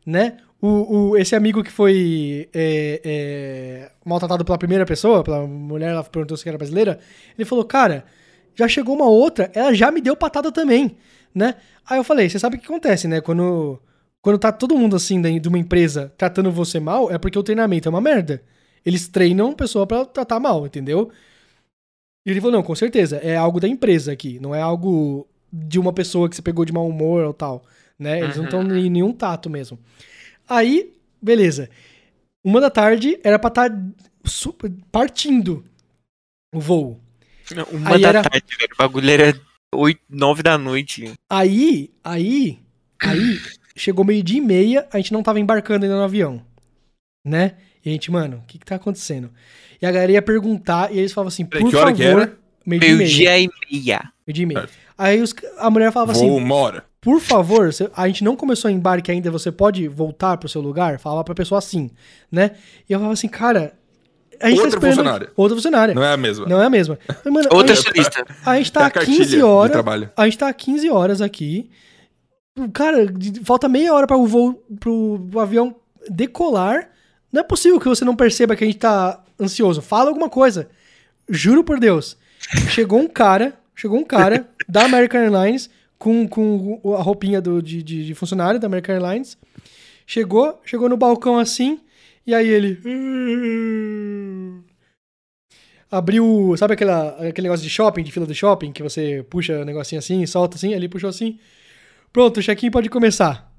né? 0.06 0.38
O, 0.62 1.12
o, 1.12 1.18
esse 1.18 1.36
amigo 1.36 1.64
que 1.64 1.72
foi 1.72 2.48
é, 2.54 3.02
é, 3.04 3.92
maltratado 4.06 4.46
pela 4.46 4.58
primeira 4.58 4.86
pessoa, 4.86 5.24
pela 5.24 5.48
mulher, 5.48 5.92
ela 5.92 6.04
perguntou 6.04 6.38
se 6.38 6.48
era 6.48 6.58
brasileira, 6.58 7.00
ele 7.36 7.46
falou, 7.46 7.66
cara, 7.66 8.06
já 8.56 8.68
chegou 8.68 8.96
uma 8.96 9.08
outra, 9.08 9.50
ela 9.56 9.74
já 9.74 9.92
me 9.92 10.02
deu 10.02 10.16
patada 10.16 10.52
também, 10.52 10.98
né? 11.34 11.56
Aí 11.90 11.98
eu 11.98 12.04
falei, 12.04 12.30
você 12.30 12.38
sabe 12.38 12.58
o 12.58 12.60
que 12.60 12.66
acontece, 12.66 13.08
né? 13.08 13.22
Quando, 13.22 13.82
quando 14.22 14.38
tá 14.38 14.52
todo 14.52 14.78
mundo 14.78 14.96
assim 14.96 15.20
de 15.40 15.48
uma 15.48 15.58
empresa 15.58 16.14
tratando 16.16 16.52
você 16.52 16.80
mal, 16.80 17.12
é 17.12 17.18
porque 17.18 17.40
o 17.40 17.44
treinamento 17.44 17.88
é 17.88 17.92
uma 17.92 18.02
merda. 18.02 18.44
Eles 18.86 19.08
treinam 19.08 19.52
a 19.52 19.56
pessoa 19.56 19.88
pra 19.88 20.06
tratar 20.06 20.40
mal, 20.40 20.66
entendeu? 20.66 21.12
E 22.26 22.30
ele 22.30 22.40
falou, 22.40 22.58
não, 22.58 22.64
com 22.64 22.76
certeza, 22.76 23.18
é 23.18 23.36
algo 23.36 23.60
da 23.60 23.68
empresa 23.68 24.12
aqui, 24.12 24.40
não 24.40 24.54
é 24.54 24.62
algo 24.62 25.28
de 25.52 25.80
uma 25.80 25.92
pessoa 25.92 26.30
que 26.30 26.36
você 26.36 26.42
pegou 26.42 26.64
de 26.66 26.72
mau 26.74 26.88
humor 26.88 27.24
ou 27.26 27.34
tal, 27.34 27.66
né? 28.00 28.20
Eles 28.22 28.38
não 28.38 28.46
estão 28.46 28.62
em 28.78 28.90
nenhum 28.90 29.12
tato 29.14 29.50
mesmo. 29.50 29.78
Aí, 30.48 30.94
beleza. 31.22 31.70
Uma 32.44 32.60
da 32.62 32.70
tarde 32.70 33.20
era 33.24 33.38
pra 33.38 33.50
estar 33.50 33.72
partindo 34.92 35.64
o 36.54 36.60
voo. 36.60 37.00
Uma 37.72 37.96
Aí 37.96 38.02
da 38.02 38.10
era- 38.10 38.24
tarde, 38.24 38.46
velho. 38.60 38.72
O 38.74 38.78
bagulho 38.78 39.10
era 39.10 39.40
8, 39.74 40.02
9 40.10 40.44
da 40.44 40.58
noite. 40.58 41.14
Aí, 41.30 41.92
aí, 42.04 42.60
aí, 43.02 43.40
chegou 43.76 44.06
meio-dia 44.06 44.38
e 44.38 44.42
meia, 44.42 44.88
a 44.92 44.98
gente 44.98 45.14
não 45.14 45.24
tava 45.24 45.40
embarcando 45.40 45.86
ainda 45.86 45.98
no 45.98 46.04
avião, 46.04 46.42
né? 47.26 47.56
E 47.84 47.90
a 47.90 47.92
gente, 47.92 48.12
mano, 48.12 48.38
o 48.38 48.42
que 48.48 48.58
que 48.60 48.66
tá 48.66 48.76
acontecendo? 48.76 49.32
E 49.82 49.86
a 49.86 49.92
galera 49.92 50.12
ia 50.12 50.22
perguntar, 50.22 50.94
e 50.94 51.00
eles 51.00 51.12
falavam 51.12 51.30
assim, 51.30 51.46
por 51.46 51.58
que 51.70 51.76
hora 51.76 51.94
que 51.94 52.04
favor... 52.04 52.22
era? 52.22 52.38
Meio-dia 52.66 52.90
e 52.90 52.96
meia. 52.96 53.08
Meio-dia 53.08 53.40
e 53.40 53.48
meia. 53.80 54.14
Meio-dia 54.28 54.44
e 54.44 54.46
meia. 54.46 54.70
Aí 55.02 55.22
os- 55.22 55.34
a 55.58 55.70
mulher 55.70 55.92
falava 55.92 56.12
assim, 56.12 56.28
Vou 56.28 56.38
uma 56.38 56.56
hora. 56.56 56.86
por 57.02 57.20
favor, 57.20 57.70
a 57.96 58.08
gente 58.08 58.24
não 58.24 58.36
começou 58.36 58.70
o 58.70 58.74
embarque 58.74 59.12
ainda, 59.12 59.32
você 59.32 59.52
pode 59.52 59.88
voltar 59.88 60.38
pro 60.38 60.48
seu 60.50 60.62
lugar? 60.62 61.00
Falava 61.00 61.24
pra 61.24 61.34
pessoa 61.36 61.58
assim, 61.60 61.90
né? 62.32 62.52
E 62.90 62.94
eu 62.94 63.00
falava 63.00 63.14
assim, 63.14 63.28
cara... 63.28 63.74
A 64.40 64.50
gente 64.50 64.58
Outra 64.60 64.72
tá 64.72 64.78
esperando... 64.78 64.96
funcionária. 64.98 65.32
Outra 65.38 65.56
funcionária. 65.56 65.94
Não 65.94 66.04
é 66.04 66.14
a 66.14 66.18
mesma. 66.18 66.46
Não 66.48 66.60
é 66.62 66.66
a 66.66 66.70
mesma. 66.70 66.98
Mas, 67.24 67.34
mano, 67.34 67.50
Outra 67.52 67.74
a, 67.74 67.76
gente, 67.76 67.88
solista. 67.88 68.26
a 68.44 68.56
gente 68.58 68.70
É 68.70 68.74
tá 68.74 68.80
a 68.82 68.86
há 68.88 68.90
cartilha 68.92 69.18
15 69.18 69.30
de 69.30 69.44
horas... 69.44 69.72
trabalho. 69.72 70.10
A 70.18 70.26
gente 70.26 70.38
tá 70.38 70.48
há 70.48 70.54
15 70.54 70.90
horas 70.90 71.22
aqui. 71.22 71.70
Cara, 72.74 73.06
falta 73.44 73.70
meia 73.70 73.94
hora 73.94 74.08
para 74.08 74.18
o 74.18 74.26
voo 74.28 74.64
pro, 74.80 75.28
pro 75.30 75.40
avião 75.40 75.76
decolar. 76.10 76.90
Não 77.32 77.42
é 77.42 77.44
possível 77.44 77.80
que 77.80 77.88
você 77.88 78.04
não 78.04 78.16
perceba 78.16 78.56
que 78.56 78.64
a 78.64 78.68
gente 78.68 78.80
tá 78.80 79.24
ansioso. 79.40 79.82
Fala 79.82 80.10
alguma 80.10 80.30
coisa. 80.30 80.70
Juro 81.30 81.64
por 81.64 81.80
Deus. 81.80 82.18
Chegou 82.70 83.00
um 83.00 83.08
cara, 83.08 83.54
chegou 83.82 83.98
um 83.98 84.04
cara 84.04 84.48
da 84.70 84.86
American 84.86 85.22
Airlines 85.22 85.68
com, 85.98 86.28
com 86.28 86.80
a 86.96 87.02
roupinha 87.02 87.42
do, 87.42 87.64
de, 87.64 87.82
de, 87.82 88.06
de 88.06 88.14
funcionário 88.14 88.60
da 88.60 88.68
American 88.68 88.94
Airlines. 88.94 89.36
Chegou, 90.06 90.62
chegou 90.64 90.88
no 90.88 90.96
balcão 90.96 91.40
assim, 91.40 91.80
e 92.26 92.36
aí 92.36 92.48
ele. 92.48 92.78
Abriu, 95.90 96.56
sabe 96.58 96.76
aquela, 96.76 97.10
aquele 97.28 97.48
negócio 97.48 97.64
de 97.64 97.70
shopping, 97.70 98.04
de 98.04 98.12
fila 98.12 98.28
de 98.28 98.36
shopping, 98.36 98.72
que 98.72 98.84
você 98.84 99.26
puxa 99.30 99.60
o 99.60 99.66
negocinho 99.66 99.98
assim, 99.98 100.24
solta 100.28 100.58
assim, 100.58 100.74
ele 100.74 100.88
puxou 100.88 101.10
assim. 101.10 101.40
Pronto, 102.14 102.40
o 102.40 102.44
check-in 102.44 102.70
pode 102.70 102.88
começar. 102.88 103.51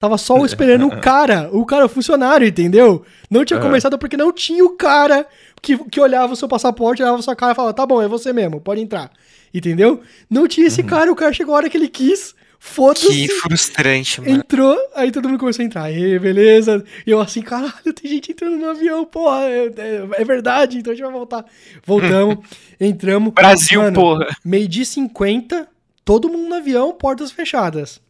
Tava 0.00 0.16
só 0.16 0.44
esperando 0.44 0.86
o 0.86 1.00
cara, 1.00 1.48
o 1.52 1.66
cara, 1.66 1.88
funcionário, 1.88 2.46
entendeu? 2.46 3.04
Não 3.28 3.44
tinha 3.44 3.58
começado 3.58 3.98
porque 3.98 4.16
não 4.16 4.32
tinha 4.32 4.64
o 4.64 4.70
cara 4.76 5.26
que, 5.60 5.76
que 5.76 6.00
olhava 6.00 6.34
o 6.34 6.36
seu 6.36 6.46
passaporte, 6.46 7.02
olhava 7.02 7.18
a 7.18 7.22
sua 7.22 7.34
cara 7.34 7.50
e 7.52 7.54
falava, 7.56 7.74
tá 7.74 7.84
bom, 7.84 8.00
é 8.00 8.06
você 8.06 8.32
mesmo, 8.32 8.60
pode 8.60 8.80
entrar. 8.80 9.10
Entendeu? 9.52 10.00
Não 10.30 10.46
tinha 10.46 10.68
esse 10.68 10.84
cara, 10.84 11.10
o 11.10 11.16
cara 11.16 11.32
chegou 11.32 11.52
a 11.54 11.56
hora 11.58 11.68
que 11.68 11.76
ele 11.76 11.88
quis, 11.88 12.32
foda-se. 12.60 13.08
Que 13.08 13.28
frustrante, 13.28 14.20
mano. 14.20 14.34
Entrou, 14.36 14.78
aí 14.94 15.10
todo 15.10 15.28
mundo 15.28 15.40
começou 15.40 15.64
a 15.64 15.66
entrar. 15.66 15.82
Aí, 15.84 16.16
beleza. 16.20 16.84
E 17.04 17.10
eu 17.10 17.20
assim, 17.20 17.42
caralho, 17.42 17.92
tem 17.92 18.08
gente 18.08 18.30
entrando 18.30 18.56
no 18.56 18.70
avião, 18.70 19.04
porra. 19.04 19.46
É, 19.46 19.66
é- 19.66 20.08
é 20.18 20.24
verdade, 20.24 20.78
então 20.78 20.92
a 20.92 20.94
gente 20.94 21.04
vai 21.04 21.12
voltar. 21.12 21.44
Voltamos, 21.84 22.38
entramos. 22.78 23.32
Brasil, 23.32 23.80
Mano, 23.82 23.94
porra. 23.96 24.28
Meio 24.44 24.68
dia 24.68 24.84
e 24.84 24.86
50, 24.86 25.66
todo 26.04 26.28
mundo 26.28 26.48
no 26.50 26.54
avião, 26.54 26.92
portas 26.92 27.32
fechadas. 27.32 28.00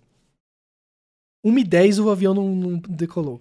1 1.49 1.59
e 1.59 1.65
10 1.65 1.99
o 1.99 2.11
avião 2.11 2.35
não, 2.35 2.49
não 2.49 2.79
decolou. 2.89 3.41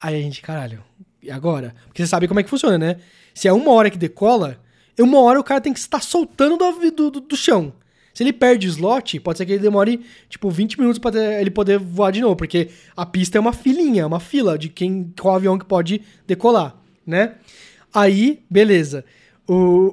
Aí 0.00 0.14
a 0.16 0.20
gente, 0.20 0.40
caralho, 0.42 0.82
e 1.22 1.30
agora? 1.30 1.74
Porque 1.86 2.02
você 2.02 2.08
sabe 2.08 2.28
como 2.28 2.40
é 2.40 2.42
que 2.42 2.50
funciona, 2.50 2.78
né? 2.78 2.96
Se 3.34 3.48
é 3.48 3.52
uma 3.52 3.72
hora 3.72 3.90
que 3.90 3.98
decola, 3.98 4.58
uma 4.98 5.20
hora 5.20 5.40
o 5.40 5.44
cara 5.44 5.60
tem 5.60 5.72
que 5.72 5.78
estar 5.78 6.02
soltando 6.02 6.56
do, 6.56 6.90
do, 6.90 7.10
do, 7.10 7.20
do 7.20 7.36
chão. 7.36 7.72
Se 8.14 8.22
ele 8.24 8.32
perde 8.32 8.66
o 8.66 8.70
slot, 8.70 9.20
pode 9.20 9.38
ser 9.38 9.46
que 9.46 9.52
ele 9.52 9.62
demore, 9.62 10.00
tipo, 10.28 10.50
20 10.50 10.78
minutos 10.78 10.98
pra 10.98 11.12
ter- 11.12 11.40
ele 11.40 11.50
poder 11.50 11.78
voar 11.78 12.10
de 12.10 12.20
novo, 12.20 12.34
porque 12.34 12.68
a 12.96 13.06
pista 13.06 13.38
é 13.38 13.40
uma 13.40 13.52
filinha, 13.52 14.02
é 14.02 14.06
uma 14.06 14.18
fila 14.18 14.58
de 14.58 14.68
quem, 14.68 15.12
qual 15.20 15.36
avião 15.36 15.56
que 15.56 15.64
pode 15.64 16.02
decolar, 16.26 16.76
né? 17.06 17.34
Aí, 17.94 18.42
beleza. 18.50 19.04
O, 19.46 19.92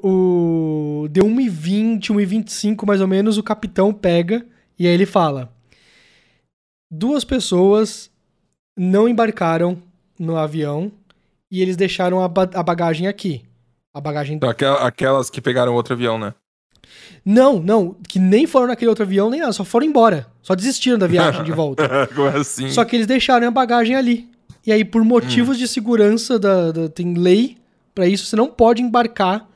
o, 1.04 1.08
deu 1.10 1.26
1h20, 1.26 2.08
1h25 2.08 2.86
mais 2.86 3.00
ou 3.00 3.08
menos, 3.08 3.38
o 3.38 3.44
capitão 3.44 3.94
pega 3.94 4.46
e 4.78 4.88
aí 4.88 4.94
ele 4.94 5.06
fala: 5.06 5.55
Duas 6.98 7.24
pessoas 7.24 8.10
não 8.78 9.08
embarcaram 9.08 9.78
no 10.20 10.38
avião 10.38 10.92
e 11.52 11.62
eles 11.62 11.76
deixaram 11.76 12.22
a, 12.24 12.28
ba- 12.28 12.50
a 12.54 12.64
bagagem 12.64 13.08
aqui. 13.08 13.44
A 13.94 14.00
bagagem. 14.02 14.38
Então, 14.38 14.50
aquela- 14.50 14.86
aquelas 14.88 15.30
que 15.30 15.42
pegaram 15.42 15.74
outro 15.74 15.94
avião, 15.94 16.18
né? 16.18 16.34
Não, 17.26 17.60
não, 17.60 17.96
que 18.08 18.20
nem 18.20 18.46
foram 18.46 18.68
naquele 18.68 18.90
outro 18.90 19.04
avião, 19.04 19.30
nem 19.30 19.40
nada, 19.40 19.52
só 19.54 19.64
foram 19.66 19.86
embora. 19.88 20.28
Só 20.42 20.54
desistiram 20.56 20.98
da 21.00 21.08
viagem 21.08 21.44
de 21.44 21.52
volta. 21.52 22.08
Como 22.16 22.28
assim? 22.28 22.70
Só 22.70 22.86
que 22.86 22.96
eles 22.96 23.08
deixaram 23.08 23.48
a 23.48 23.52
bagagem 23.52 23.96
ali. 23.96 24.30
E 24.66 24.72
aí, 24.72 24.86
por 24.86 25.04
motivos 25.04 25.58
de 25.58 25.68
segurança, 25.68 26.38
da, 26.40 26.72
da- 26.72 26.90
tem 26.90 27.14
lei 27.16 27.58
pra 27.94 28.08
isso, 28.08 28.26
você 28.26 28.36
não 28.36 28.48
pode 28.48 28.82
embarcar 28.82 29.48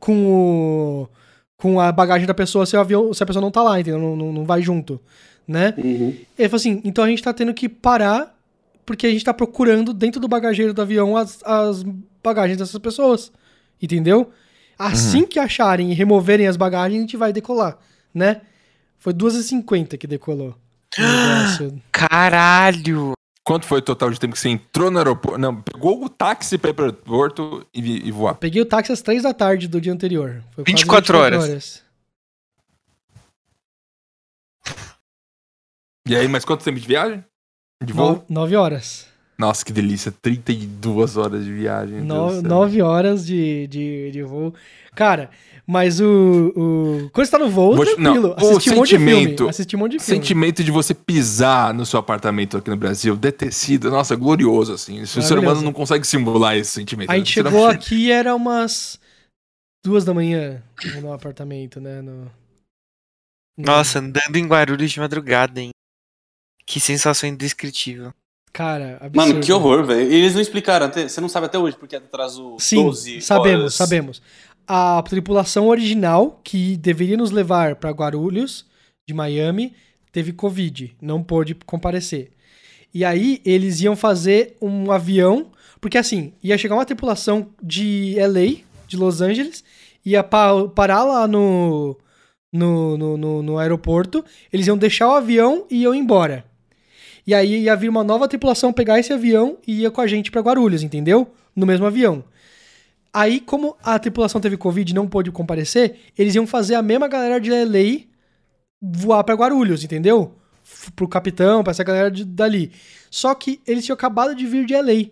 com 0.00 0.26
o, 0.26 1.08
com 1.56 1.78
a 1.80 1.92
bagagem 1.92 2.26
da 2.26 2.34
pessoa 2.34 2.66
se, 2.66 2.76
avião, 2.76 3.12
se 3.14 3.22
a 3.22 3.26
pessoa 3.26 3.42
não 3.42 3.50
tá 3.50 3.62
lá, 3.62 3.78
entendeu? 3.78 4.00
Não, 4.00 4.16
não, 4.16 4.32
não 4.32 4.44
vai 4.44 4.60
junto, 4.62 5.00
né? 5.46 5.74
Uhum. 5.76 6.16
Ele 6.38 6.48
falou 6.48 6.60
assim, 6.60 6.80
então 6.84 7.04
a 7.04 7.08
gente 7.08 7.22
tá 7.22 7.32
tendo 7.32 7.52
que 7.54 7.68
parar 7.68 8.34
porque 8.84 9.06
a 9.06 9.10
gente 9.10 9.24
tá 9.24 9.32
procurando 9.32 9.92
dentro 9.92 10.20
do 10.20 10.28
bagageiro 10.28 10.74
do 10.74 10.82
avião 10.82 11.16
as, 11.16 11.42
as 11.44 11.84
bagagens 12.22 12.58
dessas 12.58 12.78
pessoas, 12.78 13.32
entendeu? 13.80 14.30
Assim 14.78 15.26
que 15.26 15.38
acharem 15.38 15.90
e 15.90 15.94
removerem 15.94 16.46
as 16.46 16.56
bagagens, 16.56 16.98
a 16.98 17.00
gente 17.02 17.16
vai 17.16 17.32
decolar, 17.32 17.78
né? 18.12 18.40
Foi 18.98 19.12
2h50 19.12 19.96
que 19.96 20.06
decolou. 20.06 20.54
o. 20.98 21.80
Caralho! 21.90 23.12
Quanto 23.44 23.66
foi 23.66 23.78
o 23.78 23.82
total 23.82 24.10
de 24.10 24.20
tempo 24.20 24.34
que 24.34 24.38
você 24.38 24.48
entrou 24.48 24.90
no 24.90 24.98
aeroporto? 24.98 25.38
Não, 25.38 25.60
pegou 25.60 26.04
o 26.04 26.08
táxi 26.08 26.56
pra 26.56 26.70
ir 26.70 26.74
pro 26.74 26.84
aeroporto 26.84 27.66
e, 27.74 28.08
e 28.08 28.10
voar. 28.12 28.34
Peguei 28.34 28.62
o 28.62 28.66
táxi 28.66 28.92
às 28.92 29.02
3 29.02 29.24
da 29.24 29.34
tarde 29.34 29.66
do 29.66 29.80
dia 29.80 29.92
anterior. 29.92 30.42
Foi 30.54 30.64
quase 30.64 30.76
24 30.76 31.18
horas. 31.18 31.82
E 36.08 36.16
aí, 36.16 36.26
mas 36.28 36.44
quanto 36.44 36.64
tempo 36.64 36.80
de 36.80 36.86
viagem? 36.86 37.24
De 37.84 37.92
voo? 37.92 38.24
9 38.28 38.56
horas. 38.56 39.06
Nossa, 39.38 39.64
que 39.64 39.72
delícia. 39.72 40.12
32 40.12 41.16
horas 41.16 41.44
de 41.44 41.52
viagem. 41.52 42.00
céu. 42.32 42.42
9 42.42 42.82
horas 42.82 43.26
de, 43.26 43.66
de, 43.66 44.10
de 44.12 44.22
voo. 44.22 44.54
Cara, 44.94 45.30
mas 45.66 46.00
o, 46.00 46.52
o. 46.56 47.10
Quando 47.12 47.26
você 47.26 47.32
tá 47.32 47.38
no 47.38 47.48
voo, 47.50 47.74
Vou- 47.74 47.84
tranquilo. 47.84 48.34
não, 48.38 48.46
o 48.46 48.50
Assisti 48.50 48.70
um 48.70 48.76
monte 48.76 48.88
de 48.90 48.96
filme. 48.98 49.12
sentimento- 49.14 49.48
Assisti 49.48 49.76
um 49.76 49.78
monte 49.78 49.92
de 49.92 49.98
filme. 50.00 50.20
Sentimento 50.22 50.64
de 50.64 50.70
você 50.70 50.94
pisar 50.94 51.72
no 51.72 51.86
seu 51.86 51.98
apartamento 51.98 52.56
aqui 52.56 52.68
no 52.70 52.76
Brasil, 52.76 53.18
sido, 53.50 53.90
nossa, 53.90 54.14
glorioso, 54.14 54.72
assim. 54.74 55.00
O 55.00 55.06
ser 55.06 55.38
humano 55.38 55.62
não 55.62 55.72
consegue 55.72 56.06
simular 56.06 56.56
esse 56.56 56.70
sentimento. 56.72 57.10
A 57.10 57.16
gente 57.16 57.32
Você 57.32 57.42
não- 57.42 57.50
chegou 57.50 57.66
aqui 57.66 58.12
era 58.12 58.34
umas 58.34 58.98
duas 59.84 60.04
da 60.04 60.12
manhã 60.14 60.62
no 61.00 61.12
apartamento, 61.12 61.80
né? 61.80 62.00
No... 62.02 62.24
no- 62.24 62.30
Nossa, 63.58 63.98
andando 63.98 64.36
em 64.36 64.46
Guarulhos 64.46 64.90
de 64.92 65.00
madrugada, 65.00 65.60
hein? 65.60 65.70
Que 66.66 66.80
sensação 66.80 67.28
indescritível. 67.28 68.12
Cara, 68.52 68.98
absurdo. 69.00 69.16
Mano, 69.16 69.40
que 69.40 69.52
horror, 69.52 69.84
velho. 69.84 70.12
Eles 70.12 70.34
não 70.34 70.40
explicaram, 70.40 70.86
até, 70.86 71.08
você 71.08 71.20
não 71.20 71.28
sabe 71.28 71.46
até 71.46 71.58
hoje 71.58 71.76
porque 71.76 71.96
atrasou 71.96 72.58
Sim, 72.60 72.84
12 72.84 73.20
sabemos, 73.22 73.60
horas. 73.60 73.74
sabemos. 73.74 74.22
A 74.66 75.02
tripulação 75.02 75.68
original, 75.68 76.40
que 76.44 76.76
deveria 76.76 77.16
nos 77.16 77.30
levar 77.30 77.76
para 77.76 77.90
Guarulhos, 77.90 78.66
de 79.08 79.14
Miami, 79.14 79.74
teve 80.12 80.32
Covid, 80.32 80.94
não 81.00 81.22
pôde 81.22 81.54
comparecer. 81.66 82.30
E 82.94 83.04
aí 83.04 83.40
eles 83.44 83.80
iam 83.80 83.96
fazer 83.96 84.56
um 84.60 84.92
avião, 84.92 85.50
porque 85.80 85.96
assim, 85.96 86.34
ia 86.42 86.58
chegar 86.58 86.74
uma 86.74 86.84
tripulação 86.84 87.48
de 87.62 88.14
LA, 88.18 88.62
de 88.86 88.96
Los 88.98 89.22
Angeles, 89.22 89.64
ia 90.04 90.22
pa- 90.22 90.68
parar 90.68 91.02
lá 91.04 91.26
no, 91.26 91.96
no, 92.52 92.98
no, 92.98 93.16
no, 93.16 93.42
no 93.42 93.58
aeroporto, 93.58 94.22
eles 94.52 94.66
iam 94.66 94.76
deixar 94.76 95.08
o 95.08 95.14
avião 95.14 95.66
e 95.70 95.82
iam 95.82 95.94
embora. 95.94 96.44
E 97.26 97.34
aí 97.34 97.62
ia 97.64 97.76
vir 97.76 97.88
uma 97.88 98.02
nova 98.02 98.26
tripulação 98.26 98.72
pegar 98.72 98.98
esse 98.98 99.12
avião 99.12 99.56
e 99.66 99.80
ia 99.82 99.90
com 99.90 100.00
a 100.00 100.06
gente 100.06 100.30
pra 100.30 100.40
Guarulhos, 100.40 100.82
entendeu? 100.82 101.30
No 101.54 101.64
mesmo 101.66 101.86
avião. 101.86 102.24
Aí, 103.12 103.40
como 103.40 103.76
a 103.82 103.98
tripulação 103.98 104.40
teve 104.40 104.56
Covid 104.56 104.90
e 104.90 104.94
não 104.94 105.06
pôde 105.06 105.30
comparecer, 105.30 105.96
eles 106.18 106.34
iam 106.34 106.46
fazer 106.46 106.74
a 106.74 106.82
mesma 106.82 107.06
galera 107.06 107.38
de 107.38 107.50
LA 107.50 108.06
voar 108.80 109.22
pra 109.22 109.34
Guarulhos, 109.34 109.84
entendeu? 109.84 110.34
Pro 110.96 111.06
capitão, 111.06 111.62
pra 111.62 111.72
essa 111.72 111.84
galera 111.84 112.10
de- 112.10 112.24
dali. 112.24 112.72
Só 113.10 113.34
que 113.34 113.60
eles 113.66 113.84
tinham 113.84 113.94
acabado 113.94 114.34
de 114.34 114.46
vir 114.46 114.64
de 114.64 114.74
LA. 114.74 115.10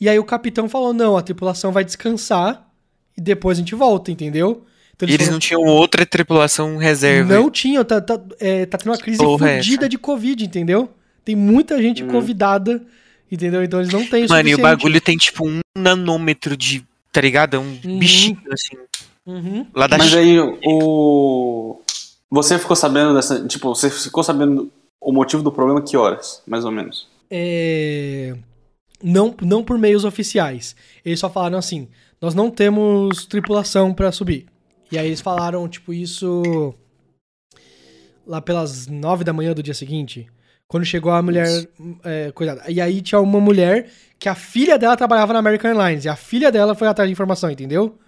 E 0.00 0.08
aí 0.08 0.18
o 0.18 0.24
capitão 0.24 0.68
falou: 0.68 0.92
não, 0.92 1.16
a 1.16 1.22
tripulação 1.22 1.72
vai 1.72 1.84
descansar 1.84 2.68
e 3.16 3.20
depois 3.20 3.58
a 3.58 3.60
gente 3.60 3.74
volta, 3.74 4.10
entendeu? 4.12 4.64
Então 4.94 5.08
E 5.08 5.12
eles 5.12 5.26
foram- 5.26 5.32
não 5.34 5.40
tinham 5.40 5.62
outra 5.64 6.04
tripulação 6.04 6.76
reserva. 6.76 7.32
não 7.34 7.50
tinham, 7.50 7.84
tá, 7.84 8.00
tá, 8.00 8.20
é, 8.38 8.66
tá 8.66 8.76
tendo 8.78 8.90
uma 8.92 8.98
crise 8.98 9.18
Porra, 9.18 9.50
é 9.50 9.56
fodida 9.56 9.88
de 9.88 9.96
Covid, 9.96 10.44
entendeu? 10.44 10.90
Tem 11.28 11.36
muita 11.36 11.76
gente 11.82 12.02
convidada, 12.04 12.82
entendeu? 13.30 13.62
Então 13.62 13.80
eles 13.80 13.92
não 13.92 14.02
têm 14.06 14.24
o 14.24 14.28
Mano, 14.30 14.48
e 14.48 14.54
o 14.54 14.58
bagulho 14.62 14.98
tem 14.98 15.14
tipo 15.14 15.46
um 15.46 15.60
nanômetro 15.76 16.56
de. 16.56 16.82
Tá 17.12 17.20
ligado? 17.20 17.54
É 17.56 17.58
um 17.58 17.78
Uhum. 17.84 17.98
bichinho 17.98 18.40
assim. 18.50 18.74
Uhum. 19.26 19.66
Lá 19.74 19.86
da 19.86 19.98
Mas 19.98 20.08
China. 20.08 20.22
aí, 20.22 20.38
o. 20.64 21.82
Você 22.30 22.58
ficou 22.58 22.74
sabendo 22.74 23.12
dessa. 23.12 23.46
Tipo, 23.46 23.74
você 23.74 23.90
ficou 23.90 24.24
sabendo 24.24 24.72
o 24.98 25.12
motivo 25.12 25.42
do 25.42 25.52
problema 25.52 25.82
que 25.82 25.98
horas, 25.98 26.42
mais 26.46 26.64
ou 26.64 26.70
menos? 26.70 27.06
É, 27.30 28.34
Não, 29.04 29.34
não 29.42 29.62
por 29.62 29.76
meios 29.76 30.06
oficiais. 30.06 30.74
Eles 31.04 31.20
só 31.20 31.28
falaram 31.28 31.58
assim: 31.58 31.88
nós 32.22 32.34
não 32.34 32.50
temos 32.50 33.26
tripulação 33.26 33.92
pra 33.92 34.10
subir. 34.12 34.46
E 34.90 34.96
aí 34.96 35.08
eles 35.08 35.20
falaram, 35.20 35.68
tipo, 35.68 35.92
isso 35.92 36.74
lá 38.26 38.40
pelas 38.40 38.86
nove 38.86 39.24
da 39.24 39.32
manhã 39.34 39.52
do 39.52 39.62
dia 39.62 39.74
seguinte. 39.74 40.26
Quando 40.68 40.84
chegou 40.84 41.10
a 41.10 41.22
mulher. 41.22 41.48
É, 42.04 42.30
coitada. 42.32 42.62
E 42.68 42.80
aí 42.80 43.00
tinha 43.00 43.20
uma 43.20 43.40
mulher 43.40 43.88
que 44.18 44.28
a 44.28 44.34
filha 44.34 44.78
dela 44.78 44.96
trabalhava 44.96 45.32
na 45.32 45.38
American 45.38 45.70
Airlines. 45.70 46.04
E 46.04 46.08
a 46.08 46.16
filha 46.16 46.52
dela 46.52 46.74
foi 46.74 46.86
atrás 46.86 47.08
de 47.08 47.12
informação, 47.12 47.50
entendeu? 47.50 47.98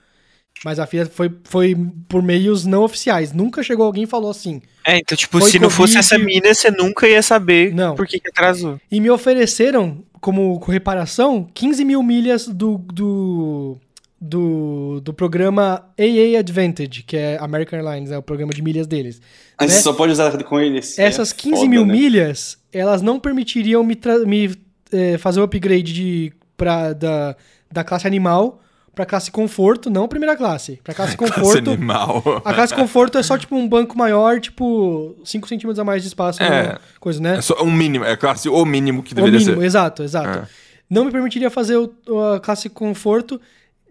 Mas 0.64 0.78
a 0.78 0.86
filha 0.86 1.06
foi, 1.06 1.32
foi 1.44 1.74
por 2.06 2.22
meios 2.22 2.66
não 2.66 2.82
oficiais. 2.82 3.32
Nunca 3.32 3.62
chegou 3.62 3.86
alguém 3.86 4.04
e 4.04 4.06
falou 4.06 4.30
assim. 4.30 4.60
É, 4.84 4.98
então, 4.98 5.16
tipo, 5.16 5.40
se 5.40 5.58
não 5.58 5.70
fosse 5.70 5.96
essa 5.96 6.18
mina, 6.18 6.52
você 6.52 6.70
nunca 6.70 7.08
ia 7.08 7.22
saber 7.22 7.74
Não. 7.74 7.94
por 7.94 8.06
que, 8.06 8.20
que 8.20 8.28
atrasou. 8.28 8.78
E 8.90 9.00
me 9.00 9.10
ofereceram, 9.10 10.04
como 10.20 10.58
reparação, 10.58 11.48
15 11.54 11.84
mil 11.84 12.02
milhas 12.02 12.46
do, 12.46 12.76
do, 12.78 13.78
do, 14.20 15.00
do 15.02 15.14
programa 15.14 15.82
AA 15.98 16.38
Advantage, 16.38 17.02
que 17.04 17.16
é 17.16 17.38
American 17.40 17.78
Airlines, 17.78 18.10
é 18.10 18.18
o 18.18 18.22
programa 18.22 18.52
de 18.52 18.60
milhas 18.62 18.86
deles. 18.86 19.20
Aí 19.56 19.66
Né? 19.66 19.72
você 19.72 19.80
só 19.80 19.92
pode 19.92 20.12
usar 20.12 20.30
com 20.44 20.60
eles. 20.60 20.98
Essas 20.98 21.30
É 21.32 21.34
15 21.34 21.56
foda, 21.56 21.68
mil 21.68 21.86
né? 21.86 21.92
milhas, 21.92 22.58
elas 22.72 23.00
não 23.00 23.18
permitiriam 23.18 23.82
me, 23.82 23.98
me 24.26 24.54
eh, 24.92 25.16
fazer 25.18 25.40
o 25.40 25.44
upgrade 25.44 25.92
de, 25.94 26.32
pra, 26.56 26.92
da, 26.92 27.34
da 27.72 27.82
classe 27.82 28.06
animal 28.06 28.60
pra 28.94 29.06
classe 29.06 29.30
conforto, 29.30 29.88
não 29.88 30.06
primeira 30.08 30.36
classe. 30.36 30.78
Pra 30.84 30.92
classe 30.92 31.16
Classe 31.16 31.32
conforto. 31.32 31.70
animal. 31.70 32.42
A 32.44 32.52
classe 32.52 32.74
conforto 32.74 33.16
é 33.16 33.22
só 33.22 33.38
tipo 33.38 33.56
um 33.56 33.66
banco 33.66 33.96
maior, 33.96 34.38
tipo 34.40 35.16
5 35.24 35.48
centímetros 35.48 35.78
a 35.78 35.84
mais 35.84 36.02
de 36.02 36.08
espaço, 36.08 36.42
É. 36.42 36.76
coisa, 36.98 37.20
né? 37.22 37.38
É 37.38 37.40
só 37.40 37.62
um 37.62 37.70
mínimo, 37.72 38.04
é 38.04 38.12
a 38.12 38.16
classe 38.18 38.48
o 38.50 38.64
mínimo 38.66 39.02
que 39.02 39.12
O 39.12 39.16
deveria 39.16 39.38
mínimo, 39.38 39.60
ser. 39.60 39.66
exato, 39.66 40.02
exato. 40.02 40.40
É. 40.40 40.48
Não 40.90 41.04
me 41.04 41.10
permitiria 41.12 41.48
fazer 41.48 41.76
o, 41.76 41.90
a 42.34 42.40
classe 42.40 42.68
conforto 42.68 43.40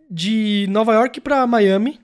de 0.09 0.65
Nova 0.69 0.93
York 0.93 1.21
pra 1.21 1.45
Miami, 1.45 1.99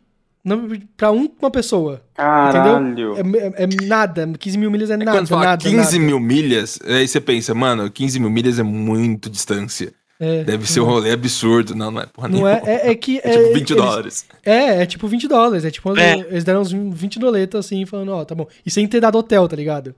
um- 0.46 1.30
uma 1.42 1.50
pessoa. 1.52 2.02
Caralho. 2.14 3.16
É, 3.18 3.20
é- 3.20 3.64
é 3.64 3.68
nada, 3.88 4.28
15 4.38 4.58
mil 4.58 4.70
milhas 4.70 4.90
é, 4.90 4.94
É 4.94 4.98
nada, 4.98 5.18
quando 5.18 5.28
fala 5.28 5.46
nada, 5.46 5.64
15 5.64 5.98
nada. 5.98 6.00
mil 6.00 6.20
milhas, 6.20 6.80
aí 6.86 7.08
você 7.08 7.20
pensa, 7.20 7.54
mano, 7.56 7.90
15 7.90 8.20
mil 8.20 8.30
milhas 8.30 8.60
é 8.60 8.64
muito 8.64 9.30
distância. 9.30 9.94
É, 10.18 10.46
Deve 10.46 10.66
ser 10.66 10.80
um 10.80 10.86
rolê 10.86 11.12
absurdo. 11.12 11.76
Não, 11.76 11.92
não 11.92 12.00
é 12.02 12.06
porra 12.06 12.30
Não 12.30 12.48
é, 12.48 12.54
nenhuma. 12.62 12.72
é, 12.72 12.92
é 12.92 12.96
que... 12.96 13.20
É 13.26 13.32
tipo 13.32 13.54
20 13.54 13.72
eles- 13.72 13.84
dólares. 13.84 14.26
É, 14.46 14.82
é 14.82 14.86
tipo 14.86 15.08
20 15.10 15.28
dólares, 15.28 15.66
é 15.66 15.72
tipo, 15.72 15.98
É. 16.00 16.18
eles 16.20 16.44
deram 16.46 16.62
uns 16.62 16.72
20 16.72 17.20
doletas 17.20 17.66
assim, 17.66 17.86
falando, 17.86 18.14
ó, 18.14 18.24
tá 18.24 18.34
bom. 18.34 18.48
E 18.66 18.72
sem 18.72 18.88
ter 18.88 19.02
dado 19.02 19.18
hotel, 19.18 19.46
tá 19.50 19.58
ligado? 19.58 19.94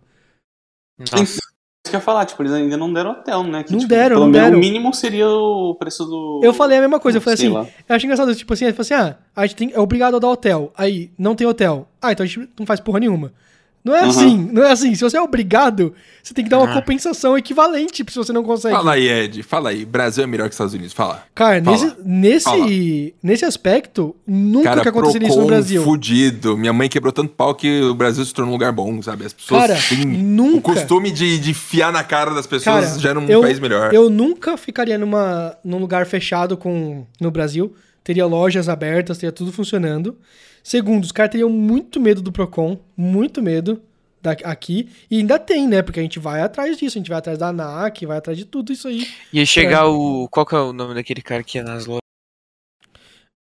Nossa. 1.00 1.40
Que 1.90 1.96
eu 1.96 2.00
ia 2.00 2.04
falar, 2.04 2.26
tipo, 2.26 2.42
eles 2.42 2.52
ainda 2.54 2.78
não 2.78 2.92
deram 2.92 3.12
hotel, 3.12 3.44
né? 3.44 3.64
Que, 3.64 3.72
Não 3.72 3.80
tipo, 3.80 3.90
deram, 3.90 4.16
pelo 4.16 4.26
não 4.26 4.32
menos 4.32 4.46
deram. 4.48 4.58
O 4.58 4.62
mínimo 4.62 4.94
seria 4.94 5.28
o 5.30 5.76
preço 5.76 6.06
do. 6.06 6.42
Eu 6.44 6.54
falei 6.54 6.78
a 6.78 6.82
mesma 6.82 7.00
coisa, 7.00 7.18
eu 7.18 7.22
falei 7.22 7.38
Sei 7.38 7.48
assim, 7.48 7.56
lá. 7.56 7.66
eu 7.88 7.96
acho 7.96 8.06
engraçado, 8.06 8.36
tipo 8.36 8.54
assim, 8.54 8.66
ele 8.66 8.74
falou 8.74 8.82
assim, 8.82 8.94
ah, 8.94 9.16
a 9.36 9.46
gente 9.46 9.56
tem, 9.56 9.72
é 9.74 9.80
obrigado 9.80 10.16
a 10.16 10.20
dar 10.20 10.30
hotel, 10.30 10.72
aí 10.78 11.12
não 11.18 11.36
tem 11.36 11.46
hotel, 11.48 11.88
ah, 12.02 12.12
então 12.12 12.24
a 12.24 12.28
gente 12.28 12.50
não 12.60 12.66
faz 12.66 12.80
porra 12.80 13.00
nenhuma. 13.00 13.32
Não 13.84 13.96
é 13.96 14.04
Uhum. 14.04 14.10
assim, 14.10 14.50
não 14.52 14.64
é 14.64 14.72
assim, 14.72 14.94
se 14.96 15.02
você 15.02 15.16
é 15.16 15.22
obrigado, 15.22 15.94
você 16.22 16.34
tem 16.34 16.44
que 16.44 16.50
dar 16.50 16.58
uma 16.60 16.70
Ah. 16.70 16.74
compensação 16.74 17.38
equivalente 17.38 18.04
se 18.10 18.16
você 18.18 18.34
não 18.34 18.44
consegue. 18.44 18.76
Fala 18.76 18.94
aí, 18.94 19.08
Ed. 19.08 19.44
Fala 19.44 19.70
aí. 19.70 19.86
Brasil 19.86 20.26
é 20.26 20.28
melhor 20.28 20.50
que 20.50 20.54
Estados 20.56 20.74
Unidos. 20.74 20.92
Fala. 20.92 21.24
Cara, 21.34 21.64
Fala. 21.64 21.78
nesse, 21.78 21.96
nesse, 22.04 22.44
Fala. 22.44 22.66
nesse 23.24 23.46
aspecto, 23.46 24.14
nunca 24.28 24.70
Cara, 24.70 24.82
que 24.82 24.90
aconteceria 24.90 25.30
isso 25.30 25.40
no 25.40 25.46
Brasil. 25.48 25.84
fudido. 25.84 26.58
Minha 26.58 26.74
mãe 26.74 26.90
quebrou 26.90 27.14
tanto 27.14 27.30
pau 27.34 27.56
que 27.56 27.82
o 27.84 27.96
Brasil 27.96 28.26
se 28.26 28.34
tornou 28.34 28.50
um 28.52 28.56
lugar 28.56 28.74
bom, 28.74 29.02
sabe? 29.02 29.26
As 29.26 29.32
pessoas 29.32 29.62
Cara, 29.68 29.80
têm 29.88 30.06
nunca. 30.06 30.58
o 30.58 30.62
costume 30.74 31.10
de, 31.10 31.40
de 31.40 31.54
fiar 31.54 31.94
na 31.94 32.04
cara 32.04 32.34
das 32.34 32.46
pessoas 32.46 32.86
Cara, 32.88 33.00
já 33.00 33.10
era 33.12 33.20
um 33.20 33.26
eu, 33.28 33.40
país 33.40 33.58
melhor. 33.58 33.94
Eu 33.94 34.10
nunca 34.10 34.58
ficaria 34.58 34.98
numa, 34.98 35.56
num 35.64 35.78
lugar 35.78 36.06
fechado 36.06 36.58
com, 36.58 37.06
no 37.22 37.32
Brasil. 37.32 37.74
Teria 38.04 38.26
lojas 38.26 38.68
abertas, 38.68 39.18
teria 39.18 39.32
tudo 39.32 39.54
funcionando. 39.54 40.18
Segundo, 40.68 41.06
os 41.06 41.14
caras 41.14 41.32
teriam 41.32 41.50
muito 41.50 41.98
medo 41.98 42.22
do 42.22 42.30
Procon, 42.30 42.78
muito 42.98 43.42
medo 43.42 43.82
da, 44.22 44.32
aqui. 44.44 44.90
E 45.10 45.20
ainda 45.20 45.40
tem, 45.40 45.66
né? 45.66 45.82
Porque 45.82 45.98
a 45.98 46.04
gente 46.04 46.20
vai 46.20 46.42
atrás 46.42 46.76
disso, 46.78 46.98
a 46.98 47.00
gente 47.00 47.08
vai 47.08 47.20
atrás 47.20 47.40
da 47.40 47.48
ANAC, 47.48 48.06
vai 48.06 48.18
atrás 48.18 48.38
de 48.38 48.44
tudo 48.44 48.74
isso 48.74 48.90
aí. 48.90 49.08
Ia 49.32 49.46
chegar 49.46 49.88
o. 49.88 50.28
Qual 50.28 50.46
que 50.46 50.54
é 50.54 50.60
o 50.60 50.74
nome 50.74 50.94
daquele 50.94 51.22
cara 51.22 51.42
que 51.42 51.58
ia 51.58 51.64
nas 51.64 51.86
lojas? 51.86 52.02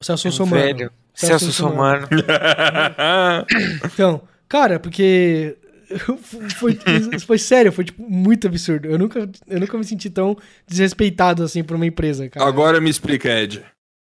O 0.02 0.06
Celso 0.06 0.28
Um 0.28 0.32
Somano. 0.34 0.62
velho. 0.62 0.92
Celso 1.14 1.46
Celso 1.46 1.54
Somano. 1.54 2.10
Então, 3.86 4.24
cara, 4.50 4.78
porque 4.78 5.56
foi, 6.60 6.78
foi 7.26 7.38
sério, 7.38 7.72
foi 7.72 7.86
tipo 7.86 8.04
muito 8.04 8.48
absurdo. 8.48 8.86
Eu 8.90 9.00
nunca, 9.00 9.30
eu 9.48 9.60
nunca 9.62 9.78
me 9.78 9.86
senti 9.86 10.10
tão 10.10 10.38
desrespeitado 10.68 11.42
assim 11.42 11.64
por 11.64 11.78
uma 11.78 11.86
empresa, 11.86 12.28
cara. 12.28 12.46
Agora 12.46 12.82
me 12.82 12.90
explica, 12.90 13.30
Ed. 13.30 13.64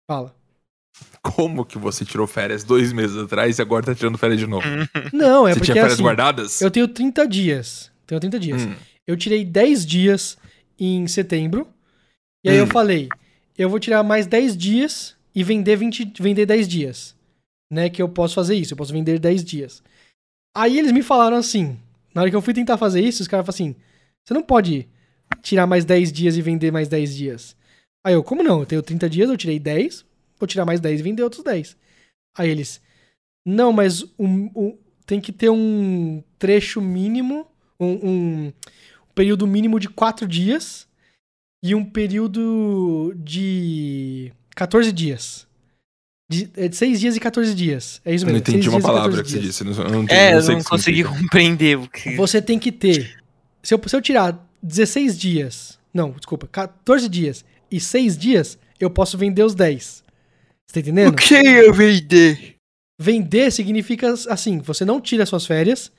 Fala. 0.07 0.37
Como 1.23 1.65
que 1.65 1.77
você 1.77 2.05
tirou 2.05 2.27
férias 2.27 2.63
dois 2.63 2.93
meses 2.93 3.17
atrás 3.17 3.59
e 3.59 3.63
agora 3.63 3.87
tá 3.87 3.95
tirando 3.95 4.17
férias 4.17 4.39
de 4.39 4.47
novo? 4.47 4.65
Não, 5.13 5.47
é 5.47 5.53
você 5.53 5.59
porque 5.59 5.73
tinha 5.73 5.75
férias 5.83 5.95
assim, 5.95 6.03
guardadas? 6.03 6.61
eu 6.61 6.71
tenho 6.71 6.87
30 6.87 7.27
dias. 7.27 7.91
Tenho 8.07 8.21
30 8.21 8.39
dias. 8.39 8.63
Hum. 8.63 8.75
Eu 9.07 9.17
tirei 9.17 9.45
10 9.45 9.85
dias 9.85 10.39
em 10.79 11.07
setembro. 11.07 11.67
E 12.45 12.49
aí 12.51 12.57
eu 12.57 12.65
Hum. 12.65 12.69
falei, 12.69 13.09
eu 13.59 13.69
vou 13.69 13.81
tirar 13.81 14.03
mais 14.05 14.27
10 14.27 14.57
dias 14.57 15.17
e 15.35 15.43
vender 15.43 15.77
20, 15.77 16.13
vender 16.21 16.47
10 16.47 16.69
dias. 16.69 17.17
Né, 17.69 17.91
que 17.91 18.01
eu 18.01 18.09
posso 18.09 18.33
fazer 18.37 18.55
isso, 18.55 18.75
eu 18.75 18.77
posso 18.77 18.93
vender 18.93 19.19
10 19.19 19.43
dias. 19.43 19.83
Aí 20.57 20.79
eles 20.79 20.93
me 20.93 21.03
falaram 21.03 21.37
assim, 21.37 21.77
na 22.15 22.21
hora 22.23 22.31
que 22.31 22.37
eu 22.37 22.41
fui 22.41 22.55
tentar 22.55 22.79
fazer 22.79 23.01
isso, 23.01 23.21
os 23.23 23.27
caras 23.27 23.45
falaram 23.45 23.73
assim, 23.73 23.77
você 24.25 24.33
não 24.33 24.43
pode 24.43 24.89
tirar 25.43 25.67
mais 25.67 25.85
10 25.85 26.13
dias 26.13 26.37
e 26.37 26.43
vender 26.43 26.71
mais 26.71 26.87
10 26.87 27.17
dias. 27.17 27.57
Aí 28.07 28.15
eu, 28.15 28.23
como 28.23 28.41
não? 28.45 28.61
Eu 28.61 28.67
tenho 28.67 28.83
30 28.83 29.11
dias, 29.11 29.29
eu 29.29 29.37
tirei 29.37 29.59
10, 29.59 30.06
vou 30.39 30.47
tirar 30.47 30.65
mais 30.65 30.81
10 30.81 31.01
e 31.01 31.03
vender 31.03 31.23
outros 31.23 31.43
10. 31.43 31.77
Aí 32.37 32.51
eles, 32.51 32.81
não, 33.47 33.73
mas 33.73 34.03
um- 34.19 34.51
um- 34.55 34.79
tem 35.07 35.21
que 35.21 35.33
ter 35.33 35.51
um 35.51 36.23
trecho 36.39 36.81
mínimo, 36.81 37.47
um, 37.79 38.09
um 38.11 38.53
período 39.15 39.47
mínimo 39.47 39.79
de 39.81 39.89
4 39.89 40.27
dias 40.27 40.87
e 41.65 41.75
um 41.75 41.85
período 41.85 43.15
de 43.17 44.33
14 44.55 44.93
dias. 44.93 45.47
De, 46.29 46.51
é 46.57 46.67
de 46.67 46.75
6 46.77 46.99
dias 46.99 47.15
e 47.17 47.21
14 47.21 47.55
dias. 47.55 48.01
É 48.05 48.13
isso 48.13 48.25
Eu 48.25 48.27
não 48.27 48.33
mesmo. 48.35 48.43
entendi 48.43 48.65
seis 48.65 48.67
uma 48.75 48.81
dias 48.81 48.85
e 48.85 48.87
palavra 48.87 49.11
14 49.19 49.23
que 49.23 49.31
você 49.31 49.47
disse. 49.47 49.63
Eu 49.63 49.67
não, 49.71 49.85
eu 49.97 50.03
não, 50.03 50.07
É, 50.09 50.35
eu 50.35 50.43
sei 50.43 50.55
o 50.55 50.59
não 50.59 50.65
que 50.65 50.69
consegui 50.71 50.97
significa. 50.99 51.23
compreender 51.23 51.79
o 51.79 51.89
que. 51.89 52.17
Você 52.17 52.43
tem 52.43 52.59
que 52.59 52.73
ter. 52.73 53.23
Se 53.63 53.73
eu, 53.73 53.81
se 53.87 53.95
eu 53.95 54.03
tirar 54.03 54.45
16 54.63 55.17
dias. 55.17 55.79
Não, 55.95 56.11
desculpa. 56.11 56.49
14 56.49 57.09
dias 57.09 57.45
e 57.71 57.79
6 57.79 58.19
dias, 58.19 58.59
eu 58.81 58.91
posso 58.91 59.17
vender 59.17 59.45
os 59.45 59.55
10. 59.55 60.03
Você 60.67 60.75
tá 60.75 60.81
entendendo? 60.81 61.15
que 61.17 61.35
eu 61.35 61.73
vender? 61.73 62.57
Vender 62.99 63.51
significa 63.53 64.13
assim: 64.29 64.59
você 64.59 64.85
não 64.85 65.01
tira 65.01 65.27
suas 65.27 65.47
férias. 65.47 65.93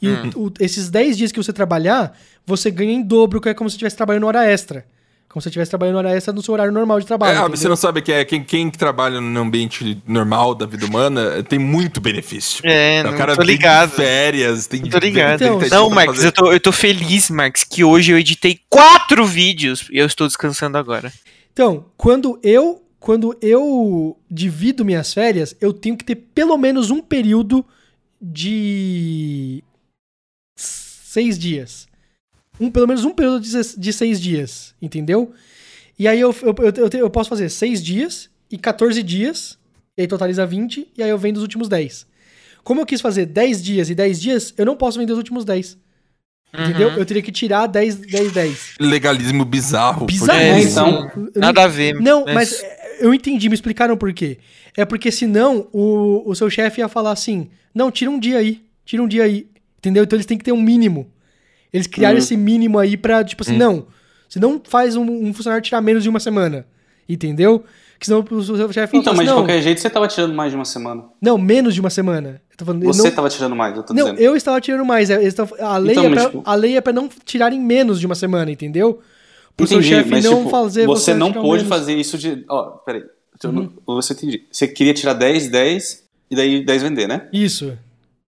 E 0.00 0.08
o- 0.08 0.10
Hum. 0.10 0.30
o- 0.48 0.52
esses 0.60 0.90
10 0.90 1.16
dias 1.16 1.30
que 1.32 1.38
você 1.42 1.52
trabalhar, 1.52 2.16
você 2.46 2.70
ganha 2.70 2.92
em 2.92 3.02
dobro, 3.02 3.40
que 3.40 3.48
é 3.48 3.54
como 3.54 3.70
se 3.70 3.74
você 3.74 3.76
estivesse 3.76 3.96
trabalhando 3.96 4.26
hora 4.26 4.44
extra. 4.44 4.84
Como 5.28 5.40
se 5.40 5.44
você 5.44 5.48
estivesse 5.50 5.70
trabalhando 5.70 5.96
hora 5.96 6.14
extra 6.14 6.30
no 6.32 6.42
seu 6.42 6.52
horário 6.52 6.72
normal 6.72 7.00
de 7.00 7.06
trabalho. 7.06 7.32
É, 7.32 7.38
entendeu? 7.40 7.56
você 7.56 7.68
não 7.68 7.76
sabe 7.76 8.02
que 8.02 8.12
é 8.12 8.22
quem, 8.24 8.44
quem 8.44 8.68
que 8.70 8.76
trabalha 8.76 9.18
no 9.20 9.40
ambiente 9.40 10.02
normal 10.06 10.54
da 10.54 10.66
vida 10.66 10.84
humana 10.84 11.36
eh, 11.38 11.42
tem 11.42 11.58
muito 11.58 12.00
benefício. 12.02 12.60
É, 12.66 13.00
o 13.00 13.10
não 13.12 13.16
cara 13.16 13.34
tô 13.34 13.38
tem 13.42 13.46
ligado. 13.52 13.92
férias, 13.92 14.66
tem. 14.66 14.82
Tô 14.82 14.98
ligado. 14.98 15.36
Então, 15.36 15.58
30 15.58 15.58
dias 15.60 15.70
Não, 15.70 15.88
Marcos, 15.88 16.16
fazer. 16.16 16.28
eu 16.28 16.32
tô, 16.32 16.52
eu 16.52 16.60
tô 16.60 16.70
feliz, 16.72 17.30
Marcos, 17.30 17.64
que 17.64 17.82
hoje 17.82 18.12
eu 18.12 18.18
editei 18.18 18.58
quatro 18.68 19.24
vídeos 19.24 19.88
e 19.90 19.96
eu 19.98 20.04
estou 20.06 20.26
descansando 20.26 20.76
agora. 20.76 21.10
Então, 21.52 21.86
quando 21.96 22.38
eu 22.42 22.81
quando 23.02 23.36
eu 23.42 24.16
divido 24.30 24.84
minhas 24.84 25.12
férias, 25.12 25.56
eu 25.60 25.72
tenho 25.72 25.96
que 25.96 26.04
ter 26.04 26.14
pelo 26.14 26.56
menos 26.56 26.88
um 26.88 27.00
período 27.02 27.66
de 28.20 29.62
seis 30.56 31.36
dias. 31.36 31.88
Um, 32.60 32.70
pelo 32.70 32.86
menos 32.86 33.04
um 33.04 33.12
período 33.12 33.40
de, 33.40 33.48
se- 33.64 33.78
de 33.78 33.92
seis 33.92 34.20
dias, 34.20 34.72
entendeu? 34.80 35.32
E 35.98 36.06
aí 36.06 36.20
eu, 36.20 36.32
eu, 36.42 36.54
eu, 36.76 37.00
eu 37.00 37.10
posso 37.10 37.28
fazer 37.28 37.48
seis 37.48 37.82
dias 37.82 38.30
e 38.48 38.56
14 38.56 39.02
dias, 39.02 39.58
e 39.96 40.02
aí 40.02 40.06
totaliza 40.06 40.46
20, 40.46 40.92
e 40.96 41.02
aí 41.02 41.10
eu 41.10 41.18
vendo 41.18 41.38
os 41.38 41.42
últimos 41.42 41.68
10. 41.68 42.06
Como 42.62 42.80
eu 42.80 42.86
quis 42.86 43.00
fazer 43.00 43.26
10 43.26 43.64
dias 43.64 43.90
e 43.90 43.96
10 43.96 44.20
dias, 44.20 44.54
eu 44.56 44.64
não 44.64 44.76
posso 44.76 44.96
vender 45.00 45.10
os 45.12 45.18
últimos 45.18 45.44
10. 45.44 45.76
Entendeu? 46.54 46.90
Uhum. 46.90 46.98
Eu 46.98 47.06
teria 47.06 47.22
que 47.22 47.32
tirar 47.32 47.66
10, 47.66 47.96
10, 47.96 48.32
10. 48.32 48.74
Legalismo 48.78 49.44
bizarro. 49.44 50.06
Bizarro. 50.06 50.38
É, 50.38 50.60
então. 50.60 51.10
Nada 51.34 51.64
a 51.64 51.66
ver. 51.66 51.94
não, 51.94 52.26
mas 52.26 52.62
é, 52.62 52.81
eu 53.02 53.12
entendi, 53.14 53.48
me 53.48 53.54
explicaram 53.54 53.96
por 53.96 54.12
quê. 54.12 54.38
É 54.76 54.84
porque 54.84 55.10
senão 55.12 55.66
o, 55.72 56.22
o 56.24 56.34
seu 56.34 56.48
chefe 56.48 56.80
ia 56.80 56.88
falar 56.88 57.12
assim: 57.12 57.48
não, 57.74 57.90
tira 57.90 58.10
um 58.10 58.18
dia 58.18 58.38
aí, 58.38 58.62
tira 58.84 59.02
um 59.02 59.08
dia 59.08 59.24
aí. 59.24 59.46
Entendeu? 59.78 60.04
Então 60.04 60.16
eles 60.16 60.26
têm 60.26 60.38
que 60.38 60.44
ter 60.44 60.52
um 60.52 60.62
mínimo. 60.62 61.10
Eles 61.72 61.86
criaram 61.86 62.16
Hum. 62.16 62.18
esse 62.18 62.36
mínimo 62.36 62.78
aí 62.78 62.96
pra, 62.96 63.24
tipo 63.24 63.42
assim, 63.42 63.56
não. 63.56 63.86
Você 64.28 64.38
não 64.38 64.60
faz 64.64 64.94
um, 64.96 65.02
um 65.04 65.34
funcionário 65.34 65.62
tirar 65.64 65.80
menos 65.80 66.02
de 66.02 66.08
uma 66.08 66.20
semana. 66.20 66.66
Entendeu? 67.08 67.64
Que 67.98 68.06
senão 68.06 68.24
o 68.30 68.42
seu 68.42 68.72
chefe 68.72 68.90
fala 68.92 69.00
Então, 69.00 69.12
assim, 69.12 69.16
mas 69.18 69.18
de 69.18 69.24
não, 69.26 69.36
qualquer 69.42 69.60
jeito 69.62 69.80
você 69.80 69.90
tava 69.90 70.08
tirando 70.08 70.34
mais 70.34 70.50
de 70.50 70.56
uma 70.56 70.64
semana. 70.64 71.04
não, 71.20 71.36
menos 71.38 71.74
de 71.74 71.80
uma 71.80 71.90
semana. 71.90 72.40
Falando, 72.64 72.84
Você 72.84 73.02
não, 73.02 73.10
tava 73.10 73.28
tirando 73.28 73.56
mais, 73.56 73.76
eu 73.76 73.82
tô 73.82 73.92
não, 73.92 74.04
dizendo. 74.04 74.20
eu 74.20 74.36
estava 74.36 74.60
tirando 74.60 74.84
mais. 74.84 75.10
é, 75.10 75.16
a, 75.60 75.76
lei 75.78 75.92
Então, 75.92 76.04
é 76.06 76.10
pra, 76.10 76.24
tipo- 76.26 76.42
a 76.44 76.54
lei 76.54 76.76
é 76.76 76.80
pra 76.80 76.92
não 76.92 77.08
tirarem 77.24 77.60
menos 77.60 77.98
de 77.98 78.06
uma 78.06 78.14
semana, 78.14 78.52
entendeu? 78.52 79.00
Pro 79.56 79.66
seu 79.66 79.78
Entendi, 79.78 79.94
chefe 79.94 80.10
mas 80.10 80.24
não 80.24 80.38
tipo, 80.38 80.50
fazer 80.50 80.86
você 80.86 81.14
não 81.14 81.28
tirar 81.28 81.40
um 81.40 81.42
pôde 81.42 81.64
fazer 81.66 81.94
isso 81.94 82.16
de. 82.18 82.44
Ó, 82.48 82.70
peraí. 82.78 83.04
Eu 83.42 83.50
Uhum. 83.50 83.70
não- 83.86 83.94
Você 83.96 84.12
entendi. 84.12 84.44
Você 84.50 84.66
queria 84.68 84.94
tirar 84.94 85.14
10, 85.14 85.48
10 85.48 86.04
e 86.30 86.36
daí 86.36 86.64
10 86.64 86.82
vender, 86.82 87.06
né? 87.08 87.28
Isso, 87.32 87.76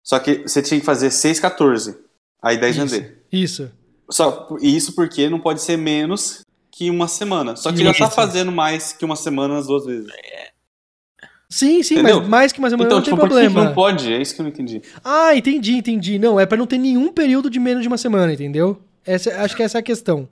Só 0.03 0.19
que 0.19 0.39
você 0.39 0.61
tinha 0.62 0.81
que 0.81 0.86
fazer 0.86 1.11
6, 1.11 1.39
14. 1.39 1.97
Aí 2.43 2.59
10 2.59 2.77
isso, 2.77 2.86
vender. 2.86 3.23
isso. 3.31 3.70
Só, 4.11 4.49
isso 4.61 4.94
porque 4.94 5.28
não 5.31 5.39
pode 5.39 5.61
ser 5.62 5.77
menos 5.78 6.40
que 6.70 6.90
uma 6.90 7.07
semana. 7.07 7.55
Só 7.55 7.70
que 7.70 7.78
já 7.85 7.94
tá 7.94 8.07
Isso. 8.07 8.15
fazendo 8.16 8.51
mais 8.51 8.93
que 8.93 9.05
uma 9.05 9.15
semana 9.15 9.59
as 9.59 9.66
duas 9.69 9.85
vezes. 9.86 10.11
Sim, 11.49 11.82
sim, 11.82 11.94
Entendeu? 11.99 12.20
mas 12.20 12.28
mais 12.28 12.53
que 12.53 12.59
uma 12.59 12.70
semana 12.70 12.89
então, 12.89 12.99
não 12.99 13.05
tem 13.05 13.12
tipo, 13.12 13.23
que 13.23 13.28
problema. 13.28 13.65
não 13.66 13.74
pode? 13.74 14.11
É 14.12 14.20
isso 14.20 14.35
que 14.35 14.40
eu 14.40 14.44
não 14.44 14.51
entendi. 14.51 14.81
Ah, 15.05 15.36
entendi, 15.36 15.73
entendi. 15.77 16.19
Não, 16.19 16.40
é 16.40 16.47
pra 16.47 16.57
não 16.57 16.66
ter 16.66 16.78
nenhum 16.78 17.12
período 17.12 17.51
de 17.51 17.61
menos 17.61 17.82
de 17.82 17.89
uma 17.89 17.99
semana, 17.99 18.32
entendeu? 18.32 18.81
Essa, 19.05 19.43
acho 19.43 19.55
que 19.55 19.62
essa 19.62 19.77
é 19.78 19.81
a 19.81 19.82
questão. 19.82 20.27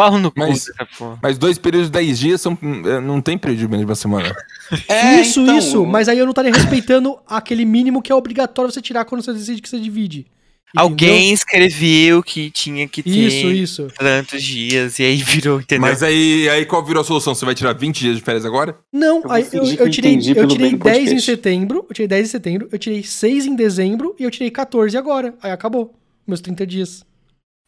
Pau 0.00 0.18
no 0.18 0.30
cu 0.30 0.38
Mas- 0.40 0.64
dessa 0.66 0.86
porra. 0.98 1.18
Mas 1.22 1.36
dois 1.38 1.58
períodos 1.58 1.88
de 1.88 1.92
10 1.92 2.18
dias 2.18 2.40
são, 2.40 2.56
eh, 2.62 3.00
não 3.00 3.20
tem 3.20 3.36
período 3.36 3.58
de 3.60 3.64
menos 3.68 3.80
de 3.86 3.90
uma 3.90 3.94
semana. 3.96 4.34
É, 4.88 5.20
isso, 5.20 5.40
então, 5.40 5.58
isso. 5.58 5.84
Mas 5.84 6.08
aí 6.08 6.16
eu 6.18 6.24
não 6.24 6.30
estaria 6.30 6.52
respeitando 6.52 7.18
aquele 7.26 7.64
mínimo 7.64 8.00
que 8.00 8.12
é 8.12 8.14
obrigatório 8.14 8.70
você 8.70 8.80
tirar 8.80 9.04
quando 9.04 9.20
você 9.22 9.32
decide 9.32 9.60
que 9.60 9.68
você 9.68 9.80
divide. 9.80 10.20
Entendeu? 10.20 10.30
Alguém 10.76 11.32
escreveu 11.32 12.22
que 12.22 12.48
tinha 12.52 12.86
que 12.86 13.02
ter 13.02 13.10
Isso, 13.10 13.46
isso. 13.50 13.88
tantos 13.98 14.40
dias 14.40 15.00
e 15.00 15.02
aí 15.02 15.16
virou, 15.16 15.58
entendeu? 15.60 15.80
Mas 15.88 16.00
aí, 16.04 16.48
aí 16.48 16.64
qual 16.64 16.84
virou 16.84 17.00
a 17.00 17.04
solução? 17.04 17.34
Você 17.34 17.44
vai 17.44 17.56
tirar 17.56 17.72
20 17.72 17.98
dias 17.98 18.16
de 18.16 18.22
férias 18.22 18.44
agora? 18.46 18.76
Não, 18.92 19.22
Eu 19.24 19.32
aí 19.32 19.44
eu, 19.52 19.64
eu 19.64 19.90
tirei, 19.90 20.14
eu 20.14 20.46
tirei 20.46 20.68
bem 20.70 20.76
do 20.76 20.84
10 20.84 21.10
em 21.10 21.18
setembro, 21.18 21.84
eu 21.88 21.92
tirei 21.94 22.06
10 22.06 22.28
em 22.28 22.30
setembro, 22.30 22.68
eu 22.70 22.78
tirei 22.78 23.02
6 23.02 23.46
em 23.46 23.56
dezembro 23.56 24.14
e 24.20 24.22
eu 24.22 24.30
tirei 24.30 24.52
14 24.52 24.96
agora. 24.96 25.34
Aí 25.42 25.50
acabou. 25.50 25.92
Meus 26.24 26.40
30 26.40 26.64
dias. 26.64 27.04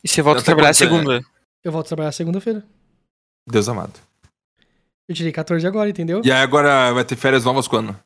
E 0.05 0.09
você 0.09 0.23
volta 0.23 0.39
a 0.39 0.43
Essa 0.43 0.47
trabalhar 0.47 0.71
é- 0.71 0.73
segunda. 0.75 1.21
Eu 1.65 1.73
volto 1.73 1.87
a 1.87 1.89
trabalhar 1.89 2.13
segunda-feira. 2.13 2.65
Deus 3.49 3.69
amado. 3.69 3.93
Eu 5.09 5.15
tirei 5.15 5.33
14 5.33 5.67
agora, 5.67 5.91
entendeu? 5.91 6.23
E 6.25 6.31
aí 6.33 6.41
agora 6.43 6.93
vai 6.93 7.05
ter 7.05 7.17
férias 7.17 7.45
novas 7.45 7.69
quando? 7.69 7.97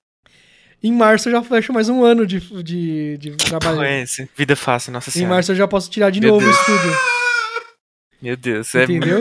Em 0.82 0.92
março 0.92 1.28
eu 1.28 1.32
já 1.32 1.42
fecho 1.42 1.72
mais 1.72 1.88
um 1.88 2.04
ano 2.04 2.26
de, 2.26 2.40
de, 2.62 3.16
de 3.18 3.30
trabalho. 3.36 3.78
Conhece. 3.78 4.28
Vida 4.36 4.54
fácil, 4.54 4.92
nossa 4.92 5.08
Em 5.10 5.12
senhora. 5.12 5.34
março 5.34 5.52
eu 5.52 5.56
já 5.56 5.66
posso 5.66 5.90
tirar 5.90 6.10
de 6.10 6.20
Meu 6.20 6.32
novo 6.34 6.44
o 6.44 6.48
Deus. 6.48 6.58
estudo. 6.60 6.96
Meu 8.20 8.36
Deus, 8.36 8.74
é 8.74 8.84
Entendeu? 8.84 9.20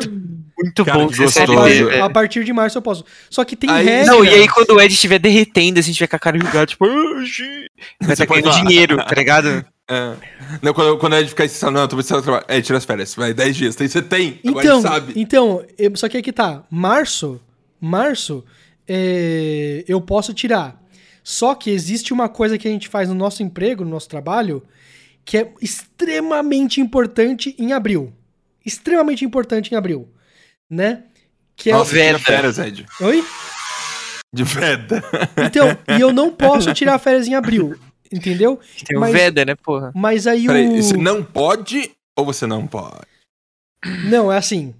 muito 0.57 0.85
Cara, 0.85 0.99
bom 0.99 1.07
que 1.09 1.17
gostoso. 1.17 1.53
A, 2.01 2.05
a 2.05 2.09
partir 2.09 2.43
de 2.45 2.53
março 2.53 2.77
eu 2.77 2.81
posso. 2.81 3.05
Só 3.29 3.43
que 3.43 3.55
tem 3.55 3.69
Aí- 3.69 3.85
regra. 3.85 4.05
Não, 4.11 4.23
e 4.23 4.29
aí 4.29 4.47
quando 4.47 4.71
o 4.71 4.81
Ed 4.81 4.93
estiver 4.93 5.19
derretendo, 5.19 5.79
assim, 5.79 5.91
tiver 5.91 6.07
com 6.07 6.15
a 6.15 6.19
cara 6.19 6.37
enrugada, 6.37 6.65
tipo, 6.65 6.85
vai 6.85 8.13
estar 8.13 8.25
pode 8.25 8.41
ganhando 8.41 8.67
dinheiro, 8.67 8.97
tá 9.05 9.15
ligado? 9.15 9.65
É. 9.87 10.15
Não, 10.61 10.73
quando, 10.73 10.97
quando 10.97 11.13
a 11.13 11.19
gente 11.19 11.29
ficar 11.29 11.43
assim, 11.43 11.65
não, 11.65 11.81
eu 11.81 11.87
tô 11.87 11.95
precisando 11.95 12.23
trabalhar. 12.23 12.45
É, 12.47 12.61
tira 12.61 12.77
as 12.77 12.85
férias. 12.85 13.13
Vai, 13.13 13.33
10 13.33 13.55
dias. 13.55 13.75
Tem, 13.75 13.87
você 13.87 14.01
tem. 14.01 14.39
Então, 14.43 14.81
sabe. 14.81 15.13
então 15.15 15.63
eu- 15.77 15.95
só 15.95 16.09
que 16.09 16.17
aqui 16.17 16.31
tá. 16.33 16.63
Março, 16.71 17.39
março, 17.79 18.43
é, 18.87 19.83
eu 19.87 20.01
posso 20.01 20.33
tirar. 20.33 20.81
Só 21.23 21.55
que 21.55 21.69
existe 21.69 22.13
uma 22.13 22.29
coisa 22.29 22.57
que 22.57 22.67
a 22.67 22.71
gente 22.71 22.87
faz 22.87 23.09
no 23.09 23.15
nosso 23.15 23.41
emprego, 23.43 23.83
no 23.83 23.89
nosso 23.91 24.07
trabalho, 24.09 24.63
que 25.23 25.37
é 25.37 25.51
extremamente 25.61 26.79
importante 26.81 27.55
em 27.57 27.71
abril. 27.73 28.13
Extremamente 28.65 29.23
importante 29.25 29.71
em 29.73 29.75
abril. 29.77 30.07
Né? 30.69 31.03
Que 31.55 31.69
é 31.69 31.73
Nossa, 31.73 31.91
tira 31.91 32.19
férias, 32.19 32.57
Ed. 32.59 32.85
Oi? 33.01 33.23
De 34.33 34.43
veda. 34.43 35.03
Então, 35.45 35.77
e 35.95 36.01
eu 36.01 36.11
não 36.11 36.29
posso 36.31 36.73
tirar 36.73 36.99
férias 36.99 37.27
em 37.27 37.35
abril. 37.35 37.75
Entendeu? 38.11 38.59
Tem 38.85 38.95
o 38.97 38.99
Mas- 39.01 39.11
Veda, 39.13 39.43
né, 39.45 39.55
porra? 39.55 39.91
Mas 39.95 40.27
aí 40.27 40.45
Peraí, 40.45 40.67
o. 40.79 40.81
você 40.83 40.95
não 40.97 41.23
pode 41.23 41.91
ou 42.17 42.25
você 42.25 42.45
não 42.47 42.65
pode? 42.67 43.05
Não, 44.09 44.31
é 44.31 44.37
assim. 44.37 44.73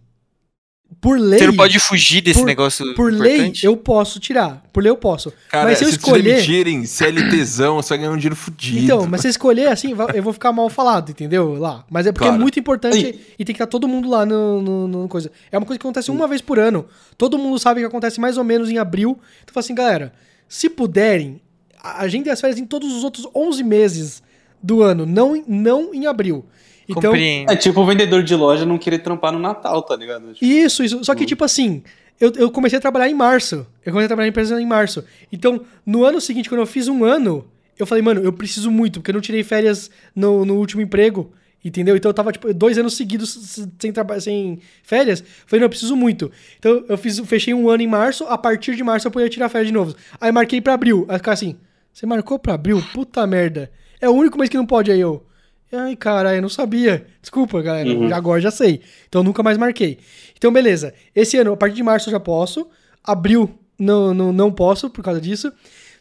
Por 1.02 1.20
lei. 1.20 1.40
Você 1.40 1.48
não 1.48 1.56
pode 1.56 1.80
fugir 1.80 2.22
desse 2.22 2.40
por- 2.40 2.46
negócio 2.46 2.96
Por 2.96 3.12
lei, 3.12 3.34
importante? 3.36 3.66
eu 3.66 3.76
posso 3.76 4.20
tirar. 4.20 4.64
Por 4.72 4.82
lei, 4.82 4.90
eu 4.92 4.96
posso. 4.98 5.32
Cara, 5.50 5.66
Mas 5.66 5.80
se 5.80 5.84
eu 5.84 5.90
escolher- 5.90 6.36
demitirem, 6.36 6.86
CLTzão, 6.86 7.76
você 7.76 7.90
vai 7.90 7.98
ganhar 8.00 8.12
um 8.12 8.18
dinheiro 8.18 8.36
fudido. 8.36 8.80
Então, 8.80 9.06
mas 9.08 9.22
se 9.22 9.28
eu 9.28 9.32
escolher 9.32 9.68
assim, 9.68 9.94
eu 10.14 10.24
vou 10.24 10.32
ficar 10.34 10.52
mal 10.52 10.70
falado, 10.70 11.10
entendeu? 11.12 11.54
Lá. 11.56 11.84
Mas 11.90 12.08
é 12.08 12.12
porque 12.12 12.24
Claro. 12.26 12.38
é 12.40 12.42
muito 12.42 12.60
importante 12.60 12.98
Aí. 13.06 13.26
e 13.38 13.44
tem 13.44 13.54
que 13.54 13.62
estar 13.62 13.68
todo 13.68 13.88
mundo 13.88 14.10
lá 14.10 14.26
no, 14.26 14.62
no- 14.62 14.88
no 14.88 15.08
coisa. 15.08 15.32
É 15.52 15.58
uma 15.58 15.66
coisa 15.66 15.78
que 15.80 15.86
acontece 15.86 16.10
uma 16.12 16.28
vez 16.28 16.42
por 16.42 16.58
ano. 16.60 16.86
Todo 17.18 17.38
mundo 17.38 17.60
sabe 17.60 17.82
que 17.82 17.86
acontece 17.88 18.20
mais 18.20 18.38
ou 18.38 18.44
menos 18.44 18.70
em 18.70 18.78
abril. 18.78 19.20
Então, 19.44 19.54
fala 19.54 19.64
assim, 19.64 19.76
galera, 19.76 20.14
se 20.48 20.70
puderem, 20.70 21.42
a 21.86 22.02
a 22.04 22.08
gente 22.08 22.24
tem 22.24 22.34
as 22.34 22.42
férias 22.42 22.60
em 22.60 22.66
todos 22.66 22.92
os 22.94 23.04
outros 23.04 23.28
11 23.36 23.64
meses 23.64 24.24
do 24.62 24.82
ano, 24.82 25.06
não, 25.06 25.36
em- 25.36 25.44
não 25.48 25.94
em 25.94 26.08
abril. 26.08 26.46
Então, 26.88 27.02
Compreendo. 27.12 27.52
É 27.52 27.56
tipo 27.56 27.82
o 27.82 27.86
vendedor 27.86 28.22
de 28.24 28.36
loja 28.36 28.66
não 28.66 28.78
querer 28.78 29.00
trampar 29.00 29.32
no 29.32 29.40
Natal, 29.40 29.82
tá 29.82 29.96
ligado? 29.96 30.34
Tipo, 30.34 30.46
Isso, 30.46 30.84
isso. 30.84 31.04
Só 31.04 31.16
que, 31.16 31.26
tipo 31.26 31.44
assim, 31.44 31.82
eu, 32.20 32.32
eu 32.36 32.52
comecei 32.52 32.78
a 32.78 32.82
trabalhar 32.82 33.10
em 33.10 33.14
março. 33.16 33.66
Eu 33.86 33.92
comecei 33.92 34.06
a 34.06 34.08
trabalhar 34.10 34.28
em 34.28 34.30
empresa 34.30 34.62
em 34.62 34.66
março. 34.66 35.04
Então, 35.32 35.62
no 35.86 36.04
ano 36.06 36.22
seguinte, 36.22 36.48
quando 36.48 36.62
eu 36.62 36.68
fiz 36.68 36.88
um 36.88 37.04
ano, 37.04 37.46
eu 37.78 37.86
falei, 37.88 38.04
mano, 38.04 38.22
eu 38.24 38.32
preciso 38.32 38.70
muito, 38.70 39.00
porque 39.00 39.10
eu 39.12 39.16
não 39.16 39.22
tirei 39.22 39.44
férias 39.44 39.90
no, 40.16 40.46
no 40.46 40.56
último 40.58 40.82
emprego. 40.82 41.32
Entendeu? 41.64 41.96
Então 41.98 42.10
eu 42.12 42.14
tava, 42.14 42.32
tipo, 42.32 42.54
dois 42.54 42.78
anos 42.78 42.96
seguidos 42.96 43.32
sem, 43.80 43.92
sem 44.22 44.60
férias. 44.84 45.24
Falei, 45.48 45.62
não, 45.62 45.66
eu 45.66 45.70
preciso 45.70 45.96
muito. 45.96 46.32
Então 46.60 46.86
eu 46.88 46.96
fiz, 46.96 47.18
fechei 47.22 47.56
um 47.56 47.68
ano 47.68 47.82
em 47.82 47.88
março, 47.88 48.24
a 48.26 48.38
partir 48.38 48.76
de 48.76 48.84
março 48.84 49.08
eu 49.08 49.12
podia 49.12 49.28
tirar 49.28 49.50
férias 49.50 49.68
de 49.70 49.74
novo. 49.74 49.96
Aí 50.22 50.32
marquei 50.32 50.62
pra 50.62 50.76
abril. 50.76 51.06
Aí 51.10 51.18
ficar 51.18 51.32
assim, 51.32 51.56
você 51.96 52.06
marcou 52.06 52.38
pra 52.38 52.54
abril? 52.56 52.84
Puta 52.94 53.26
merda. 53.26 53.72
É 54.02 54.10
o 54.10 54.14
único 54.14 54.38
mês 54.38 54.50
que 54.50 54.58
não 54.58 54.66
pode. 54.66 54.92
Aí 54.92 55.00
eu. 55.00 55.26
Ai, 55.72 55.96
caralho, 55.96 56.38
eu 56.38 56.42
não 56.42 56.50
sabia. 56.50 57.06
Desculpa, 57.22 57.62
galera. 57.62 57.90
Uhum. 57.90 58.14
Agora 58.14 58.40
já 58.42 58.52
sei. 58.52 58.82
Então 59.08 59.24
nunca 59.24 59.42
mais 59.42 59.58
marquei. 59.58 59.98
Então, 60.38 60.52
beleza. 60.52 60.94
Esse 61.16 61.38
ano, 61.38 61.54
a 61.54 61.58
partir 61.58 61.76
de 61.78 61.84
março 61.84 62.10
eu 62.10 62.12
já 62.12 62.20
posso. 62.20 62.68
Abril 63.04 63.58
não, 63.80 64.14
não, 64.14 64.32
não 64.34 64.52
posso 64.52 64.90
por 64.90 65.04
causa 65.04 65.20
disso. 65.22 65.52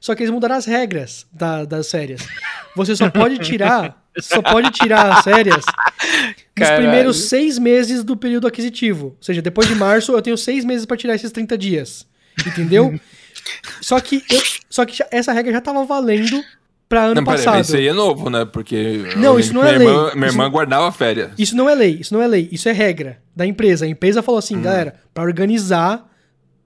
Só 0.01 0.15
que 0.15 0.23
eles 0.23 0.31
mudaram 0.33 0.57
as 0.57 0.66
regras 0.66 1.27
da- 1.33 1.65
das 1.65 1.91
férias. 1.91 2.27
Você 2.77 2.95
só 2.95 3.09
pode 3.11 3.39
tirar. 3.39 4.03
Só 4.21 4.43
pode 4.43 4.71
tirar 4.71 5.11
as 5.12 5.25
férias 5.25 5.57
nos 5.65 6.35
Caralho. 6.55 6.83
primeiros 6.83 7.25
seis 7.29 7.59
meses 7.59 8.05
do 8.05 8.16
período 8.16 8.47
aquisitivo. 8.47 9.07
Ou 9.07 9.16
seja, 9.23 9.41
depois 9.41 9.66
de 9.66 9.75
março 9.75 10.12
eu 10.12 10.21
tenho 10.23 10.37
seis 10.37 10.65
meses 10.65 10.85
pra 10.87 10.97
tirar 10.97 11.15
esses 11.15 11.33
30 11.33 11.57
dias. 11.59 12.07
Entendeu? 12.47 12.99
só 13.81 14.01
que, 14.01 14.23
eu- 14.31 14.43
só 14.69 14.85
que 14.85 15.03
essa 15.11 15.33
regra 15.33 15.53
já 15.53 15.61
tava 15.61 15.85
valendo 15.85 16.43
pra 16.89 17.05
ano 17.07 17.15
Não, 17.16 17.25
passado. 17.25 17.57
mas 17.57 17.69
isso 17.69 17.77
aí 17.77 17.89
é 17.89 17.93
novo, 17.93 18.29
né? 18.31 18.45
Porque. 18.45 19.05
Não, 19.16 19.39
isso 19.39 19.53
não 19.53 19.65
é 19.65 19.79
minha 19.79 19.91
Irmã, 19.91 20.03
lei. 20.07 20.15
minha 20.15 20.27
Isso 20.27 20.35
irmã 20.35 20.45
não- 20.45 20.51
guardava 20.51 20.93
férias. 20.93 21.31
Isso 21.39 21.57
não 21.57 21.69
é 21.69 21.75
lei, 21.75 21.99
isso 22.01 22.15
não 22.15 22.23
é 22.23 22.27
lei, 22.27 22.49
isso 22.53 22.69
é 22.69 22.73
regra 22.73 23.19
da 23.35 23.47
empresa. 23.47 23.85
A 23.85 23.89
empresa 23.89 24.23
falou 24.23 24.39
assim, 24.39 24.61
galera, 24.61 24.97
pra 25.12 25.23
organizar, 25.25 26.09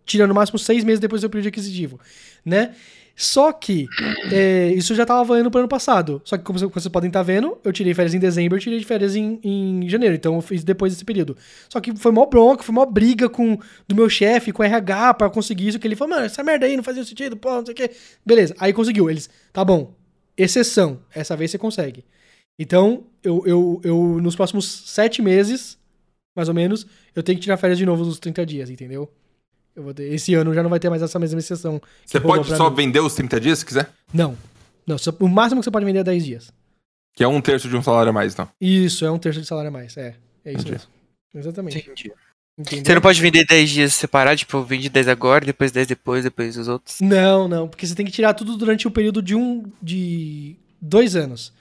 tira 0.05 0.27
no 0.27 0.35
máximo 0.35 0.59
seis 0.59 0.85
meses 0.85 1.01
depois 1.01 1.21
do 1.21 1.23
seu 1.25 1.31
período 1.31 1.49
aquisitivo, 1.49 1.99
né? 2.45 2.71
Só 3.20 3.51
que 3.51 3.89
é, 4.31 4.73
isso 4.77 4.95
já 4.95 5.05
tava 5.05 5.24
valendo 5.24 5.51
pro 5.51 5.59
ano 5.59 5.69
passado. 5.69 6.23
Só 6.24 6.39
que, 6.39 6.45
como 6.45 6.57
vocês 6.57 6.86
podem 6.86 7.09
estar 7.09 7.24
vendo, 7.24 7.59
eu 7.65 7.73
tirei 7.73 7.93
férias 7.93 8.15
em 8.15 8.19
dezembro, 8.20 8.57
eu 8.57 8.62
tirei 8.62 8.81
férias 8.85 9.16
em, 9.16 9.40
em 9.43 9.89
janeiro. 9.89 10.15
Então 10.15 10.36
eu 10.36 10.40
fiz 10.40 10.62
depois 10.62 10.93
desse 10.93 11.05
período. 11.05 11.36
Só 11.69 11.81
que 11.81 11.97
foi 11.97 12.12
mó 12.12 12.24
bronca, 12.27 12.62
foi 12.62 12.73
mó 12.73 12.86
briga 12.86 13.28
com 13.28 13.59
do 13.89 13.97
meu 13.97 14.09
chefe, 14.09 14.53
com 14.53 14.62
o 14.62 14.65
RH, 14.65 15.15
pra 15.15 15.28
conseguir 15.28 15.66
isso. 15.66 15.81
Que 15.81 15.89
ele 15.89 15.97
falou, 15.97 16.15
mano, 16.15 16.27
essa 16.27 16.45
merda 16.45 16.66
aí 16.66 16.77
não 16.77 16.85
fazia 16.85 17.05
sentido, 17.05 17.36
pô, 17.36 17.51
não 17.51 17.66
sei 17.66 17.73
o 17.73 17.77
quê. 17.77 17.90
Beleza, 18.24 18.55
aí 18.57 18.73
conseguiu. 18.73 19.11
Eles, 19.11 19.28
tá 19.53 19.65
bom, 19.65 19.97
exceção, 20.36 21.01
essa 21.12 21.36
vez 21.36 21.51
você 21.51 21.59
consegue. 21.59 22.05
Então, 22.57 23.05
eu, 23.24 23.43
eu, 23.45 23.81
eu 23.82 24.20
nos 24.23 24.36
próximos 24.36 24.85
sete 24.86 25.20
meses, 25.20 25.77
mais 26.36 26.49
ou 26.49 26.55
menos, 26.55 26.86
eu 27.16 27.23
tenho 27.24 27.36
que 27.36 27.43
tirar 27.43 27.57
férias 27.57 27.78
de 27.78 27.85
novo 27.85 28.05
nos 28.05 28.20
30 28.20 28.47
dias, 28.47 28.70
entendeu? 28.70 29.11
Eu 29.79 29.85
vou 29.85 29.95
ter- 29.95 30.13
esse 30.13 30.35
ano 30.35 30.53
já 30.53 30.61
não 30.61 30.69
vai 30.71 30.81
ter 30.81 30.91
mais 30.91 31.01
essa 31.03 31.19
mesma 31.21 31.39
exceção. 31.39 31.81
Você 32.05 32.19
pode 32.19 32.49
só 32.57 32.69
mim. 32.69 32.75
vender 32.77 32.99
os 32.99 33.15
30 33.15 33.41
dias 33.41 33.61
se 33.61 33.67
quiser? 33.67 33.89
Não. 34.13 34.37
Não, 34.85 34.99
só- 34.99 35.13
o 35.21 35.29
máximo 35.29 35.61
que 35.61 35.65
você 35.67 35.71
pode 35.71 35.85
vender 35.87 36.01
é 36.01 36.05
10 36.05 36.25
dias. 36.25 36.51
Que 37.15 37.23
é 37.23 37.29
um 37.29 37.41
terço 37.41 37.69
de 37.69 37.77
um 37.77 37.83
salário 37.83 38.11
a 38.11 38.13
mais, 38.13 38.33
então. 38.33 38.49
Isso, 38.61 39.05
é 39.05 39.11
um 39.11 39.19
terço 39.19 39.41
de 39.41 39.47
salário 39.47 39.69
a 39.69 39.73
mais. 39.73 39.97
É, 39.97 40.17
é 40.45 40.51
isso 40.51 40.61
Entendi. 40.63 40.71
mesmo. 40.73 40.89
Exatamente. 41.35 41.79
Entendi. 41.79 42.13
Entendeu? 42.59 42.85
Você 42.87 42.95
não 42.97 43.01
pode 43.03 43.21
vender 43.21 43.45
10 43.47 43.71
dias 43.71 43.95
separados, 43.95 44.41
tipo, 44.41 44.61
vende 44.65 44.89
10 44.89 45.07
agora, 45.07 45.45
depois 45.47 45.71
10 45.71 45.87
depois, 45.87 46.25
depois 46.25 46.57
os 46.57 46.67
outros. 46.67 46.97
Não, 47.01 47.47
não, 47.47 47.69
porque 47.69 47.87
você 47.87 47.95
tem 47.95 48.05
que 48.05 48.11
tirar 48.11 48.35
tudo 48.35 48.57
durante 48.57 48.89
o 48.89 48.91
período 48.91 49.23
de 49.23 49.37
um. 49.37 49.63
de 49.81 50.57
dois 50.81 51.15
anos 51.15 51.53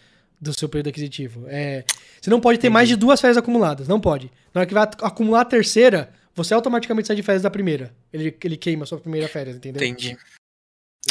do 0.42 0.58
seu 0.58 0.68
período 0.68 0.90
aquisitivo. 0.90 1.46
É, 1.48 1.84
você 2.20 2.30
não 2.32 2.40
pode 2.42 2.58
ter 2.60 2.70
mais 2.70 2.88
de 2.90 2.96
duas 2.96 3.22
férias 3.22 3.38
acumuladas, 3.38 3.88
não 3.88 4.00
pode. 4.00 4.32
Na 4.54 4.62
hora 4.62 4.68
que 4.68 4.74
vai 4.74 4.84
ac- 4.84 5.04
acumular 5.04 5.42
a 5.42 5.46
terceira, 5.46 6.12
você 6.38 6.54
automaticamente 6.54 7.08
sai 7.08 7.16
de 7.16 7.24
férias 7.24 7.42
da 7.42 7.50
primeira. 7.50 7.94
Ele, 8.14 8.36
ele 8.44 8.56
queima 8.58 8.84
a 8.84 8.86
sua 8.88 9.00
primeira 9.00 9.28
férias, 9.28 9.58
entendeu? 9.58 9.82
Entendi. 9.84 10.16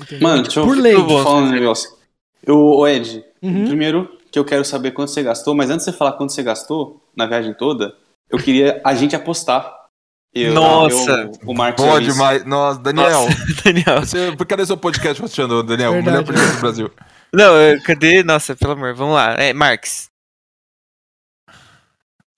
Entendeu? 0.00 0.28
Mano, 0.28 0.42
deixa 0.44 0.60
eu, 0.60 0.64
Por 0.64 0.76
lei. 0.78 0.94
deixa 0.94 1.10
eu 1.12 1.22
falar 1.24 1.36
um 1.38 1.50
negócio. 1.50 1.90
Eu, 2.46 2.58
ô 2.58 2.86
Ed, 2.86 3.24
Uhum. 3.42 3.66
primeiro 3.66 4.16
que 4.30 4.38
eu 4.38 4.44
quero 4.44 4.64
saber 4.64 4.92
quanto 4.92 5.10
você 5.10 5.22
gastou, 5.22 5.54
mas 5.54 5.68
antes 5.68 5.84
de 5.84 5.90
você 5.92 5.96
falar 5.98 6.12
quanto 6.12 6.32
você 6.32 6.42
gastou 6.42 7.02
na 7.16 7.26
viagem 7.26 7.52
toda, 7.54 7.94
eu 8.30 8.38
queria 8.38 8.80
a 8.84 8.94
gente 8.94 9.16
apostar. 9.16 9.74
Eu, 10.34 10.52
Nossa. 10.54 11.10
eu, 11.12 11.32
o 11.46 11.54
Marcos 11.54 11.82
Boa 11.84 11.94
e 11.94 11.94
a 11.94 11.96
Alice. 11.98 12.12
demais. 12.12 12.44
Nossa, 12.44 12.78
Daniel. 12.80 13.26
Daniel. 13.64 14.00
Você, 14.00 14.36
cadê 14.46 14.66
seu 14.66 14.76
podcast 14.76 15.24
achando, 15.24 15.62
Daniel? 15.62 15.92
Verdade. 15.92 16.10
Melhor 16.18 16.24
podcast 16.26 16.56
do 16.56 16.60
Brasil. 16.60 16.90
Não, 17.32 17.80
cadê? 17.84 18.22
Nossa, 18.22 18.54
pelo 18.54 18.72
amor, 18.72 18.94
vamos 18.94 19.14
lá. 19.14 19.34
É, 19.34 19.52
Marx. 19.52 20.08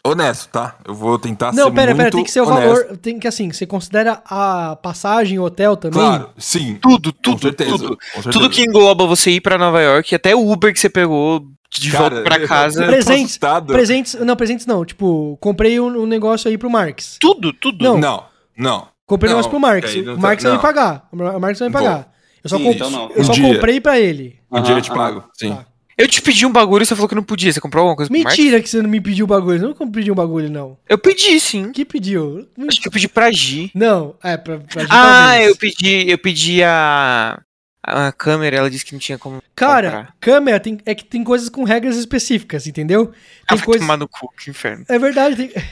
Honesto, 0.04 0.48
tá? 0.50 0.76
Eu 0.86 0.94
vou 0.94 1.18
tentar 1.18 1.52
Não, 1.52 1.64
ser 1.66 1.72
pera, 1.72 1.86
muito 1.94 1.96
pera, 1.98 2.10
tem 2.10 2.24
que 2.24 2.30
ser 2.30 2.40
o 2.40 2.46
honesto. 2.48 2.66
valor. 2.84 2.96
Tem 2.98 3.18
que 3.18 3.26
assim, 3.28 3.52
você 3.52 3.66
considera 3.66 4.22
a 4.24 4.76
passagem, 4.76 5.38
o 5.38 5.42
hotel 5.42 5.76
também? 5.76 5.98
Claro, 5.98 6.30
sim. 6.38 6.76
Tudo, 6.80 7.12
Com 7.12 7.18
tudo, 7.20 7.40
certeza. 7.42 7.70
tudo. 7.72 7.96
com 7.96 8.22
certeza. 8.22 8.30
Tudo 8.30 8.48
que 8.50 8.62
engloba 8.62 9.06
você 9.06 9.32
ir 9.32 9.40
pra 9.40 9.58
Nova 9.58 9.82
York, 9.82 10.14
até 10.14 10.34
o 10.34 10.50
Uber 10.50 10.72
que 10.72 10.78
você 10.80 10.88
pegou 10.88 11.44
de 11.70 11.90
Cara, 11.90 12.08
volta 12.10 12.22
pra 12.22 12.46
casa. 12.46 12.80
eu 12.80 12.86
tô 12.86 12.92
Presentes. 12.92 13.38
Presentes, 13.66 14.14
não, 14.14 14.36
presentes 14.36 14.66
não. 14.66 14.84
Tipo, 14.84 15.36
comprei 15.40 15.78
um, 15.80 15.86
um 16.02 16.06
negócio 16.06 16.48
aí 16.48 16.56
pro 16.56 16.70
Marx. 16.70 17.18
Tudo, 17.20 17.52
tudo. 17.52 17.84
Não. 17.84 17.98
Não, 17.98 18.24
não. 18.56 18.88
Comprei 19.04 19.28
um 19.28 19.32
Não, 19.32 19.38
negócio 19.38 19.50
pro 19.50 19.60
Marx. 19.60 19.94
não 19.96 20.12
o 20.12 20.16
tá- 20.16 20.22
Marx 20.22 20.42
vai 20.42 20.52
me 20.52 20.56
não. 20.56 20.62
pagar. 20.62 21.08
O 21.12 21.40
Marx 21.40 21.58
vai 21.58 21.68
me 21.68 21.72
pagar. 21.72 22.12
Eu 22.44 22.50
só, 22.50 22.56
Sim, 22.56 22.64
comp- 22.64 22.76
então 22.76 22.90
não. 22.90 23.10
eu 23.10 23.20
Um 23.20 23.24
só 23.24 23.32
dia. 23.32 23.52
comprei 23.54 23.80
pra 23.80 23.98
ele. 23.98 24.38
Um 24.50 24.62
dia 24.62 24.74
eu 24.76 24.80
te 24.82 24.90
pago. 24.90 25.24
Sim. 25.34 25.54
Tá. 25.54 25.66
Eu 25.98 26.06
te 26.06 26.22
pedi 26.22 26.46
um 26.46 26.52
bagulho 26.52 26.84
e 26.84 26.86
você 26.86 26.94
falou 26.94 27.08
que 27.08 27.14
não 27.16 27.24
podia. 27.24 27.52
Você 27.52 27.60
comprou 27.60 27.80
alguma 27.82 27.96
coisa? 27.96 28.12
Mentira 28.12 28.62
que 28.62 28.68
você 28.70 28.80
não 28.80 28.88
me 28.88 29.00
pediu 29.00 29.24
o 29.24 29.28
bagulho. 29.28 29.74
Não 29.78 29.90
pediu 29.90 30.12
um 30.12 30.16
bagulho, 30.16 30.48
não. 30.48 30.78
Eu 30.88 30.96
pedi, 30.96 31.40
sim. 31.40 31.72
Que 31.72 31.84
pediu? 31.84 32.46
Acho 32.68 32.80
que 32.80 32.86
eu 32.86 32.92
pedi 32.92 33.08
pra 33.08 33.30
Gi. 33.32 33.70
Não, 33.74 34.14
é 34.22 34.36
pra, 34.36 34.58
pra 34.58 34.82
gente, 34.82 34.92
Ah, 34.92 35.30
talvez. 35.30 35.48
eu 35.48 35.56
pedi, 35.56 36.08
eu 36.10 36.18
pedi 36.18 36.62
a, 36.62 37.40
a 37.82 38.12
câmera, 38.12 38.56
ela 38.58 38.70
disse 38.70 38.84
que 38.84 38.92
não 38.92 39.00
tinha 39.00 39.18
como 39.18 39.42
Cara, 39.56 39.90
comprar. 39.90 40.14
câmera 40.20 40.60
tem, 40.60 40.78
é 40.86 40.94
que 40.94 41.04
tem 41.04 41.24
coisas 41.24 41.48
com 41.48 41.64
regras 41.64 41.96
específicas, 41.96 42.68
entendeu? 42.68 43.10
Ah, 43.42 43.48
Tem 43.48 43.56
vai 43.58 43.66
coisas. 43.66 43.82
tomar 43.82 43.96
no 43.96 44.06
cu, 44.06 44.32
que 44.38 44.50
inferno. 44.50 44.84
É 44.88 44.98
verdade, 45.00 45.34
tem. 45.34 45.62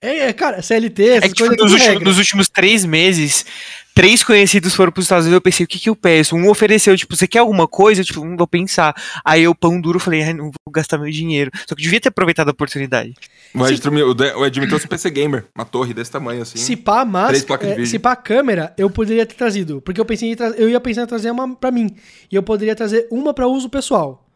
É, 0.00 0.28
é, 0.28 0.32
cara, 0.32 0.62
CLT, 0.62 1.02
essas 1.02 1.24
É 1.24 1.28
que, 1.28 1.34
tipo, 1.34 1.48
coisas 1.48 1.56
nos, 1.64 1.72
últimos, 1.72 1.86
regra. 1.88 2.04
nos 2.04 2.18
últimos 2.18 2.48
três 2.48 2.84
meses, 2.84 3.44
três 3.92 4.22
conhecidos 4.22 4.72
foram 4.72 4.92
pros 4.92 5.06
Estados 5.06 5.24
Unidos. 5.24 5.38
Eu 5.38 5.42
pensei, 5.42 5.64
o 5.64 5.68
que 5.68 5.76
que 5.76 5.88
eu 5.90 5.96
peço? 5.96 6.36
Um 6.36 6.48
ofereceu, 6.48 6.96
tipo, 6.96 7.16
você 7.16 7.26
quer 7.26 7.40
alguma 7.40 7.66
coisa? 7.66 8.02
Eu, 8.02 8.04
tipo, 8.04 8.24
não 8.24 8.36
vou 8.36 8.46
pensar. 8.46 8.94
Aí 9.24 9.42
eu, 9.42 9.52
pão 9.56 9.80
duro, 9.80 9.98
falei, 9.98 10.22
ai, 10.22 10.34
não 10.34 10.44
vou 10.44 10.72
gastar 10.72 10.98
meu 10.98 11.10
dinheiro. 11.10 11.50
Só 11.68 11.74
que 11.74 11.80
eu 11.80 11.84
devia 11.84 12.00
ter 12.00 12.10
aproveitado 12.10 12.46
a 12.46 12.52
oportunidade. 12.52 13.12
O 13.52 13.66
Ed, 13.66 13.80
trouxe- 13.80 14.02
o 14.36 14.46
Ed 14.46 14.60
me 14.60 14.68
trouxe 14.68 14.86
um 14.86 14.88
PC 14.88 15.10
Gamer, 15.10 15.46
uma 15.52 15.64
torre 15.64 15.92
desse 15.92 16.12
tamanho 16.12 16.42
assim. 16.42 16.58
Se 16.58 16.76
pá, 16.76 17.00
Três 17.00 17.12
mas, 17.12 17.44
placas 17.44 17.66
de 17.66 17.72
é, 17.72 17.76
vídeo. 17.76 17.90
se 17.90 17.98
pá 17.98 18.14
câmera, 18.14 18.72
eu 18.78 18.88
poderia 18.88 19.26
ter 19.26 19.34
trazido. 19.34 19.82
Porque 19.82 20.00
eu 20.00 20.04
pensei 20.04 20.30
em 20.30 20.36
tra- 20.36 20.54
eu 20.56 20.68
ia 20.68 20.78
pensar 20.78 21.02
em 21.02 21.06
trazer 21.06 21.32
uma 21.32 21.56
pra 21.56 21.72
mim. 21.72 21.90
E 22.30 22.36
eu 22.36 22.42
poderia 22.44 22.76
trazer 22.76 23.08
uma 23.10 23.34
pra 23.34 23.48
uso 23.48 23.68
pessoal. 23.68 24.27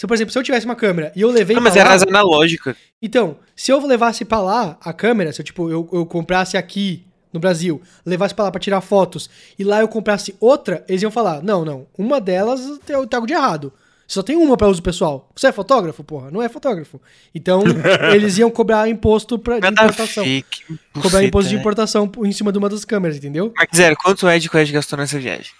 Se, 0.00 0.06
por 0.06 0.14
exemplo, 0.14 0.32
se 0.32 0.38
eu 0.38 0.42
tivesse 0.42 0.64
uma 0.64 0.74
câmera 0.74 1.12
e 1.14 1.20
eu 1.20 1.30
levei 1.30 1.54
Não, 1.54 1.62
mas 1.62 1.76
era 1.76 1.92
as 1.92 2.02
analógicas. 2.02 2.74
Então, 3.02 3.36
se 3.54 3.70
eu 3.70 3.86
levasse 3.86 4.24
pra 4.24 4.40
lá 4.40 4.78
a 4.82 4.94
câmera, 4.94 5.30
se 5.30 5.42
eu, 5.42 5.44
tipo, 5.44 5.68
eu, 5.70 5.86
eu 5.92 6.06
comprasse 6.06 6.56
aqui 6.56 7.04
no 7.30 7.38
Brasil, 7.38 7.82
levasse 8.06 8.34
pra 8.34 8.46
lá 8.46 8.50
pra 8.50 8.58
tirar 8.58 8.80
fotos, 8.80 9.28
e 9.58 9.62
lá 9.62 9.80
eu 9.80 9.88
comprasse 9.88 10.34
outra, 10.40 10.82
eles 10.88 11.02
iam 11.02 11.10
falar, 11.10 11.42
não, 11.42 11.66
não, 11.66 11.86
uma 11.98 12.18
delas 12.18 12.62
tem, 12.86 12.96
algo 12.96 13.26
de 13.26 13.34
errado. 13.34 13.74
Só 14.08 14.22
tem 14.22 14.36
uma 14.36 14.56
pra 14.56 14.68
uso 14.68 14.82
pessoal. 14.82 15.28
Você 15.36 15.48
é 15.48 15.52
fotógrafo, 15.52 16.02
porra? 16.02 16.30
Não 16.30 16.40
é 16.40 16.48
fotógrafo. 16.48 16.98
Então, 17.34 17.62
eles 18.14 18.38
iam 18.38 18.50
cobrar 18.50 18.88
imposto 18.88 19.38
pra, 19.38 19.60
de 19.60 19.68
importação. 19.68 20.24
fake. 20.24 20.78
Cobrar 21.02 21.22
imposto 21.22 21.50
de 21.50 21.56
né? 21.56 21.60
importação 21.60 22.08
por- 22.08 22.26
em 22.26 22.32
cima 22.32 22.50
de 22.50 22.56
uma 22.56 22.70
das 22.70 22.86
câmeras, 22.86 23.18
entendeu? 23.18 23.52
Mark 23.54 23.76
Zero, 23.76 23.96
quanto 24.02 24.26
é 24.26 24.38
de 24.38 24.48
que 24.48 24.56
o 24.56 24.58
Ed 24.58 24.72
gastou 24.72 24.98
nessa 24.98 25.18
viagem? 25.18 25.52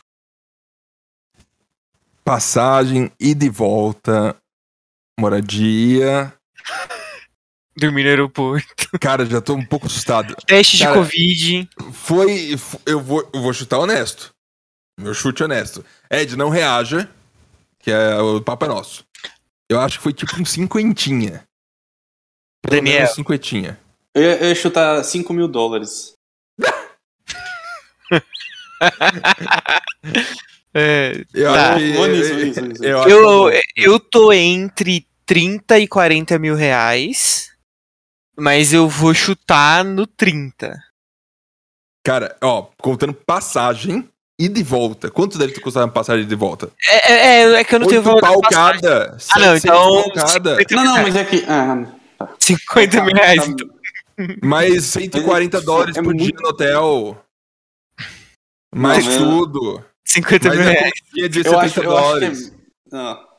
Passagem, 2.35 3.11
ida 3.19 3.45
e 3.45 3.49
volta, 3.49 4.37
moradia. 5.19 6.33
Dormir 7.77 8.05
no 8.05 8.09
aeroporto. 8.11 8.69
Cara, 9.03 9.27
já 9.27 9.41
tô 9.41 9.55
um 9.55 9.67
pouco 9.67 9.87
assustado. 9.87 10.37
Teste 10.47 10.77
de 10.77 10.85
Cara, 10.85 10.95
Covid. 10.97 11.69
Foi. 11.93 12.57
Eu 12.87 13.01
vou, 13.01 13.29
eu 13.35 13.43
vou 13.43 13.53
chutar 13.53 13.81
honesto. 13.81 14.33
Meu 14.97 15.13
chute 15.13 15.43
honesto. 15.43 15.85
Ed, 16.09 16.37
não 16.37 16.51
reaja, 16.51 17.11
que 17.81 17.91
é 17.91 18.17
o 18.21 18.41
papo 18.41 18.65
é 18.65 18.69
nosso. 18.69 19.05
Eu 19.69 19.81
acho 19.81 19.97
que 19.99 20.05
foi 20.05 20.13
tipo 20.13 20.41
um 20.41 20.45
cinquentinha. 20.45 21.45
Pelo 22.63 22.77
Daniel. 22.77 23.01
menos 23.01 23.15
cinquentinha. 23.17 23.77
Eu, 24.15 24.23
ia- 24.23 24.37
eu 24.41 24.49
ia 24.51 24.55
chutar 24.55 25.03
5 25.03 25.33
mil 25.33 25.49
dólares. 25.49 26.13
É, 30.75 31.25
Eu 31.35 31.53
Tá. 31.53 31.77
eu 33.77 33.99
tô 34.01 34.33
entre 34.33 35.07
30 35.27 35.79
e 35.79 35.89
40 35.89 36.39
mil 36.39 36.55
reais. 36.55 37.51
Mas 38.39 38.73
eu 38.73 38.89
vou 38.89 39.13
chutar 39.13 39.85
no 39.85 40.07
30. 40.07 40.81
Cara, 42.05 42.37
ó, 42.41 42.69
contando 42.81 43.13
passagem 43.13 44.09
e 44.39 44.49
de 44.49 44.63
volta. 44.63 45.11
Quanto 45.11 45.37
deve 45.37 45.53
ter 45.53 45.61
custado 45.61 45.85
uma 45.85 45.93
passagem 45.93 46.27
de 46.27 46.35
volta? 46.35 46.73
É, 46.87 47.13
é, 47.13 47.43
é, 47.43 47.53
é 47.61 47.65
que 47.65 47.75
eu 47.75 47.79
não 47.81 47.87
tenho 47.87 48.01
Oito 48.01 48.09
valor 48.11 48.21
pau 48.21 48.41
cada. 48.41 49.19
Ah, 49.31 49.39
não, 49.39 49.59
700 49.59 49.65
então. 49.65 50.03
pau 50.03 50.13
cada. 50.15 50.57
50 50.57 50.75
Não, 50.75 50.83
mil 50.83 50.91
não, 50.91 50.95
reais. 50.95 51.15
mas 51.15 51.17
é 51.17 51.25
que. 51.25 51.45
Ah, 51.47 52.27
50 52.39 53.03
mil 53.05 53.15
tá- 53.15 53.23
reais. 53.23 53.41
tá- 53.45 53.47
então. 53.49 53.69
Mais 54.43 54.85
140 54.85 55.59
É 55.59 55.61
dólares 55.61 55.95
por 55.97 56.05
muito- 56.05 56.23
dia 56.23 56.33
no 56.41 56.49
hotel. 56.49 57.25
Mais 58.75 59.05
Não, 59.05 59.13
eu- 59.13 59.19
tudo. 59.19 59.85
50 60.13 60.49
Mais 60.49 60.61
mil 60.61 60.69
reais. 60.69 60.93
de 61.31 61.39
Eu 61.39 61.45
70 61.45 61.57
acho, 61.59 61.81
eu 61.81 62.19
que. 62.19 62.25
é-. 62.97 63.31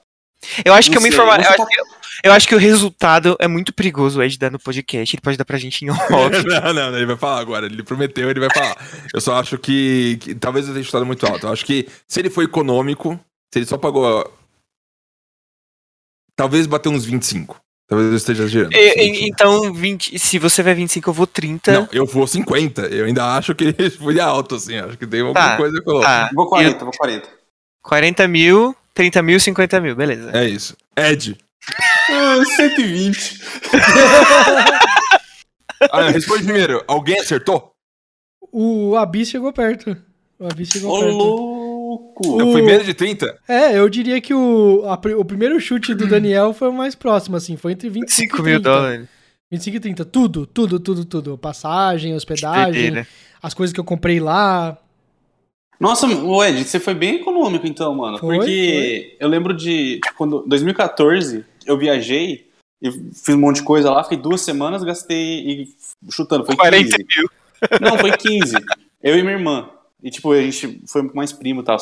Eu 0.66 0.74
acho 0.74 0.90
que 0.90 0.96
é 0.98 1.00
uma 1.00 1.08
informação. 1.08 1.44
Eu, 1.44 1.64
acho 1.64 1.68
que- 1.68 2.02
eu 2.28 2.32
acho 2.34 2.48
que 2.48 2.56
o 2.56 2.58
resultado 2.58 3.36
é 3.40 3.48
muito 3.48 3.74
perigoso 3.74 4.20
o 4.20 4.24
Ed 4.24 4.38
dar 4.40 4.52
no 4.52 4.60
podcast. 4.60 5.16
Ele 5.16 5.22
pode 5.22 5.38
dar 5.38 5.46
pra 5.46 5.58
gente 5.58 5.84
em 5.86 5.90
off. 5.92 6.02
não, 6.46 6.74
não, 6.74 6.96
ele 6.96 7.06
vai 7.06 7.18
falar 7.18 7.40
agora. 7.40 7.66
Ele 7.68 7.84
prometeu, 7.84 8.30
ele 8.30 8.40
vai 8.40 8.50
falar. 8.54 8.76
Eu 9.14 9.22
só 9.22 9.36
acho 9.36 9.58
que, 9.58 10.18
que 10.22 10.34
talvez 10.36 10.68
eu 10.68 10.74
tenha 10.74 10.84
chutado 10.84 11.06
muito 11.06 11.26
alto. 11.28 11.46
Eu 11.48 11.52
acho 11.54 11.66
que 11.66 11.88
se 12.08 12.20
ele 12.20 12.30
for 12.30 12.44
econômico, 12.44 13.20
se 13.54 13.60
ele 13.60 13.66
só 13.66 13.78
pagou 13.78 14.32
Talvez 16.36 16.66
bater 16.66 16.90
uns 16.90 17.06
25. 17.06 17.62
Talvez 17.92 18.10
eu 18.12 18.16
esteja 18.16 18.44
exagerando. 18.44 18.74
E- 18.74 19.02
e- 19.02 19.28
então, 19.28 19.74
20, 19.74 20.18
se 20.18 20.40
você 20.40 20.64
vai 20.64 20.74
25, 20.74 21.10
eu 21.10 21.14
vou 21.14 21.28
30. 21.28 21.74
Não, 21.74 21.90
eu 21.92 22.06
vou 22.06 22.26
50. 22.26 22.84
Eu 22.84 23.04
ainda 23.04 23.36
acho 23.36 23.54
que 23.54 23.74
foi 24.00 24.18
alto, 24.18 24.56
assim. 24.56 24.78
Acho 24.78 24.98
que 24.98 25.06
tem 25.06 25.20
alguma 25.20 25.38
Tá, 25.38 25.58
coisa 25.58 25.74
que 25.74 25.80
eu 25.82 25.84
coloco. 25.84 26.06
Tá, 26.06 26.30
Vou 26.34 26.48
40, 26.48 26.86
vou 26.86 26.94
40. 26.98 27.28
40 27.84 28.28
mil, 28.30 28.74
30 28.94 29.22
mil, 29.22 29.38
50 29.42 29.82
mil, 29.82 29.94
beleza. 29.94 30.32
É 30.34 30.48
isso. 30.48 30.78
Ed. 30.96 31.38
Ah, 32.10 32.42
120. 32.56 33.42
Ah, 35.92 36.10
responde 36.12 36.44
primeiro. 36.44 36.84
Alguém 36.88 37.20
acertou? 37.20 37.72
O 38.52 38.96
Abis 38.96 39.30
chegou 39.30 39.52
perto. 39.52 39.98
O 40.40 40.46
Abis 40.46 40.70
chegou 40.70 40.96
Ô, 40.96 41.00
perto. 41.00 41.18
Louco. 41.92 42.28
O- 42.44 42.52
Foi 42.52 42.62
menos 42.62 42.86
de 42.86 42.94
30? 42.94 43.38
É, 43.48 43.78
eu 43.78 43.88
diria 43.90 44.20
que 44.22 44.34
o, 44.34 44.84
a 44.86 44.94
o 45.18 45.26
primeiro 45.26 45.60
chute 45.60 45.94
do 45.94 46.08
Daniel 46.08 46.54
foi 46.54 46.70
o 46.70 46.74
mais 46.74 46.96
próximo, 46.96 47.36
assim. 47.38 47.58
Foi 47.58 47.74
entre 47.74 47.90
25 47.90 48.38
5 48.38 48.38
e 48.38 48.42
mil 48.44 48.62
30. 48.62 48.70
dólares. 48.70 49.08
25 49.52 49.78
e 49.78 49.80
30. 49.80 50.06
Tudo, 50.06 50.46
tudo, 50.46 50.80
tudo, 50.80 51.06
tudo. 51.06 51.38
Passagem, 51.38 52.14
hospedagem, 52.16 52.72
Doideira. 52.72 53.08
as 53.44 53.54
coisas 53.54 53.74
que 53.74 53.80
eu 53.80 53.84
comprei 53.84 54.20
lá. 54.20 54.78
Nossa, 55.80 56.06
o 56.08 56.44
Ed, 56.44 56.64
você 56.64 56.80
foi 56.80 56.94
bem 56.94 57.16
econômico 57.16 57.66
então, 57.66 57.94
mano. 57.96 58.18
Foi, 58.20 58.38
porque 58.38 59.18
eu 59.20 59.28
lembro 59.28 59.54
de. 59.54 60.00
Quando 60.16 60.44
2014 60.48 61.44
eu 61.66 61.78
viajei 61.78 62.48
e 62.82 62.92
fiz 62.92 63.30
um 63.36 63.40
monte 63.40 63.58
de 63.58 63.64
coisa 63.64 63.90
lá, 63.92 64.04
fiquei 64.04 64.18
duas 64.18 64.42
semanas, 64.42 64.84
gastei 64.84 65.40
e 65.40 65.68
chutando, 66.10 66.46
foi 66.46 66.56
40 66.56 66.84
15. 66.98 66.98
mil. 67.18 67.30
Não, 67.82 67.98
foi 67.98 68.12
15. 68.16 68.56
Eu 69.04 69.18
e 69.18 69.22
minha 69.24 69.34
irmã. 69.34 69.70
E 70.02 70.10
tipo, 70.10 70.32
a 70.32 70.42
gente 70.42 70.82
foi 70.88 71.04
mais 71.14 71.32
primo 71.32 71.62
e 71.62 71.64
tal. 71.64 71.78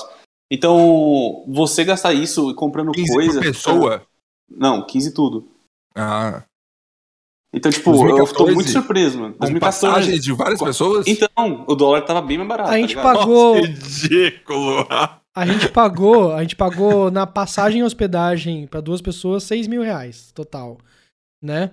Então, 0.51 1.43
você 1.47 1.83
gastar 1.83 2.13
isso 2.13 2.53
comprando 2.55 2.91
15 2.91 3.13
coisa. 3.13 3.33
por 3.33 3.41
pessoa? 3.41 4.01
Não, 4.49 4.85
15 4.85 5.13
tudo. 5.13 5.47
Ah. 5.95 6.43
Então, 7.53 7.71
tipo, 7.71 7.91
eu 7.91 7.97
2014, 7.97 8.33
tô 8.33 8.53
muito 8.53 8.69
surpreso, 8.69 9.19
mano. 9.19 9.33
Com 9.33 9.39
2014. 9.39 9.59
passagens 9.59 10.23
de 10.23 10.33
várias 10.33 10.61
pessoas? 10.61 11.07
Então, 11.07 11.65
o 11.67 11.75
dólar 11.75 12.01
tava 12.01 12.21
bem 12.21 12.37
mais 12.37 12.49
barato. 12.49 12.71
A 12.71 12.77
gente 12.77 12.95
tá 12.95 13.01
pagou. 13.01 13.55
Nossa, 13.55 13.67
ridículo. 13.67 14.87
A 15.35 15.45
gente 15.45 15.69
pagou, 15.69 16.33
a 16.33 16.41
gente 16.41 16.55
pagou 16.55 17.09
na 17.09 17.25
passagem 17.25 17.81
e 17.81 17.83
hospedagem 17.83 18.67
pra 18.67 18.81
duas 18.81 19.01
pessoas 19.01 19.43
6 19.43 19.67
mil 19.67 19.81
reais 19.81 20.31
total, 20.33 20.77
né? 21.41 21.71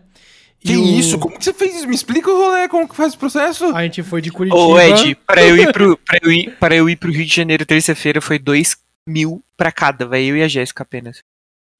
Que 0.60 0.72
E 0.72 0.76
o- 0.76 0.98
isso? 0.98 1.18
Como 1.18 1.38
que 1.38 1.44
você 1.44 1.52
fez 1.52 1.76
isso? 1.76 1.88
Me 1.88 1.94
explica 1.94 2.30
o 2.30 2.36
rolê, 2.36 2.68
como 2.68 2.88
que 2.88 2.96
faz 2.96 3.14
o 3.14 3.18
processo? 3.18 3.66
A 3.74 3.82
gente 3.82 4.02
foi 4.02 4.20
de 4.20 4.30
Curitiba. 4.30 4.60
Ô, 4.60 4.78
Ed, 4.80 5.14
pra 5.26 5.42
eu 5.44 5.56
ir 5.56 5.72
pro, 5.72 5.96
pra 5.98 6.18
eu 6.22 6.32
ir, 6.32 6.56
pra 6.58 6.74
eu 6.76 6.88
ir 6.88 6.96
pro 6.96 7.10
Rio 7.12 7.24
de 7.24 7.34
Janeiro 7.34 7.64
terça-feira 7.64 8.20
foi 8.20 8.38
2 8.38 8.76
mil 9.08 9.42
pra 9.56 9.70
cada, 9.70 10.06
vai 10.06 10.24
eu 10.24 10.36
e 10.36 10.42
a 10.42 10.48
Jéssica 10.48 10.82
apenas. 10.82 11.22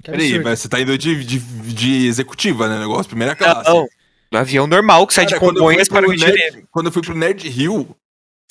Peraí, 0.05 0.39
mas 0.43 0.61
você 0.61 0.69
tá 0.69 0.81
indo 0.81 0.97
de, 0.97 1.25
de, 1.25 1.39
de 1.39 2.07
executiva, 2.07 2.69
né? 2.69 2.79
Negócio, 2.79 3.09
primeira 3.09 3.35
classe. 3.35 3.69
Não, 3.69 3.89
no 4.31 4.39
avião 4.39 4.67
normal 4.67 5.07
que 5.07 5.15
sai 5.15 5.27
de 5.27 5.35
Cara, 5.35 5.45
eu 5.45 5.53
Congonhas 5.55 5.89
para 5.89 6.07
o 6.07 6.11
Rio 6.11 6.19
de 6.19 6.27
Janeiro. 6.27 6.69
Quando 6.71 6.87
eu 6.87 6.93
fui 6.93 7.03
pro 7.03 7.17
Nerd 7.17 7.49
Rio. 7.49 7.97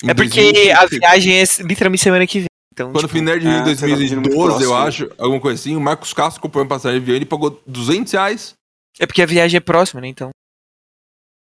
É 0.04 0.12
porque 0.12 0.52
2015, 0.52 0.72
a 0.72 0.86
viagem 0.86 1.40
é 1.40 1.44
literalmente 1.60 2.02
semana 2.02 2.26
que 2.26 2.40
vem. 2.40 2.46
Então, 2.74 2.88
Quando 2.92 2.96
eu 2.96 3.08
tipo, 3.08 3.12
fui 3.12 3.20
Nerd 3.22 3.42
Rio 3.42 3.52
em 3.52 3.60
ah, 3.60 3.64
você 3.64 3.88
tá 3.88 3.96
pedindo 3.96 4.20
muito 4.20 4.36
2012, 4.36 4.64
eu 4.64 4.76
acho, 4.76 5.10
alguma 5.16 5.40
coisa 5.40 5.58
assim, 5.58 5.74
o 5.76 5.80
Marcos 5.80 6.12
Castro 6.12 6.42
comprou 6.42 6.62
uma 6.62 6.68
passagem 6.68 6.98
de 6.98 7.04
avião 7.04 7.14
e 7.14 7.18
ele 7.18 7.24
pagou 7.24 7.62
200 7.66 8.12
reais. 8.12 8.54
É 8.98 9.06
porque 9.06 9.22
a 9.22 9.26
viagem 9.26 9.58
é 9.58 9.60
próxima, 9.60 10.00
né? 10.00 10.08
Então. 10.08 10.30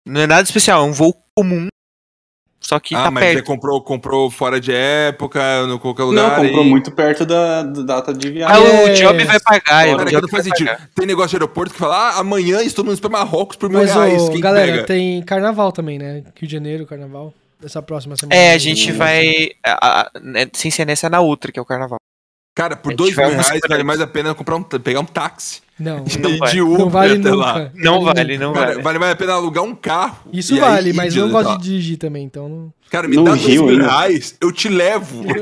Não 0.06 0.20
é 0.20 0.27
nada 0.27 0.43
especial, 0.43 0.82
é 0.85 0.89
um 0.89 0.93
voo 0.93 1.14
comum. 1.36 1.69
Só 2.60 2.78
que 2.78 2.94
ah, 2.94 3.05
tá 3.05 3.10
mas 3.10 3.24
você 3.24 3.35
perto. 3.35 3.47
comprou, 3.47 3.82
comprou 3.82 4.31
fora 4.31 4.60
de 4.60 4.73
época, 4.73 5.66
no 5.66 5.81
qualquer 5.81 6.05
lugar. 6.05 6.39
Não, 6.39 6.44
comprou 6.47 6.64
e- 6.64 6.69
muito 6.70 6.93
perto 6.93 7.27
da, 7.27 7.64
da 7.64 7.82
data 7.82 8.14
de 8.14 8.28
Ah, 8.28 8.31
viagem. 8.31 8.66
É. 8.66 8.85
o 8.85 8.94
Job 8.94 9.24
vai 9.24 9.40
pagar. 9.40 9.60
Cara, 9.62 9.93
o 9.94 9.97
Cara, 9.97 10.10
Job 10.10 10.23
não 10.23 10.28
faz 10.28 10.44
vai 10.47 10.56
sentido. 10.56 10.66
pagar. 10.77 10.90
Tem 10.94 11.06
negócio 11.06 11.31
de 11.31 11.36
aeroporto 11.36 11.73
que 11.73 11.78
fala, 11.81 11.97
ah, 11.97 12.19
amanhã 12.20 12.62
estou 12.62 12.85
no 12.85 12.94
Super 12.94 13.10
Marrocos 13.10 13.56
por 13.56 13.69
mil 13.69 13.81
Mas, 13.81 13.93
reais. 13.93 14.23
ô, 14.23 14.31
Quem 14.31 14.40
galera, 14.40 14.73
pega? 14.73 14.86
tem 14.86 15.23
carnaval 15.24 15.73
também, 15.73 15.98
né? 15.98 16.23
Rio 16.36 16.47
de 16.48 16.52
Janeiro, 16.52 16.86
carnaval. 16.86 17.35
Essa 17.64 17.82
próxima 17.82 18.16
semana. 18.16 18.40
É, 18.40 18.52
a 18.52 18.59
gente 18.59 18.93
vai. 18.93 19.51
a- 19.64 20.01
a- 20.02 20.10
né, 20.20 20.47
sem 20.52 20.70
ser 20.70 20.85
nessa, 20.85 21.09
é 21.09 21.10
na 21.10 21.20
outra, 21.20 21.51
que 21.51 21.59
é 21.59 21.62
o 21.62 21.66
carnaval. 21.66 21.98
Cara, 22.55 22.77
por 22.77 22.93
É, 22.93 22.97
dois 22.97 23.16
mil 23.16 23.28
reais 23.28 23.60
vale 23.69 23.82
mais 23.82 24.01
a 24.01 24.06
pena 24.06 24.35
comprar 24.36 24.55
um, 24.56 24.62
pegar 24.62 25.01
um 25.01 25.05
táxi. 25.05 25.62
Não, 25.81 26.05
Não 26.20 26.39
vai. 26.39 26.53
de 26.53 26.61
Uber 26.61 26.78
não 26.78 26.90
vale 26.90 27.19
até 27.19 27.35
lá. 27.35 27.59
nunca. 27.59 27.73
Não 27.74 28.05
vale, 28.05 28.39
não 28.39 28.53
Cara, 28.53 28.66
vale. 28.73 28.82
vale 28.82 28.99
mais 28.99 29.12
a 29.12 29.16
pena 29.16 29.32
alugar 29.32 29.65
um 29.65 29.74
carro. 29.74 30.19
Isso 30.32 30.55
aí 30.55 30.61
vale, 30.61 30.93
mas 30.93 31.16
eu 31.16 31.27
não 31.27 31.35
lá. 31.35 31.43
gosto 31.43 31.59
de 31.59 31.65
dirigir 31.70 31.97
também, 31.99 32.24
então 32.24 32.49
não. 32.49 32.73
Cara, 32.90 33.09
me 33.09 33.16
No 33.16 33.24
dá 33.24 33.31
dois 33.31 33.47
Rio 33.47 33.65
mil 33.65 33.73
ainda. 33.81 33.90
reais, 33.90 34.36
eu 34.40 34.53
te 34.53 34.69
levo. 34.69 35.24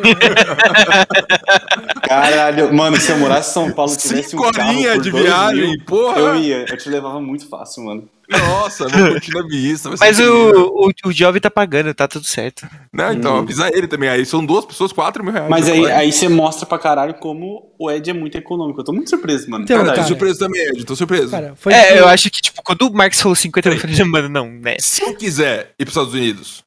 Caralho, 2.06 2.72
mano, 2.74 2.96
se 2.96 3.10
eu 3.10 3.18
morasse 3.18 3.50
em 3.50 3.54
São 3.54 3.72
Paulo 3.72 3.92
e 3.92 3.96
tivesse 3.96 4.30
Cinco 4.30 4.46
um 4.48 4.52
carro 4.52 5.00
de 5.00 5.10
dois 5.10 5.24
viagem, 5.24 5.70
mil, 5.70 5.84
porra. 5.84 6.18
eu 6.18 6.36
ia, 6.36 6.64
eu 6.68 6.76
te 6.76 6.88
levava 6.88 7.20
muito 7.20 7.48
fácil, 7.48 7.84
mano. 7.84 8.08
Nossa, 8.30 8.86
vou 8.86 9.48
vista. 9.48 9.88
vai 9.88 9.98
ser 9.98 10.04
Mas 10.04 10.20
o, 10.20 10.86
o, 10.86 10.90
o 11.06 11.12
Job 11.12 11.40
tá 11.40 11.50
pagando, 11.50 11.92
tá 11.92 12.06
tudo 12.06 12.24
certo. 12.24 12.64
Não, 12.92 13.12
então, 13.12 13.34
Hum. 13.34 13.38
avisa 13.40 13.68
ele 13.76 13.88
também. 13.88 14.08
Aí 14.08 14.24
são 14.24 14.46
duas 14.46 14.64
pessoas, 14.64 14.92
quatro 14.92 15.24
mil 15.24 15.32
reais. 15.32 15.48
Mas 15.50 15.68
aí, 15.68 15.84
aí 15.90 16.12
você 16.12 16.28
mostra 16.28 16.64
pra 16.64 16.78
caralho 16.78 17.14
como 17.14 17.72
o 17.76 17.90
Ed 17.90 18.08
é 18.08 18.12
muito 18.12 18.38
econômico. 18.38 18.80
Eu 18.80 18.84
tô 18.84 18.92
muito 18.92 19.10
surpreso, 19.10 19.50
mano. 19.50 19.64
Então, 19.64 19.76
Cara, 19.78 19.88
Verdade. 19.88 20.06
Tô 20.20 20.34
surpreso 20.34 20.38
também, 20.38 20.60
Ed, 20.68 20.84
tô 20.84 20.96
surpreso. 20.96 21.30
Cara, 21.30 21.54
foi. 21.56 21.72
É, 21.72 21.98
eu 21.98 22.06
acho 22.08 22.30
que, 22.30 22.40
tipo, 22.42 22.62
quando 22.62 22.82
o 22.82 22.92
Marcos 22.92 23.20
falou 23.20 23.34
50, 23.34 23.68
eu 23.68 23.78
falei, 23.78 24.04
mano, 24.04 24.28
não, 24.28 24.50
né? 24.50 24.76
Se 24.78 25.02
eu 25.02 25.14
quiser 25.16 25.74
ir 25.78 25.84
pros 25.84 25.90
Estados 25.96 26.14
Unidos 26.14 26.62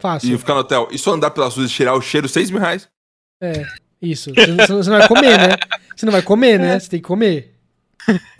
Fácil. 0.00 0.34
e 0.34 0.38
ficar 0.38 0.54
no 0.54 0.60
hotel 0.60 0.88
e 0.90 0.98
só 0.98 1.12
andar 1.12 1.30
pelas 1.30 1.54
ruas 1.56 1.70
e 1.70 1.74
tirar 1.74 1.94
o 1.94 2.00
cheiro, 2.00 2.28
seis 2.28 2.50
mil 2.50 2.60
reais. 2.60 2.88
É, 3.42 3.64
isso. 4.02 4.30
Você 4.34 4.90
não, 4.90 4.98
vai 4.98 5.08
comer, 5.08 5.38
né? 5.38 5.56
Você 5.96 6.06
não 6.06 6.12
vai 6.12 6.22
comer, 6.22 6.58
né? 6.58 6.78
Você 6.78 6.88
tem 6.90 7.00
que 7.00 7.06
comer. 7.06 7.54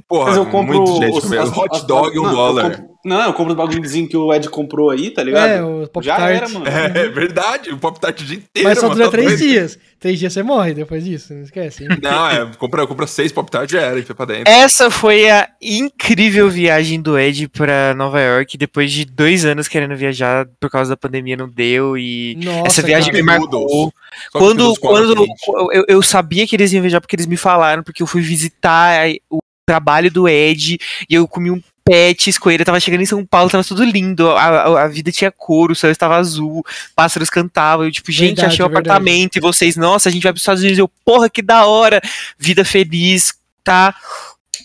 Porra, 0.08 0.28
Mas 0.30 0.36
eu 0.38 0.46
compro. 0.46 0.76
muito 0.78 0.96
gente. 1.00 1.18
os- 1.18 1.32
as- 1.32 1.56
hot 1.56 1.86
dog 1.86 2.16
e 2.16 2.18
um 2.18 2.22
não, 2.22 2.32
dólar. 2.32 2.82
Não, 3.04 3.22
eu 3.22 3.32
compro 3.32 3.52
os 3.52 3.56
bagulhozinho 3.56 4.08
que 4.08 4.16
o 4.16 4.32
Ed 4.34 4.48
comprou 4.48 4.90
aí, 4.90 5.10
tá 5.10 5.22
ligado? 5.22 5.48
É, 5.48 5.62
o 5.62 5.86
Pop 5.88 6.04
Já 6.04 6.16
Tart. 6.16 6.36
era, 6.36 6.48
mano. 6.48 6.66
É, 6.66 7.08
verdade, 7.08 7.70
o 7.70 7.78
Pop 7.78 7.98
Tart 8.00 8.20
o 8.20 8.24
dia 8.24 8.36
inteiro. 8.36 8.68
Mas 8.68 8.78
só 8.78 8.88
mano, 8.88 8.96
dura 8.96 9.06
tá 9.06 9.10
três 9.12 9.28
doido. 9.28 9.38
dias. 9.40 9.78
Três 10.00 10.18
dias 10.18 10.32
você 10.32 10.42
morre 10.42 10.74
depois 10.74 11.04
disso, 11.04 11.32
não 11.34 11.42
esquece. 11.42 11.84
hein? 11.84 11.90
Não, 12.02 12.28
é, 12.28 12.50
compra, 12.58 12.86
compra 12.86 13.06
seis 13.06 13.32
Pop 13.32 13.50
Tart 13.50 13.70
já 13.70 13.80
era 13.80 13.98
e 13.98 14.02
foi 14.02 14.14
pra 14.14 14.26
dentro. 14.26 14.52
Essa 14.52 14.90
foi 14.90 15.30
a 15.30 15.48
incrível 15.62 16.48
viagem 16.50 17.00
do 17.00 17.18
Ed 17.18 17.48
pra 17.48 17.94
Nova 17.94 18.20
York, 18.20 18.56
depois 18.58 18.92
de 18.92 19.04
dois 19.04 19.44
anos 19.44 19.68
querendo 19.68 19.96
viajar 19.96 20.46
por 20.60 20.70
causa 20.70 20.90
da 20.90 20.96
pandemia, 20.96 21.36
não 21.36 21.48
deu, 21.48 21.96
e 21.96 22.36
Nossa, 22.42 22.66
essa 22.66 22.82
viagem 22.82 23.12
cara. 23.12 23.22
me 23.22 23.26
marcou. 23.26 23.92
Quando, 24.32 24.74
quando 24.80 25.26
eu, 25.72 25.84
eu 25.88 26.02
sabia 26.02 26.46
que 26.46 26.56
eles 26.56 26.72
iam 26.72 26.82
viajar 26.82 27.00
porque 27.00 27.16
eles 27.16 27.26
me 27.26 27.36
falaram, 27.36 27.82
porque 27.82 28.02
eu 28.02 28.06
fui 28.06 28.20
visitar 28.20 29.08
o 29.30 29.38
trabalho 29.66 30.10
do 30.10 30.28
Ed 30.28 30.78
e 31.08 31.14
eu 31.14 31.28
comi 31.28 31.50
um 31.50 31.60
pet, 31.88 32.28
escoeira, 32.28 32.64
tava 32.66 32.78
chegando 32.78 33.00
em 33.00 33.06
São 33.06 33.24
Paulo, 33.24 33.48
tava 33.48 33.64
tudo 33.64 33.82
lindo, 33.82 34.28
a, 34.30 34.42
a, 34.42 34.82
a 34.84 34.88
vida 34.88 35.10
tinha 35.10 35.32
cor, 35.32 35.70
o 35.70 35.74
céu 35.74 35.90
estava 35.90 36.16
azul, 36.16 36.62
pássaros 36.94 37.30
cantavam, 37.30 37.86
eu 37.86 37.90
tipo, 37.90 38.12
gente, 38.12 38.36
Verdade, 38.36 38.46
achei 38.46 38.64
um 38.64 38.68
verdade. 38.68 38.90
apartamento 38.90 39.36
e 39.36 39.40
vocês, 39.40 39.74
nossa, 39.74 40.10
a 40.10 40.12
gente 40.12 40.22
vai 40.22 40.32
pros 40.32 40.42
Estados 40.42 40.62
Unidos, 40.62 40.78
eu, 40.78 40.88
porra, 41.04 41.30
que 41.30 41.40
da 41.40 41.64
hora, 41.64 42.00
vida 42.38 42.62
feliz, 42.62 43.32
tá? 43.64 43.94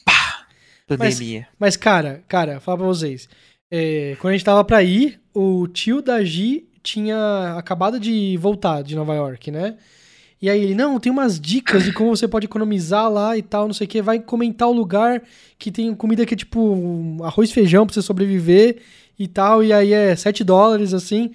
Pá, 0.03 0.45
pandemia. 0.85 1.47
Mas, 1.57 1.77
cara, 1.77 2.21
cara, 2.27 2.59
fala 2.59 2.79
pra 2.79 2.87
vocês. 2.87 3.29
É, 3.71 4.17
quando 4.19 4.31
a 4.31 4.37
gente 4.37 4.45
tava 4.45 4.63
pra 4.65 4.83
ir, 4.83 5.19
o 5.33 5.67
tio 5.67 6.01
da 6.01 6.23
Gi 6.23 6.67
tinha 6.83 7.55
acabado 7.57 7.99
de 7.99 8.37
voltar 8.37 8.83
de 8.83 8.95
Nova 8.95 9.15
York, 9.15 9.49
né? 9.49 9.75
E 10.43 10.49
aí 10.49 10.61
ele, 10.61 10.75
não, 10.75 10.99
tem 10.99 11.09
umas 11.09 11.39
dicas 11.39 11.85
de 11.85 11.93
como 11.93 12.13
você 12.13 12.27
pode 12.27 12.47
economizar 12.47 13.09
lá 13.09 13.37
e 13.37 13.41
tal, 13.41 13.65
não 13.65 13.73
sei 13.73 13.85
o 13.85 13.89
que. 13.89 14.01
Vai 14.01 14.19
comentar 14.19 14.67
o 14.67 14.73
lugar 14.73 15.21
que 15.57 15.71
tem 15.71 15.95
comida 15.95 16.25
que 16.25 16.33
é 16.33 16.37
tipo 16.37 17.17
arroz 17.23 17.49
e 17.49 17.53
feijão 17.53 17.85
pra 17.85 17.93
você 17.93 18.01
sobreviver 18.01 18.79
e 19.17 19.25
tal. 19.25 19.63
E 19.63 19.71
aí 19.71 19.93
é 19.93 20.13
7 20.13 20.43
dólares, 20.43 20.93
assim. 20.93 21.31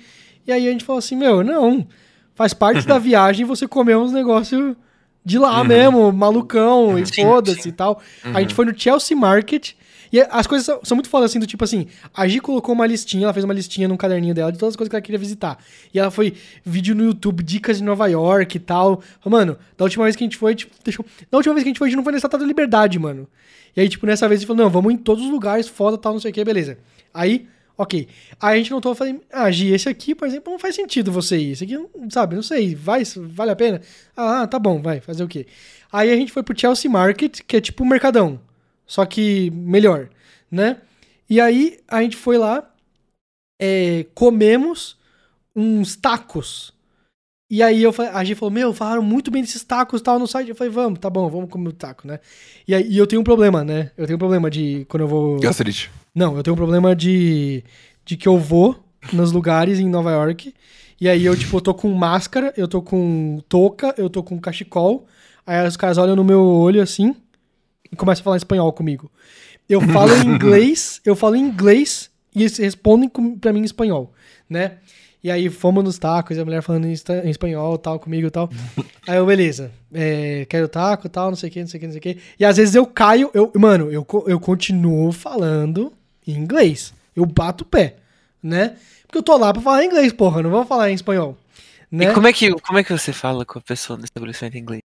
E 0.46 0.52
aí 0.52 0.68
a 0.68 0.70
gente 0.70 0.84
falou 0.84 0.98
assim, 0.98 1.16
meu, 1.16 1.42
não. 1.42 1.86
Faz 2.34 2.52
parte 2.52 2.86
da 2.86 2.98
viagem 3.00 3.46
você 3.46 3.66
comer 3.66 3.96
uns 3.96 4.12
negócios 4.12 4.76
de 5.24 5.38
lá 5.38 5.58
Uhum. 5.62 5.64
mesmo, 5.66 6.12
malucão, 6.12 6.98
e 6.98 7.06
foda-se 7.06 7.70
e 7.70 7.72
tal. 7.72 8.02
Uhum. 8.22 8.36
A 8.36 8.40
gente 8.42 8.52
foi 8.52 8.66
no 8.66 8.78
Chelsea 8.78 9.16
Market. 9.16 9.72
E 10.12 10.20
as 10.20 10.46
coisas 10.46 10.64
são, 10.64 10.80
são 10.82 10.96
muito 10.96 11.08
foda, 11.08 11.26
assim, 11.26 11.38
do 11.38 11.46
tipo 11.46 11.62
assim, 11.64 11.86
a 12.14 12.26
Gi 12.26 12.40
colocou 12.40 12.74
uma 12.74 12.86
listinha, 12.86 13.24
ela 13.24 13.32
fez 13.32 13.44
uma 13.44 13.54
listinha 13.54 13.86
num 13.88 13.96
caderninho 13.96 14.34
dela 14.34 14.50
de 14.50 14.58
todas 14.58 14.72
as 14.72 14.76
coisas 14.76 14.88
que 14.88 14.96
ela 14.96 15.02
queria 15.02 15.18
visitar. 15.18 15.58
E 15.92 15.98
ela 15.98 16.10
foi 16.10 16.34
vídeo 16.64 16.94
no 16.94 17.04
YouTube, 17.04 17.42
dicas 17.42 17.78
de 17.78 17.84
Nova 17.84 18.06
York 18.06 18.56
e 18.56 18.60
tal. 18.60 19.02
Mano, 19.24 19.58
da 19.76 19.84
última 19.84 20.04
vez 20.04 20.16
que 20.16 20.24
a 20.24 20.26
gente 20.26 20.36
foi, 20.36 20.54
tipo, 20.54 20.74
deixou. 20.82 21.04
Da 21.30 21.38
última 21.38 21.54
vez 21.54 21.62
que 21.64 21.68
a 21.68 21.70
gente 21.70 21.78
foi, 21.78 21.88
a 21.88 21.90
gente 21.90 21.96
não 21.96 22.04
foi 22.04 22.12
na 22.12 22.18
Estátua 22.18 22.38
da 22.38 22.46
Liberdade, 22.46 22.98
mano. 22.98 23.28
E 23.76 23.80
aí, 23.80 23.88
tipo, 23.88 24.06
nessa 24.06 24.26
vez 24.28 24.38
a 24.38 24.40
gente 24.40 24.46
falou, 24.48 24.62
não, 24.64 24.70
vamos 24.70 24.92
em 24.92 24.96
todos 24.96 25.24
os 25.24 25.30
lugares, 25.30 25.68
foda, 25.68 25.96
tal, 25.98 26.12
não 26.14 26.20
sei 26.20 26.30
o 26.30 26.34
que, 26.34 26.42
beleza. 26.44 26.78
Aí, 27.12 27.46
ok. 27.76 28.08
Aí 28.40 28.54
a 28.54 28.56
gente 28.58 28.70
notou, 28.70 28.92
eu 28.92 28.96
falei, 28.96 29.20
ah, 29.32 29.50
Gi, 29.50 29.72
esse 29.72 29.88
aqui, 29.88 30.14
por 30.14 30.26
exemplo, 30.26 30.50
não 30.52 30.58
faz 30.58 30.74
sentido 30.74 31.12
você 31.12 31.36
ir. 31.38 31.52
Esse 31.52 31.64
aqui, 31.64 31.76
não- 31.76 31.88
sabe, 32.10 32.34
não 32.34 32.42
sei, 32.42 32.74
vai, 32.74 33.02
vale 33.16 33.50
a 33.50 33.56
pena? 33.56 33.80
Ah, 34.16 34.46
tá 34.46 34.58
bom, 34.58 34.80
vai, 34.80 35.00
fazer 35.00 35.22
o 35.22 35.28
quê? 35.28 35.46
Aí 35.92 36.10
a 36.10 36.16
gente 36.16 36.32
foi 36.32 36.42
pro 36.42 36.58
Chelsea 36.58 36.90
Market, 36.90 37.40
que 37.46 37.56
é 37.56 37.60
tipo 37.60 37.84
um 37.84 37.86
mercadão, 37.86 38.40
só 38.88 39.04
que 39.04 39.50
melhor, 39.50 40.08
né? 40.50 40.78
E 41.28 41.40
aí 41.40 41.78
a 41.86 42.00
gente 42.00 42.16
foi 42.16 42.38
lá, 42.38 42.68
é, 43.60 44.06
comemos 44.14 44.96
uns 45.54 45.94
tacos. 45.94 46.72
E 47.50 47.62
aí 47.62 47.82
eu, 47.82 47.94
a 48.12 48.24
gente 48.24 48.38
falou, 48.38 48.50
meu, 48.50 48.72
falaram 48.72 49.02
muito 49.02 49.30
bem 49.30 49.42
desses 49.42 49.62
tacos 49.62 50.00
e 50.00 50.04
tal 50.04 50.18
no 50.18 50.26
site. 50.26 50.48
Eu 50.48 50.54
falei, 50.54 50.72
vamos, 50.72 50.98
tá 50.98 51.10
bom, 51.10 51.28
vamos 51.28 51.50
comer 51.50 51.68
o 51.68 51.72
taco, 51.72 52.08
né? 52.08 52.18
E 52.66 52.74
aí 52.74 52.88
e 52.88 52.96
eu 52.96 53.06
tenho 53.06 53.20
um 53.20 53.24
problema, 53.24 53.62
né? 53.62 53.90
Eu 53.96 54.06
tenho 54.06 54.16
um 54.16 54.18
problema 54.18 54.50
de 54.50 54.86
quando 54.88 55.02
eu 55.02 55.08
vou. 55.08 55.38
Gastrite. 55.38 55.90
Não, 56.14 56.36
eu 56.36 56.42
tenho 56.42 56.54
um 56.54 56.58
problema 56.58 56.96
de, 56.96 57.62
de 58.04 58.16
que 58.16 58.26
eu 58.26 58.38
vou 58.38 58.82
nos 59.12 59.32
lugares 59.32 59.78
em 59.78 59.88
Nova 59.88 60.10
York. 60.12 60.54
E 61.00 61.08
aí 61.08 61.24
eu, 61.24 61.36
tipo, 61.36 61.56
eu 61.58 61.60
tô 61.60 61.74
com 61.74 61.92
máscara, 61.92 62.52
eu 62.56 62.66
tô 62.66 62.82
com 62.82 63.40
touca, 63.48 63.94
eu 63.98 64.08
tô 64.08 64.22
com 64.22 64.40
cachecol. 64.40 65.06
Aí 65.46 65.66
os 65.66 65.76
caras 65.76 65.98
olham 65.98 66.16
no 66.16 66.24
meu 66.24 66.42
olho 66.42 66.82
assim 66.82 67.14
e 67.90 67.96
começam 67.96 68.22
a 68.22 68.24
falar 68.24 68.36
espanhol 68.36 68.72
comigo. 68.72 69.10
Eu 69.68 69.80
falo 69.80 70.14
em 70.14 70.26
inglês, 70.34 71.00
eu 71.04 71.14
falo 71.14 71.36
em 71.36 71.42
inglês 71.42 72.10
e 72.34 72.42
eles 72.42 72.56
respondem 72.56 73.10
pra 73.40 73.52
mim 73.52 73.60
em 73.60 73.64
espanhol, 73.64 74.12
né? 74.48 74.78
E 75.22 75.30
aí 75.30 75.50
fomos 75.50 75.82
nos 75.82 75.98
tacos, 75.98 76.38
a 76.38 76.44
mulher 76.44 76.62
falando 76.62 76.86
em, 76.86 76.92
espanhol, 76.92 77.76
tal, 77.76 77.98
comigo 77.98 78.28
e 78.28 78.30
tal. 78.30 78.48
Aí 79.06 79.16
eu, 79.16 79.26
beleza, 79.26 79.72
é, 79.92 80.46
quero 80.48 80.68
taco, 80.68 81.08
tal, 81.08 81.30
não 81.30 81.36
sei 81.36 81.48
o 81.48 81.52
que, 81.52 81.60
não 81.60 81.66
sei 81.66 81.78
o 81.78 81.80
que, 81.80 81.86
não 81.86 81.92
sei 81.92 81.98
o 81.98 82.02
que. 82.02 82.18
E 82.38 82.44
às 82.44 82.56
vezes 82.56 82.74
eu 82.76 82.86
caio, 82.86 83.30
eu, 83.34 83.50
mano, 83.56 83.90
eu, 83.90 84.06
eu 84.26 84.38
continuo 84.38 85.10
falando 85.10 85.92
em 86.26 86.34
inglês. 86.34 86.94
Eu 87.16 87.26
bato 87.26 87.64
o 87.64 87.66
pé, 87.66 87.96
né? 88.40 88.76
Porque 89.06 89.18
eu 89.18 89.22
tô 89.22 89.36
lá 89.36 89.52
pra 89.52 89.60
falar 89.60 89.84
inglês, 89.84 90.12
porra, 90.12 90.40
não 90.40 90.50
vou 90.50 90.64
falar 90.64 90.90
em 90.90 90.94
espanhol. 90.94 91.36
Né? 91.90 92.04
E 92.04 92.14
como 92.14 92.28
é, 92.28 92.32
que, 92.32 92.52
como 92.60 92.78
é 92.78 92.84
que 92.84 92.92
você 92.92 93.12
fala 93.12 93.44
com 93.44 93.58
a 93.58 93.62
pessoa 93.62 93.98
no 93.98 94.04
estabelecimento 94.04 94.56
em 94.56 94.60
inglês? 94.60 94.82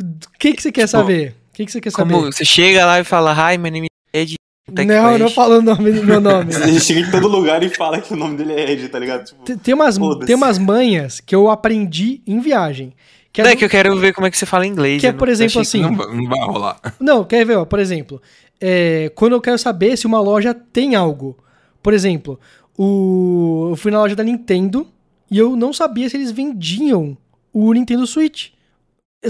O 0.00 0.38
que, 0.38 0.54
que 0.54 0.62
você 0.62 0.72
quer 0.72 0.86
Tipo, 0.86 0.90
saber? 0.90 1.34
O 1.56 1.58
que, 1.58 1.64
que 1.64 1.72
você 1.72 1.80
quer 1.80 1.90
saber? 1.90 2.12
Como 2.12 2.30
você 2.30 2.44
chega 2.44 2.84
lá 2.84 3.00
e 3.00 3.04
fala, 3.04 3.32
hi, 3.32 3.56
my 3.56 3.70
name 3.70 3.86
is 3.86 4.20
Ed. 4.22 4.34
Tech 4.74 4.86
não, 4.86 4.94
eu 5.12 5.18
não 5.18 5.18
Flash." 5.30 5.34
falo 5.34 5.58
o 5.58 5.62
nome 5.62 5.90
do 5.92 6.04
meu 6.04 6.20
nome. 6.20 6.52
Ele 6.68 6.78
chega 6.80 7.00
em 7.00 7.10
todo 7.10 7.28
lugar 7.28 7.62
e 7.62 7.68
fala 7.70 7.98
que 8.00 8.12
o 8.12 8.16
nome 8.16 8.36
dele 8.36 8.52
é 8.52 8.72
Ed, 8.72 8.88
tá 8.90 8.98
ligado? 8.98 9.24
Tipo, 9.24 9.42
Tem- 9.44 9.56
Tem 9.56 9.74
umas, 9.74 9.96
tem 10.26 10.34
umas 10.36 10.58
manhas 10.58 11.18
que 11.20 11.34
eu 11.34 11.48
aprendi 11.48 12.20
em 12.26 12.40
viagem. 12.40 12.92
Que 13.32 13.40
é, 13.40 13.44
é 13.46 13.50
do- 13.54 13.56
que 13.58 13.64
eu 13.64 13.70
quero 13.70 13.96
ver 13.98 14.12
como 14.12 14.26
é 14.26 14.30
que 14.30 14.36
você 14.36 14.44
fala 14.44 14.66
inglês. 14.66 15.00
que 15.00 15.06
é, 15.06 15.12
por 15.12 15.28
exemplo, 15.30 15.60
assim. 15.62 15.80
Não, 15.80 15.94
vai- 15.96 16.14
não 16.14 16.28
vai 16.28 16.40
rolar. 16.40 16.80
Não, 17.00 17.24
quer 17.24 17.46
ver, 17.46 17.56
ó, 17.56 17.64
por 17.64 17.78
exemplo, 17.78 18.20
é, 18.60 19.10
quando 19.14 19.32
eu 19.32 19.40
quero 19.40 19.56
saber 19.58 19.96
se 19.96 20.06
uma 20.06 20.20
loja 20.20 20.52
tem 20.52 20.94
algo. 20.94 21.38
Por 21.82 21.94
exemplo, 21.94 22.38
o, 22.76 23.68
eu 23.70 23.76
fui 23.76 23.90
na 23.90 23.98
loja 24.00 24.14
da 24.16 24.24
Nintendo 24.24 24.86
e 25.30 25.38
eu 25.38 25.56
não 25.56 25.72
sabia 25.72 26.08
se 26.10 26.16
eles 26.16 26.30
vendiam 26.32 27.16
o 27.52 27.72
Nintendo 27.72 28.06
Switch. 28.06 28.48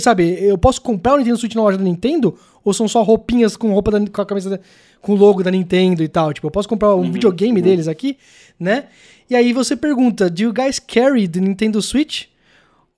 Sabe, 0.00 0.38
eu 0.42 0.56
posso 0.58 0.80
comprar 0.80 1.14
o 1.14 1.18
Nintendo 1.18 1.36
Switch 1.38 1.54
na 1.54 1.62
loja 1.62 1.78
da 1.78 1.84
Nintendo? 1.84 2.38
Ou 2.64 2.72
são 2.74 2.88
só 2.88 3.02
roupinhas 3.02 3.56
com 3.56 3.72
roupa 3.72 3.90
da, 3.92 4.00
com 4.10 4.20
a 4.22 4.26
camisa 4.26 4.50
da- 4.50 4.60
com 5.00 5.12
o 5.12 5.16
logo 5.16 5.42
da 5.42 5.50
Nintendo 5.50 6.02
e 6.02 6.08
tal? 6.08 6.32
Tipo, 6.32 6.48
eu 6.48 6.50
posso 6.50 6.68
comprar 6.68 6.94
um 6.96 7.10
videogame 7.12 7.62
deles 7.62 7.86
aqui, 7.88 8.16
né? 8.58 8.86
E 9.30 9.34
aí 9.36 9.52
você 9.52 9.76
pergunta, 9.76 10.28
do 10.28 10.42
you 10.42 10.52
guys 10.52 10.78
carry 10.78 11.28
the 11.28 11.40
Nintendo 11.40 11.80
Switch? 11.80 12.24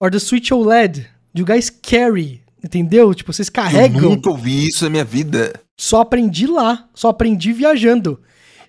Or 0.01 0.11
the 0.11 0.19
Switch 0.19 0.51
OLED? 0.53 1.07
Do 1.35 1.41
you 1.43 1.47
guys 1.47 1.69
carry? 1.71 2.41
Entendeu? 2.65 3.15
Tipo, 3.15 3.33
vocês 3.33 3.49
Eu 3.49 3.53
carregam. 3.53 4.01
nunca 4.11 4.31
ouvi 4.31 4.67
isso 4.69 4.85
na 4.85 4.91
minha 4.91 5.05
vida. 5.05 5.53
Só 5.77 6.01
aprendi 6.01 6.47
lá, 6.47 6.89
só 6.95 7.09
aprendi 7.09 7.53
viajando. 7.53 8.21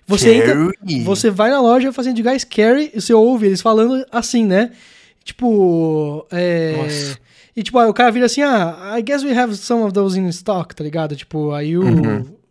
Você 0.06 0.34
entra, 0.34 0.54
você 1.04 1.30
vai 1.30 1.50
na 1.50 1.60
loja 1.60 1.92
fazendo 1.92 2.16
de 2.16 2.22
guys 2.22 2.44
carry 2.44 2.90
e 2.94 3.00
você 3.00 3.12
ouve 3.14 3.46
eles 3.46 3.60
falando 3.62 4.04
assim, 4.10 4.44
né? 4.44 4.70
Tipo, 5.24 6.26
é... 6.30 6.76
Nossa. 6.76 7.18
E 7.56 7.62
tipo, 7.62 7.78
aí 7.78 7.88
o 7.88 7.94
cara 7.94 8.10
vira 8.12 8.26
assim, 8.26 8.42
ah, 8.42 8.94
I 8.98 9.02
guess 9.02 9.22
we 9.24 9.36
have 9.36 9.54
some 9.56 9.82
of 9.82 9.92
those 9.92 10.18
in 10.18 10.28
stock, 10.28 10.74
tá 10.74 10.84
ligado? 10.84 11.16
Tipo, 11.16 11.52
aí 11.52 11.76
o... 11.76 11.82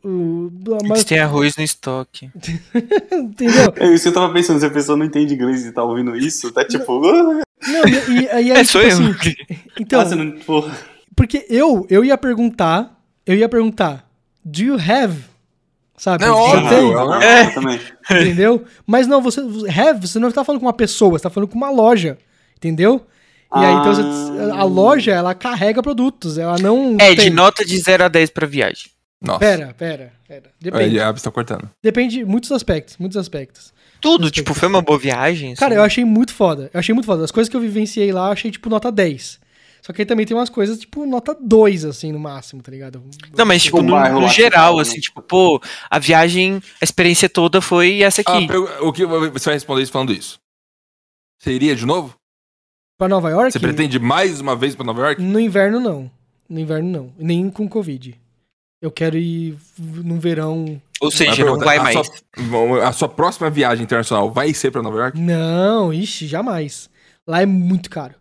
o 0.04 0.52
a 0.74 0.76
Eles 0.78 0.88
mas, 0.90 1.04
têm 1.04 1.20
arroz 1.20 1.56
no 1.58 1.64
estoque. 1.64 2.30
entendeu? 3.12 3.74
é 3.78 3.88
isso 3.94 4.04
que 4.04 4.10
eu 4.10 4.14
tava 4.14 4.32
pensando, 4.34 4.60
se 4.60 4.66
a 4.66 4.70
pessoa 4.70 4.98
não 4.98 5.06
entende 5.06 5.34
inglês 5.34 5.66
e 5.66 5.72
tá 5.72 5.84
ouvindo 5.84 6.16
isso, 6.16 6.52
tá 6.52 6.64
tipo. 6.66 7.02
"Ah, 7.06 7.42
Não, 7.68 7.88
e, 7.88 8.22
e, 8.24 8.30
aí, 8.30 8.52
É, 8.52 8.64
sou 8.64 8.82
tipo 8.82 8.94
eu. 9.04 9.12
assim, 9.12 9.36
então, 9.80 10.02
ah, 10.02 10.16
não. 10.16 10.32
Porra. 10.40 10.78
porque 11.16 11.46
eu, 11.50 11.86
eu 11.90 12.04
ia 12.06 12.18
perguntar, 12.18 12.98
eu 13.26 13.36
ia 13.36 13.50
perguntar, 13.50 14.10
do 14.44 14.62
you 14.62 14.76
have? 14.76 15.24
Sabe? 15.98 16.24
Não, 16.26 16.34
óbvio, 16.34 16.70
tem? 16.70 16.92
é 16.94 16.98
uma- 16.98 17.24
É. 17.24 17.50
também. 17.50 17.80
Entendeu? 18.10 18.64
Mas 18.88 19.06
não, 19.06 19.22
você. 19.22 19.42
Have, 19.42 20.08
você 20.08 20.18
não 20.18 20.32
tá 20.32 20.46
falando 20.46 20.62
com 20.62 20.66
uma 20.68 20.72
pessoa, 20.74 21.12
você 21.20 21.24
tá 21.24 21.30
falando 21.30 21.50
com 21.50 21.58
uma 21.58 21.70
loja. 21.70 22.18
Entendeu? 22.56 23.06
E 23.56 23.66
aí, 23.66 23.74
então, 23.74 23.94
você- 23.96 24.52
a 24.52 24.64
loja, 24.64 25.12
ela 25.12 25.34
carrega 25.34 25.82
produtos, 25.82 26.38
ela 26.38 26.58
não. 26.60 26.96
É, 27.00 27.10
de 27.16 27.16
tem. 27.24 27.30
nota 27.32 27.66
de 27.66 27.78
0 27.80 28.04
a 28.04 28.08
10 28.08 28.30
pra 28.30 28.46
viagem. 28.46 28.92
Nossa. 29.22 29.40
Pera, 29.40 29.76
pera, 29.78 30.14
pera. 30.28 30.44
Depende. 30.62 30.84
Aí, 30.84 31.00
a 31.00 31.10
Abs 31.10 31.22
tá 31.24 31.32
cortando. 31.32 31.70
Depende 31.84 32.20
de 32.20 32.26
muitos 32.26 32.52
aspectos, 32.52 32.98
muitos 32.98 33.18
aspectos. 33.18 33.74
Tudo, 34.00 34.32
tipo, 34.32 34.54
foi 34.54 34.70
uma 34.70 34.82
boa 34.82 34.98
viagem. 34.98 35.56
Cara, 35.56 35.72
assim. 35.74 35.80
eu 35.80 35.84
achei 35.84 36.06
muito 36.06 36.34
foda. 36.34 36.70
Eu 36.74 36.80
achei 36.80 36.94
muito 36.94 37.06
foda. 37.06 37.26
As 37.26 37.32
coisas 37.32 37.50
que 37.50 37.58
eu 37.58 37.60
vivenciei 37.60 38.14
lá, 38.14 38.28
eu 38.28 38.32
achei, 38.32 38.50
tipo, 38.52 38.70
nota 38.70 38.90
10. 38.92 39.40
Só 39.82 39.92
que 39.92 40.02
aí 40.02 40.06
também 40.06 40.26
tem 40.26 40.38
umas 40.38 40.50
coisas, 40.50 40.78
tipo, 40.80 41.06
nota 41.06 41.36
2, 41.42 41.84
assim, 41.86 42.12
no 42.12 42.20
máximo, 42.20 42.62
tá 42.62 42.70
ligado? 42.72 43.02
Não, 43.36 43.46
mas 43.46 43.64
tipo, 43.64 43.80
Um 43.80 43.84
no, 43.84 44.22
no 44.22 44.28
geral, 44.30 44.70
fala, 44.72 44.82
assim, 44.84 44.96
né? 44.96 45.02
tipo, 45.02 45.22
pô, 45.22 45.62
a 45.90 45.98
viagem, 46.00 46.62
a 46.80 46.84
experiência 46.84 47.28
toda 47.28 47.60
foi 47.62 48.02
essa 48.04 48.22
Ah, 48.26 48.38
aqui. 48.38 48.48
pergu- 48.48 48.70
o 48.82 48.94
que 48.94 49.06
você 49.06 49.46
vai 49.46 49.54
responder 49.56 49.82
isso 49.82 49.92
falando 49.92 50.14
isso? 50.14 50.38
Você 51.42 51.52
iria 51.54 51.76
de 51.76 51.86
novo? 51.86 52.14
Pra 53.00 53.08
Nova 53.08 53.30
York? 53.30 53.54
Você 53.54 53.60
pretende 53.62 53.98
mais 53.98 54.42
uma 54.42 54.58
vez 54.58 54.76
pra 54.76 54.86
Nova 54.86 55.00
York? 55.04 55.22
No 55.22 55.40
inverno, 55.40 55.80
não. 55.80 56.12
No 56.50 56.60
inverno, 56.60 56.90
não. 56.90 57.14
Nem 57.18 57.50
com 57.50 57.66
Covid. 57.66 58.20
Eu 58.82 58.92
quero 58.92 59.18
ir 59.18 59.56
no 59.78 60.20
verão. 60.20 60.82
Ou 61.00 61.10
seja, 61.10 61.46
não 61.46 61.58
vai 61.58 61.78
a 61.78 61.84
mais. 61.84 61.96
Sua, 61.96 62.86
a 62.86 62.92
sua 62.92 63.08
próxima 63.08 63.50
viagem 63.50 63.86
internacional 63.86 64.30
vai 64.30 64.54
ser 64.54 64.70
pra 64.70 64.82
Nova 64.82 64.98
York? 64.98 65.18
Não, 65.18 65.94
ixi, 65.94 66.28
jamais. 66.28 66.90
Lá 67.26 67.42
é 67.42 67.46
muito 67.46 67.90
caro. 67.90 68.16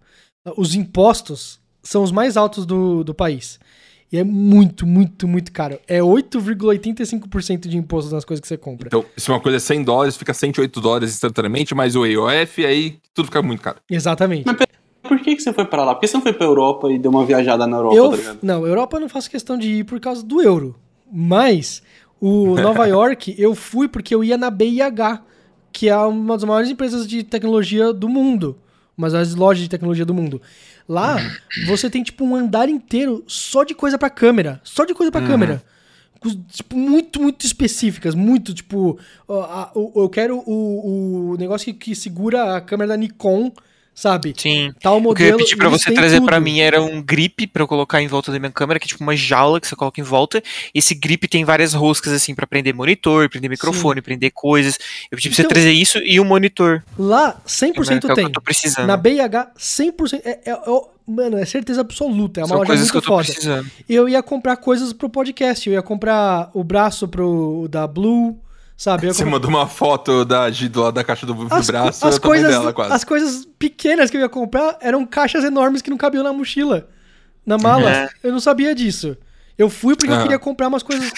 Os 0.56 0.76
impostos 0.76 1.58
são 1.82 2.04
os 2.04 2.12
mais 2.12 2.36
altos 2.36 2.64
do, 2.64 3.02
do 3.02 3.12
país. 3.12 3.58
E 4.10 4.16
é 4.16 4.24
muito, 4.24 4.86
muito, 4.86 5.28
muito 5.28 5.52
caro. 5.52 5.78
É 5.86 6.00
8,85% 6.00 7.68
de 7.68 7.76
imposto 7.76 8.12
nas 8.14 8.24
coisas 8.24 8.40
que 8.40 8.48
você 8.48 8.56
compra. 8.56 8.88
Então, 8.88 9.04
se 9.16 9.30
uma 9.30 9.38
coisa 9.40 9.56
é 9.56 9.60
100 9.60 9.84
dólares, 9.84 10.16
fica 10.16 10.32
108 10.32 10.80
dólares 10.80 11.10
instantaneamente, 11.10 11.74
mais 11.74 11.94
o 11.94 12.06
EOF, 12.06 12.64
aí 12.64 12.98
tudo 13.12 13.26
fica 13.26 13.42
muito 13.42 13.60
caro. 13.62 13.78
Exatamente. 13.90 14.44
Por 15.02 15.20
que, 15.20 15.36
que 15.36 15.42
você 15.42 15.52
foi 15.52 15.64
pra 15.64 15.84
lá? 15.84 15.94
Por 15.94 16.00
que 16.00 16.08
você 16.08 16.16
não 16.16 16.22
foi 16.22 16.32
pra 16.32 16.46
Europa 16.46 16.90
e 16.90 16.98
deu 16.98 17.10
uma 17.10 17.24
viajada 17.24 17.66
na 17.66 17.76
Europa, 17.76 17.96
Eu, 17.96 18.10
tá 18.10 18.16
ligado? 18.16 18.38
não, 18.42 18.66
Europa 18.66 18.96
eu 18.96 19.00
não 19.00 19.08
faço 19.08 19.30
questão 19.30 19.56
de 19.58 19.68
ir 19.68 19.84
por 19.84 20.00
causa 20.00 20.22
do 20.22 20.42
euro. 20.42 20.74
Mas 21.10 21.82
o 22.20 22.54
Nova 22.60 22.86
York 22.86 23.34
eu 23.38 23.54
fui 23.54 23.88
porque 23.88 24.14
eu 24.14 24.24
ia 24.24 24.36
na 24.36 24.50
BIH, 24.50 25.22
que 25.72 25.88
é 25.88 25.96
uma 25.96 26.34
das 26.36 26.44
maiores 26.44 26.70
empresas 26.70 27.06
de 27.06 27.22
tecnologia 27.22 27.92
do 27.92 28.08
mundo. 28.08 28.56
Uma 28.96 29.08
das 29.08 29.34
lojas 29.34 29.62
de 29.62 29.68
tecnologia 29.68 30.04
do 30.04 30.12
mundo. 30.12 30.42
Lá, 30.88 31.16
você 31.66 31.90
tem 31.90 32.02
tipo 32.02 32.24
um 32.24 32.34
andar 32.34 32.68
inteiro 32.68 33.22
só 33.26 33.62
de 33.62 33.74
coisa 33.74 33.98
pra 33.98 34.08
câmera. 34.08 34.60
Só 34.64 34.84
de 34.84 34.94
coisa 34.94 35.12
pra 35.12 35.20
câmera. 35.20 35.62
Com, 36.18 36.30
Tipo, 36.30 36.76
muito, 36.76 37.20
muito 37.20 37.46
específicas. 37.46 38.14
Muito, 38.14 38.52
tipo. 38.54 38.98
eu 39.94 40.08
quero 40.08 40.42
o, 40.46 41.32
o 41.32 41.36
negócio 41.36 41.72
que, 41.72 41.90
que 41.90 41.94
segura 41.94 42.56
a 42.56 42.60
câmera 42.60 42.88
da 42.88 42.96
Nikon, 42.96 43.52
sabe? 44.00 44.32
Sim. 44.36 44.72
Tal 44.80 44.98
O 44.98 45.14
que 45.14 45.22
eu 45.22 45.26
ia 45.26 45.32
modelo. 45.32 45.38
pedir 45.38 45.56
pra 45.56 45.68
você 45.68 45.92
trazer 45.92 46.20
pra 46.22 46.36
tudo. 46.36 46.44
mim 46.44 46.60
era 46.60 46.80
um 46.82 47.02
grip 47.02 47.46
pra 47.48 47.62
eu 47.62 47.68
colocar 47.68 48.00
em 48.02 48.06
volta 48.06 48.30
da 48.30 48.38
minha 48.38 48.50
câmera, 48.52 48.78
que 48.78 48.84
é 48.86 48.88
tipo 48.88 49.02
uma 49.02 49.16
jaula 49.16 49.60
que 49.60 49.66
você 49.66 49.74
coloca 49.76 50.00
em 50.00 50.04
volta. 50.04 50.42
Esse 50.74 50.94
grip 50.94 51.26
tem 51.28 51.44
várias 51.44 51.74
roscas 51.74 52.12
assim 52.12 52.34
pra 52.34 52.46
prender 52.46 52.74
monitor, 52.74 53.28
prender 53.28 53.50
microfone, 53.50 54.00
prender 54.00 54.30
coisas. 54.32 54.78
Eu 55.10 55.16
pedi 55.16 55.28
pra 55.28 55.36
você 55.36 55.42
Então- 55.42 55.48
trazer 55.50 55.72
isso 55.72 55.98
e 55.98 56.20
um 56.20 56.24
monitor. 56.24 56.82
Lá, 56.98 57.32
que 57.32 57.38
é 57.64 57.68
100% 57.68 58.04
o 58.04 58.08
que 58.08 58.14
tem. 58.14 58.24
eu 58.24 58.30
tô 58.32 58.40
precisando. 58.40 58.86
Na 58.86 58.96
BIH, 58.96 59.50
100%. 59.56 60.20
É, 60.24 60.30
é, 60.46 60.50
é, 60.52 60.80
mano, 61.06 61.36
é 61.38 61.44
certeza 61.44 61.80
absoluta. 61.80 62.40
É 62.40 62.44
uma 62.44 62.48
São 62.48 62.58
loja 62.58 62.74
muito 62.74 62.90
que 62.90 62.96
eu 62.96 63.02
tô 63.02 63.08
foda. 63.08 63.24
precisando. 63.24 63.70
Eu 63.88 64.08
ia 64.08 64.22
comprar 64.22 64.56
coisas 64.56 64.92
pro 64.92 65.08
podcast. 65.08 65.68
Eu 65.68 65.74
ia 65.74 65.82
comprar 65.82 66.50
o 66.54 66.62
braço 66.62 67.08
pro 67.08 67.66
da 67.70 67.86
Blue, 67.86 68.38
sabe? 68.78 69.08
Eu 69.08 69.12
Você 69.12 69.24
mandou 69.26 69.50
uma 69.50 69.66
foto 69.66 70.24
da, 70.24 70.48
de, 70.48 70.68
do 70.70 70.80
lado 70.80 70.94
da 70.94 71.04
caixa 71.04 71.26
do, 71.26 71.34
do 71.34 71.52
as, 71.54 71.66
braço, 71.66 72.06
as 72.06 72.18
coisas, 72.18 72.48
dela 72.50 72.72
quase. 72.72 72.92
as 72.94 73.04
coisas 73.04 73.46
pequenas 73.58 74.08
que 74.10 74.16
eu 74.16 74.20
ia 74.22 74.28
comprar 74.28 74.78
eram 74.80 75.04
caixas 75.04 75.44
enormes 75.44 75.82
que 75.82 75.90
não 75.90 75.98
cabiam 75.98 76.22
na 76.24 76.32
mochila, 76.32 76.88
na 77.44 77.58
mala. 77.58 77.90
É. 77.90 78.08
Eu 78.22 78.32
não 78.32 78.40
sabia 78.40 78.74
disso. 78.74 79.16
Eu 79.58 79.68
fui 79.68 79.96
porque 79.96 80.10
eu 80.12 80.16
Ah. 80.16 80.22
queria 80.22 80.38
comprar 80.38 80.68
umas 80.68 80.82
coisas 80.84 81.10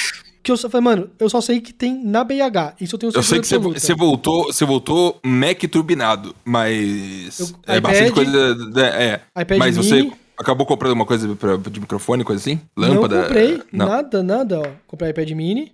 que 0.43 0.51
eu 0.51 0.57
só 0.57 0.71
falei, 0.71 0.83
mano, 0.85 1.11
eu 1.19 1.29
só 1.29 1.43
sei 1.43 1.61
que 1.61 1.71
tem 1.71 2.03
na 2.03 2.25
BH. 2.25 2.75
Isso 2.81 2.95
eu 2.95 2.99
tenho 2.99 3.11
Eu 3.11 3.23
certeza 3.23 3.29
sei 3.29 3.41
que 3.41 3.47
você, 3.47 3.55
absoluta. 3.57 3.79
você 3.81 3.95
voltou, 3.95 4.45
você 4.47 4.65
voltou 4.65 5.21
Mac 5.23 5.61
turbinado, 5.71 6.35
mas 6.43 7.39
Eu- 7.41 7.47
é 7.67 7.77
iPad, 7.77 7.83
bastante 7.83 8.13
coisa. 8.13 8.55
da- 8.71 8.87
É, 8.87 9.21
iPad 9.39 9.59
mas 9.59 9.77
você 9.77 9.97
mini. 9.97 10.13
acabou 10.39 10.65
comprando 10.67 10.93
uma 10.95 11.05
coisa 11.05 11.37
pra, 11.37 11.59
de 11.59 11.79
microfone, 11.81 12.25
coisa 12.25 12.41
assim? 12.41 12.59
Lâmpada? 12.75 13.17
Não 13.17 13.23
comprei 13.25 13.63
Não. 13.71 13.87
nada, 13.87 14.23
nada, 14.23 14.61
ó. 14.61 14.67
Comprei 14.87 15.11
iPad 15.11 15.31
mini. 15.33 15.73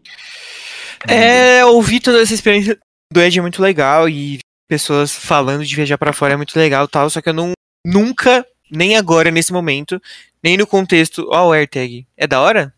É, 1.09 1.65
ouvir 1.65 2.01
toda 2.01 2.21
essa 2.21 2.35
experiência 2.35 2.79
do 3.13 3.21
Ed 3.21 3.39
é 3.39 3.43
muito 3.43 3.63
legal 3.63 4.09
e 4.09 4.39
pessoas 4.69 5.13
falando 5.15 5.65
de 5.65 5.75
viajar 5.77 5.97
pra 5.99 6.13
fora 6.13 6.35
é 6.35 6.37
muito 6.37 6.57
legal 6.59 6.85
e 6.85 6.89
tal, 6.89 7.09
só 7.09 7.21
que 7.21 7.29
eu 7.29 7.33
não 7.35 7.53
nunca, 7.87 8.45
nem 8.71 8.97
agora 8.97 9.31
nesse 9.31 9.53
momento, 9.53 10.01
nem 10.43 10.57
no 10.57 10.67
contexto, 10.67 11.27
ó 11.31 11.49
o 11.49 11.53
AirTag. 11.53 12.07
É 12.17 12.27
da 12.27 12.41
hora? 12.41 12.73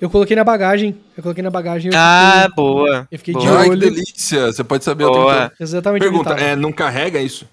Eu 0.00 0.08
coloquei 0.08 0.36
na 0.36 0.44
bagagem. 0.44 0.96
Eu 1.16 1.22
coloquei 1.24 1.42
na 1.42 1.50
bagagem. 1.50 1.90
Eu 1.92 1.98
Ah, 1.98 2.42
fiquei- 2.42 2.54
boa. 2.56 3.08
eu 3.10 3.18
fiquei 3.18 3.34
boa. 3.34 3.46
de 3.46 3.52
Ai, 3.52 3.64
que 3.64 3.70
olho. 3.70 3.80
delícia! 3.80 4.46
Você 4.46 4.62
pode 4.62 4.84
saber 4.84 5.04
o 5.04 5.08
tempo 5.08 5.22
Boa. 5.22 5.52
Exatamente 5.58 6.02
Pergunta, 6.02 6.34
é, 6.34 6.54
não 6.54 6.70
carrega 6.72 7.20
isso? 7.20 7.48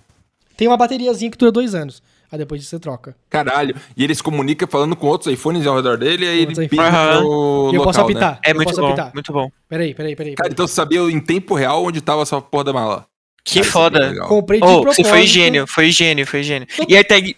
Tem 0.55 0.67
uma 0.67 0.77
bateriazinha 0.77 1.29
que 1.31 1.37
dura 1.37 1.51
dois 1.51 1.73
anos. 1.73 2.01
Aí 2.31 2.37
depois 2.39 2.59
disso 2.61 2.71
você 2.71 2.79
troca. 2.79 3.15
Caralho. 3.29 3.75
E 3.95 4.03
ele 4.03 4.13
se 4.15 4.23
comunica 4.23 4.65
falando 4.67 4.95
com 4.95 5.07
outros 5.07 5.31
iPhones 5.33 5.65
ao 5.67 5.75
redor 5.75 5.97
dele, 5.97 6.25
e 6.25 6.29
aí 6.29 6.39
ele 6.41 6.55
pinta 6.67 6.87
iPhones. 6.87 7.21
no 7.23 7.69
e 7.71 7.75
eu 7.75 7.83
posso 7.83 7.99
né? 7.99 8.03
apitar. 8.05 8.39
É 8.43 8.51
eu 8.51 8.55
muito 8.55 8.67
posso 8.69 8.81
bom, 8.81 8.87
apitar. 8.87 9.11
muito 9.13 9.31
bom. 9.33 9.51
Peraí, 9.69 9.93
peraí, 9.93 10.15
peraí. 10.15 10.33
Cara, 10.35 10.49
peraí. 10.49 10.53
então 10.53 10.67
você 10.67 10.73
sabia 10.73 10.99
em 11.01 11.19
tempo 11.19 11.53
real 11.55 11.83
onde 11.85 12.01
tava 12.01 12.21
essa 12.23 12.41
porra 12.41 12.63
da 12.65 12.73
mala. 12.73 13.05
Que 13.43 13.59
Cara, 13.59 13.67
é 13.67 13.71
foda. 13.71 13.99
legal. 13.99 14.27
Comprei 14.27 14.59
de 14.59 14.65
Oh, 14.65 14.81
propósito. 14.81 15.03
você 15.03 15.09
foi 15.09 15.27
gênio, 15.27 15.67
foi 15.67 15.91
gênio, 15.91 16.25
foi 16.25 16.41
gênio. 16.43 16.67
E 16.87 16.95
a 16.95 16.97
AirTag, 16.97 17.35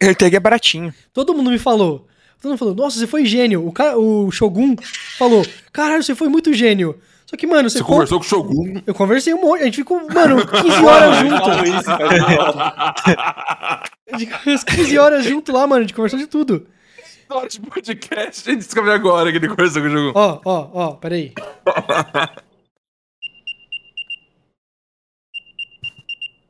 a 0.00 0.06
AirTag 0.06 0.36
é 0.36 0.40
baratinho. 0.40 0.94
Todo 1.12 1.34
mundo 1.34 1.50
me 1.50 1.58
falou. 1.58 2.06
Todo 2.40 2.50
mundo 2.52 2.58
falou, 2.58 2.74
nossa, 2.74 2.98
você 2.98 3.06
foi 3.06 3.26
gênio. 3.26 3.66
O, 3.66 3.72
cara, 3.72 3.98
o 3.98 4.30
Shogun 4.30 4.74
falou, 5.18 5.44
caralho, 5.72 6.02
você 6.02 6.14
foi 6.14 6.28
muito 6.28 6.52
gênio. 6.54 6.96
Só 7.26 7.36
que, 7.36 7.46
mano, 7.46 7.68
você, 7.68 7.78
Você 7.78 7.84
conversou 7.84 8.18
com 8.18 8.24
o 8.24 8.28
Shogun. 8.28 8.80
Eu 8.86 8.94
conversei 8.94 9.34
um 9.34 9.42
monte. 9.42 9.62
A 9.62 9.64
gente 9.66 9.76
ficou, 9.76 10.00
mano, 10.12 10.44
15 10.46 10.84
horas 10.84 11.16
junto. 11.18 11.50
Fala 14.10 14.22
isso, 14.22 14.26
cara. 14.30 14.36
A 14.36 14.36
gente 14.38 14.38
ficou 14.38 14.52
umas 14.52 14.64
15 14.64 14.98
horas 14.98 15.24
junto 15.24 15.52
lá, 15.52 15.66
mano. 15.66 15.78
A 15.78 15.82
gente 15.82 15.94
conversou 15.94 16.18
de 16.18 16.26
tudo. 16.26 16.66
História 16.98 17.48
de 17.48 17.60
podcast. 17.60 18.48
A 18.48 18.52
gente 18.52 18.64
descobriu 18.64 18.92
agora 18.92 19.30
que 19.30 19.38
ele 19.38 19.48
conversou 19.48 19.82
com 19.82 19.88
o 19.88 19.90
Shogun. 19.90 20.12
Ó, 20.14 20.40
ó, 20.44 20.70
ó, 20.72 20.92
peraí. 20.94 21.32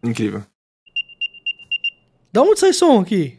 Incrível. 0.03 0.43
Da 2.33 2.43
onde 2.43 2.59
sai 2.61 2.73
som 2.73 3.01
aqui? 3.01 3.37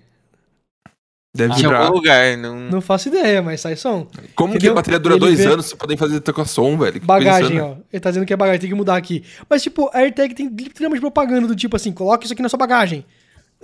Deve 1.35 1.53
De 1.56 1.65
algum 1.65 1.93
lugar. 1.95 2.38
Não... 2.38 2.60
Não 2.69 2.81
faço 2.81 3.07
ideia, 3.07 3.41
mas 3.41 3.61
sai 3.61 3.76
som. 3.77 4.06
Como 4.35 4.52
que 4.52 4.57
Entendeu? 4.57 4.73
a 4.73 4.76
bateria 4.76 4.99
dura 4.99 5.15
Ele 5.15 5.19
dois 5.22 5.39
vê- 5.39 5.45
anos, 5.45 5.65
você 5.68 5.76
pode 5.76 5.95
fazer 5.98 6.19
tocar 6.19 6.45
som, 6.45 6.77
velho? 6.77 6.99
Que 6.99 7.06
Bagagem, 7.06 7.60
ó. 7.61 7.77
Ele 7.91 7.99
tá 8.02 8.10
dizendo 8.11 8.26
que 8.26 8.34
é 8.34 8.38
bagagem, 8.38 8.60
tem 8.61 8.69
que 8.69 8.76
mudar 8.76 8.98
aqui. 8.98 9.23
Mas, 9.49 9.64
tipo, 9.64 9.89
a 9.93 9.99
AirTag 9.99 10.35
tem 10.35 10.48
literalmente 10.49 10.99
propaganda 10.99 11.48
do 11.48 11.56
tipo 11.56 11.76
assim, 11.76 11.93
coloca 11.93 12.26
isso 12.26 12.34
aqui 12.34 12.41
na 12.41 12.49
sua 12.49 12.60
bagagem. 12.60 13.06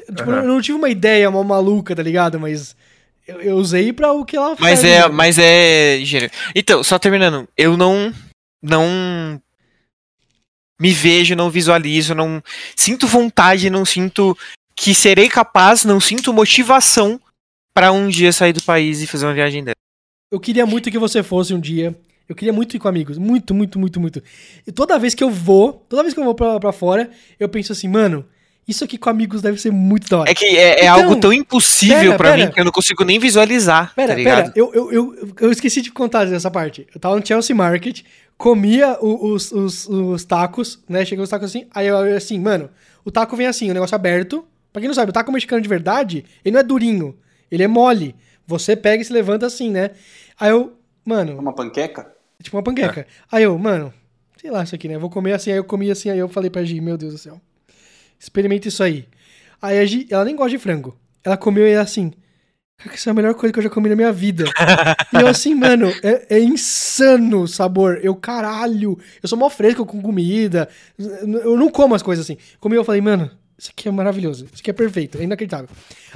Tipo, 0.06 0.32
Aham. 0.32 0.42
eu 0.42 0.48
não 0.48 0.62
tive 0.62 0.78
uma 0.78 0.90
ideia 0.90 1.30
uma 1.30 1.44
maluca, 1.44 1.96
tá 1.96 2.04
ligado? 2.04 2.40
Mas 2.40 2.76
eu, 3.28 3.42
eu 3.42 3.56
usei 3.58 3.92
pra 3.92 4.12
o 4.14 4.24
que 4.24 4.38
ela 4.38 4.56
Mas 4.60 4.82
faz, 4.82 4.84
é, 4.84 5.02
né? 5.02 5.08
mas 5.10 5.38
é. 5.38 6.00
Então, 6.56 6.84
só 6.84 6.98
terminando, 6.98 7.48
eu 7.58 7.76
não 7.76 8.14
não 8.62 9.42
me 10.80 10.92
vejo, 10.92 11.36
não 11.36 11.50
visualizo, 11.50 12.14
não 12.14 12.42
sinto 12.76 13.08
vontade, 13.08 13.70
não 13.70 13.84
sinto 13.86 14.38
que 14.76 14.94
serei 14.94 15.28
capaz, 15.28 15.84
não 15.84 16.00
sinto 16.00 16.32
motivação 16.34 17.20
pra 17.74 17.92
um 17.92 18.08
dia 18.08 18.32
sair 18.32 18.54
do 18.54 18.62
país 18.62 19.02
e 19.02 19.08
fazer 19.08 19.26
uma 19.26 19.34
viagem 19.34 19.64
dessa. 19.64 19.76
Eu 20.32 20.40
queria 20.40 20.66
muito 20.66 20.92
que 20.92 21.00
você 21.00 21.24
fosse 21.24 21.54
um 21.54 21.60
dia. 21.60 21.96
Eu 22.28 22.36
queria 22.36 22.52
muito 22.52 22.76
ir 22.76 22.80
com 22.80 22.88
amigos. 22.88 23.18
Muito, 23.18 23.56
muito, 23.56 23.80
muito, 23.80 24.00
muito. 24.00 24.22
E 24.66 24.72
toda 24.72 25.00
vez 25.00 25.16
que 25.16 25.24
eu 25.24 25.30
vou, 25.30 25.74
toda 25.88 26.04
vez 26.04 26.14
que 26.14 26.20
eu 26.20 26.24
vou 26.26 26.36
pra, 26.36 26.60
pra 26.60 26.72
fora, 26.74 27.10
eu 27.40 27.48
penso 27.48 27.72
assim, 27.72 27.88
mano, 27.88 28.26
isso 28.68 28.84
aqui 28.84 28.98
com 28.98 29.10
amigos 29.10 29.42
deve 29.42 29.60
ser 29.60 29.72
muito 29.72 30.10
da 30.10 30.20
hora. 30.20 30.30
É 30.32 30.34
que 30.36 30.46
é, 30.46 30.82
é 30.82 30.86
Então, 30.86 30.96
algo 31.04 31.16
tão 31.16 31.32
impossível 31.32 32.18
pera. 32.18 32.36
mim 32.38 32.52
que 32.52 32.60
eu 32.60 32.66
não 32.66 32.72
consigo 32.72 33.04
nem 33.06 33.18
visualizar, 33.20 33.94
Pera, 33.96 34.16
tá 34.16 34.24
pera, 34.24 34.52
eu, 34.56 34.72
eu, 34.74 34.92
eu, 34.92 35.34
eu 35.40 35.52
esqueci 35.52 35.82
de 35.82 35.92
contar 35.92 36.28
essa 36.32 36.52
parte. 36.52 36.86
Eu 36.94 37.00
tava 37.00 37.18
no 37.20 37.26
Chelsea 37.26 37.56
Market, 37.56 38.02
comia 38.38 38.98
os, 39.02 39.52
os, 39.52 39.88
os 39.88 40.26
tacos, 40.26 40.84
né? 40.88 41.06
Chegou 41.06 41.24
os 41.24 41.30
tacos 41.30 41.50
assim, 41.50 41.68
aí 41.74 41.88
eu 41.88 42.16
assim, 42.16 42.40
mano, 42.40 42.70
o 43.06 43.12
taco 43.12 43.36
vem 43.36 43.48
assim, 43.48 43.70
o 43.72 43.74
negócio 43.74 43.96
aberto. 43.96 44.46
Pra 44.74 44.82
quem 44.82 44.88
não 44.88 44.96
sabe, 44.96 45.10
o 45.10 45.14
taco 45.14 45.32
mexicano 45.32 45.62
de 45.62 45.70
verdade, 45.70 46.26
ele 46.44 46.54
não 46.54 46.60
é 46.60 46.64
durinho, 46.64 47.16
ele 47.50 47.64
é 47.64 47.68
mole. 47.68 48.16
Você 48.46 48.76
pega 48.76 49.02
e 49.02 49.06
se 49.06 49.12
levanta 49.14 49.46
assim, 49.46 49.72
né? 49.72 49.92
Aí 50.40 50.52
eu, 50.52 50.74
mano, 51.06 51.40
Uma 51.40 51.54
panqueca? 51.54 52.12
tipo 52.44 52.56
uma 52.56 52.64
panqueca. 52.64 53.08
Aí 53.32 53.44
eu, 53.44 53.58
mano, 53.58 53.92
sei 54.40 54.52
lá 54.52 54.64
isso 54.64 54.76
aqui, 54.76 54.88
né? 54.88 54.98
Vou 54.98 55.10
comer 55.10 55.34
assim, 55.34 55.52
aí 55.52 55.58
eu 55.58 55.64
comi 55.64 55.90
assim, 55.90 56.10
aí 56.10 56.20
eu 56.20 56.30
falei 56.30 56.50
pra 56.50 56.64
Gi, 56.64 56.80
meu 56.80 56.98
Deus 56.98 57.14
do 57.14 57.18
céu. 57.20 57.42
Experimenta 58.20 58.68
isso 58.68 58.84
aí. 58.84 59.08
Aí 59.62 59.80
a 59.80 59.86
Gi, 59.86 60.08
ela 60.10 60.26
nem 60.26 60.36
gosta 60.36 60.52
de 60.52 60.58
frango. 60.58 60.98
Ela 61.24 61.38
comeu 61.38 61.68
e 61.68 61.72
ela 61.72 61.84
assim, 61.84 62.14
cara, 62.78 62.96
isso 62.96 63.10
é 63.10 63.12
a 63.12 63.16
melhor 63.16 63.34
coisa 63.34 63.52
que 63.52 63.60
eu 63.60 63.64
já 63.64 63.70
comi 63.70 63.90
na 63.90 63.96
minha 63.96 64.12
vida. 64.12 64.46
e 65.14 65.22
eu 65.22 65.28
assim, 65.28 65.56
mano, 65.56 65.88
é, 66.04 66.38
é 66.38 66.40
insano 66.40 67.42
o 67.42 67.48
sabor. 67.48 68.00
Eu, 68.02 68.16
caralho, 68.16 68.98
eu 69.22 69.28
sou 69.28 69.38
mó 69.38 69.50
fresco 69.50 69.86
com 69.86 70.02
comida. 70.02 70.70
Eu 70.98 71.58
não 71.58 71.70
como 71.70 71.96
as 71.96 72.04
coisas 72.04 72.26
assim. 72.26 72.38
Comi 72.60 72.76
e 72.76 72.78
eu 72.78 72.84
falei, 72.84 73.02
mano, 73.02 73.32
isso 73.58 73.72
aqui 73.72 73.88
é 73.88 73.92
maravilhoso. 73.92 74.46
Isso 74.46 74.62
aqui 74.62 74.70
é 74.70 74.74
perfeito, 74.74 75.18
é 75.18 75.24
inacreditável. 75.24 75.70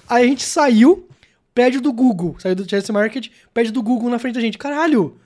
Aí 0.07 0.23
a 0.23 0.27
gente 0.27 0.43
saiu, 0.43 1.07
prédio 1.53 1.81
do 1.81 1.91
Google. 1.91 2.35
Saiu 2.39 2.55
do 2.55 2.69
Chelsea 2.69 2.93
Market, 2.93 3.29
prédio 3.53 3.73
do 3.73 3.81
Google 3.81 4.09
na 4.09 4.19
frente 4.19 4.35
da 4.35 4.41
gente. 4.41 4.57
Caralho! 4.57 5.19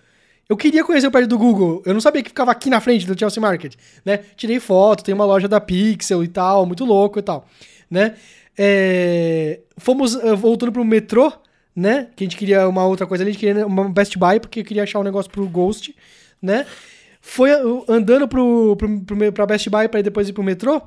Eu 0.48 0.56
queria 0.56 0.84
conhecer 0.84 1.08
o 1.08 1.12
prédio 1.12 1.30
do 1.30 1.38
Google. 1.38 1.82
Eu 1.86 1.94
não 1.94 2.02
sabia 2.02 2.22
que 2.22 2.30
ficava 2.30 2.52
aqui 2.52 2.70
na 2.70 2.80
frente 2.80 3.08
do 3.08 3.18
Chelsea 3.18 3.42
Market, 3.42 3.76
né? 4.04 4.20
Tirei 4.36 4.60
foto, 4.60 5.04
tem 5.04 5.14
uma 5.14 5.26
loja 5.26 5.48
da 5.48 5.60
Pixel 5.60 6.24
e 6.24 6.28
tal, 6.28 6.66
muito 6.66 6.86
louco 6.86 7.18
e 7.18 7.22
tal, 7.22 7.48
né? 7.90 8.16
É, 8.58 9.60
Fomos 9.78 10.16
eh, 10.16 10.36
voltando 10.36 10.72
pro 10.72 10.86
metrô, 10.86 11.32
né? 11.76 12.08
Que 12.16 12.24
a 12.24 12.26
gente 12.26 12.38
queria 12.38 12.68
uma 12.68 12.86
outra 12.86 13.06
coisa 13.06 13.24
ali, 13.24 13.32
a 13.32 13.34
gente 13.34 13.40
queria 13.42 13.68
uma 13.68 13.90
Best 13.90 14.18
Buy, 14.18 14.40
porque 14.40 14.62
eu 14.62 14.64
queria 14.64 14.84
achar 14.84 15.00
um 15.00 15.04
negócio 15.04 15.30
pro 15.30 15.48
Ghost, 15.48 15.96
né? 16.42 16.66
Foi 17.20 17.52
uh, 17.52 17.84
andando 17.90 18.28
pro, 18.28 18.76
pro, 18.78 19.02
pro, 19.02 19.34
pra 19.34 19.46
Best 19.46 19.70
Buy 19.70 19.90
pra 19.90 20.02
depois 20.02 20.30
ir 20.30 20.34
pro 20.34 20.44
metrô, 20.44 20.82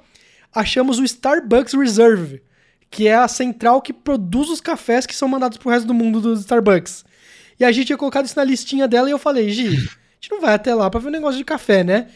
achamos 0.54 0.98
o 0.98 1.04
Starbucks 1.04 1.74
Reserve, 1.74 2.40
que 2.90 3.08
é 3.08 3.14
a 3.14 3.28
central 3.28 3.82
que 3.82 3.92
produz 3.92 4.48
os 4.48 4.60
cafés 4.60 5.04
que 5.04 5.14
são 5.14 5.28
mandados 5.28 5.58
pro 5.58 5.70
resto 5.70 5.86
do 5.86 5.92
mundo 5.92 6.20
do 6.20 6.34
Starbucks. 6.34 7.04
E 7.58 7.64
a 7.64 7.72
gente 7.72 7.86
tinha 7.86 7.98
colocado 7.98 8.26
isso 8.26 8.36
na 8.36 8.44
listinha 8.44 8.86
dela 8.86 9.08
e 9.08 9.12
eu 9.12 9.18
falei, 9.18 9.50
Gi, 9.50 9.66
a 9.66 9.70
gente 9.70 10.30
não 10.30 10.40
vai 10.40 10.54
até 10.54 10.74
lá 10.74 10.88
pra 10.90 11.00
ver 11.00 11.08
um 11.08 11.12
negócio 11.12 11.38
de 11.38 11.44
café, 11.44 11.82
né? 11.82 12.06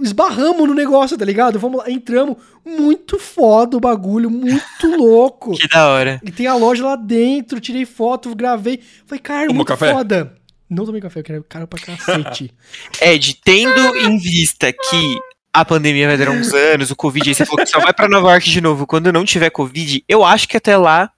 Esbarramos 0.00 0.68
no 0.68 0.74
negócio, 0.74 1.18
tá 1.18 1.24
ligado? 1.24 1.58
Vamos 1.58 1.78
lá, 1.78 1.90
entramos. 1.90 2.36
Muito 2.64 3.18
foda 3.18 3.76
o 3.76 3.80
bagulho, 3.80 4.30
muito 4.30 4.86
louco. 4.96 5.56
Que 5.56 5.66
da 5.66 5.88
hora. 5.88 6.20
E 6.24 6.30
tem 6.30 6.46
a 6.46 6.54
loja 6.54 6.84
lá 6.84 6.94
dentro, 6.94 7.58
tirei 7.60 7.84
foto, 7.84 8.34
gravei. 8.34 8.80
Falei, 9.06 9.20
cara, 9.20 9.40
Tomou 9.48 9.56
muito 9.56 9.68
café? 9.68 9.92
foda. 9.92 10.34
Não 10.70 10.86
tomei 10.86 11.00
café, 11.02 11.18
eu 11.20 11.24
quero 11.24 11.44
caro 11.48 11.66
pra 11.66 11.80
cacete. 11.80 12.54
Ed, 13.02 13.36
tendo 13.44 13.96
em 13.96 14.16
vista 14.18 14.72
que 14.72 15.18
a 15.52 15.64
pandemia 15.64 16.06
vai 16.06 16.16
durar 16.16 16.32
uns 16.32 16.54
anos, 16.54 16.90
o 16.90 16.96
Covid, 16.96 17.28
aí 17.28 17.34
você 17.34 17.44
falou 17.44 17.64
que 17.64 17.70
só 17.70 17.80
vai 17.80 17.92
pra 17.92 18.08
Nova 18.08 18.30
York 18.30 18.48
de 18.48 18.60
novo 18.60 18.86
quando 18.86 19.12
não 19.12 19.24
tiver 19.24 19.50
Covid, 19.50 20.02
eu 20.08 20.24
acho 20.24 20.48
que 20.48 20.56
até 20.56 20.76
lá 20.78 21.10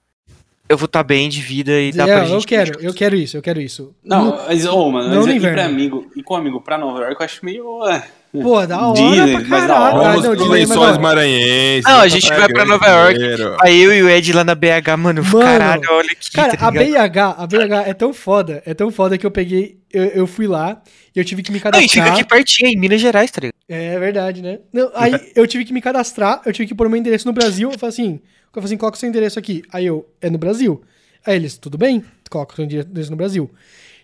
eu 0.67 0.77
vou 0.77 0.85
estar 0.85 1.03
bem 1.03 1.29
de 1.29 1.41
vida 1.41 1.79
e 1.79 1.91
dá 1.91 2.05
pra 2.05 2.13
É, 2.21 2.25
gente. 2.25 2.33
eu 2.33 2.41
quero, 2.47 2.79
eu 2.81 2.93
quero 2.93 3.15
isso, 3.15 3.37
eu 3.37 3.41
quero 3.41 3.61
isso. 3.61 3.93
Não, 4.03 4.37
mas, 4.47 4.65
ô, 4.65 4.89
mano, 4.91 5.09
não 5.09 5.17
mas 5.17 5.25
no 5.27 5.31
inverno. 5.33 5.55
pra 5.57 5.65
amigo, 5.65 6.07
ir 6.15 6.23
com 6.23 6.35
amigo 6.35 6.61
pra 6.61 6.77
Nova 6.77 6.99
York 7.01 7.15
eu 7.19 7.25
acho 7.25 7.45
meio. 7.45 7.85
é, 7.87 8.03
Pô, 8.33 8.65
da 8.67 8.87
hora 8.87 8.95
Disney, 9.01 9.31
pra 9.37 9.47
mas 9.47 9.61
da 9.67 9.73
caralho. 9.75 9.97
hora. 9.97 10.17
É 10.27 10.47
lençóis 10.49 10.77
hora. 10.91 10.99
maranhenses. 10.99 11.83
Não, 11.85 12.01
a 12.01 12.07
gente 12.09 12.27
pra 12.27 12.37
vai 12.39 12.49
pra 12.49 12.65
Nova 12.65 12.85
York. 12.85 13.19
Aí 13.61 13.81
eu 13.81 13.93
e 13.95 14.03
o 14.03 14.09
Ed 14.09 14.33
lá 14.33 14.43
na 14.43 14.53
BH, 14.55 14.97
mano, 14.97 15.23
Mano, 15.23 15.39
caralho, 15.39 15.81
olha 15.89 16.09
aqui. 16.11 16.31
Cara, 16.33 16.57
tá 16.57 16.67
a? 16.67 16.71
BH, 16.71 17.17
a 17.37 17.47
BH 17.47 17.87
é 17.87 17.93
tão 17.93 18.13
foda, 18.13 18.61
é 18.65 18.73
tão 18.73 18.91
foda 18.91 19.17
que 19.17 19.25
eu 19.25 19.31
peguei, 19.31 19.77
eu, 19.93 20.03
eu 20.07 20.27
fui 20.27 20.47
lá 20.47 20.81
e 21.15 21.19
eu 21.19 21.23
tive 21.23 21.41
que 21.43 21.51
me 21.51 21.59
Não, 21.63 21.79
e 21.79 21.83
fica 21.83 21.95
cadastrar. 22.01 22.11
aqui 22.13 22.23
pertinho, 22.25 22.69
em 22.71 22.77
Minas 22.77 22.99
Gerais, 22.99 23.31
tá 23.31 23.39
ligado? 23.39 23.55
É 23.69 23.97
verdade, 23.99 24.41
né? 24.41 24.59
Não, 24.73 24.91
aí 24.95 25.13
eu 25.33 25.47
tive 25.47 25.63
que 25.63 25.71
me 25.71 25.79
cadastrar, 25.81 26.41
eu 26.45 26.51
tive 26.51 26.67
que 26.67 26.75
pôr 26.75 26.87
o 26.87 26.89
meu 26.89 26.99
endereço 26.99 27.25
no 27.25 27.33
Brasil. 27.33 27.71
Eu 27.71 27.79
falei 27.79 27.89
assim, 27.93 28.19
eu 28.57 28.61
falei 28.61 28.73
assim, 28.73 28.77
coloca 28.77 28.97
o 28.97 28.99
seu 28.99 29.09
endereço 29.09 29.39
aqui. 29.39 29.63
Aí 29.71 29.85
eu, 29.85 30.07
é 30.21 30.29
no 30.29 30.37
Brasil. 30.37 30.81
Aí 31.25 31.35
eles, 31.35 31.57
tudo 31.57 31.77
bem, 31.77 32.03
coloca 32.29 32.53
o 32.53 32.55
seu 32.55 32.65
endereço 32.65 33.11
no 33.11 33.17
Brasil. 33.17 33.49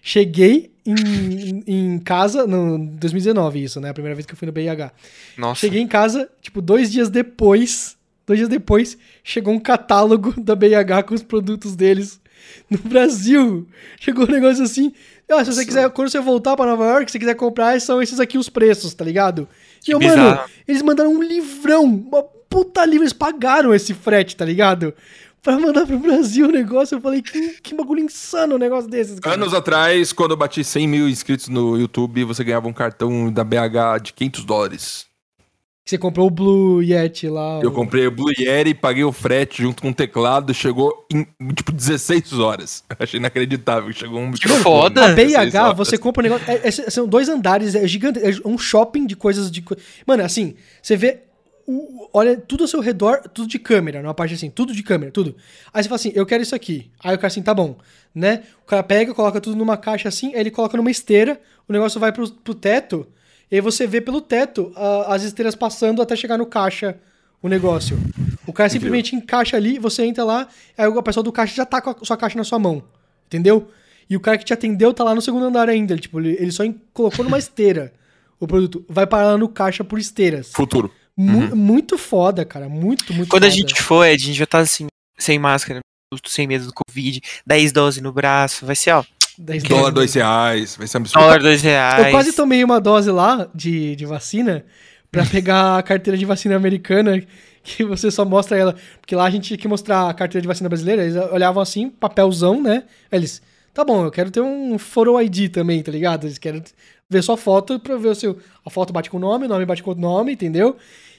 Cheguei 0.02 0.72
em, 0.86 1.64
em 1.68 2.00
casa, 2.00 2.48
no 2.48 2.78
2019 2.78 3.64
isso, 3.64 3.80
né? 3.80 3.90
A 3.90 3.94
primeira 3.94 4.16
vez 4.16 4.26
que 4.26 4.34
eu 4.34 4.38
fui 4.38 4.48
no 4.48 4.52
BIH. 4.52 4.92
Nossa. 5.38 5.60
Cheguei 5.60 5.82
em 5.82 5.88
casa, 5.88 6.30
tipo, 6.42 6.62
dois 6.62 6.92
dias 6.92 7.10
depois, 7.10 7.96
dois 8.26 8.40
dias 8.40 8.50
depois, 8.50 8.98
chegou 9.24 9.54
um 9.54 9.60
catálogo 9.60 10.34
da 10.42 10.56
BIH 10.56 11.04
com 11.04 11.14
os 11.14 11.22
produtos 11.22 11.76
deles 11.76 12.20
no 12.70 12.80
Brasil. 12.80 13.68
Chegou 14.00 14.26
um 14.26 14.32
negócio 14.32 14.64
assim, 14.64 14.92
ah, 15.30 15.46
se 15.46 15.54
você 15.54 15.66
quiser, 15.66 15.90
quando 15.92 16.10
você 16.10 16.20
voltar 16.20 16.56
pra 16.56 16.66
Nova 16.66 16.86
York, 16.86 17.06
se 17.06 17.14
você 17.14 17.20
quiser 17.20 17.36
comprar, 17.36 17.80
são 17.80 18.02
esses 18.02 18.20
aqui 18.20 18.38
os 18.38 18.50
preços, 18.50 18.94
tá 18.94 19.06
ligado? 19.06 19.48
E 19.88 19.92
eu, 19.92 20.00
mano, 20.00 20.40
eles 20.68 20.82
mandaram 20.82 21.14
um 21.14 21.22
livrão, 21.22 21.84
uma 21.84 22.26
puta 22.52 22.86
livro, 22.86 23.04
eles 23.04 23.14
pagaram 23.14 23.74
esse 23.74 23.94
frete, 23.94 24.36
tá 24.36 24.46
ligado? 24.46 24.94
Pra 25.42 25.58
mandar 25.58 25.88
pro 25.88 25.98
Brasil 25.98 26.48
o 26.50 26.52
negócio, 26.52 26.96
eu 26.98 27.02
falei, 27.02 27.24
que, 27.24 27.54
que 27.64 27.74
bagulho 27.74 28.02
insano 28.04 28.56
um 28.56 28.60
negócio 28.60 28.88
desses, 28.88 29.20
cara. 29.20 29.36
Anos 29.36 29.56
atrás, 29.56 30.14
quando 30.14 30.32
eu 30.32 30.38
bati 30.38 30.64
100 30.64 30.88
mil 30.88 31.10
inscritos 31.10 31.48
no 31.48 31.76
YouTube, 31.80 32.24
você 32.26 32.44
ganhava 32.44 32.68
um 32.68 32.74
cartão 32.74 33.32
da 33.32 33.44
BH 33.44 34.04
de 34.04 34.14
500 34.14 34.46
dólares. 34.46 35.06
Você 35.84 35.98
comprou 35.98 36.28
o 36.28 36.30
Blue 36.30 36.84
Yeti 36.84 37.28
lá. 37.28 37.60
Eu 37.64 37.70
o- 37.70 37.74
comprei 37.74 38.06
o 38.06 38.12
Blue 38.12 38.32
Yeti, 38.38 38.76
paguei 38.76 39.04
o 39.04 39.12
frete 39.12 39.64
junto 39.64 39.82
com 39.82 39.90
o 39.90 39.94
teclado, 39.94 40.54
chegou 40.54 41.08
em, 41.12 41.26
tipo, 41.56 41.72
16 41.72 42.34
horas. 42.34 42.84
Achei 43.00 43.20
inacreditável. 43.20 43.92
Chegou 43.92 44.20
um... 44.20 44.32
Que 44.32 44.48
foda. 44.48 45.06
A 45.06 45.14
16 45.14 45.52
BH, 45.52 45.74
você 45.76 45.98
compra 45.98 46.22
um 46.22 46.24
negócio. 46.30 46.46
é- 46.48 46.68
é- 46.68 46.72
são 46.72 47.08
dois 47.08 47.28
andares, 47.28 47.74
é 47.74 47.88
gigante. 47.88 48.20
É 48.20 48.30
um 48.46 48.60
shopping 48.60 49.08
de 49.08 49.16
coisas 49.16 49.50
de. 49.50 49.64
Mano, 50.06 50.24
assim, 50.24 50.54
você 50.84 50.96
vê. 50.96 51.22
O- 51.68 52.10
olha 52.14 52.36
tudo 52.38 52.64
ao 52.64 52.68
seu 52.68 52.80
redor, 52.80 53.22
tudo 53.34 53.48
de 53.48 53.60
câmera, 53.60 54.02
numa 54.02 54.14
parte 54.14 54.34
assim, 54.34 54.50
tudo 54.50 54.74
de 54.74 54.84
câmera, 54.84 55.12
tudo. 55.12 55.36
Aí 55.74 55.82
você 55.84 55.90
fala 55.90 55.96
assim, 55.98 56.12
eu 56.16 56.26
quero 56.26 56.42
isso 56.44 56.56
aqui. 56.56 56.90
Aí 57.04 57.14
o 57.16 57.18
cara 57.18 57.28
assim, 57.28 57.42
tá 57.42 57.54
bom, 57.54 57.78
né? 58.14 58.44
O 58.64 58.66
cara 58.68 58.84
pega, 58.84 59.14
coloca 59.14 59.40
tudo 59.42 59.56
numa 59.56 59.78
caixa 59.78 60.10
assim, 60.10 60.34
aí 60.34 60.40
ele 60.42 60.52
coloca 60.52 60.76
numa 60.78 60.92
esteira, 60.92 61.40
o 61.68 61.74
negócio 61.74 62.00
vai 62.00 62.12
pro, 62.12 62.30
pro 62.30 62.54
teto, 62.54 63.08
e 63.52 63.56
aí 63.56 63.62
você 63.62 63.86
vê 63.88 64.00
pelo 64.02 64.22
teto 64.22 64.72
as 65.08 65.24
esteiras 65.24 65.56
passando 65.56 66.02
até 66.02 66.16
chegar 66.16 66.38
no 66.38 66.46
caixa 66.46 66.98
o 67.42 67.48
negócio. 67.48 67.98
O 68.46 68.54
cara 68.54 68.70
simplesmente 68.70 69.16
encaixa 69.16 69.58
ali, 69.58 69.80
você 69.80 70.04
entra 70.06 70.24
lá, 70.24 70.48
aí 70.78 70.88
o 70.88 71.02
pessoal 71.04 71.24
do 71.24 71.32
caixa 71.32 71.56
já 71.56 71.66
tá 71.66 71.82
com 71.82 71.90
a 71.90 71.96
sua 72.06 72.16
caixa 72.18 72.38
na 72.38 72.44
sua 72.44 72.60
mão. 72.60 72.84
Entendeu? 73.28 73.70
E 74.10 74.16
o 74.16 74.20
cara 74.20 74.38
que 74.38 74.44
te 74.44 74.54
atendeu 74.54 74.94
tá 74.94 75.04
lá 75.06 75.16
no 75.16 75.22
segundo 75.22 75.46
andar 75.46 75.70
ainda. 75.70 75.94
Ele, 75.94 76.02
tipo, 76.02 76.20
ele, 76.20 76.36
ele 76.38 76.52
só 76.52 76.64
colocou 76.94 77.24
numa 77.24 77.38
esteira 77.40 77.94
o 78.40 78.46
produto. 78.46 78.84
Vai 78.90 79.08
parar 79.08 79.28
lá 79.32 79.38
no 79.38 79.48
caixa 79.48 79.84
por 79.86 79.98
esteiras. 79.98 80.52
Futuro. 80.54 80.92
Mu- 81.18 81.56
Muito 81.56 81.98
foda, 81.98 82.44
cara. 82.46 82.68
Muito, 82.70 83.14
muito 83.14 83.30
Quando 83.30 83.44
a 83.44 83.48
foda. 83.50 83.58
gente 83.58 83.82
for, 83.82 84.06
Ed, 84.06 84.24
a 84.24 84.26
gente 84.28 84.38
vai 84.38 84.44
estar 84.46 84.60
assim, 84.60 84.88
sem 85.18 85.38
máscara, 85.38 85.80
sem 86.26 86.48
medo 86.48 86.66
do 86.68 86.74
Covid, 86.74 87.22
10 87.46 87.72
doses 87.72 88.02
no 88.02 88.12
braço, 88.12 88.66
vai 88.66 88.76
ser, 88.76 88.92
ó, 88.92 89.04
10 89.38 89.64
Dólar, 89.64 89.76
dólares. 89.80 89.96
dois 89.96 90.14
reais. 90.14 90.76
Vai 90.76 90.88
ser 90.88 90.98
um 90.98 91.02
absurdo. 91.02 91.24
dólar, 91.24 91.40
2 91.42 91.62
reais. 91.62 92.06
Eu 92.06 92.12
quase 92.12 92.34
tomei 92.34 92.64
uma 92.64 92.80
dose 92.82 93.10
lá 93.12 93.50
de, 93.56 93.96
de 93.96 94.06
vacina 94.06 94.66
pra 95.12 95.26
pegar 95.26 95.78
a 95.78 95.84
carteira 95.84 96.18
de 96.18 96.26
vacina 96.26 96.56
americana, 96.56 97.22
que 97.64 97.84
você 97.84 98.10
só 98.12 98.24
mostra 98.26 98.58
ela. 98.58 98.76
Porque 99.00 99.16
lá 99.16 99.26
a 99.26 99.30
gente 99.30 99.46
tinha 99.48 99.58
que 99.58 99.68
mostrar 99.68 100.10
a 100.10 100.14
carteira 100.14 100.42
de 100.42 100.48
vacina 100.48 100.70
brasileira, 100.70 101.04
eles 101.04 101.16
olhavam 101.32 101.62
assim, 101.62 101.90
papelzão, 101.90 102.62
né? 102.62 102.84
Aí 103.12 103.20
Eles, 103.20 103.42
tá 103.74 103.84
bom, 103.84 104.04
eu 104.06 104.12
quero 104.12 104.30
ter 104.32 104.42
um 104.42 104.78
Photo 104.78 105.20
ID 105.22 105.50
também, 105.52 105.82
tá 105.82 105.92
ligado? 105.92 106.26
Eles 106.28 106.38
querem 106.38 106.64
ver 107.12 107.22
sua 107.22 107.36
foto 107.38 107.78
pra 107.80 107.98
ver 107.98 108.08
o 108.08 108.16
seu. 108.16 108.40
A 108.66 108.70
foto 108.70 108.94
bate 108.94 109.10
com 109.10 109.18
o 109.18 109.20
nome, 109.20 109.46
o 109.46 109.50
nome 109.50 109.66
bate 109.66 109.84
com 109.84 109.92
o 109.92 109.96
nome, 109.96 110.32
entendeu? 110.34 110.78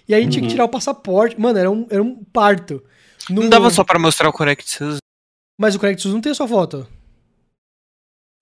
E 0.09 0.15
aí 0.15 0.27
tinha 0.29 0.43
que 0.43 0.49
tirar 0.49 0.65
o 0.65 0.69
passaporte. 0.69 1.39
Mano, 1.41 1.59
era 1.59 1.71
um, 1.71 1.87
era 1.91 2.03
um 2.03 2.17
parto. 2.33 2.83
Não 3.31 3.45
No- 3.45 3.51
dava 3.51 3.71
só 3.71 3.85
pra 3.85 3.99
mostrar 3.99 4.29
o 4.29 4.33
Connect 4.33 4.69
SUS. 4.69 4.97
Mas 5.61 5.75
o 5.75 5.79
Connect 5.79 6.03
SUS 6.03 6.13
não 6.15 6.21
tem 6.21 6.33
a 6.33 6.35
sua 6.35 6.49
foto. 6.49 6.89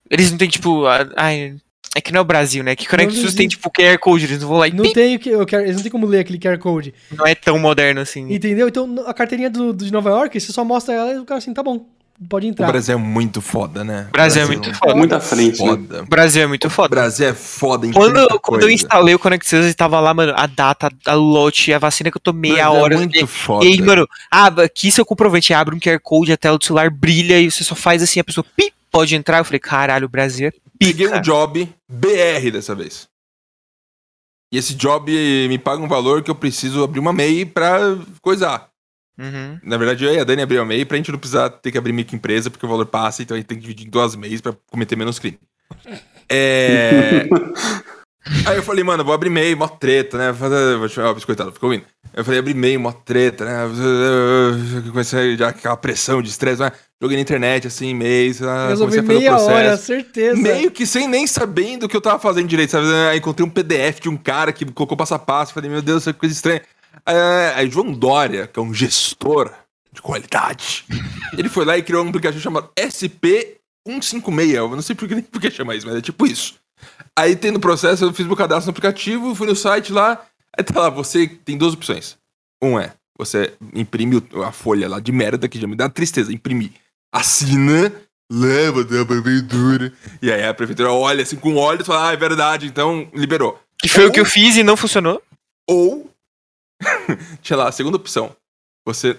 Eles 0.09 0.31
não 0.31 0.37
tem, 0.37 0.49
tipo, 0.49 0.85
ai, 1.15 1.55
é 1.95 2.01
que 2.01 2.11
não 2.11 2.19
é 2.19 2.21
o 2.21 2.25
Brasil, 2.25 2.63
né? 2.63 2.75
Que 2.75 2.87
Connect 2.87 3.13
Não 3.15 3.21
SUS 3.21 3.35
tem, 3.35 3.47
tipo, 3.47 3.69
QR 3.71 3.97
Code, 3.99 4.25
eles 4.25 4.41
não 4.41 4.47
vão 4.47 4.57
lá 4.57 4.67
e 4.67 4.71
Não 4.71 4.83
pim, 4.85 4.93
tem. 4.93 5.19
Eu 5.27 5.45
quero, 5.45 5.63
eles 5.63 5.75
não 5.75 5.83
tem 5.83 5.91
como 5.91 6.05
ler 6.07 6.19
aquele 6.19 6.39
QR 6.39 6.57
Code. 6.57 6.93
não 7.11 7.25
é 7.27 7.35
tão 7.35 7.59
moderno 7.59 8.01
assim. 8.01 8.33
Entendeu? 8.33 8.67
Então 8.67 9.03
a 9.05 9.13
carteirinha 9.13 9.49
do, 9.49 9.71
do 9.73 9.85
de 9.85 9.91
Nova 9.91 10.09
York, 10.09 10.39
você 10.39 10.51
só 10.51 10.65
mostra 10.65 10.93
ela 10.95 11.13
e 11.13 11.19
o 11.19 11.25
cara 11.25 11.37
assim, 11.37 11.53
tá 11.53 11.61
bom, 11.63 11.85
pode 12.29 12.47
O 12.47 12.49
entrar. 12.49 12.67
Brasil 12.67 12.95
é 12.95 12.97
muito 12.97 13.41
foda, 13.41 13.83
né? 13.83 14.07
O 14.09 14.11
Brasil 14.11 14.43
é 14.43 14.45
muito 14.45 14.73
foda. 14.73 14.95
Muito 14.95 15.15
à 15.15 15.19
frente, 15.19 15.61
né? 15.61 15.67
foda. 15.69 16.03
O 16.03 16.05
Brasil 16.05 16.43
é 16.43 16.47
muito 16.47 16.67
O 16.67 16.69
foda. 16.69 16.89
Brasil 16.89 17.27
é 17.27 17.33
foda 17.33 17.87
em 17.87 17.91
Quando, 17.91 18.39
quando 18.41 18.63
eu 18.63 18.69
instalei 18.69 19.13
o 19.15 19.19
Connect 19.19 19.47
SUS, 19.47 19.65
e 19.67 19.73
tava 19.73 19.99
lá, 19.99 20.13
mano, 20.13 20.33
a 20.35 20.45
data, 20.47 20.89
a 21.05 21.13
lote, 21.13 21.73
a 21.73 21.79
vacina 21.79 22.11
que 22.11 22.17
eu 22.17 22.21
tomei, 22.21 22.59
a 22.59 22.65
Brasil 22.69 22.81
hora. 22.81 22.93
É 22.93 22.97
muito 22.97 23.27
foda. 23.27 23.65
E 23.65 23.69
aí, 23.69 23.81
mano, 23.81 24.07
ah, 24.31 24.47
aqui 24.63 24.91
seu 24.91 25.05
comprovante 25.05 25.53
abre 25.53 25.75
um 25.75 25.79
QR 25.79 25.99
Code, 26.01 26.31
a 26.31 26.37
tela 26.37 26.57
do 26.57 26.63
celular 26.65 26.89
brilha 26.89 27.39
e 27.39 27.49
você 27.49 27.63
só 27.63 27.75
faz 27.75 28.01
assim, 28.03 28.19
a 28.19 28.23
pessoa 28.23 28.45
pi, 28.55 28.73
pode 28.91 29.15
entrar. 29.15 29.39
Eu 29.39 29.45
falei, 29.45 29.59
caralho, 29.59 30.05
o 30.05 30.09
Brasil 30.09 30.47
é 30.47 30.51
Peguei 30.79 31.05
pica. 31.07 31.19
um 31.19 31.21
job 31.21 31.69
BR 31.89 32.51
dessa 32.51 32.73
vez. 32.73 33.07
E 34.53 34.57
esse 34.57 34.73
job 34.75 35.09
me 35.47 35.57
paga 35.57 35.81
um 35.81 35.87
valor 35.87 36.21
que 36.23 36.29
eu 36.29 36.35
preciso 36.35 36.83
abrir 36.83 36.99
uma 36.99 37.13
MEI 37.13 37.45
pra 37.45 37.95
coisar. 38.21 38.67
Uhum. 39.19 39.59
Na 39.63 39.77
verdade, 39.77 40.03
eu 40.05 40.13
e 40.13 40.19
a 40.19 40.23
Dani 40.23 40.41
abrir 40.41 40.57
uma 40.59 40.65
MEI 40.65 40.85
pra 40.85 40.97
gente 40.97 41.11
não 41.11 41.19
precisar 41.19 41.49
ter 41.49 41.71
que 41.71 41.77
abrir 41.77 41.93
microempresa, 41.93 42.49
porque 42.49 42.65
o 42.65 42.69
valor 42.69 42.85
passa, 42.85 43.21
então 43.21 43.35
a 43.35 43.39
gente 43.39 43.47
tem 43.47 43.57
que 43.57 43.61
dividir 43.63 43.87
em 43.87 43.89
duas 43.89 44.15
MEIs 44.15 44.41
pra 44.41 44.53
cometer 44.69 44.95
menos 44.95 45.19
crime. 45.19 45.37
É. 46.29 47.27
Aí 48.45 48.55
eu 48.55 48.61
falei, 48.63 48.83
mano, 48.83 49.03
vou 49.03 49.13
abrir 49.13 49.31
MEI, 49.31 49.55
mó 49.55 49.67
treta, 49.67 50.15
né? 50.17 50.33
Fazer- 50.33 50.77
Vou 50.77 50.87
chamar 50.87 51.09
o 51.11 51.15
biscoitado, 51.15 51.51
ficou 51.51 51.69
ouvindo. 51.71 51.85
Eu 52.13 52.23
falei, 52.23 52.39
abrir 52.39 52.53
MEI, 52.53 52.77
mó 52.77 52.91
treta, 52.91 53.43
né? 53.45 53.57
Comecei 54.89 55.35
já 55.35 55.49
aquela 55.49 55.75
pressão 55.75 56.21
de 56.21 56.29
estresse, 56.29 56.61
né? 56.61 56.71
Joguei 57.01 57.17
na 57.17 57.21
internet, 57.21 57.65
assim, 57.67 57.89
e-mails. 57.89 58.41
ah, 58.43 58.67
Resolvi 58.69 58.97
comecei 59.01 59.27
a 59.27 59.31
fazer 59.31 59.43
o 59.43 59.47
meia 59.49 59.55
hora, 59.67 59.77
certeza. 59.77 60.39
Meio 60.39 60.69
que 60.69 60.85
sem 60.85 61.07
nem 61.07 61.25
sabendo 61.25 61.85
o 61.85 61.89
que 61.89 61.97
eu 61.97 62.01
tava 62.01 62.19
fazendo 62.19 62.47
direito, 62.47 62.69
sabe? 62.69 62.85
Aí 63.09 63.17
encontrei 63.17 63.45
um 63.45 63.49
PDF 63.49 63.99
de 64.01 64.09
um 64.09 64.17
cara 64.17 64.53
que 64.53 64.65
colocou 64.71 64.95
passo 64.95 65.15
a 65.15 65.19
passo. 65.19 65.51
Falei, 65.53 65.69
meu 65.69 65.81
Deus, 65.81 66.03
essa 66.03 66.13
coisa 66.13 66.33
estranha. 66.33 66.61
Aí, 67.05 67.15
aí 67.55 67.69
João 67.69 67.91
Dória, 67.91 68.47
que 68.47 68.59
é 68.59 68.61
um 68.63 68.73
gestor 68.73 69.51
de 69.91 70.01
qualidade, 70.01 70.85
ele 71.37 71.49
foi 71.49 71.65
lá 71.65 71.77
e 71.77 71.83
criou 71.83 72.03
um 72.05 72.09
aplicativo 72.09 72.41
chamado 72.41 72.69
SP156. 73.87 74.53
Eu 74.55 74.69
não 74.69 74.81
sei 74.81 74.95
por 74.95 75.07
que, 75.07 75.15
nem 75.15 75.23
por 75.23 75.41
que 75.41 75.51
chama 75.51 75.75
isso, 75.75 75.85
mas 75.87 75.95
é 75.97 76.01
tipo 76.01 76.25
isso. 76.25 76.55
Aí 77.17 77.35
tem 77.35 77.51
no 77.51 77.59
processo, 77.59 78.03
eu 78.05 78.13
fiz 78.13 78.25
meu 78.25 78.35
cadastro 78.35 78.67
no 78.67 78.71
aplicativo, 78.71 79.35
fui 79.35 79.47
no 79.47 79.55
site 79.55 79.91
lá. 79.91 80.23
Aí 80.57 80.63
tá 80.63 80.79
lá, 80.81 80.89
você 80.89 81.27
tem 81.27 81.57
duas 81.57 81.73
opções. 81.73 82.17
Um 82.63 82.79
é, 82.79 82.93
você 83.17 83.53
imprime 83.73 84.17
o- 84.33 84.43
a 84.43 84.51
folha 84.51 84.87
lá 84.89 84.99
de 84.99 85.11
merda, 85.11 85.47
que 85.47 85.59
já 85.59 85.67
me 85.67 85.75
dá 85.75 85.89
tristeza, 85.89 86.33
imprimir. 86.33 86.71
Assina, 87.13 87.91
leva 88.31 88.81
até 88.81 88.99
a 89.01 89.05
prefeitura. 89.05 89.91
E 90.21 90.31
aí 90.31 90.43
a 90.43 90.53
prefeitura 90.53 90.91
olha 90.91 91.23
assim 91.23 91.35
com 91.35 91.55
olhos 91.55 91.83
e 91.83 91.85
fala, 91.87 92.09
ah, 92.09 92.13
é 92.13 92.17
verdade, 92.17 92.65
então 92.67 93.09
liberou. 93.13 93.59
Que 93.79 93.89
foi 93.89 94.05
o 94.07 94.11
que 94.11 94.19
eu 94.19 94.25
fiz 94.25 94.55
e 94.57 94.63
não 94.63 94.77
funcionou. 94.77 95.21
Ou, 95.69 96.09
tinha 97.41 97.57
lá, 97.57 97.69
a 97.69 97.71
segunda 97.71 97.97
opção. 97.97 98.35
Você. 98.85 99.17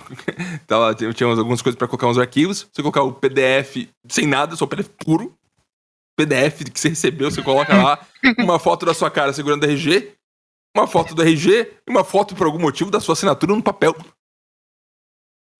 tá 0.66 0.78
lá, 0.78 0.94
tinha 0.94 1.28
algumas 1.28 1.62
coisas 1.62 1.78
pra 1.78 1.86
colocar 1.86 2.08
uns 2.08 2.18
arquivos. 2.18 2.68
Você 2.72 2.82
colocar 2.82 3.02
o 3.02 3.12
PDF 3.12 3.88
sem 4.08 4.26
nada, 4.26 4.56
só 4.56 4.64
o 4.64 4.68
PDF 4.68 4.88
puro. 5.04 5.34
PDF 6.18 6.64
que 6.72 6.80
você 6.80 6.88
recebeu, 6.88 7.30
você 7.30 7.40
coloca 7.40 7.80
lá 7.80 8.06
uma 8.38 8.58
foto 8.58 8.84
da 8.84 8.92
sua 8.92 9.08
cara 9.08 9.32
segurando 9.32 9.62
o 9.62 9.66
RG, 9.66 10.14
uma 10.76 10.88
foto 10.88 11.14
do 11.14 11.22
RG 11.22 11.74
e 11.86 11.90
uma 11.90 12.02
foto, 12.02 12.34
por 12.34 12.44
algum 12.44 12.58
motivo, 12.58 12.90
da 12.90 12.98
sua 12.98 13.12
assinatura 13.12 13.54
no 13.54 13.62
papel. 13.62 13.94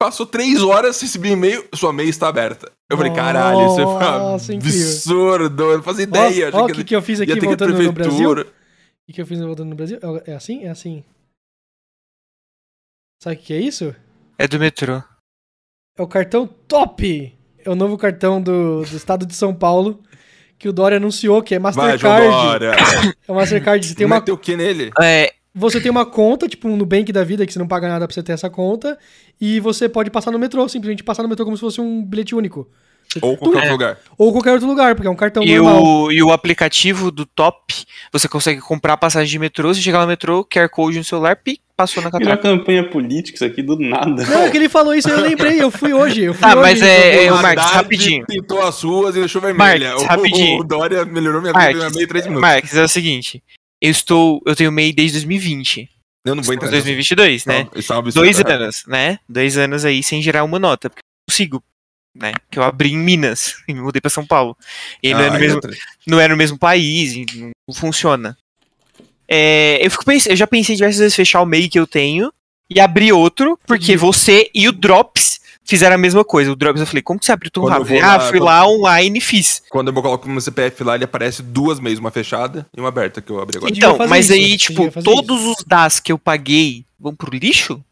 Passou 0.01 0.27
três 0.27 0.63
horas, 0.63 1.01
recebi 1.01 1.31
e-mail, 1.31 1.65
sua 1.75 1.91
e-mail 1.91 2.09
está 2.09 2.29
aberta. 2.29 2.73
Eu 2.91 2.97
falei, 2.97 3.13
caralho, 3.13 3.67
isso 3.67 3.81
Nossa, 3.81 4.53
é 4.53 4.57
absurdo, 4.57 5.63
eu 5.63 5.77
não 5.77 5.83
fazia 5.85 6.05
ideia. 6.05 6.51
ó 6.53 6.65
o 6.65 6.73
que, 6.73 6.85
que 6.85 6.97
eu 6.97 7.03
fiz 7.03 7.21
aqui 7.21 7.39
voltando 7.39 7.71
no 7.71 7.77
Brasil. 7.77 7.93
prefeitura. 7.93 8.43
O 8.43 9.07
que, 9.07 9.13
que 9.13 9.21
eu 9.21 9.27
fiz 9.27 9.41
voltando 9.41 9.71
no 9.71 9.77
Brasil? 9.77 9.99
É 10.03 10.33
é 10.33 10.35
assim? 10.35 10.65
É 10.65 10.71
assim. 10.71 11.05
Sabe 13.21 13.37
o 13.37 13.39
que 13.39 13.53
é 13.53 13.61
isso? 13.61 13.95
É 14.39 14.47
do 14.47 14.59
metrô. 14.59 15.03
É 15.97 16.03
o 16.03 16.07
cartão 16.07 16.47
top! 16.47 17.37
É 17.65 17.71
o 17.71 17.75
novo 17.75 17.99
cartão 17.99 18.41
do, 18.41 18.83
do 18.83 18.97
estado 18.97 19.27
de 19.27 19.35
São 19.35 19.53
Paulo 19.53 20.01
que 20.59 20.69
o 20.69 20.73
Dória 20.73 20.97
anunciou, 20.97 21.43
que 21.43 21.55
é 21.55 21.59
Vai, 21.59 21.73
Mastercard. 21.73 22.29
Dória. 22.29 22.73
É 23.29 23.33
o 23.33 23.35
Mastercard. 23.35 23.87
Você 23.87 23.95
tem, 23.95 24.07
uma, 24.07 24.19
o 24.19 24.37
que 24.39 24.57
nele? 24.57 24.91
É, 25.01 25.33
você 25.55 25.81
tem 25.81 25.91
uma 25.91 26.07
conta, 26.07 26.49
tipo 26.49 26.69
um 26.69 26.77
Nubank 26.77 27.13
da 27.13 27.23
vida, 27.25 27.45
que 27.47 27.53
você 27.53 27.59
não 27.59 27.69
paga 27.69 27.89
nada 27.89 28.07
pra 28.07 28.15
você 28.15 28.23
ter 28.23 28.33
essa 28.33 28.49
conta, 28.51 28.99
e 29.41 29.61
você 29.61 29.89
pode 29.89 30.11
passar 30.11 30.31
no 30.31 30.39
metrô, 30.39 30.69
simplesmente 30.69 31.03
passar 31.03 31.23
no 31.23 31.29
metrô 31.29 31.45
como 31.45 31.57
se 31.57 31.61
fosse 31.61 31.81
um 31.81 32.05
bilhete 32.05 32.35
único. 32.35 32.69
Ou 33.23 33.37
qualquer 33.37 33.59
É. 33.59 33.61
outro 33.61 33.73
lugar. 33.73 33.99
Ou 34.17 34.33
qualquer 34.33 34.53
outro 34.53 34.67
lugar, 34.69 34.95
porque 34.95 35.09
é 35.09 35.11
um 35.11 35.17
cartão 35.17 35.43
e, 35.43 35.57
normal. 35.57 35.83
o, 35.85 36.13
e 36.13 36.23
o 36.23 36.31
aplicativo 36.33 37.11
do 37.11 37.25
Top, 37.25 37.75
você 38.13 38.29
consegue 38.29 38.61
comprar 38.61 38.97
passagem 38.97 39.29
de 39.31 39.39
metrô, 39.39 39.73
você 39.73 39.81
chegar 39.81 40.01
no 40.01 40.07
metrô, 40.09 40.45
QR 40.45 40.69
Code 40.69 40.99
no 40.99 41.05
celular, 41.05 41.37
pi, 41.37 41.61
passou 41.79 42.03
na 42.03 42.11
catraca. 42.11 42.43
campanha 42.43 42.83
política 42.91 43.37
isso 43.37 43.45
aqui 43.45 43.63
do 43.63 43.79
nada. 43.79 44.27
Não, 44.27 44.43
é 44.43 44.51
que 44.51 44.57
ele 44.57 44.69
falou 44.69 44.93
isso, 44.93 45.09
eu 45.09 45.21
lembrei, 45.21 45.63
eu 45.63 45.71
fui 45.71 45.93
hoje. 45.95 46.25
Eu 46.25 46.35
fui 46.35 46.45
Ah, 46.45 46.51
hoje 46.55 46.61
mas 46.61 46.83
é- 46.83 47.25
é 47.27 47.33
o 47.33 47.37
Marcos, 47.37 47.65
Haddad 47.65 47.75
rapidinho. 47.77 48.27
pintou 48.27 48.61
as 48.63 48.75
suas 48.75 49.15
e 49.15 49.21
deixou 49.21 49.41
vermelha. 49.41 49.91
Marcos, 49.91 50.03
O- 50.05 50.07
rapidinho. 50.09 50.59
O, 50.61 50.65
Dória 50.65 51.05
melhorou 51.05 51.41
minha 51.41 51.53
vida 51.53 51.71
em 51.71 51.75
Marques, 51.77 51.97
meio 51.97 52.09
três 52.09 52.27
minutos. 52.27 52.43
Marques, 52.49 52.75
é 52.77 52.83
o 52.83 52.89
seguinte, 52.89 53.43
eu 53.81 53.91
estou, 53.91 54.43
eu 54.45 54.57
tenho 54.57 54.73
MEI 54.73 54.93
desde 54.93 55.13
2020, 55.19 55.89
Eu 56.25 56.35
não 56.35 56.43
vou 56.43 56.53
entrar. 56.53 56.67
estamos 56.67 56.69
em 56.69 56.97
2022, 56.97 57.47
né? 57.47 57.69
Isso 57.77 57.93
é. 57.93 58.03
Dois 58.13 58.41
anos, 58.41 58.83
né? 58.89 59.19
Dois 59.29 59.57
anos 59.57 59.85
aí 59.85 60.03
sem 60.03 60.21
gerar 60.21 60.43
uma 60.43 60.59
nota, 60.59 60.91
porque 60.91 61.01
eu 61.01 61.05
não 61.29 61.33
consigo, 61.33 61.63
né? 62.15 62.33
Que 62.51 62.59
eu 62.59 62.65
abri 62.65 62.93
em 62.93 62.99
Minas 62.99 63.55
e 63.69 63.73
me 63.73 63.81
mudei 63.81 64.01
pra 64.01 64.11
São 64.11 64.27
Paulo. 64.27 64.57
E 65.01 65.15
não, 65.15 65.21
é 65.21 65.31
no 65.31 65.37
Ah, 65.37 65.39
mesmo, 65.39 65.55
outra. 65.55 65.73
não 66.07 66.19
é 66.21 66.27
no 66.27 66.37
mesmo 66.37 66.59
país, 66.59 67.15
não 67.69 67.75
funciona. 67.75 68.37
É, 69.31 69.85
eu, 69.85 69.91
fico 69.91 70.05
pens- 70.05 70.27
eu 70.27 70.37
já 70.37 70.47
pensei 70.47 70.75
diversas 70.75 70.99
vezes 71.01 71.15
fechar 71.17 71.43
o 71.43 71.47
MEI 71.47 71.69
que 71.69 71.79
eu 71.79 71.87
tenho 71.87 72.33
e 72.71 72.81
abrir 72.81 73.13
outro, 73.13 73.59
porque 73.67 73.97
você 73.97 74.51
e 74.55 74.67
o 74.69 74.73
Drops 74.73 75.39
fizeram 75.65 75.97
a 75.97 75.99
mesma 75.99 76.25
coisa. 76.25 76.51
O 76.51 76.57
Drops 76.57 76.81
eu 76.81 76.87
falei, 76.87 77.03
como 77.03 77.21
que 77.21 77.27
você 77.27 77.33
abriu 77.33 77.51
tão 77.51 77.63
Quando 77.63 77.75
eu 77.75 77.79
rápido? 77.83 77.95
vou 78.01 78.03
Ah, 78.11 78.17
lá- 78.17 78.29
fui 78.31 78.41
lá 78.41 78.67
online 78.67 79.19
e 79.19 79.21
fiz. 79.21 79.63
Quando 79.69 79.89
eu 79.89 79.95
coloco 79.95 80.27
meu 80.29 80.41
CPF 80.41 80.83
lá, 80.83 80.95
ele 80.95 81.05
aparece 81.05 81.43
duas 81.43 81.79
meses, 81.79 81.99
uma 81.99 82.11
fechada 82.11 82.67
e 82.75 82.81
uma 82.81 82.89
aberta 82.89 83.21
que 83.21 83.31
eu 83.31 83.39
abri 83.41 83.59
agora. 83.59 83.73
Então, 83.75 83.99
mas 84.09 84.27
isso, 84.31 84.33
aí, 84.33 84.57
tipo, 84.57 85.03
todos 85.03 85.45
os 85.45 85.63
DAS 85.67 86.01
que 86.01 86.11
eu 86.11 86.19
paguei 86.19 86.87
vão 86.99 87.15
pro 87.15 87.31
lixo? 87.37 87.83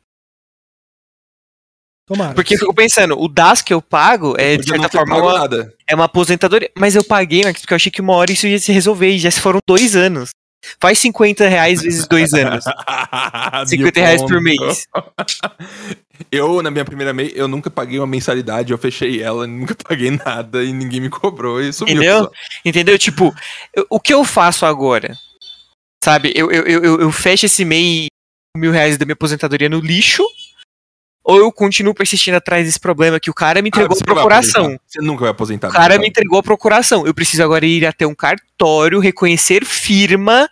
Tomara. 2.09 2.35
Porque 2.35 2.55
eu 2.55 2.59
fico 2.59 2.73
pensando, 2.75 3.21
o 3.21 3.27
DAS 3.29 3.63
que 3.63 3.75
eu 3.75 3.83
pago 3.83 4.37
é, 4.39 4.57
de 4.57 4.69
certa 4.69 4.89
forma, 4.89 5.17
uma, 5.19 5.49
é 5.89 5.95
uma 5.95 6.05
aposentadoria. 6.05 6.71
Mas 6.77 6.95
eu 6.95 7.03
paguei, 7.03 7.43
Marcos, 7.43 7.63
porque 7.63 7.75
eu 7.75 7.77
achei 7.77 7.91
que 7.91 8.01
uma 8.01 8.15
hora 8.15 8.31
isso 8.33 8.47
ia 8.47 8.59
se 8.61 8.71
resolver. 8.73 9.11
E 9.11 9.19
já 9.19 9.31
se 9.31 9.41
foram 9.41 9.59
dois 9.67 9.97
anos. 9.97 10.31
Faz 10.81 10.99
50 10.99 11.49
reais 11.49 11.83
vezes 11.83 12.07
dois 12.07 12.33
anos. 12.35 12.65
50 13.67 14.01
reais 14.01 14.23
por 14.23 14.41
mês. 14.41 14.87
Eu, 16.31 16.63
na 16.63 16.71
minha 16.71 16.85
primeira 16.85 17.13
MEI, 17.13 17.33
eu 17.35 17.47
nunca 17.47 17.71
paguei 17.71 17.99
uma 17.99 18.07
mensalidade, 18.07 18.73
eu 18.73 18.79
fechei 18.79 19.23
ela, 19.23 19.47
nunca 19.47 19.75
paguei 19.75 20.11
nada 20.11 20.65
e 20.65 20.73
ninguém 20.73 21.01
me 21.01 21.11
cobrou 21.11 21.61
e 21.61 21.73
sumiu. 21.73 21.95
Entendeu? 21.95 22.25
só. 22.25 22.31
Entendeu? 22.65 22.99
Tipo, 22.99 23.35
eu- 23.75 23.87
o 23.91 24.01
que 24.01 24.15
eu 24.15 24.25
faço 24.25 24.65
agora? 24.65 25.15
Sabe, 26.03 26.33
eu, 26.35 26.51
eu, 26.51 26.63
eu, 26.65 27.01
eu- 27.01 27.13
fecho 27.13 27.47
esse 27.47 27.65
MEI 27.65 28.07
mil 28.57 28.73
reais 28.73 28.97
da 28.97 29.05
minha 29.05 29.13
aposentadoria 29.13 29.69
no 29.69 29.79
lixo? 29.81 30.25
Ou 31.23 31.39
eu 31.39 31.51
continuo 31.53 31.93
persistindo 31.93 32.37
atrás 32.37 32.65
desse 32.65 32.79
problema 32.79 33.19
que 33.19 33.29
o 33.29 33.35
cara 33.35 33.61
me 33.61 33.69
entregou 33.69 33.97
Ah, 33.97 34.01
a 34.01 34.05
procuração? 34.05 34.79
Você 34.87 35.01
nunca 35.03 35.23
vai 35.23 35.31
aposentar. 35.31 35.69
O 35.69 35.73
cara 35.73 35.99
me 35.99 36.07
entregou 36.09 36.39
a 36.39 36.43
procuração. 36.43 37.05
Eu 37.05 37.13
preciso 37.13 37.43
agora 37.43 37.67
ir 37.67 37.85
até 37.85 38.07
um 38.07 38.15
cartório, 38.15 39.01
reconhecer 39.01 39.65
firma 39.65 40.49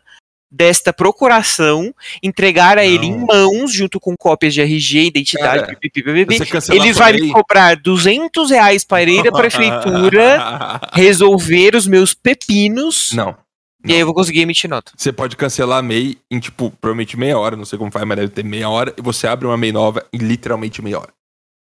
desta 0.54 0.92
procuração, 0.92 1.92
entregar 2.22 2.78
a 2.78 2.84
ele 2.84 3.06
em 3.06 3.16
Não. 3.18 3.26
mãos, 3.26 3.72
junto 3.72 3.98
com 3.98 4.14
cópias 4.16 4.54
de 4.54 4.60
RG, 4.60 5.06
identidade, 5.06 5.60
Cara, 5.64 5.66
pipipi, 5.76 6.02
pipipi. 6.02 6.38
Você 6.38 6.46
cancelar 6.46 6.84
ele 6.84 6.92
vai 6.92 7.12
me 7.12 7.32
cobrar 7.32 7.76
200 7.76 8.50
reais 8.50 8.84
para 8.86 9.02
ir 9.02 9.26
à 9.26 9.32
prefeitura 9.32 10.80
resolver 10.92 11.74
os 11.74 11.86
meus 11.88 12.14
pepinos, 12.14 13.12
Não. 13.12 13.36
e 13.84 13.92
aí 13.92 13.98
eu 13.98 14.06
vou 14.06 14.14
conseguir 14.14 14.42
emitir 14.42 14.70
nota. 14.70 14.92
Você 14.96 15.12
pode 15.12 15.36
cancelar 15.36 15.80
a 15.80 15.82
MEI 15.82 16.18
em, 16.30 16.38
tipo, 16.38 16.70
provavelmente 16.80 17.16
meia 17.16 17.36
hora, 17.36 17.56
não 17.56 17.64
sei 17.64 17.78
como 17.78 17.90
faz, 17.90 18.06
mas 18.06 18.16
deve 18.16 18.30
ter 18.30 18.44
meia 18.44 18.68
hora, 18.68 18.94
e 18.96 19.02
você 19.02 19.26
abre 19.26 19.46
uma 19.46 19.56
MEI 19.56 19.72
nova 19.72 20.06
em 20.12 20.18
literalmente 20.18 20.80
meia 20.80 21.00
hora. 21.00 21.12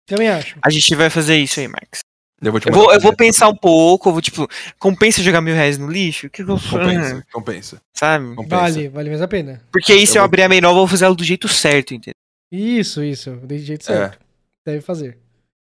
Também 0.06 0.28
acho. 0.28 0.58
A 0.62 0.70
gente 0.70 0.94
vai 0.96 1.10
fazer 1.10 1.38
isso 1.38 1.60
aí, 1.60 1.68
Max. 1.68 2.02
Eu 2.42 2.52
vou 2.52 2.60
te 2.60 2.68
Eu 2.68 2.74
vou, 2.74 2.94
eu 2.94 3.00
vou 3.00 3.16
pensar 3.16 3.48
um 3.48 3.56
pouco, 3.56 4.10
eu 4.10 4.14
vou, 4.14 4.22
tipo, 4.22 4.48
compensa 4.78 5.24
jogar 5.24 5.42
mil 5.42 5.56
reais 5.56 5.78
no 5.78 5.88
lixo? 5.90 6.28
O 6.28 6.30
que, 6.30 6.42
eu 6.42 6.58
faço? 6.58 6.70
Compensa, 6.72 7.26
compensa. 7.32 7.82
Sabe? 7.94 8.36
compensa. 8.36 8.56
Vale, 8.62 8.90
vale 8.90 9.10
mais 9.10 9.22
a 9.22 9.28
pena. 9.28 9.62
Porque 9.72 9.94
aí 9.94 10.06
se 10.06 10.14
Eu 10.18 10.20
eu 10.20 10.22
vou- 10.24 10.26
abrir 10.26 10.42
a 10.44 10.50
nova, 10.62 10.74
eu 10.76 10.82
vou 10.82 10.88
fazer 10.88 11.06
ela 11.06 11.16
do 11.16 11.24
jeito 11.24 11.48
certo, 11.48 11.94
entendeu? 11.94 12.14
Isso, 12.52 13.04
isso. 13.04 13.36
De 13.38 13.58
jeito 13.60 13.84
É. 13.84 13.86
certo. 13.96 14.20
Deve 14.66 14.82
fazer. 14.82 15.18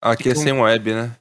Aqui 0.02 0.28
é 0.28 0.32
Tipo- 0.32 0.44
sem 0.44 0.52
web, 0.52 0.94
né? 0.94 1.12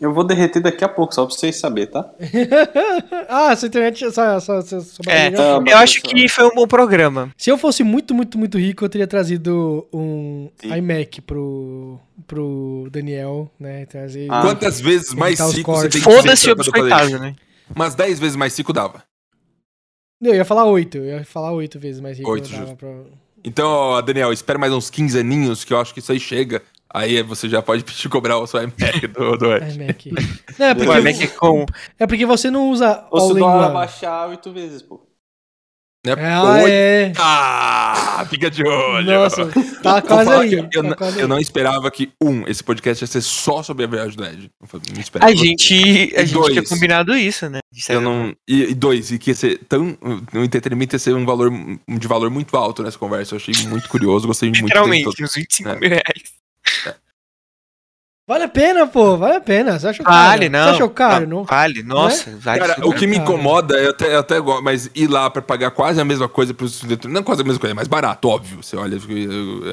Eu 0.00 0.14
vou 0.14 0.24
derreter 0.24 0.60
daqui 0.62 0.82
a 0.82 0.88
pouco, 0.88 1.14
só 1.14 1.26
pra 1.26 1.34
vocês 1.34 1.56
saberem, 1.56 1.90
tá? 1.90 2.10
ah, 3.28 3.54
sua 3.54 3.68
internet. 3.68 4.02
Essa, 4.02 4.36
essa, 4.36 4.54
essa, 4.54 4.76
essa 4.78 5.02
É, 5.06 5.30
foi. 5.30 5.72
Eu 5.72 5.76
acho 5.76 6.00
que 6.00 6.26
foi 6.26 6.44
um 6.46 6.54
bom 6.54 6.66
programa. 6.66 7.30
Se 7.36 7.50
eu 7.50 7.58
fosse 7.58 7.84
muito, 7.84 8.14
muito, 8.14 8.38
muito 8.38 8.58
rico, 8.58 8.82
eu 8.82 8.88
teria 8.88 9.06
trazido 9.06 9.86
um 9.92 10.48
Sim. 10.56 10.74
iMac 10.74 11.20
pro, 11.20 12.00
pro 12.26 12.88
Daniel, 12.90 13.50
né? 13.60 13.84
Trazer. 13.84 14.26
Ah. 14.30 14.40
Quantas 14.40 14.80
vezes 14.80 15.12
mais 15.12 15.38
rico 15.38 15.70
você 15.70 15.90
tem 15.90 16.00
que 16.00 16.10
Foda-se 16.10 16.50
o 16.50 16.56
biscoitado, 16.56 17.18
né? 17.18 17.36
Umas 17.76 17.94
10 17.94 18.18
vezes 18.18 18.36
mais 18.36 18.56
rico 18.56 18.72
dava. 18.72 19.04
Eu 20.22 20.34
ia 20.34 20.44
falar 20.46 20.64
oito. 20.64 20.96
Eu 20.96 21.18
ia 21.18 21.24
falar 21.26 21.52
oito 21.52 21.78
vezes 21.78 22.00
mais 22.00 22.16
rico. 22.16 22.30
Oito, 22.30 22.46
eu 22.46 22.52
dava 22.52 22.62
justo. 22.64 22.76
pra- 22.76 23.02
Então, 23.44 24.02
Daniel, 24.02 24.32
espera 24.32 24.58
mais 24.58 24.72
uns 24.72 24.88
15 24.88 25.18
aninhos, 25.18 25.62
que 25.62 25.74
eu 25.74 25.78
acho 25.78 25.92
que 25.92 26.00
isso 26.00 26.10
aí 26.10 26.18
chega. 26.18 26.62
Aí 26.92 27.22
você 27.22 27.48
já 27.48 27.62
pode 27.62 27.84
pedir 27.84 28.08
cobrar 28.10 28.38
o 28.38 28.46
seu 28.46 28.60
iMac 28.62 29.06
do, 29.06 29.36
do 29.36 29.54
Ed. 29.56 29.74
iMac. 29.76 30.10
Não, 30.58 30.66
é, 30.66 30.72
O 30.72 30.76
porque, 30.76 30.98
iMac 30.98 31.22
é 31.22 31.26
com. 31.28 31.66
é 31.98 32.06
porque 32.06 32.26
você 32.26 32.50
não 32.50 32.70
usa 32.70 33.06
Ou 33.10 33.34
se 33.34 33.40
one. 33.40 33.64
abaixar 33.64 34.28
oito 34.28 34.52
vezes, 34.52 34.82
pô. 34.82 35.06
Né? 36.04 36.14
Ah, 36.16 36.62
é. 36.66 37.12
Ah, 37.18 38.26
fica 38.30 38.50
de 38.50 38.66
olho. 38.66 39.04
Nossa, 39.04 39.44
tá 39.82 40.00
quase 40.00 40.30
aí. 40.32 40.54
Eu, 40.54 40.68
tá 40.70 40.82
não- 40.82 40.96
quase 40.96 41.18
eu 41.18 41.24
aí. 41.24 41.28
não 41.28 41.38
esperava 41.38 41.90
que, 41.90 42.10
um, 42.22 42.42
esse 42.48 42.64
podcast 42.64 43.04
ia 43.04 43.06
ser 43.06 43.20
só 43.20 43.62
sobre 43.62 43.84
a 43.84 43.86
viagem 43.86 44.16
do 44.16 44.24
Ed. 44.24 44.50
Não 44.94 45.00
esperava. 45.00 45.30
A 45.30 45.34
gente, 45.34 45.74
a 45.74 46.22
E 46.22 46.26
gente 46.26 46.32
dois. 46.32 46.52
tinha 46.54 46.64
combinado 46.66 47.14
isso, 47.14 47.50
né? 47.50 47.58
Eu 47.88 48.00
não. 48.00 48.34
E, 48.48 48.70
e 48.70 48.74
dois, 48.74 49.12
e 49.12 49.18
que 49.18 49.30
ia 49.30 49.34
ser 49.34 49.58
tão. 49.68 49.96
O 50.34 50.38
entretenimento 50.38 50.94
ia 50.96 50.98
ser 50.98 51.14
um 51.14 51.26
valor 51.26 51.50
de 51.86 52.08
valor 52.08 52.30
muito 52.30 52.56
alto 52.56 52.82
nessa 52.82 52.98
conversa. 52.98 53.34
Eu 53.34 53.36
achei 53.36 53.54
muito 53.68 53.86
curioso, 53.88 54.26
gostei 54.26 54.48
muito. 54.48 54.62
Literalmente, 54.64 55.22
uns 55.22 55.34
25 55.34 55.68
É. 55.68 55.78
mil 55.78 55.88
reais. 55.90 56.39
Vale 58.28 58.44
a 58.44 58.48
pena, 58.48 58.86
pô, 58.86 59.16
vale 59.16 59.34
a 59.34 59.40
pena. 59.40 59.76
Você 59.76 59.88
achou 59.88 60.04
Vale, 60.06 60.48
caro? 60.48 60.52
não. 60.52 60.62
Você 60.68 60.74
achou 60.76 60.90
caro, 60.90 61.26
não? 61.26 61.42
Vale, 61.42 61.82
nossa, 61.82 62.30
vale. 62.38 62.60
Cara, 62.60 62.74
super. 62.76 62.86
o 62.88 62.92
que 62.94 63.04
me 63.04 63.16
cara. 63.16 63.24
incomoda, 63.28 63.74
eu 63.76 63.90
até, 63.90 64.14
eu 64.14 64.18
até 64.20 64.38
gosto, 64.38 64.62
mas 64.62 64.88
ir 64.94 65.08
lá 65.08 65.28
pra 65.28 65.42
pagar 65.42 65.72
quase 65.72 66.00
a 66.00 66.04
mesma 66.04 66.28
coisa 66.28 66.54
pros. 66.54 66.80
Não 67.08 67.24
quase 67.24 67.42
a 67.42 67.44
mesma 67.44 67.58
coisa, 67.58 67.72
é 67.72 67.74
mais 67.74 67.88
barato, 67.88 68.28
óbvio. 68.28 68.62
Você 68.62 68.76
olha, 68.76 68.98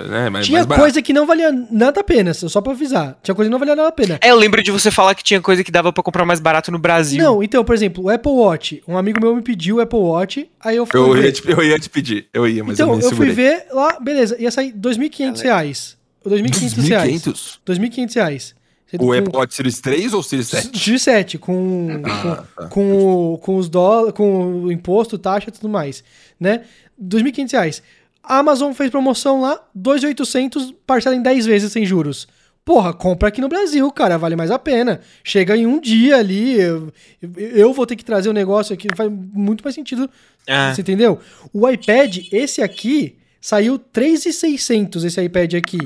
né? 0.10 0.30
Mas 0.32 0.48
Tinha 0.48 0.58
mais 0.58 0.66
barato. 0.66 0.82
coisa 0.86 1.02
que 1.04 1.14
não 1.14 1.28
valia 1.28 1.52
nada 1.70 2.02
a 2.02 2.04
pena, 2.04 2.34
só 2.34 2.60
pra 2.60 2.72
avisar. 2.72 3.16
Tinha 3.22 3.36
coisa 3.36 3.48
que 3.48 3.52
não 3.52 3.60
valia 3.60 3.76
nada 3.76 3.90
a 3.90 3.92
pena. 3.92 4.18
É, 4.24 4.32
eu 4.32 4.36
lembro 4.36 4.64
de 4.64 4.72
você 4.72 4.90
falar 4.90 5.14
que 5.14 5.24
tinha 5.24 5.40
coisa 5.40 5.64
que 5.64 5.72
dava 5.72 5.94
pra 5.94 6.02
comprar 6.02 6.26
mais 6.26 6.40
barato 6.40 6.72
no 6.72 6.80
Brasil. 6.80 7.24
Não, 7.24 7.44
então, 7.44 7.64
por 7.64 7.76
exemplo, 7.76 8.06
o 8.06 8.10
Apple 8.10 8.32
Watch. 8.32 8.82
Um 8.88 8.98
amigo 8.98 9.20
meu 9.22 9.36
me 9.36 9.44
pediu 9.44 9.76
o 9.76 9.82
Apple 9.82 10.00
Watch, 10.00 10.50
aí 10.60 10.78
eu 10.78 10.86
fui 10.88 11.00
Eu 11.00 11.14
ver. 11.14 11.26
ia, 11.26 11.32
te, 11.32 11.44
eu 11.48 11.64
ia 11.64 11.78
te 11.78 11.92
pedir, 11.92 12.28
eu 12.34 12.48
ia, 12.48 12.64
mas 12.64 12.74
então, 12.80 12.90
eu 12.94 12.98
me 12.98 13.04
eu 13.04 13.12
fui 13.12 13.30
ver 13.30 13.68
lá, 13.72 14.00
beleza, 14.00 14.36
ia 14.42 14.50
sair 14.50 14.74
2.500 14.74 15.42
reais. 15.44 15.92
R$ 15.92 15.97
2.500 16.28 16.88
reais. 16.88 17.22
2.500? 17.24 17.60
2.500 17.66 18.16
reais. 18.16 18.56
O 18.94 19.00
Com- 19.32 19.46
Series 19.50 19.82
3 19.82 20.14
ou 20.14 20.24
Series 20.24 20.48
7? 20.48 20.70
X7, 20.72 21.38
com, 21.38 22.02
Ah, 22.06 22.36
com, 22.56 22.62
tá. 22.64 22.68
com, 22.70 23.34
o- 23.34 23.38
com 23.38 23.58
os 23.58 23.68
dólares, 23.68 24.14
com 24.14 24.64
o 24.64 24.72
imposto, 24.72 25.18
taxa 25.18 25.50
e 25.50 25.52
tudo 25.52 25.68
mais, 25.68 26.04
né? 26.40 26.62
2.500 26.98 27.52
reais. 27.52 27.84
A 28.24 28.40
Amazon 28.40 28.72
fez 28.74 28.90
promoção 28.90 29.42
lá, 29.42 29.60
2.800, 29.76 30.74
parcela 30.86 31.16
em 31.16 31.22
10 31.22 31.46
vezes 31.46 31.72
sem 31.72 31.86
juros. 31.86 32.28
Porra, 32.64 32.94
compra 32.94 33.30
aqui 33.30 33.40
no 33.42 33.48
Brasil, 33.50 33.90
cara, 33.92 34.18
vale 34.18 34.36
mais 34.38 34.52
a 34.52 34.60
pena. 34.60 35.00
Chega 35.24 35.56
em 35.56 35.66
um 35.66 35.80
dia 35.82 36.18
ali, 36.18 36.54
eu, 36.60 36.92
eu 37.38 37.74
vou 37.74 37.86
ter 37.86 37.96
que 37.96 38.04
trazer 38.06 38.28
o 38.30 38.34
negócio 38.34 38.74
aqui, 38.74 38.88
faz 38.96 39.10
muito 39.12 39.64
mais 39.64 39.76
sentido, 39.76 40.10
Ah, 40.48 40.74
você 40.74 40.82
entendeu? 40.82 41.20
O 41.54 41.68
iPad, 41.70 42.20
esse 42.32 42.62
aqui, 42.62 43.18
saiu 43.42 43.78
3.600 43.80 45.04
esse 45.06 45.22
iPad 45.22 45.54
aqui. 45.56 45.78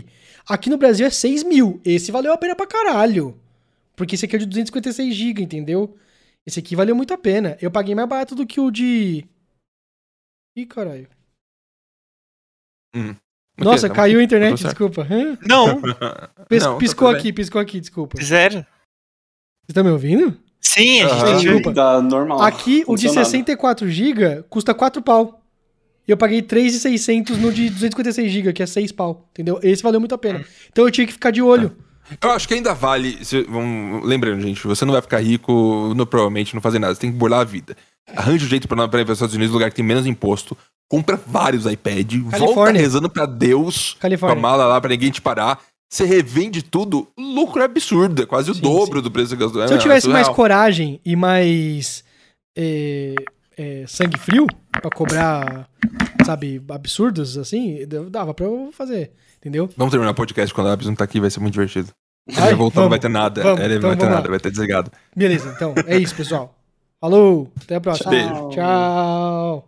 Aqui 0.48 0.70
no 0.70 0.78
Brasil 0.78 1.06
é 1.06 1.10
6 1.10 1.44
mil. 1.44 1.80
Esse 1.86 2.12
valeu 2.12 2.34
a 2.34 2.38
pena 2.38 2.56
pra 2.56 2.68
caralho. 2.68 3.40
Porque 3.96 4.16
esse 4.16 4.26
aqui 4.26 4.36
é 4.36 4.40
de 4.40 4.46
256 4.46 5.14
GB, 5.16 5.42
entendeu? 5.44 5.96
Esse 6.46 6.60
aqui 6.60 6.76
valeu 6.76 6.96
muito 6.96 7.14
a 7.14 7.18
pena. 7.18 7.58
Eu 7.62 7.70
paguei 7.70 7.94
mais 7.94 8.08
barato 8.10 8.34
do 8.36 8.46
que 8.48 8.60
o 8.60 8.72
de. 8.72 9.26
Ih, 10.56 10.66
caralho. 10.66 11.08
Nossa, 13.58 13.88
tá 13.88 13.96
caiu 13.96 14.20
a 14.20 14.24
internet, 14.24 14.64
desculpa. 14.64 15.04
Hã? 15.10 15.38
Não, 15.48 15.82
Pis- 16.50 16.64
Não, 16.64 16.74
tá 16.74 16.78
piscou 16.80 17.10
bem. 17.10 17.20
aqui, 17.20 17.34
piscou 17.34 17.62
aqui, 17.62 17.80
desculpa. 17.80 18.22
zero. 18.22 18.66
Você 19.68 19.74
tá 19.74 19.84
me 19.84 19.90
ouvindo? 19.92 20.38
Sim, 20.60 21.02
a 21.04 21.08
gente 21.10 21.24
tem 21.26 21.38
desculpa. 21.38 21.74
Tá 21.74 22.02
normal. 22.02 22.42
Aqui, 22.42 22.84
o 22.88 22.96
de 22.96 23.08
funcionando. 23.08 23.26
64 23.26 23.88
GB 23.90 24.44
custa 24.50 24.74
4 24.74 25.02
pau. 25.02 25.41
Eu 26.12 26.18
paguei 26.18 26.42
3,600 26.42 27.38
no 27.38 27.52
de 27.52 27.70
256 27.70 28.32
GB, 28.32 28.54
que 28.54 28.64
é 28.64 28.66
6 28.66 28.92
pau. 28.92 29.28
Entendeu? 29.32 29.60
Esse 29.64 29.82
valeu 29.84 30.00
muito 30.00 30.14
a 30.16 30.18
pena. 30.18 30.44
Então 30.72 30.86
eu 30.86 30.92
tinha 30.92 31.06
que 31.08 31.14
ficar 31.14 31.32
de 31.32 31.42
olho. 31.42 31.76
Eu 32.22 32.32
acho 32.32 32.48
que 32.48 32.54
ainda 32.54 32.74
vale. 32.74 33.24
se- 33.24 33.44
vamos- 33.44 34.06
lembrando, 34.06 34.42
gente, 34.42 34.66
você 34.68 34.84
não 34.84 34.92
vai 34.94 35.02
ficar 35.02 35.20
rico 35.20 35.94
no, 35.96 36.06
provavelmente 36.06 36.54
não 36.54 36.62
fazer 36.62 36.80
nada. 36.80 36.94
Você 36.94 37.02
tem 37.02 37.12
que 37.12 37.18
burlar 37.18 37.42
a 37.42 37.44
vida. 37.46 37.76
Arranja 38.16 38.46
um 38.46 38.50
jeito 38.50 38.68
pra, 38.68 38.88
pra 38.88 39.00
ir 39.02 39.06
para 39.06 39.14
os 39.14 39.18
Estados 39.18 39.36
Unidos, 39.36 39.54
lugar 39.54 39.70
que 39.70 39.76
tem 39.76 39.86
menos 39.86 40.06
imposto. 40.06 40.58
Compra 40.90 41.18
vários 41.26 41.66
iPad, 41.66 42.14
volta 42.38 42.72
rezando 42.72 43.10
pra 43.10 43.26
Deus 43.26 43.96
Califórnia. 43.98 44.36
com 44.36 44.46
a 44.46 44.50
mala 44.52 44.66
lá 44.66 44.82
pra 44.82 44.90
ninguém 44.90 45.10
te 45.10 45.22
parar. 45.22 45.62
Você 45.90 46.04
revende 46.04 46.62
tudo, 46.62 47.08
o 47.18 47.22
lucro 47.22 47.62
é 47.62 47.66
absurdo, 47.66 48.24
é 48.24 48.26
quase 48.26 48.52
o 48.52 48.54
Sim, 48.56 48.62
dobro 48.62 49.02
do 49.02 49.10
preço 49.10 49.36
que 49.38 49.42
gastou. 49.42 49.66
Se 49.68 49.74
eu 49.74 49.78
tivesse 49.80 50.08
mais 50.10 50.26
surreal. 50.26 50.36
coragem 50.36 51.00
e 51.06 51.16
mais 51.16 52.04
é, 52.58 53.16
é, 53.58 53.86
sangue 53.88 54.18
frio 54.18 54.48
pra 54.72 54.90
cobrar, 54.92 55.68
sabe, 56.26 56.62
absurdos 56.70 57.38
assim, 57.38 57.80
dava 58.10 58.34
pra 58.34 58.46
eu 58.46 58.70
fazer. 58.72 59.12
Entendeu? 59.38 59.70
Vamos 59.76 59.92
terminar 59.92 60.12
o 60.12 60.16
podcast 60.16 60.54
quando 60.54 60.68
a 60.68 60.74
Abis 60.74 60.88
não 60.88 60.96
tá 60.96 61.04
aqui, 61.04 61.20
vai 61.20 61.30
ser 61.32 61.40
muito 61.40 61.54
divertido. 61.54 61.90
Ele 62.28 62.38
Vai, 62.38 62.46
vai 62.50 62.56
voltar, 62.56 62.82
não 62.82 62.90
vai 62.90 63.00
ter 63.00 63.10
nada. 63.10 63.42
vamos, 63.42 63.60
Ele 63.62 63.70
não 63.70 63.78
então 63.78 63.90
vai 63.90 63.98
ter 63.98 64.06
nada, 64.06 64.22
lá. 64.22 64.30
vai 64.30 64.40
ter 64.40 64.52
desligado. 64.52 64.92
Beleza, 65.16 65.52
então. 65.56 65.74
É 65.88 65.98
isso, 65.98 66.16
pessoal. 66.16 66.56
Falou. 67.00 67.52
Até 67.60 67.76
a 67.76 67.82
próxima. 67.82 68.12
Beijo. 68.12 68.50
Tchau. 68.50 69.68